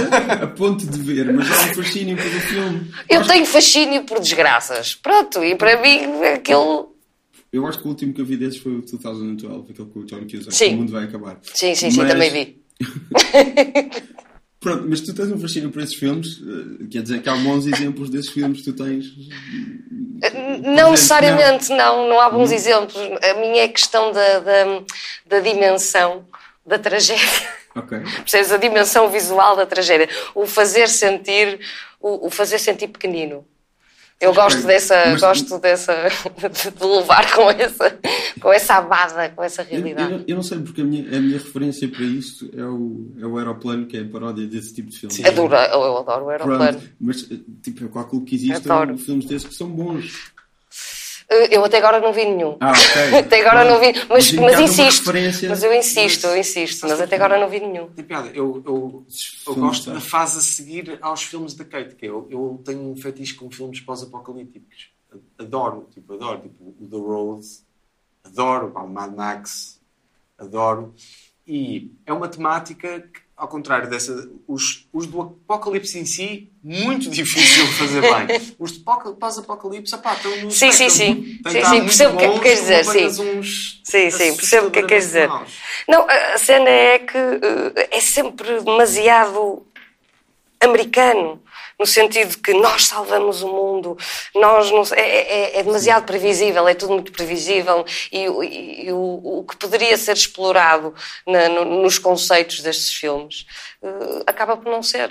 a 0.43 0.47
ponto 0.47 0.87
de 0.87 0.99
ver, 1.01 1.33
mas 1.33 1.51
há 1.51 1.71
um 1.71 1.75
fascínio 1.75 2.17
pelo 2.17 2.41
filme. 2.41 2.91
Eu 3.09 3.27
tenho 3.27 3.45
fascínio 3.45 4.05
por 4.05 4.21
desgraças. 4.21 4.95
Pronto, 4.95 5.43
e 5.43 5.57
para 5.57 5.81
mim 5.81 6.23
aquilo. 6.35 6.97
Eu 7.53 7.67
acho 7.67 7.79
que 7.79 7.87
o 7.87 7.89
último 7.89 8.13
que 8.13 8.21
eu 8.21 8.27
vi 8.27 8.37
desses 8.37 8.59
foi 8.61 8.73
o 8.77 8.83
2012, 8.83 9.71
aquele 9.73 9.89
com 9.89 10.01
o 10.01 10.05
John 10.05 10.21
Cusack, 10.31 10.55
Sim. 10.55 10.75
o 10.75 10.77
mundo 10.79 10.93
vai 10.93 11.05
acabar. 11.05 11.39
Sim, 11.43 11.75
sim, 11.75 11.91
sim, 11.91 11.99
Mas- 11.99 12.13
também 12.13 12.31
vi. 12.31 12.63
Pronto, 14.61 14.87
mas 14.89 15.01
tu 15.01 15.15
tens 15.15 15.31
um 15.31 15.39
fascínio 15.39 15.71
por 15.71 15.81
esses 15.81 15.95
filmes, 15.95 16.41
eh, 16.43 16.87
quer 16.91 17.03
dizer 17.03 17.23
que 17.23 17.29
há 17.29 17.37
bons 17.37 17.65
exemplos 17.65 18.11
desses 18.11 18.29
filmes 18.33 18.59
que 18.59 18.65
tu 18.65 18.73
tens. 18.73 19.07
Não 20.65 20.91
necessariamente, 20.91 21.69
não, 21.71 22.09
não 22.09 22.21
há 22.21 22.29
bons 22.29 22.51
exemplos. 22.51 22.97
A 22.97 23.35
minha 23.35 23.63
é 23.63 23.69
questão 23.69 24.11
da, 24.13 24.41
da, 24.41 24.83
da 25.27 25.41
dimensão 25.41 26.27
da 26.67 26.77
tragédia. 26.77 27.49
Ok. 27.77 28.01
Percebes? 28.19 28.51
A 28.51 28.57
dimensão 28.57 29.09
visual 29.11 29.55
da 29.57 29.65
tragédia. 29.65 30.09
O 30.35 30.45
fazer 30.45 30.89
sentir, 30.89 31.61
o, 32.01 32.27
o 32.27 32.31
fazer 32.31 32.59
sentir 32.59 32.89
pequenino. 32.89 33.47
Eu 34.21 34.35
gosto 34.35 34.67
dessa, 34.67 34.95
Mas- 35.07 35.21
gosto 35.21 35.59
dessa, 35.61 35.95
de 36.77 36.85
levar 36.85 37.33
com 37.35 37.49
essa, 37.51 37.99
com 38.41 38.53
essa 38.53 38.75
abada, 38.75 39.29
com 39.31 39.45
essa 39.45 39.63
Eu, 39.63 39.67
realidade. 39.69 40.13
eu- 40.13 40.25
eu 40.27 40.37
não 40.37 40.43
sei 40.43 40.59
porque 40.59 40.81
a 40.81 40.85
minha, 40.85 41.05
a 41.17 41.21
minha 41.21 41.39
referência 41.39 41.89
para 41.89 42.03
isso 42.05 42.51
é 42.57 42.65
o, 42.65 43.13
é 43.21 43.25
o 43.27 43.39
Aeroplano, 43.39 43.87
que 43.87 43.97
é 43.97 44.01
a 44.01 44.05
paródia 44.09 44.45
desse 44.47 44.75
tipo 44.75 44.91
de 44.91 44.99
filme. 44.99 45.25
Adoro, 45.25 45.55
eu, 45.55 45.81
eu 45.83 45.99
adoro 45.99 46.25
o 46.25 46.29
aeroplano. 46.31 46.79
Pronto, 46.79 46.93
mas 47.01 47.29
tipo, 47.63 47.85
eu 47.85 47.89
calculo 47.91 48.25
que 48.25 48.35
existem 48.35 48.97
filmes 48.99 49.25
desses 49.27 49.47
que 49.49 49.55
são 49.55 49.69
bons. 49.71 50.33
Eu 51.29 51.63
até 51.63 51.77
agora 51.77 52.01
não 52.01 52.11
vi 52.11 52.25
nenhum. 52.25 52.57
Ah, 52.59 52.73
ok. 52.73 53.19
Até 53.21 53.41
agora 53.47 53.63
não 53.63 53.79
vi, 53.79 53.93
mas, 54.09 54.33
Mas 54.33 54.61
insisto. 54.61 55.13
Mas 55.49 55.63
eu 55.63 55.75
insisto, 55.75 56.27
eu 56.27 56.39
insisto, 56.39 56.89
mas 56.89 57.01
até 57.03 57.17
agora 57.17 57.39
não 57.39 57.51
vi 57.51 57.61
nenhum. 57.61 57.89
Tem 57.91 58.03
piada. 58.03 58.29
Eu, 58.29 58.63
eu, 58.65 59.07
eu 59.47 59.55
gosto 59.55 59.87
tá. 59.87 59.93
da 59.93 60.01
fase 60.01 60.39
a 60.39 60.41
seguir 60.41 60.99
aos 61.03 61.23
filmes 61.23 61.53
da 61.53 61.67
Kate, 61.67 61.97
que 61.97 62.07
é, 62.07 62.09
eu, 62.09 62.27
eu 62.31 62.63
tenho 62.65 62.81
um 62.81 62.97
fetiche 62.97 63.35
com 63.35 63.51
filmes 63.51 63.79
pós-apocalípticos. 63.81 64.91
Adoro, 65.39 65.87
tipo, 65.93 66.15
adoro. 66.15 66.41
Tipo, 66.41 66.75
o 66.81 66.89
The 66.89 66.97
Road, 66.97 67.47
adoro. 68.25 68.73
o 68.75 68.89
Mad 68.89 69.15
Max, 69.15 69.83
adoro. 70.39 70.95
E 71.47 71.93
é 72.07 72.13
uma 72.13 72.29
temática 72.29 73.01
que 73.01 73.21
ao 73.39 73.47
contrário 73.49 73.89
dessa, 73.89 74.29
os, 74.49 74.87
os 74.93 75.07
do 75.07 75.21
Apocalipse 75.21 75.97
em 75.99 76.05
si, 76.05 76.51
muito 76.63 77.09
difícil 77.11 77.65
de 77.67 77.73
fazer 77.75 78.01
bem. 78.03 78.41
Os 78.59 78.73
poca- 78.79 79.13
pós-Apocalipse, 79.13 79.95
opá, 79.95 80.15
estão 80.15 80.31
no 80.43 80.51
Sim, 80.51 80.73
sim, 80.73 80.87
espectro. 80.87 80.91
sim. 80.91 81.39
Sim, 81.49 81.65
sim, 81.65 81.81
percebo 81.85 82.15
o 82.15 82.19
que 82.19 82.25
é 82.25 82.33
que 82.33 82.41
queres 82.41 82.61
dizer, 82.61 82.85
sim. 82.85 83.07
uns 83.39 83.81
Sim, 83.85 84.11
sim, 84.11 84.37
percebo 84.37 84.67
o 84.67 84.71
que 84.71 84.79
é 84.81 84.83
que 84.83 84.89
queres 84.89 85.05
dizer. 85.05 85.29
Não, 85.89 86.07
a 86.09 86.37
cena 86.39 86.69
é 86.69 86.99
que 86.99 87.17
eh, 87.17 87.89
é 87.93 88.01
sempre 88.01 88.61
demasiado 88.61 89.65
americano, 90.61 91.41
no 91.79 91.87
sentido 91.87 92.39
que 92.39 92.53
nós 92.55 92.87
salvamos 92.87 93.43
o 93.43 93.49
mundo, 93.49 93.97
nós 94.35 94.71
não, 94.71 94.83
é, 94.97 95.01
é- 95.01 95.59
é 95.59 95.63
demasiado 95.63 96.05
previsível, 96.05 96.67
é 96.67 96.75
tudo 96.75 96.93
muito 96.95 97.13
previsível 97.13 97.85
e, 98.13 98.29
o- 98.29 98.43
e- 98.43 98.87
e 98.87 98.93
o, 98.93 99.39
o 99.39 99.45
que 99.45 99.57
poderia 99.57 99.97
ser 99.97 100.15
explorado 100.17 100.93
na- 101.27 101.49
no- 101.49 101.83
nos 101.83 101.99
conceitos 101.99 102.61
destes 102.61 102.93
filmes 102.93 103.47
eh, 103.83 104.23
acaba 104.27 104.57
por 104.57 104.71
não 104.71 104.83
ser. 104.83 105.11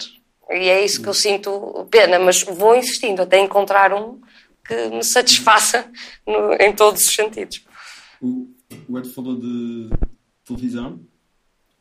E 0.49 0.70
é 0.70 0.84
isso 0.84 1.01
que 1.01 1.07
eu 1.09 1.13
sinto 1.13 1.88
pena, 1.91 2.20
mas 2.20 2.43
vou 2.43 2.76
insistindo 2.76 3.22
até 3.22 3.39
encontrar 3.39 3.93
um 3.93 4.20
que 4.65 4.76
me 4.89 5.03
satisfaça 5.03 5.89
no- 6.26 6.53
em 6.53 6.74
todos 6.74 7.05
os 7.07 7.13
sentidos. 7.15 7.63
O, 8.22 8.47
o 8.89 8.97
Ed 8.97 9.07
falou 9.13 9.36
de 9.36 9.89
televisão. 10.45 10.99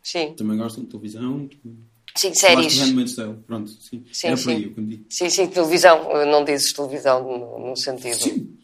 Sim, 0.02 0.34
Também 0.34 0.56
gostam 0.56 0.84
de 0.84 0.90
televisão. 0.90 1.48
Sim, 2.16 2.34
séries. 2.34 2.78
Handmaid's. 2.78 3.16
Pronto, 3.46 3.70
sim. 3.70 4.04
Sim, 4.12 4.26
Era 4.28 4.36
por 4.36 4.50
aí 4.50 4.62
sim. 4.62 4.74
eu 4.76 4.84
digo. 4.84 5.04
Sim, 5.08 5.30
sim, 5.30 5.46
televisão. 5.46 6.26
Não 6.26 6.44
dizes 6.44 6.72
televisão 6.72 7.22
no, 7.38 7.68
no 7.70 7.76
sentido. 7.76 8.16
Sim. 8.16 8.56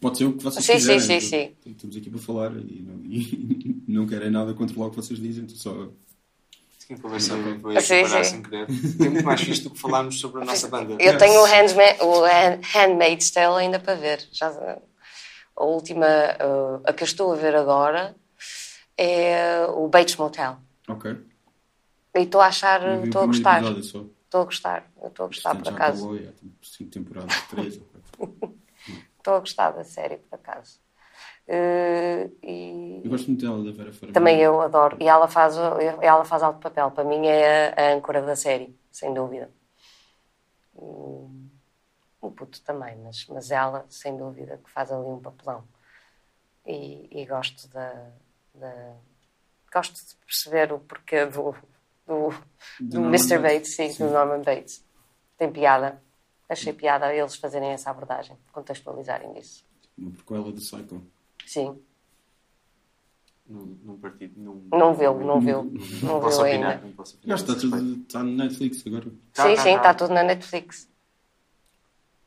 Pode 0.00 0.18
ser 0.18 0.24
o 0.26 0.32
que 0.34 0.44
vocês 0.44 0.64
Sim, 0.64 0.72
sim, 0.78 0.94
quiserem. 0.96 1.20
sim, 1.20 1.26
sim. 1.28 1.70
Estamos 1.70 1.96
aqui 1.96 2.10
para 2.10 2.20
falar 2.20 2.52
e 2.52 2.82
não, 2.82 3.00
e 3.04 3.82
não 3.88 4.06
querem 4.06 4.30
nada 4.30 4.52
controlar 4.54 4.86
o 4.88 4.90
que 4.90 4.96
vocês 4.96 5.18
dizem. 5.18 5.44
Então 5.44 5.56
só... 5.56 5.88
Sim, 6.78 6.96
conversa 6.96 7.36
foi 7.62 7.76
Ah, 7.76 7.80
sim, 7.80 8.04
sim. 8.04 8.24
sem 8.24 8.42
querer. 8.42 8.66
É 8.68 9.08
muito 9.08 9.24
mais 9.24 9.40
fixe 9.40 9.62
do 9.62 9.70
que 9.70 9.78
falarmos 9.78 10.18
sobre 10.20 10.42
a 10.42 10.44
nossa 10.44 10.68
banda. 10.68 10.96
Eu 10.98 11.16
tenho 11.16 11.40
o, 11.40 11.44
Handma 11.46 11.82
o 12.04 12.24
Hand- 12.24 12.60
Handmaid's 12.74 13.30
Tale 13.30 13.62
ainda 13.62 13.78
para 13.78 13.94
ver. 13.94 14.26
Já, 14.32 14.48
a 15.56 15.64
última, 15.64 16.06
uh, 16.06 16.80
a 16.84 16.92
que 16.92 17.02
eu 17.02 17.06
estou 17.06 17.32
a 17.32 17.36
ver 17.36 17.54
agora 17.54 18.14
é 18.98 19.64
o 19.68 19.88
Bates 19.88 20.16
Motel. 20.16 20.58
Ok. 20.88 21.16
E 22.14 22.20
estou 22.22 22.40
a 22.40 22.46
achar, 22.46 22.80
estou 23.04 23.22
a 23.22 23.26
gostar. 23.26 23.62
Estou 23.62 24.42
a 24.42 24.44
gostar, 24.44 24.90
estou 25.04 25.24
a 25.24 25.28
gostar 25.28 25.54
por 25.56 25.68
acaso. 25.68 26.04
acabou, 26.04 26.16
é, 26.16 26.32
tipo, 26.32 26.66
cinco 26.66 26.90
temporadas, 26.90 27.42
três. 27.48 27.80
Estou 29.18 29.34
a 29.34 29.40
gostar 29.40 29.72
da 29.72 29.84
série 29.84 30.16
por 30.16 30.34
acaso. 30.36 30.80
Uh, 31.46 32.34
e 32.42 33.02
Eu 33.04 33.10
gosto 33.10 33.26
muito 33.26 33.44
dela, 33.44 33.62
da 33.62 33.70
Vera 33.70 33.92
Farmiga. 33.92 34.12
também 34.18 34.40
eu 34.40 34.60
adoro. 34.62 34.96
E 34.98 35.06
ela 35.06 35.28
faz, 35.28 35.56
ela 36.00 36.24
faz 36.24 36.42
alto 36.42 36.58
papel. 36.58 36.90
Para 36.90 37.04
mim 37.04 37.26
é 37.26 37.74
a, 37.76 37.90
a 37.90 37.94
âncora 37.94 38.22
da 38.22 38.34
série, 38.34 38.74
sem 38.90 39.12
dúvida. 39.12 39.50
Hum, 40.74 41.48
O 42.20 42.30
puto 42.30 42.60
também, 42.62 42.96
mas, 42.98 43.26
mas 43.28 43.50
ela, 43.50 43.84
sem 43.90 44.16
dúvida, 44.16 44.58
que 44.64 44.70
faz 44.70 44.90
ali 44.90 45.04
um 45.04 45.20
papelão. 45.20 45.64
E, 46.66 47.08
e 47.20 47.26
gosto 47.26 47.68
da, 47.68 48.10
da- 48.54 48.96
Gosto 49.72 49.94
de 49.94 50.16
perceber 50.26 50.72
o 50.72 50.80
porquê 50.80 51.26
do, 51.26 51.54
do, 52.10 52.34
do 52.80 53.00
Mr. 53.06 53.38
Bates. 53.38 53.74
Sim, 53.76 53.90
Sim. 53.90 54.06
do 54.06 54.12
Norman 54.12 54.42
Bates. 54.42 54.84
Tem 55.36 55.50
piada. 55.50 56.02
Achei 56.48 56.72
piada 56.72 57.14
eles 57.14 57.36
fazerem 57.36 57.70
essa 57.70 57.90
abordagem, 57.90 58.36
contextualizarem 58.52 59.38
isso. 59.38 59.64
Uma 59.96 60.10
prequela 60.10 60.50
do 60.50 60.54
Psycho. 60.60 61.00
Sim, 61.46 61.80
Num, 63.46 63.78
num 63.84 63.98
partido. 63.98 64.32
Num, 64.40 64.68
não 64.70 64.94
viu, 64.94 65.18
não 65.20 65.40
viu, 65.40 65.64
Não 66.02 66.14
não 66.14 66.20
posso 66.20 66.42
viu 66.42 66.46
opinar. 66.52 66.70
ainda. 66.72 66.86
Não 66.86 66.92
posso 66.92 67.16
opinar. 67.16 67.36
Está, 67.38 67.54
tudo, 67.54 68.02
está 68.02 68.22
no 68.22 68.32
Netflix 68.36 68.86
agora. 68.86 69.10
Tá, 69.32 69.48
sim, 69.48 69.54
tá, 69.56 69.62
sim, 69.62 69.70
tá. 69.70 69.76
está 69.76 69.94
tudo 69.94 70.14
na 70.14 70.22
Netflix. 70.22 70.88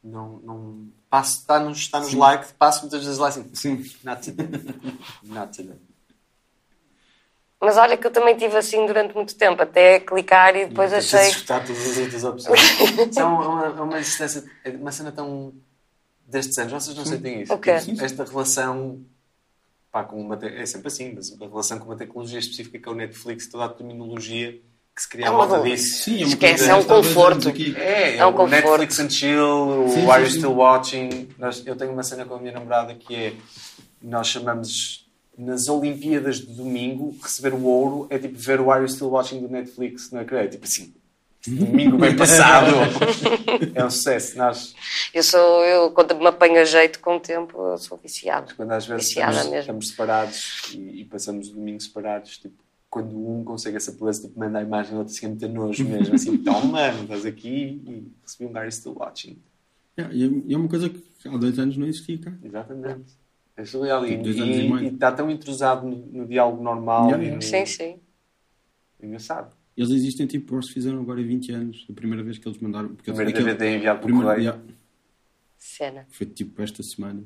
Não, 0.04 0.40
não, 0.40 0.88
passo, 1.10 1.40
está 1.40 1.60
nos, 1.62 1.78
está 1.78 2.00
nos 2.02 2.14
like, 2.14 2.54
passo 2.56 2.82
muitas 2.82 3.04
vezes 3.04 3.18
lá 3.20 3.30
assim. 3.30 3.50
Sim. 3.54 3.84
Not 4.04 4.22
today. 4.22 4.48
Not 5.24 5.56
today. 5.56 5.80
Mas 7.64 7.78
olha 7.78 7.96
que 7.96 8.06
eu 8.06 8.12
também 8.12 8.36
tive 8.36 8.58
assim 8.58 8.86
durante 8.86 9.16
muito 9.16 9.36
tempo, 9.36 9.62
até 9.62 10.00
clicar 10.00 10.56
e 10.56 10.66
depois 10.66 10.90
de 10.90 10.98
achei. 10.98 11.30
escutar 11.30 11.66
todas 11.66 11.88
as 11.88 11.98
outras 11.98 12.24
opções. 12.24 12.60
Isso 13.10 13.20
é 13.20 13.24
uma, 13.24 13.48
uma, 13.48 13.82
uma 13.84 14.00
existência, 14.00 14.44
é 14.66 14.70
uma 14.72 14.92
cena 14.92 15.12
tão 15.12 15.54
destes 16.28 16.58
anos, 16.58 16.74
vocês 16.74 16.96
não 16.98 17.06
sentem 17.06 17.42
isso? 17.42 17.54
O? 17.54 17.58
Tipo, 17.58 18.04
Esta 18.04 18.24
relação 18.26 19.00
pá, 19.92 20.04
com 20.04 20.20
uma 20.20 20.36
te- 20.36 20.48
é 20.48 20.66
sempre 20.66 20.88
assim, 20.88 21.14
mas 21.16 21.30
uma 21.32 21.48
relação 21.48 21.78
com 21.80 21.86
uma 21.86 21.96
tecnologia 21.96 22.40
específica 22.40 22.80
que 22.80 22.90
é 22.90 22.92
o 22.92 22.96
Netflix, 22.96 23.48
toda 23.48 23.66
a 23.66 23.70
terminologia 23.70 24.60
que 24.96 25.02
se 25.02 25.08
cria 25.10 25.26
É 25.26 25.30
à 25.30 25.32
uma 25.32 25.46
volta 25.46 25.64
disso. 25.70 26.04
Sim, 26.04 26.22
é 26.24 26.26
Esquece, 26.28 26.70
é 26.70 26.76
um 26.76 26.84
conforto. 26.84 27.50
É, 27.78 28.18
É 28.18 28.26
um 28.26 28.30
o 28.30 28.34
conforto. 28.34 28.52
Netflix 28.52 29.00
and 29.00 29.10
Chill, 29.10 29.86
o 29.86 29.90
Sim, 29.90 30.10
Are 30.10 30.24
You. 30.24 30.30
Still 30.30 30.54
Watching. 30.54 31.30
Nós, 31.38 31.66
eu 31.66 31.76
tenho 31.76 31.92
uma 31.92 32.04
cena 32.04 32.26
com 32.26 32.36
a 32.36 32.40
minha 32.40 32.52
namorada 32.54 32.94
que 32.96 33.16
é 33.16 33.34
nós 34.02 34.28
chamamos 34.28 35.03
nas 35.38 35.68
Olimpíadas 35.68 36.38
de 36.38 36.54
domingo 36.56 37.16
receber 37.22 37.54
o 37.54 37.64
ouro 37.64 38.08
é 38.10 38.18
tipo 38.20 38.38
ver 38.38 38.60
o 38.60 38.72
Are 38.72 38.82
You 38.84 38.90
Still 38.90 39.10
Watching 39.10 39.42
do 39.42 39.50
Netflix, 39.50 40.12
não 40.12 40.22
é 40.22 40.26
é? 40.36 40.48
Tipo 40.48 40.66
assim, 40.66 40.94
domingo 41.48 41.98
bem 41.98 42.16
passado. 42.16 42.68
é 43.74 43.84
um 43.86 43.90
sucesso. 43.90 44.38
Nós, 44.38 44.76
Eu 45.14 45.24
sou, 45.24 45.64
eu, 45.66 45.92
quando 45.92 46.16
me 46.16 46.28
apanho 46.28 46.60
a 46.62 46.66
jeito 46.66 47.00
com 47.00 47.18
o 47.18 47.20
tempo, 47.20 47.58
eu 47.62 47.78
sou 47.78 47.98
viciado. 47.98 48.54
quando 48.56 48.72
às 48.72 48.86
vezes 48.86 49.10
estamos, 49.10 49.46
estamos 49.54 49.88
separados 49.90 50.72
e, 50.74 51.02
e 51.02 51.06
passamos 51.06 51.50
o 51.50 51.54
domingo 51.56 51.82
separados, 51.82 52.38
tipo, 52.38 52.56
quando 52.90 53.18
um 53.18 53.44
consegue 53.44 53.76
essa 53.78 53.92
proeza, 53.92 54.22
tipo, 54.22 54.40
manda 54.40 54.60
a 54.60 54.62
imagem, 54.62 54.94
o 54.96 55.00
outro 55.00 55.14
fica 55.14 55.28
muito 55.28 55.48
nojo 55.50 55.84
mesmo, 55.84 56.14
assim, 56.16 56.38
toma, 56.44 56.68
mano, 56.68 57.04
estás 57.04 57.26
aqui 57.26 57.82
e 57.88 58.08
recebi 58.22 58.46
um 58.50 58.56
Are 58.56 58.68
You 58.68 58.72
Still 58.72 58.94
Watching. 58.98 59.38
É, 59.98 60.08
e 60.12 60.24
é- 60.24 60.54
é 60.54 60.58
uma 60.58 60.70
coisa 60.70 60.90
que 60.90 61.04
há 61.28 61.38
dois 61.38 61.58
anos 61.60 61.76
não 61.76 61.88
existia 61.88 62.18
cá. 62.20 62.32
Exatamente. 62.44 63.23
É 63.56 63.66
surreal. 63.66 64.06
E, 64.06 64.18
Tipo, 64.18 64.30
e 64.30 64.42
e, 64.42 64.84
e 64.84 64.88
está 64.88 65.12
tão 65.12 65.30
intrusado 65.30 65.88
no, 65.88 65.96
no 66.08 66.28
diálogo 66.28 66.62
normal 66.64 67.06
Yeah, 67.06 67.24
yeah. 67.24 67.36
no... 67.36 67.42
Sim, 67.42 67.66
sim. 67.66 68.00
Engraçado. 69.02 69.56
Eles 69.76 69.90
existem, 69.92 70.26
tipo, 70.28 70.56
eles 70.56 70.70
fizeram 70.70 71.00
agora 71.02 71.22
20 71.22 71.52
anos. 71.52 71.86
A 71.90 71.94
primeira 71.94 72.24
vez 72.24 72.38
que 72.38 72.48
eles 72.48 72.60
mandaram. 72.60 72.90
Porque 72.96 73.10
eles- 73.10 73.18
Primeiro 73.18 73.40
aquele- 73.40 73.54
DVD 73.56 73.78
enviado 73.78 74.00
por 74.00 74.06
primeiro- 74.06 74.28
correio. 74.30 74.44
yeah, 74.50 74.64
Cena. 75.58 76.06
foi 76.10 76.28
tipo 76.28 76.62
esta 76.62 76.82
semana. 76.84 77.24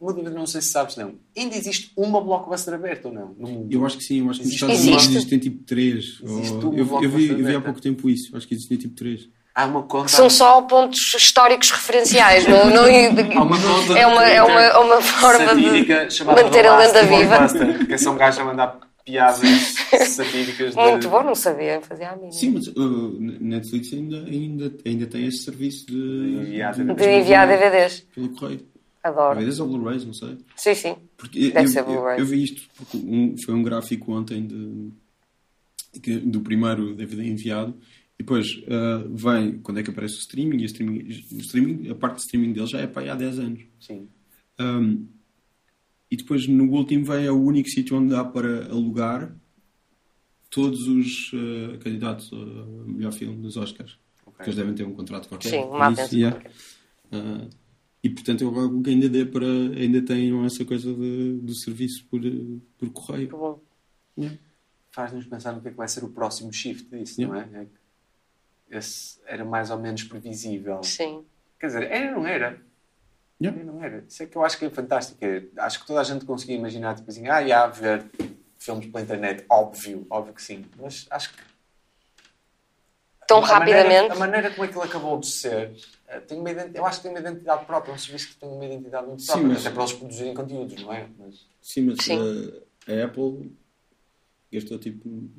Uma 0.00 0.12
dúvida, 0.12 0.30
não 0.30 0.46
sei 0.46 0.60
se 0.60 0.68
sabes, 0.68 0.96
não. 0.96 1.16
Ainda 1.36 1.56
existe 1.56 1.92
uma 1.96 2.20
blockbuster 2.20 2.72
aberta 2.74 3.08
ou 3.08 3.14
não? 3.14 3.34
No 3.34 3.48
mundo? 3.48 3.72
Eu 3.72 3.84
acho 3.84 3.98
que 3.98 4.04
sim, 4.04 4.20
eu 4.20 4.30
acho 4.30 4.40
que 4.40 4.46
nos 4.46 4.54
Estados 4.54 4.80
Unidos 4.80 5.06
existem 5.08 5.38
tipo 5.40 5.64
3. 5.64 6.20
Existe 6.22 6.52
ou- 6.54 6.70
uma 6.70 6.78
eu, 6.78 7.02
eu, 7.02 7.10
vi, 7.10 7.28
eu 7.28 7.36
vi 7.44 7.54
há 7.56 7.60
pouco 7.60 7.80
tempo 7.80 8.08
isso. 8.08 8.36
Acho 8.36 8.46
que 8.46 8.54
existem 8.54 8.76
tipo 8.78 8.94
3. 8.94 9.28
Há 9.58 9.66
uma 9.66 9.82
conta... 9.82 10.06
São 10.06 10.30
só 10.30 10.62
pontos 10.62 11.14
históricos 11.14 11.72
referenciais. 11.72 12.46
Não, 12.46 12.70
não, 12.70 12.84
Há 13.36 13.42
uma 13.42 13.58
conta 13.60 13.98
é, 13.98 14.06
uma, 14.06 14.24
é, 14.24 14.40
uma, 14.40 14.60
é 14.62 14.78
uma 14.78 15.02
forma 15.02 15.52
de 15.56 16.24
manter 16.24 16.64
a 16.64 16.76
lenda 16.78 17.02
viva. 17.02 17.84
Que 17.84 17.94
é 17.94 17.98
só 17.98 18.12
um 18.12 18.16
gajo 18.16 18.40
a 18.40 18.44
mandar 18.44 18.78
piadas 19.04 19.40
satíricas 20.06 20.76
de... 20.76 20.80
Muito 20.80 21.08
bom, 21.08 21.24
não 21.24 21.34
sabia, 21.34 21.80
fazia 21.80 22.10
a 22.10 22.14
mínima. 22.14 22.30
Sim, 22.30 22.50
mas 22.50 22.68
uh, 22.68 23.16
Netflix 23.18 23.92
ainda, 23.92 24.18
ainda, 24.18 24.72
ainda 24.86 25.06
tem 25.08 25.26
esse 25.26 25.38
serviço 25.38 25.86
de, 25.86 25.96
enviar 25.96 26.74
de- 26.74 26.94
De 26.94 27.10
enviar 27.10 27.48
DVDs. 27.48 28.06
pelo 28.14 28.28
correio. 28.28 28.64
Adoro. 29.02 29.38
DVDs 29.40 29.58
ou 29.58 29.66
Blu-rays, 29.66 30.04
não 30.04 30.14
sei. 30.14 30.38
Sim, 30.54 30.74
sim. 30.76 30.96
Porque 31.16 31.50
Deve 31.50 31.66
eu, 31.66 31.68
ser 31.68 31.80
eu, 31.80 31.84
Blu-ray. 31.84 32.20
eu 32.20 32.26
vi 32.26 32.44
isto, 32.44 32.62
porque 32.76 32.96
um- 32.96 33.34
foi 33.44 33.54
um 33.54 33.62
gráfico 33.64 34.12
ontem 34.12 34.46
de, 34.46 36.20
do 36.20 36.42
primeiro 36.42 36.94
DVD 36.94 37.24
enviado, 37.26 37.74
e 38.18 38.22
depois 38.22 38.46
ah, 38.68 39.04
vem 39.08 39.58
quando 39.60 39.78
é 39.78 39.82
que 39.82 39.90
aparece 39.90 40.16
o 40.16 40.18
streaming, 40.18 40.58
e 40.58 40.64
o 40.64 40.66
streaming, 40.66 41.08
o 41.08 41.38
streaming, 41.38 41.88
a 41.90 41.94
parte 41.94 42.16
de 42.16 42.22
streaming 42.22 42.52
dele 42.52 42.66
já 42.66 42.80
é 42.80 42.86
para 42.86 43.02
aí 43.02 43.08
há 43.10 43.14
10 43.14 43.38
anos. 43.38 43.60
Sim. 43.80 44.08
Um, 44.60 45.06
e 46.10 46.16
depois 46.16 46.48
no 46.48 46.64
último 46.70 47.04
vem 47.04 47.26
é 47.26 47.30
o 47.30 47.40
único 47.40 47.68
sítio 47.68 47.96
onde 47.96 48.10
dá 48.10 48.24
para 48.24 48.66
alugar 48.66 49.36
todos 50.50 50.88
os 50.88 51.30
ah, 51.34 51.78
candidatos 51.78 52.30
a 52.32 52.86
melhor 52.88 53.12
filme 53.12 53.40
dos 53.40 53.56
Oscars. 53.56 53.98
Porque 54.24 54.50
eles 54.50 54.56
devem 54.56 54.74
ter 54.74 54.84
um 54.84 54.94
contrato 54.94 55.28
qualquer. 55.28 55.50
Sim, 55.50 55.64
uma 55.64 55.90
isso, 55.92 56.16
yeah. 56.16 56.40
Ah, 57.12 57.48
e 58.02 58.10
portanto 58.10 58.42
eu 58.42 58.50
rogo 58.50 58.82
que 58.82 58.90
ainda 58.90 59.08
dê 59.08 59.24
para 59.24 59.46
ainda 59.46 60.00
tenham 60.02 60.44
essa 60.44 60.64
coisa 60.64 60.94
de- 60.94 61.38
do 61.38 61.54
serviço 61.54 62.04
por, 62.06 62.20
por 62.78 62.90
correio. 62.90 63.28
Muito 63.30 63.36
bom. 64.16 64.38
Faz-nos 64.90 65.26
pensar 65.26 65.52
no 65.52 65.60
que 65.60 65.68
é 65.68 65.70
que 65.70 65.76
vai 65.76 65.88
ser 65.88 66.04
o 66.04 66.08
próximo 66.08 66.52
shift 66.52 66.88
disso, 66.90 67.20
não 67.20 67.34
é? 67.34 67.66
Esse 68.70 69.18
era 69.26 69.44
mais 69.44 69.70
ou 69.70 69.78
menos 69.78 70.02
previsível. 70.04 70.82
Sim. 70.82 71.24
Quer 71.58 71.66
dizer, 71.68 71.82
era 71.90 72.14
ou 72.16 72.22
não 72.22 72.26
era? 72.28 72.60
Yeah. 73.40 73.60
Era 73.60 73.72
não 73.72 73.82
era? 73.82 74.04
Isso 74.08 74.22
é 74.22 74.26
que 74.26 74.36
eu 74.36 74.44
acho 74.44 74.58
que 74.58 74.64
é 74.64 74.70
fantástico. 74.70 75.18
é- 75.24 75.44
acho 75.58 75.80
que 75.80 75.86
toda 75.86 76.00
a 76.00 76.04
gente 76.04 76.24
conseguia 76.24 76.56
imaginar, 76.56 76.94
tipo 76.96 77.10
assim, 77.10 77.28
ah, 77.28 77.40
ia 77.42 77.66
ver 77.66 78.04
filmes 78.56 78.86
pela 78.86 79.02
internet, 79.02 79.44
óbvio, 79.48 80.06
óbvio 80.10 80.34
que 80.34 80.42
sim. 80.42 80.64
Mas 80.76 81.06
acho 81.10 81.32
que 81.34 81.42
Tão 83.28 83.44
a 83.44 83.58
maneira- 83.58 83.80
rapidamente. 83.82 84.12
a 84.12 84.14
maneira 84.16 84.50
como 84.50 84.62
aquilo 84.64 84.82
acabou 84.82 85.20
de 85.20 85.26
ser, 85.26 85.76
eh, 86.08 86.18
tem 86.20 86.38
uma 86.40 86.50
eu 86.50 86.86
acho 86.86 86.96
que 86.98 87.02
tem 87.02 87.10
uma 87.12 87.20
identidade 87.20 87.64
própria, 87.66 87.92
é 87.92 87.94
um 87.94 87.98
serviço 87.98 88.28
que 88.30 88.36
tem 88.36 88.48
uma 88.48 88.64
identidade 88.64 89.06
muito 89.06 89.20
Sim, 89.22 89.26
própria, 89.26 89.48
mas- 89.48 89.66
até 89.66 89.70
para 89.74 89.82
eles 89.84 89.92
produzirem 89.94 90.34
conteúdos, 90.34 90.82
não 90.82 90.92
é? 90.92 91.08
Mas, 91.18 91.46
Sim, 91.60 91.82
mas 91.82 91.98
Sim. 92.04 92.62
eh, 92.88 93.02
a 93.02 93.04
Apple 93.04 93.52
gastou 94.50 94.78
tipo. 94.78 95.30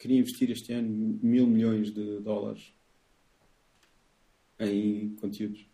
Queria 0.00 0.18
investir 0.18 0.50
este 0.50 0.72
ano 0.72 1.18
mil 1.22 1.46
milhões 1.46 1.92
de 1.92 2.18
dólares 2.20 2.72
em 4.58 5.10
conteúdos. 5.20 5.64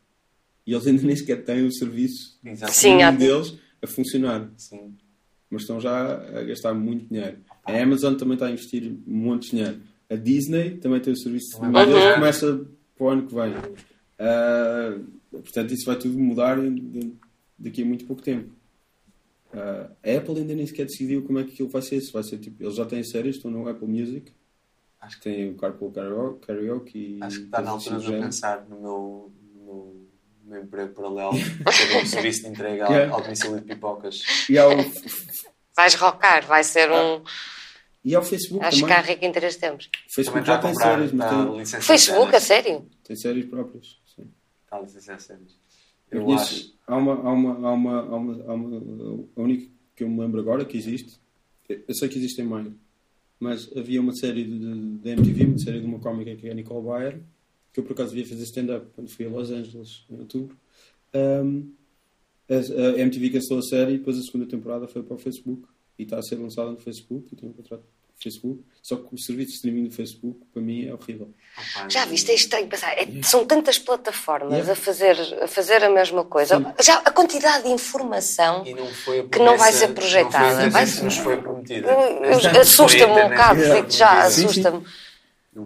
E 0.67 0.73
eles 0.75 0.87
ainda 0.87 1.03
nem 1.07 1.17
sequer 1.17 1.45
têm 1.45 1.65
o 1.65 1.73
serviço. 1.73 2.39
Sim, 2.73 2.91
deles 3.19 3.59
a 3.83 3.87
funcionar. 3.87 4.51
Sim. 4.57 4.95
Mas 5.49 5.63
estão 5.63 5.81
já 5.81 6.15
a 6.15 6.43
gastar 6.43 6.75
muito 6.75 7.07
dinheiro. 7.09 7.39
A 7.65 7.73
Amazon 7.81 8.15
também 8.17 8.35
está 8.35 8.47
a 8.47 8.51
investir 8.51 8.83
de 8.83 9.51
dinheiro. 9.51 9.81
A 10.11 10.17
Disney 10.17 10.77
também 10.79 11.01
tem 11.01 11.13
o 11.13 11.17
serviço 11.17 11.59
vai 11.61 11.87
deles 11.87 12.01
mudar. 12.01 12.15
começa 12.15 12.67
para 12.97 13.07
o 13.07 13.09
ano 13.09 13.27
que 13.29 13.35
vem. 13.35 13.53
Ah, 14.19 14.99
portanto, 15.31 15.73
isso 15.73 15.85
vai 15.87 15.97
tudo 15.99 16.19
mudar 16.19 16.57
de- 16.61 17.13
daqui 17.59 17.83
a 17.83 17.85
muito 17.85 18.05
pouco 18.07 18.23
tempo. 18.23 18.51
Ah, 19.55 19.91
a 20.05 20.17
Apple 20.19 20.39
ainda 20.39 20.55
nem 20.55 20.67
sequer 20.67 20.87
decidiu 20.87 21.23
como 21.25 21.39
é 21.39 21.45
que 21.45 21.53
aquilo 21.53 21.69
vai 21.69 21.83
ser. 21.83 22.01
Se 22.01 22.13
vai 22.13 22.23
ser 22.23 22.39
tipo, 22.39 22.63
eles 22.63 22.75
já 22.77 22.85
têm 22.85 23.03
séries, 23.03 23.37
estão 23.37 23.51
no 23.51 23.69
Apple 23.69 23.87
Music. 23.89 24.33
Acho 25.01 25.19
que, 25.19 25.25
Tem 25.25 25.51
o 25.51 25.57
Carpool 25.57 25.93
Karaoke, 25.93 26.47
karaoke 26.47 26.99
e. 27.19 27.23
acho 27.23 27.39
que 27.41 27.45
está 27.45 27.61
na 27.63 27.71
altura 27.71 27.99
de 28.01 28.13
eu 28.13 28.21
pensar 28.21 28.65
no 28.69 28.81
meu, 28.81 29.33
no 29.55 30.07
meu, 30.45 30.63
emprego 30.63 30.95
paralelo, 30.95 31.33
ter 31.65 32.03
um 32.03 32.07
serviço 32.07 32.43
de 32.43 32.49
entrega 32.49 32.87
ao- 32.87 32.93
Yeah. 32.93 33.15
ao 33.15 33.23
domicílio 33.23 33.61
de 33.61 33.67
pipocas. 33.67 34.23
E 34.51 34.59
ao, 34.59 34.71
Vais 35.77 35.95
rocar, 35.95 36.45
vai 36.47 36.65
ser 36.65 36.91
um. 36.91 37.23
e 38.03 38.15
ao 38.15 38.23
Facebook 38.23 38.65
Acho 38.65 38.77
que 38.79 38.83
também. 38.83 38.97
há 38.97 39.01
rico 39.03 39.25
interesse 39.27 39.59
temos. 39.59 39.91
O 40.11 40.15
Facebook 40.15 40.47
já 40.47 40.55
a 40.55 40.59
tem 40.59 40.75
séries, 40.75 41.13
mas 41.13 41.27
está 41.31 41.47
tem, 41.53 41.83
Facebook, 41.83 42.35
a 42.37 42.41
sério? 42.41 42.91
tem 43.05 43.15
séries 43.17 43.45
próprias. 43.45 44.01
Sim. 44.17 44.31
Está 44.65 44.79
a 44.79 44.81
licenciar 44.81 45.21
séries. 45.21 45.55
Eu 46.11 46.25
conheço- 46.25 46.45
acho. 46.45 46.73
há, 46.87 46.97
uma, 46.97 47.13
há, 47.15 47.33
uma, 47.33 47.69
há, 47.69 47.73
uma, 47.73 48.01
há, 48.01 48.15
uma, 48.15 48.45
há 48.47 48.55
uma. 48.55 49.25
A 49.37 49.41
única 49.41 49.69
que 49.95 50.05
eu 50.05 50.09
me 50.11 50.21
lembro 50.21 50.41
agora 50.41 50.65
que 50.65 50.77
existe. 50.77 51.19
Eu 51.69 51.95
sei 51.95 52.09
que 52.09 52.19
existem 52.19 52.45
mais. 52.45 52.69
Mas 53.41 53.71
havia 53.77 54.01
uma 54.01 54.15
série 54.15 54.45
de- 54.45 54.99
da 55.03 55.11
MTV, 55.11 55.45
uma 55.47 55.59
série 55.59 55.81
de 55.81 55.87
uma 55.87 55.99
cómica 55.99 56.35
que 56.37 56.47
é 56.49 56.53
a 56.53 56.55
Nicole 56.55 56.87
Bayer, 56.87 57.21
que 57.73 57.81
eu 57.81 57.85
por 57.85 57.93
acaso 57.93 58.11
devia 58.15 58.27
fazer 58.27 58.45
stand-up 58.45 58.87
quando 58.95 59.09
fui 59.11 59.27
a 59.27 59.29
Los 59.29 59.51
Angeles 59.51 60.05
em 60.11 60.19
outubro. 60.21 60.57
Um, 61.15 61.71
a, 62.49 62.55
a 62.55 62.99
MTV 63.01 63.31
cancelou 63.31 63.59
a 63.59 63.63
série 63.63 63.95
e 63.95 63.99
depois 63.99 64.17
a 64.19 64.23
segunda 64.23 64.47
temporada 64.47 64.87
foi 64.89 65.03
para 65.03 65.15
o 65.15 65.19
Facebook 65.19 65.67
e 65.99 66.05
está 66.05 66.19
a 66.19 66.23
ser 66.23 66.37
lançada 66.37 66.71
no 66.71 66.79
Facebook 66.79 67.29
e 67.33 67.37
tem 67.37 67.49
um 67.49 67.53
contrato 67.53 67.85
Facebook. 68.31 68.63
Só 68.83 68.97
que 68.97 69.15
o 69.15 69.19
serviço 69.19 69.49
de 69.51 69.55
streaming 69.57 69.85
do 69.89 69.95
Facebook 69.95 70.39
para 70.53 70.63
mim 70.63 70.87
é 70.87 70.93
horrível. 70.95 71.29
Já 71.89 72.05
viste, 72.05 72.31
é 72.31 72.35
estranho 72.35 72.69
pensar. 72.69 72.93
é- 72.93 73.07
são 73.23 73.45
tantas 73.45 73.79
plataformas 73.79 74.53
Yeah. 74.53 74.73
a, 74.73 74.77
fazer, 74.77 75.17
a 75.43 75.49
fazer 75.49 75.83
a 75.83 75.91
mesma 75.91 76.25
coisa. 76.25 76.75
Já 76.83 76.97
a 76.99 77.11
quantidade 77.11 77.65
de 77.65 77.71
informação. 77.71 78.65
E 78.67 78.75
não 78.75 78.87
foi 78.87 79.21
a 79.21 79.25
Que 79.25 79.39
não 79.39 79.57
vai 79.57 79.73
ser 79.73 79.89
projetada. 79.89 80.47
Não 80.49 80.55
foi 80.57 80.65
a 80.67 80.69
Vai 80.71 80.87
ser- 80.87 81.03
nos 81.05 81.17
foi 81.17 81.37
prometida. 81.39 81.89
Assusta-me 82.61 83.05
um 83.05 83.11
internet 83.11 83.31
bocado, 83.31 83.61
foi 83.63 83.77
digo 83.83 83.91
já. 83.91 84.31
Sim, 84.31 84.41
sim. 84.41 84.45
assusta-me. 84.47 84.87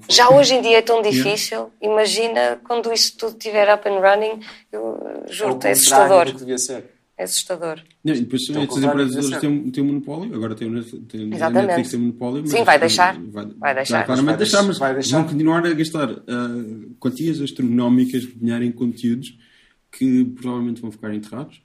Já 0.08 0.30
hoje 0.30 0.54
em 0.54 0.62
dia 0.62 0.78
é 0.78 0.82
tão 0.82 1.02
difícil. 1.02 1.72
Imagina 1.82 2.60
quando 2.64 2.92
isso 2.92 3.16
tudo 3.16 3.36
estiver 3.36 3.72
up 3.74 3.88
and 3.88 3.98
running. 3.98 4.40
Eu 4.70 5.24
juro-te, 5.28 5.66
é 5.66 5.70
assustador. 5.72 6.26
do 6.26 6.32
que 6.32 6.38
devia 6.38 6.58
ser. 6.58 6.84
É 7.20 7.24
assustador. 7.24 7.82
Não, 8.02 8.14
e 8.14 8.20
depois 8.20 8.40
estas 8.48 8.66
contrário, 8.66 9.02
empresas 9.02 9.24
hoje 9.26 9.34
ser. 9.34 9.40
têm, 9.40 9.70
têm 9.70 9.84
um 9.84 9.86
monopólio, 9.88 10.34
agora 10.34 10.54
tem 10.54 10.70
tem, 11.02 11.30
a 11.30 11.36
Exatamente. 11.36 11.66
Netflix 11.66 11.90
tem 11.90 12.00
um 12.00 12.02
monopólio. 12.04 12.46
Sim, 12.46 12.64
vai 12.64 12.78
deixar. 12.78 13.20
Vai, 13.20 13.46
Vai 13.58 13.74
deixar. 13.74 14.06
claramente 14.06 14.26
Vai 14.30 14.36
deixar, 14.38 14.62
mas 14.62 14.78
vai 14.78 14.94
deixar. 14.94 15.18
vão 15.18 15.28
continuar 15.28 15.66
a 15.66 15.74
gastar 15.74 16.10
ah, 16.10 16.94
quantias 16.98 17.42
astronómicas 17.42 18.22
de 18.22 18.34
dinheiro 18.36 18.64
em 18.64 18.72
conteúdos 18.72 19.36
que 19.92 20.24
provavelmente 20.24 20.80
vão 20.80 20.90
ficar 20.90 21.12
enterrados. 21.14 21.62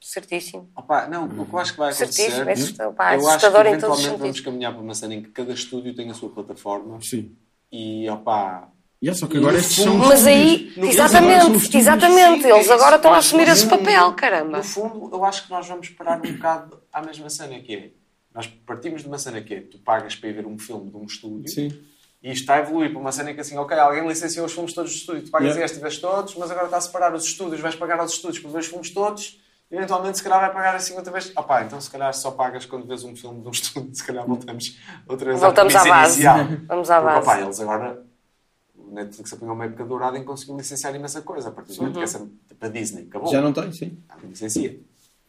Certíssimo. 0.00 0.70
Opa, 0.76 1.08
não, 1.08 1.26
o 1.26 1.46
que 1.46 1.52
eu 1.52 1.58
acho 1.58 1.72
que 1.72 1.78
vai 1.78 1.90
acontecer. 1.92 2.12
Certíssimo. 2.12 2.48
É 2.48 2.52
assustador, 2.52 2.94
pá, 2.94 3.12
é 3.12 3.16
eu 3.16 3.18
acho 3.18 3.22
que 3.26 3.28
assustador 3.46 3.66
em 3.66 3.78
todos 3.78 3.98
os 3.98 4.04
eventualmente 4.04 4.08
vamos 4.08 4.20
sentidos. 4.22 4.40
caminhar 4.40 4.72
para 4.72 4.82
uma 4.82 4.94
cena 4.94 5.14
em 5.16 5.22
que 5.22 5.30
cada 5.30 5.52
estúdio 5.52 5.94
tem 5.96 6.10
a 6.10 6.14
sua 6.14 6.28
plataforma 6.28 7.00
Sim. 7.00 7.32
e 7.72 8.08
opa. 8.08 8.71
E 9.02 9.08
é 9.10 9.14
só 9.14 9.26
que 9.26 9.36
agora 9.36 9.58
estes 9.58 9.82
são 9.82 9.94
fundo- 9.94 10.06
Mas 10.06 10.24
aí, 10.26 10.72
No- 10.76 10.86
exatamente, 10.86 11.76
exatamente. 11.76 12.46
É 12.46 12.50
Eles 12.50 12.70
agora 12.70 12.96
estão 12.96 13.12
a 13.12 13.16
assumir 13.18 13.48
esse 13.48 13.66
papel, 13.66 14.12
caramba. 14.12 14.58
No 14.58 14.64
fundo, 14.64 15.10
eu 15.12 15.24
acho 15.24 15.44
que 15.44 15.50
nós 15.50 15.66
vamos 15.66 15.88
parar 15.88 16.18
um 16.24 16.32
bocado 16.32 16.80
à 16.92 17.02
mesma 17.02 17.28
cena 17.28 17.58
que 17.60 17.74
é. 17.74 17.90
Nós 18.32 18.46
partimos 18.46 19.02
de 19.02 19.08
uma 19.08 19.18
cena 19.18 19.40
que 19.42 19.54
é 19.54 19.60
tu 19.60 19.78
pagas 19.78 20.14
para 20.14 20.28
ir 20.28 20.32
ver 20.34 20.46
um 20.46 20.56
filme 20.58 20.88
de 20.88 20.96
um 20.96 21.04
estúdio 21.04 21.48
Sim. 21.50 21.68
e 22.22 22.30
isto 22.30 22.42
está 22.42 22.54
a 22.54 22.58
evoluir 22.60 22.90
para 22.90 23.00
uma 23.00 23.12
cena 23.12 23.34
que 23.34 23.40
assim, 23.40 23.58
ok, 23.58 23.76
alguém 23.76 24.06
licenciou 24.08 24.46
os 24.46 24.52
filmes 24.52 24.72
todos 24.72 24.90
do 24.92 24.96
estúdio, 24.96 25.22
tu 25.24 25.30
pagas 25.30 25.48
Yeah. 25.48 25.64
este 25.66 25.78
e 25.78 25.82
vês 25.82 25.98
todos, 25.98 26.34
mas 26.36 26.50
agora 26.50 26.64
está 26.66 26.76
a 26.78 26.80
separar 26.80 27.12
os 27.14 27.24
estúdios, 27.24 27.60
vais 27.60 27.74
pagar 27.74 27.98
aos 28.00 28.12
estúdios 28.12 28.38
para 28.38 28.50
ver 28.52 28.58
os 28.60 28.66
filmes 28.68 28.88
todos 28.90 29.38
e 29.70 29.74
eventualmente 29.76 30.16
se 30.18 30.22
calhar 30.24 30.40
vai 30.40 30.50
pagar 30.52 30.74
assim 30.76 30.94
outra 30.96 31.12
vez. 31.12 31.30
Ah 31.36 31.42
pá, 31.42 31.62
então 31.62 31.78
se 31.80 31.90
calhar 31.90 32.14
só 32.14 32.30
pagas 32.30 32.64
quando 32.64 32.86
vês 32.86 33.02
um 33.04 33.14
filme 33.16 33.42
de 33.42 33.48
um 33.48 33.50
estúdio, 33.52 33.94
se 33.94 34.04
calhar 34.06 34.24
voltamos 34.26 34.78
outra 35.08 35.26
vez 35.28 35.40
Voltamos 35.40 35.74
à 35.76 35.84
base. 35.84 36.12
inicial. 36.22 36.46
Vamos 36.68 36.90
à 36.90 37.00
Porque, 37.00 37.14
base. 37.14 37.26
opá, 37.28 37.40
eles 37.42 37.60
agora 37.60 38.02
Netflix 38.92 39.32
apanhou 39.32 39.54
uma 39.54 39.64
época 39.64 39.84
dourada 39.84 40.18
em 40.18 40.24
conseguir 40.24 40.56
licenciar 40.56 40.94
imensa 40.94 41.22
coisa. 41.22 41.48
A 41.48 41.52
partir 41.52 41.74
do 41.74 41.78
momento 41.80 41.98
que 41.98 42.04
essa 42.04 42.18
tipo 42.48 42.64
a 42.64 42.68
Disney 42.68 43.02
acabou. 43.02 43.30
Já 43.30 43.40
não 43.40 43.52
tem, 43.52 43.72
sim. 43.72 43.96
Não 44.22 44.28
licencia. 44.30 44.78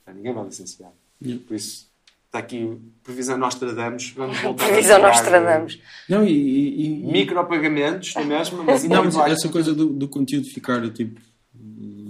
Já 0.05 0.13
ninguém 0.13 0.33
vai 0.33 0.45
licenciar. 0.45 0.91
Yeah. 1.23 1.43
Por 1.47 1.55
isso, 1.55 1.87
está 2.25 2.39
aqui 2.39 2.77
previsão 3.03 3.37
Nostradamus. 3.37 4.11
Vamos 4.17 4.37
voltar 4.39 4.65
Previsão 4.67 4.97
a 4.97 4.99
pagar, 4.99 5.13
Nostradamus. 5.13 5.79
Não, 6.09 6.25
e, 6.25 6.31
e, 6.31 6.81
e- 7.03 7.03
eh, 7.09 7.11
Micropagamentos, 7.11 8.13
não 8.15 8.21
é 8.23 8.25
mesmo? 8.25 8.63
Mas 8.63 8.83
Não, 8.83 9.03
mas 9.05 9.15
essa 9.31 9.49
coisa 9.49 9.73
do, 9.73 9.87
do 9.87 10.07
conteúdo 10.07 10.47
ficar 10.47 10.87
tipo. 10.91 11.19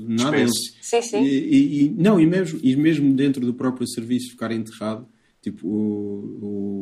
Nada, 0.06 0.38
eles, 0.38 0.76
Sim, 0.82 1.01
sim. 1.01 1.24
E, 1.24 1.28
e- 1.30 1.84
e- 1.86 1.89
não, 1.89 2.20
e 2.20 2.26
mesmo, 2.26 2.60
e 2.62 2.76
mesmo 2.76 3.14
dentro 3.14 3.45
do 3.45 3.54
próprio 3.54 3.88
serviço 3.88 4.32
ficar 4.32 4.51
enterrado, 4.51 5.08
tipo, 5.41 5.66
o, 5.68 6.39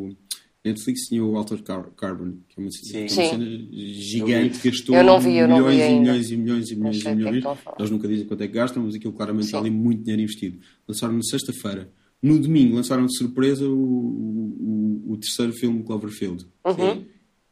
o 0.09 0.15
Netflix 0.64 1.07
tinha 1.07 1.24
o 1.24 1.36
Alter 1.38 1.64
Car- 1.64 1.89
Carbon, 1.97 2.34
que 2.47 2.59
é 2.59 2.64
uma, 2.64 2.70
que 2.70 2.97
é 2.97 3.01
uma 3.01 3.09
Sim. 3.09 3.30
cena 3.30 3.45
gigante, 3.72 4.59
que 4.59 4.70
gastou 4.70 4.95
Eu 4.95 5.03
não 5.03 5.20
vi, 5.20 5.36
eu 5.38 5.47
não 5.47 5.57
vi 5.68 5.76
milhões 5.78 5.89
e 5.89 5.99
milhões 5.99 6.30
e 6.32 6.36
milhões 6.38 6.72
e 6.72 6.76
milhões 6.76 7.01
e 7.01 7.05
o 7.05 7.09
é 7.09 7.16
milhões. 7.16 7.43
Eles 7.80 7.91
nunca 7.91 8.07
dizem 8.07 8.26
quanto 8.28 8.41
é 8.43 8.47
que 8.47 8.53
gastam, 8.53 8.84
mas 8.84 8.95
aquilo 8.95 9.14
claramente 9.14 9.45
está 9.45 9.57
ali 9.57 9.72
muito 9.72 10.01
dinheiro 10.03 10.22
investido. 10.22 10.59
Lançaram 10.88 11.14
na 11.16 11.24
sexta-feira. 11.24 11.89
No 12.22 12.38
domingo 12.39 12.76
lançaram 12.76 13.05
de 13.07 13.18
surpresa 13.18 13.68
o, 13.68 13.74
o, 13.74 15.14
o 15.14 15.18
terceiro 15.18 15.51
filme 15.53 15.82
Cloverfield. 15.84 16.45
Uhum. 16.66 17.03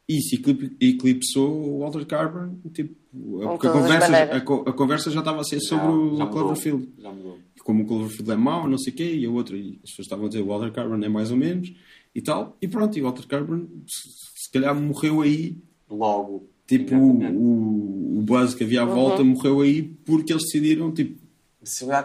Isso 0.08 0.36
eclip- 0.36 0.76
eclipsou 0.80 1.76
o 1.76 1.80
Walter 1.80 2.06
Carbon, 2.06 2.56
tipo, 2.74 2.96
porque 3.12 3.68
a 3.68 3.72
conversa, 3.72 4.16
a, 4.18 4.38
a 4.38 4.74
conversa 4.74 5.12
já 5.12 5.20
estava 5.20 5.42
a 5.42 5.44
ser 5.44 5.60
sobre 5.60 5.86
Já- 5.86 5.92
o 5.92 6.18
já 6.18 6.26
mudou. 6.26 6.28
Cloverfield. 6.30 6.90
Já 7.00 7.12
mudou. 7.12 7.38
Como 7.64 7.84
o 7.84 7.86
Cloverfield 7.86 8.32
é 8.32 8.36
mau, 8.36 8.68
não 8.68 8.78
sei 8.78 8.92
o 8.94 8.96
quê, 8.96 9.16
e 9.16 9.26
a 9.26 9.30
outra, 9.30 9.56
e 9.58 9.80
as 9.84 9.90
pessoas 9.92 10.06
estavam 10.06 10.26
a 10.26 10.30
dizer 10.30 10.42
o 10.42 10.48
Walter 10.48 10.72
Carbon 10.72 11.04
é 11.04 11.10
mais 11.10 11.30
ou 11.32 11.38
menos, 11.38 11.72
e 12.20 12.22
tal, 12.22 12.58
e 12.62 12.68
pronto, 12.68 12.98
e 12.98 13.02
o 13.02 13.06
Walter 13.06 13.26
Carbon 13.28 13.66
se, 13.88 14.10
se 14.44 14.52
calhar 14.52 14.76
morreu 14.76 15.22
aí, 15.22 15.58
Logo. 15.90 16.48
tipo, 16.68 16.96
o, 16.96 18.18
o 18.20 18.22
buzz 18.22 18.54
que 18.54 18.64
havia 18.64 18.82
à 18.82 18.86
volta 18.86 19.24
morreu 19.24 19.62
aí 19.62 19.84
porque 20.06 20.32
eles 20.34 20.44
decidiram, 20.44 20.92
tipo, 20.92 21.20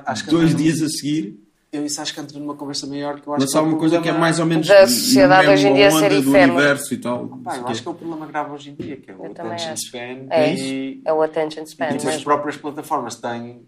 acho 0.06 0.24
que 0.24 0.30
dois 0.30 0.52
num- 0.52 0.56
dias 0.58 0.82
a 0.82 0.88
seguir, 0.88 1.38
Eu 1.72 1.84
isso 1.84 2.00
acho 2.00 2.14
que 2.14 2.20
entra 2.20 2.38
numa 2.38 2.54
conversa 2.54 2.86
maior 2.86 3.20
que 3.20 3.26
eu 3.26 3.34
acho 3.34 3.42
lançar 3.42 3.58
que 3.60 3.64
é 3.64 3.68
o 3.68 3.72
uma 3.72 3.78
coisa 3.78 4.00
que 4.00 4.08
é 4.08 4.12
mais 4.12 4.38
ou 4.38 4.46
menos 4.46 4.66
Da 4.68 4.86
sociedade 4.86 5.48
hoje 5.48 5.66
em 5.68 5.74
dia 5.74 5.90
ser 5.90 5.96
onda 5.96 6.22
do 6.22 6.30
universo 6.32 6.94
e 6.94 6.98
tal. 6.98 7.40
sei 7.50 7.60
eu 7.60 7.66
acho 7.68 7.82
que 7.82 7.88
é 7.88 7.90
o 7.90 7.94
problema 7.94 8.26
grave 8.26 8.50
hoje 8.52 8.70
em 8.70 8.74
dia, 8.74 8.96
que 8.96 9.10
é 9.10 9.14
o 9.14 9.24
Eu 9.26 9.34
também 9.34 9.52
attention 9.54 9.74
span 9.74 10.26
É 10.30 10.54
e, 10.54 11.02
É 11.04 11.12
o 11.12 11.20
attention 11.22 11.64
span 11.66 11.88
e 11.90 11.96
tipo, 11.98 12.08
as 12.08 12.22
próprias 12.22 12.56
plataformas 12.56 13.16
têm. 13.16 13.62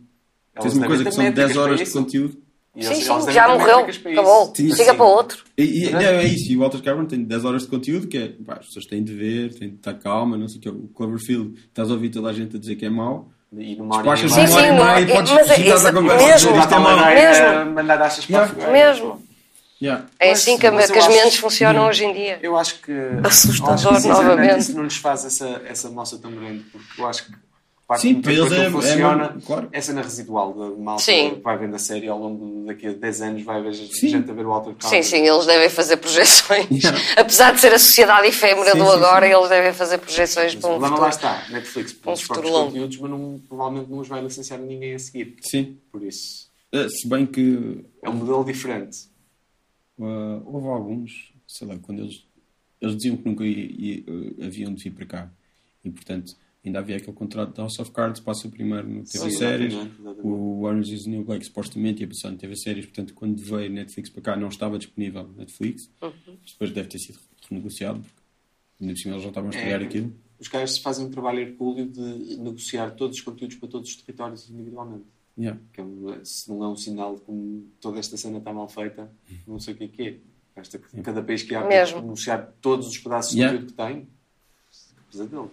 Tens 0.60 0.74
uma 0.74 0.86
coisa 0.86 1.04
que 1.04 1.10
são 1.12 1.24
10 1.24 1.34
métricas 1.36 1.56
horas 1.56 1.80
de 1.80 1.90
conteúdo. 1.92 2.38
E 2.76 2.84
Sim, 2.84 2.92
eles- 2.92 3.04
sim, 3.06 3.12
eles 3.14 3.34
já 3.34 3.48
morreu. 3.48 3.78
Acabou. 3.78 4.52
Sim, 4.54 4.70
Siga 4.70 4.90
sim. 4.92 4.96
para 4.96 5.04
outro. 5.06 5.44
E, 5.56 5.86
e- 5.86 5.90
não, 5.90 5.98
é 5.98 6.24
isso, 6.24 6.52
e 6.52 6.56
o 6.56 6.60
Walter 6.60 6.82
Carbon 6.82 7.06
tem 7.06 7.24
10 7.24 7.44
horas 7.46 7.62
de 7.62 7.68
conteúdo 7.68 8.06
que 8.06 8.18
é, 8.18 8.28
pá, 8.44 8.58
as 8.60 8.66
pessoas 8.66 8.84
têm 8.86 9.02
de 9.02 9.14
ver, 9.14 9.54
têm 9.54 9.70
de 9.70 9.76
estar 9.76 9.94
calma, 9.94 10.36
não 10.36 10.46
sei 10.46 10.58
o 10.58 10.60
que. 10.60 10.68
O 10.68 10.88
Cloverfield, 10.94 11.54
estás 11.68 11.90
a 11.90 11.94
ouvir 11.94 12.10
toda 12.10 12.28
a 12.28 12.32
gente 12.34 12.54
a 12.56 12.60
dizer 12.60 12.76
que 12.76 12.84
é 12.84 12.90
mau, 12.90 13.30
E 13.56 13.74
numa 13.76 13.96
hora 13.96 14.08
e 14.18 14.22
despachas 14.22 14.36
meia- 14.36 14.48
Sim, 14.66 14.70
uma 14.72 14.82
hora 14.90 14.98
sim, 15.00 15.04
e 15.04 15.08
e 15.08 15.10
é- 15.12 15.14
podes 15.14 15.32
mas 15.32 15.50
é 15.50 15.60
isso, 15.60 15.86
a 15.88 15.92
conversa. 15.92 16.26
mesmo, 16.26 16.58
Isto 16.58 16.74
é 16.74 17.14
Mesmo. 17.14 17.72
mandar 17.72 18.02
achas 18.02 18.26
para 18.26 18.36
Yeah. 18.44 18.70
Mesmo. 18.72 19.22
Yeah. 19.80 20.06
É 20.18 20.28
Mas- 20.30 20.38
assim 20.40 20.58
que, 20.58 20.70
mas 20.70 20.90
que 20.90 20.98
as 20.98 21.08
mentes 21.08 21.36
funcionam 21.36 21.86
hoje 21.86 22.04
em 22.04 22.12
dia. 22.12 22.38
Eu 22.42 22.56
acho 22.56 22.80
que. 22.82 22.92
Assustador 23.24 24.00
novamente. 24.06 24.60
Isso 24.60 24.74
não 24.74 24.84
nos 24.84 24.96
faz 24.96 25.24
essa, 25.24 25.62
essa 25.66 25.90
moça 25.90 26.18
tão 26.18 26.30
grande, 26.32 26.60
porque 26.72 27.00
eu 27.00 27.06
acho 27.06 27.24
que. 27.26 27.32
Parte 27.86 28.02
Sim, 28.02 28.20
que 28.20 28.28
é- 28.28 28.32
aquilo 28.32 28.54
é 28.54 28.70
funciona, 28.70 29.28
mesmo, 29.28 29.42
claro. 29.42 29.68
é 29.70 29.80
cena 29.80 30.02
residual 30.02 30.52
da 30.52 30.70
malta 30.82 31.02
Sim. 31.04 31.34
que 31.36 31.40
vai 31.40 31.56
vendo 31.56 31.76
a 31.76 31.78
série 31.78 32.08
ao 32.08 32.18
longo 32.18 32.60
de- 32.60 32.66
daqui 32.66 32.86
a 32.88 32.92
10 32.92 33.22
anos, 33.22 33.42
vai 33.42 33.62
ver 33.62 33.74
Sim. 33.74 34.08
gente 34.08 34.30
a 34.30 34.34
ver 34.34 34.44
o 34.44 34.48
Walter 34.48 34.70
Sim, 34.72 34.76
Carbon. 34.78 35.02
sim, 35.02 35.16
eles 35.26 35.46
devem 35.46 35.68
fazer 35.70 35.96
projeções. 35.98 36.66
Apesar 37.16 37.52
de 37.54 37.60
ser 37.60 37.72
a 37.72 37.78
sociedade 37.78 38.26
efêmera 38.26 38.72
Sim, 38.72 38.78
do 38.78 38.84
sim, 38.86 38.90
agora, 38.92 39.26
sim. 39.28 39.34
eles 39.34 39.48
devem 39.48 39.72
fazer 39.72 39.98
projeções 39.98 40.54
Mas 40.54 40.60
para 40.62 40.70
um 40.70 40.78
problema 40.80 40.98
lá 40.98 41.12
futuro. 41.12 41.32
está, 41.32 41.52
Netflix 41.52 41.92
Um 41.92 41.96
pelos 41.96 42.20
futuro 42.22 42.40
próprios 42.42 42.64
conteúdos, 42.66 42.98
mas 42.98 43.10
não, 43.10 43.40
provavelmente 43.48 43.90
não 43.90 43.98
os 43.98 44.08
vai 44.08 44.20
licenciar 44.22 44.58
ninguém 44.58 44.94
a 44.94 44.98
seguir. 44.98 45.36
Sim. 45.42 45.78
Por 45.92 46.02
isso, 46.02 46.46
Eh, 46.72 46.88
Se 46.88 47.08
bem 47.08 47.24
que 47.24 47.84
é 48.02 48.10
um 48.10 48.14
modelo 48.14 48.44
diferente. 48.44 48.98
uh, 49.98 50.42
houve 50.44 50.66
alguns, 50.68 51.32
sei 51.46 51.66
lá, 51.68 51.76
quando 51.80 52.00
eles, 52.02 52.24
eles 52.80 52.96
diziam 52.96 53.16
que 53.16 53.24
nunca 53.28 53.44
i- 53.44 53.50
i- 53.50 54.04
uh, 54.40 54.44
haviam 54.44 54.74
de 54.74 54.82
vir 54.82 54.90
para 54.90 55.06
cá. 55.06 55.30
E, 55.84 55.90
portanto, 55.90 56.34
ainda 56.66 56.78
havia 56.80 56.96
aquele 56.96 57.12
contrato 57.12 57.54
da 57.54 57.62
House 57.62 57.78
of 57.78 57.90
Cards, 57.92 58.20
passa 58.20 58.48
primeiro 58.48 58.88
no 58.88 59.04
TV 59.04 59.30
Sim, 59.30 59.36
Séries. 59.38 59.72
exatamente, 59.72 60.00
exatamente. 60.00 60.26
O 60.26 60.60
Orange 60.62 60.94
is 60.94 61.04
the 61.04 61.10
New 61.10 61.24
Black 61.24 61.44
supostamente 61.46 62.02
ia 62.02 62.08
passar 62.08 62.30
no 62.30 62.36
TV 62.38 62.56
Séries, 62.56 62.86
portanto, 62.86 63.14
quando 63.14 63.40
veio 63.42 63.70
Netflix 63.70 64.10
para 64.10 64.22
cá, 64.22 64.36
não 64.36 64.48
estava 64.48 64.78
disponível 64.78 65.22
no 65.24 65.34
Netflix. 65.34 65.88
Depois 66.46 66.70
deve 66.72 66.88
ter 66.88 66.98
sido 66.98 67.18
renegociado, 67.48 68.00
porque 68.00 68.12
ainda 68.80 68.92
por 68.94 68.98
cima 69.00 69.14
eles 69.14 69.22
já 69.22 69.28
estavam 69.28 69.50
a 69.50 69.52
estrear 69.54 69.80
É. 69.82 69.84
aquilo. 69.84 70.12
Os 70.38 70.48
gajos 70.48 70.78
fazem 70.78 71.06
um 71.06 71.10
trabalho 71.10 71.38
hercúleo 71.40 71.86
de 71.88 72.36
negociar 72.36 72.90
todos 72.90 73.16
os 73.16 73.22
conteúdos 73.22 73.56
para 73.56 73.68
todos 73.68 73.88
os 73.88 73.96
territórios 73.96 74.50
individualmente. 74.50 75.04
Yeah. 75.38 75.60
Que 75.72 75.80
é 75.80 75.84
um- 75.84 76.24
se 76.24 76.48
não 76.50 76.62
é 76.64 76.68
um 76.68 76.76
sinal 76.76 77.14
de 77.14 77.20
como 77.22 77.64
toda 77.80 77.98
esta 77.98 78.16
cena 78.16 78.38
está 78.38 78.52
mal 78.52 78.68
feita, 78.68 79.10
não 79.46 79.58
sei 79.60 79.74
o 79.74 79.76
que 79.76 79.84
é 79.84 79.88
que 79.88 80.02
é. 80.02 80.16
Esta, 80.56 80.78
cada 80.78 81.22
país 81.22 81.42
que 81.42 81.54
há 81.54 81.60
para 81.60 81.68
Mesmo. 81.68 82.00
negociar 82.00 82.52
todos 82.62 82.86
os 82.88 82.96
pedaços 82.98 83.32
de 83.32 83.38
Yeah. 83.40 83.58
conteúdo 83.58 83.72
que 83.72 83.82
tem, 83.82 84.08
pesadelo. 85.10 85.50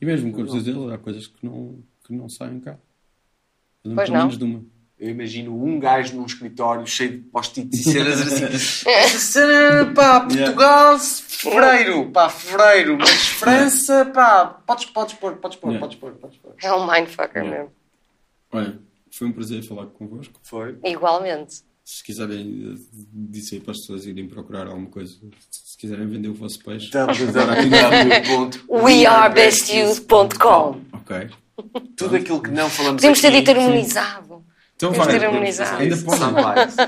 E 0.00 0.06
mesmo 0.06 0.32
com 0.32 0.42
os 0.42 0.64
dele, 0.64 0.92
há 0.94 0.98
coisas 0.98 1.26
que 1.26 1.44
não, 1.44 1.78
que 2.04 2.12
não 2.12 2.28
saem 2.28 2.58
cá. 2.60 2.78
Pelo 3.82 3.94
Pois 3.94 4.08
pelo 4.08 4.18
não. 4.18 4.26
menos 4.26 4.38
de 4.38 4.44
uma. 4.44 4.64
Eu 4.98 5.08
imagino 5.10 5.64
um 5.64 5.78
gajo 5.80 6.14
num 6.14 6.26
escritório 6.26 6.86
cheio 6.86 7.12
de 7.12 7.18
post-its 7.30 7.80
e 7.80 7.82
cenas 7.82 8.20
assim. 8.20 8.44
Esta 8.90 9.18
cena, 9.18 9.94
pá, 9.94 10.20
Portugal, 10.20 10.98
fevereiro, 10.98 12.10
pá, 12.10 12.28
fevereiro, 12.28 12.98
mas 12.98 13.28
França, 13.28 14.04
pá, 14.14 14.44
podes, 14.66 14.84
podes 14.86 15.14
pôr, 15.14 15.36
podes 15.36 15.58
pôr, 15.58 15.68
Yeah. 15.70 15.80
podes 15.86 15.98
pôr, 15.98 16.12
podes 16.12 16.38
pôr. 16.38 16.54
É 16.62 16.72
um 16.74 16.86
mindfucker 16.90 17.42
Yeah. 17.42 17.58
mesmo. 17.62 17.72
Olha, 18.52 18.78
foi 19.10 19.26
um 19.28 19.32
prazer 19.32 19.62
falar 19.62 19.86
convosco. 19.86 20.38
Foi. 20.42 20.78
Igualmente. 20.84 21.62
Se 21.92 22.04
quiserem 22.04 22.72
eh, 22.72 22.76
dizer 23.12 23.60
para 23.62 23.72
as 23.72 23.80
pessoas 23.80 24.06
irem 24.06 24.28
procurar 24.28 24.68
alguma 24.68 24.86
coisa, 24.88 25.12
se 25.50 25.76
quiserem 25.76 26.06
vender 26.06 26.28
o 26.28 26.34
vosso 26.34 26.60
peixe, 26.62 26.88
wearebestyouth.com 28.68 30.80
ok. 30.92 31.30
Tudo 31.96 32.16
aquilo 32.16 32.40
que 32.40 32.50
não 32.50 32.70
falamos 32.70 32.96
Podemos 33.00 33.20
ter 33.20 33.28
aqui, 33.28 33.38
dito 33.38 33.50
harmonizado. 33.50 34.44
Então 34.76 34.92
Temos 34.92 35.06
vai, 35.06 35.14
de 35.14 35.20
ter 35.20 35.26
harmonizado. 35.26 35.82
ainda 35.82 35.96
podem, 35.98 36.28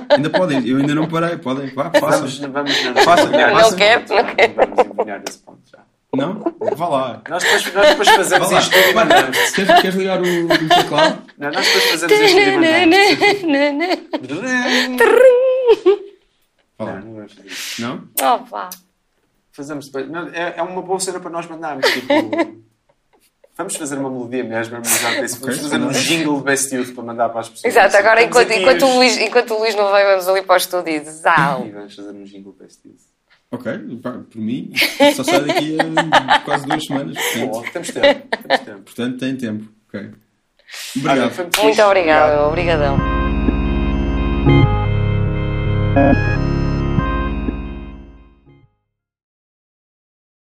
ainda 0.09 0.31
podem, 0.31 0.67
eu 0.69 0.77
ainda 0.79 0.95
não 0.95 1.07
parei, 1.09 1.37
podem, 1.37 1.69
vá, 1.75 1.89
Vamos, 1.91 2.39
façam. 2.39 2.53
vamos 2.53 2.73
Faça- 3.05 3.25
empenhar 3.25 3.53
faça- 3.53 3.67
esse 3.69 3.77
quero, 3.77 4.01
ponto, 4.07 4.15
não 4.15 4.25
quero. 4.35 4.55
Vamos 4.55 4.79
empenhar 4.87 5.23
esse 5.29 5.39
ponto 5.39 5.61
já. 5.71 5.79
Não? 6.15 6.43
Vá 6.77 6.89
lá. 6.89 7.23
Nós 7.27 7.43
depois, 7.43 7.73
nós 7.75 7.89
depois 7.89 8.09
fazemos 8.11 8.49
Vá 8.49 8.55
lá. 8.55 8.61
isto 8.61 8.77
e 8.77 8.95
mandamos. 8.95 9.51
Queres, 9.53 9.81
queres 9.81 9.95
ligar 9.97 10.21
o, 10.21 10.45
o 10.45 10.49
teclado? 10.69 11.23
Não, 11.39 11.51
nós 11.51 11.67
depois 11.67 11.85
fazemos 11.91 12.21
isto 12.21 12.39
e 12.39 12.57
mandamos. 12.59 14.03
Vá 16.79 16.85
Não, 16.85 16.93
lá. 16.93 17.01
não 17.01 17.15
vamos 17.15 17.33
fazer 17.33 17.49
isso. 17.49 17.81
Não? 17.83 18.09
Oh, 18.21 18.39
pá. 18.41 18.69
Fazemos 19.53 19.87
depois. 19.87 20.09
Não, 20.11 20.29
é, 20.29 20.55
é 20.57 20.63
uma 20.63 20.83
boa 20.83 21.01
cena 21.01 21.19
para 21.21 21.31
nós 21.31 21.47
mandarmos. 21.47 21.87
Tipo, 21.91 22.63
vamos 23.57 23.77
fazer 23.77 23.97
uma 23.99 24.11
melodia 24.11 24.45
mesmo. 24.45 24.73
Vamos, 24.75 24.89
já 25.01 25.21
disse, 25.21 25.39
vamos 25.41 25.57
Ok, 25.59 25.71
fazer 25.71 25.83
um 25.83 25.91
jingle 25.93 26.37
de 26.39 26.45
Best 26.45 26.75
Youth 26.75 26.95
para 26.95 27.05
mandar 27.05 27.29
para 27.31 27.41
as 27.41 27.49
pessoas. 27.49 27.75
Exato, 27.75 27.97
agora 27.97 28.23
enquanto, 28.23 28.51
enquanto, 28.51 28.83
os- 28.85 28.91
o 28.91 28.97
Luís, 28.97 29.17
enquanto 29.19 29.55
o 29.55 29.59
Luís 29.61 29.75
não 29.75 29.91
veio, 29.93 30.07
vamos 30.09 30.29
ali 30.29 30.43
para 30.43 30.55
o 30.55 30.57
estúdio 30.59 30.95
e 30.95 31.01
zau. 31.05 31.67
E 31.67 31.71
vamos 31.71 31.95
fazer 31.95 32.11
um 32.11 32.25
jingle 32.25 32.53
Best 32.53 32.81
Youth. 32.85 33.12
Ok, 33.53 33.71
pá, 34.03 34.13
por 34.31 34.41
mim, 34.41 34.73
só 35.15 35.23
sai 35.23 35.45
daqui 35.45 35.77
a 35.79 36.39
quase 36.45 36.67
duas 36.67 36.85
semanas. 36.85 37.17
Portanto, 37.19 37.51
Bom, 37.51 37.63
temos 37.71 37.91
tempo. 37.91 38.37
Temos 38.49 38.61
tempo. 38.65 38.81
portanto 38.83 39.19
tem 39.19 39.37
tempo. 39.37 39.65
Ok. 39.89 40.11
Obrigado. 40.97 41.63
Muito 41.63 41.83
obrigado, 41.83 42.49
obrigadão. 42.49 42.97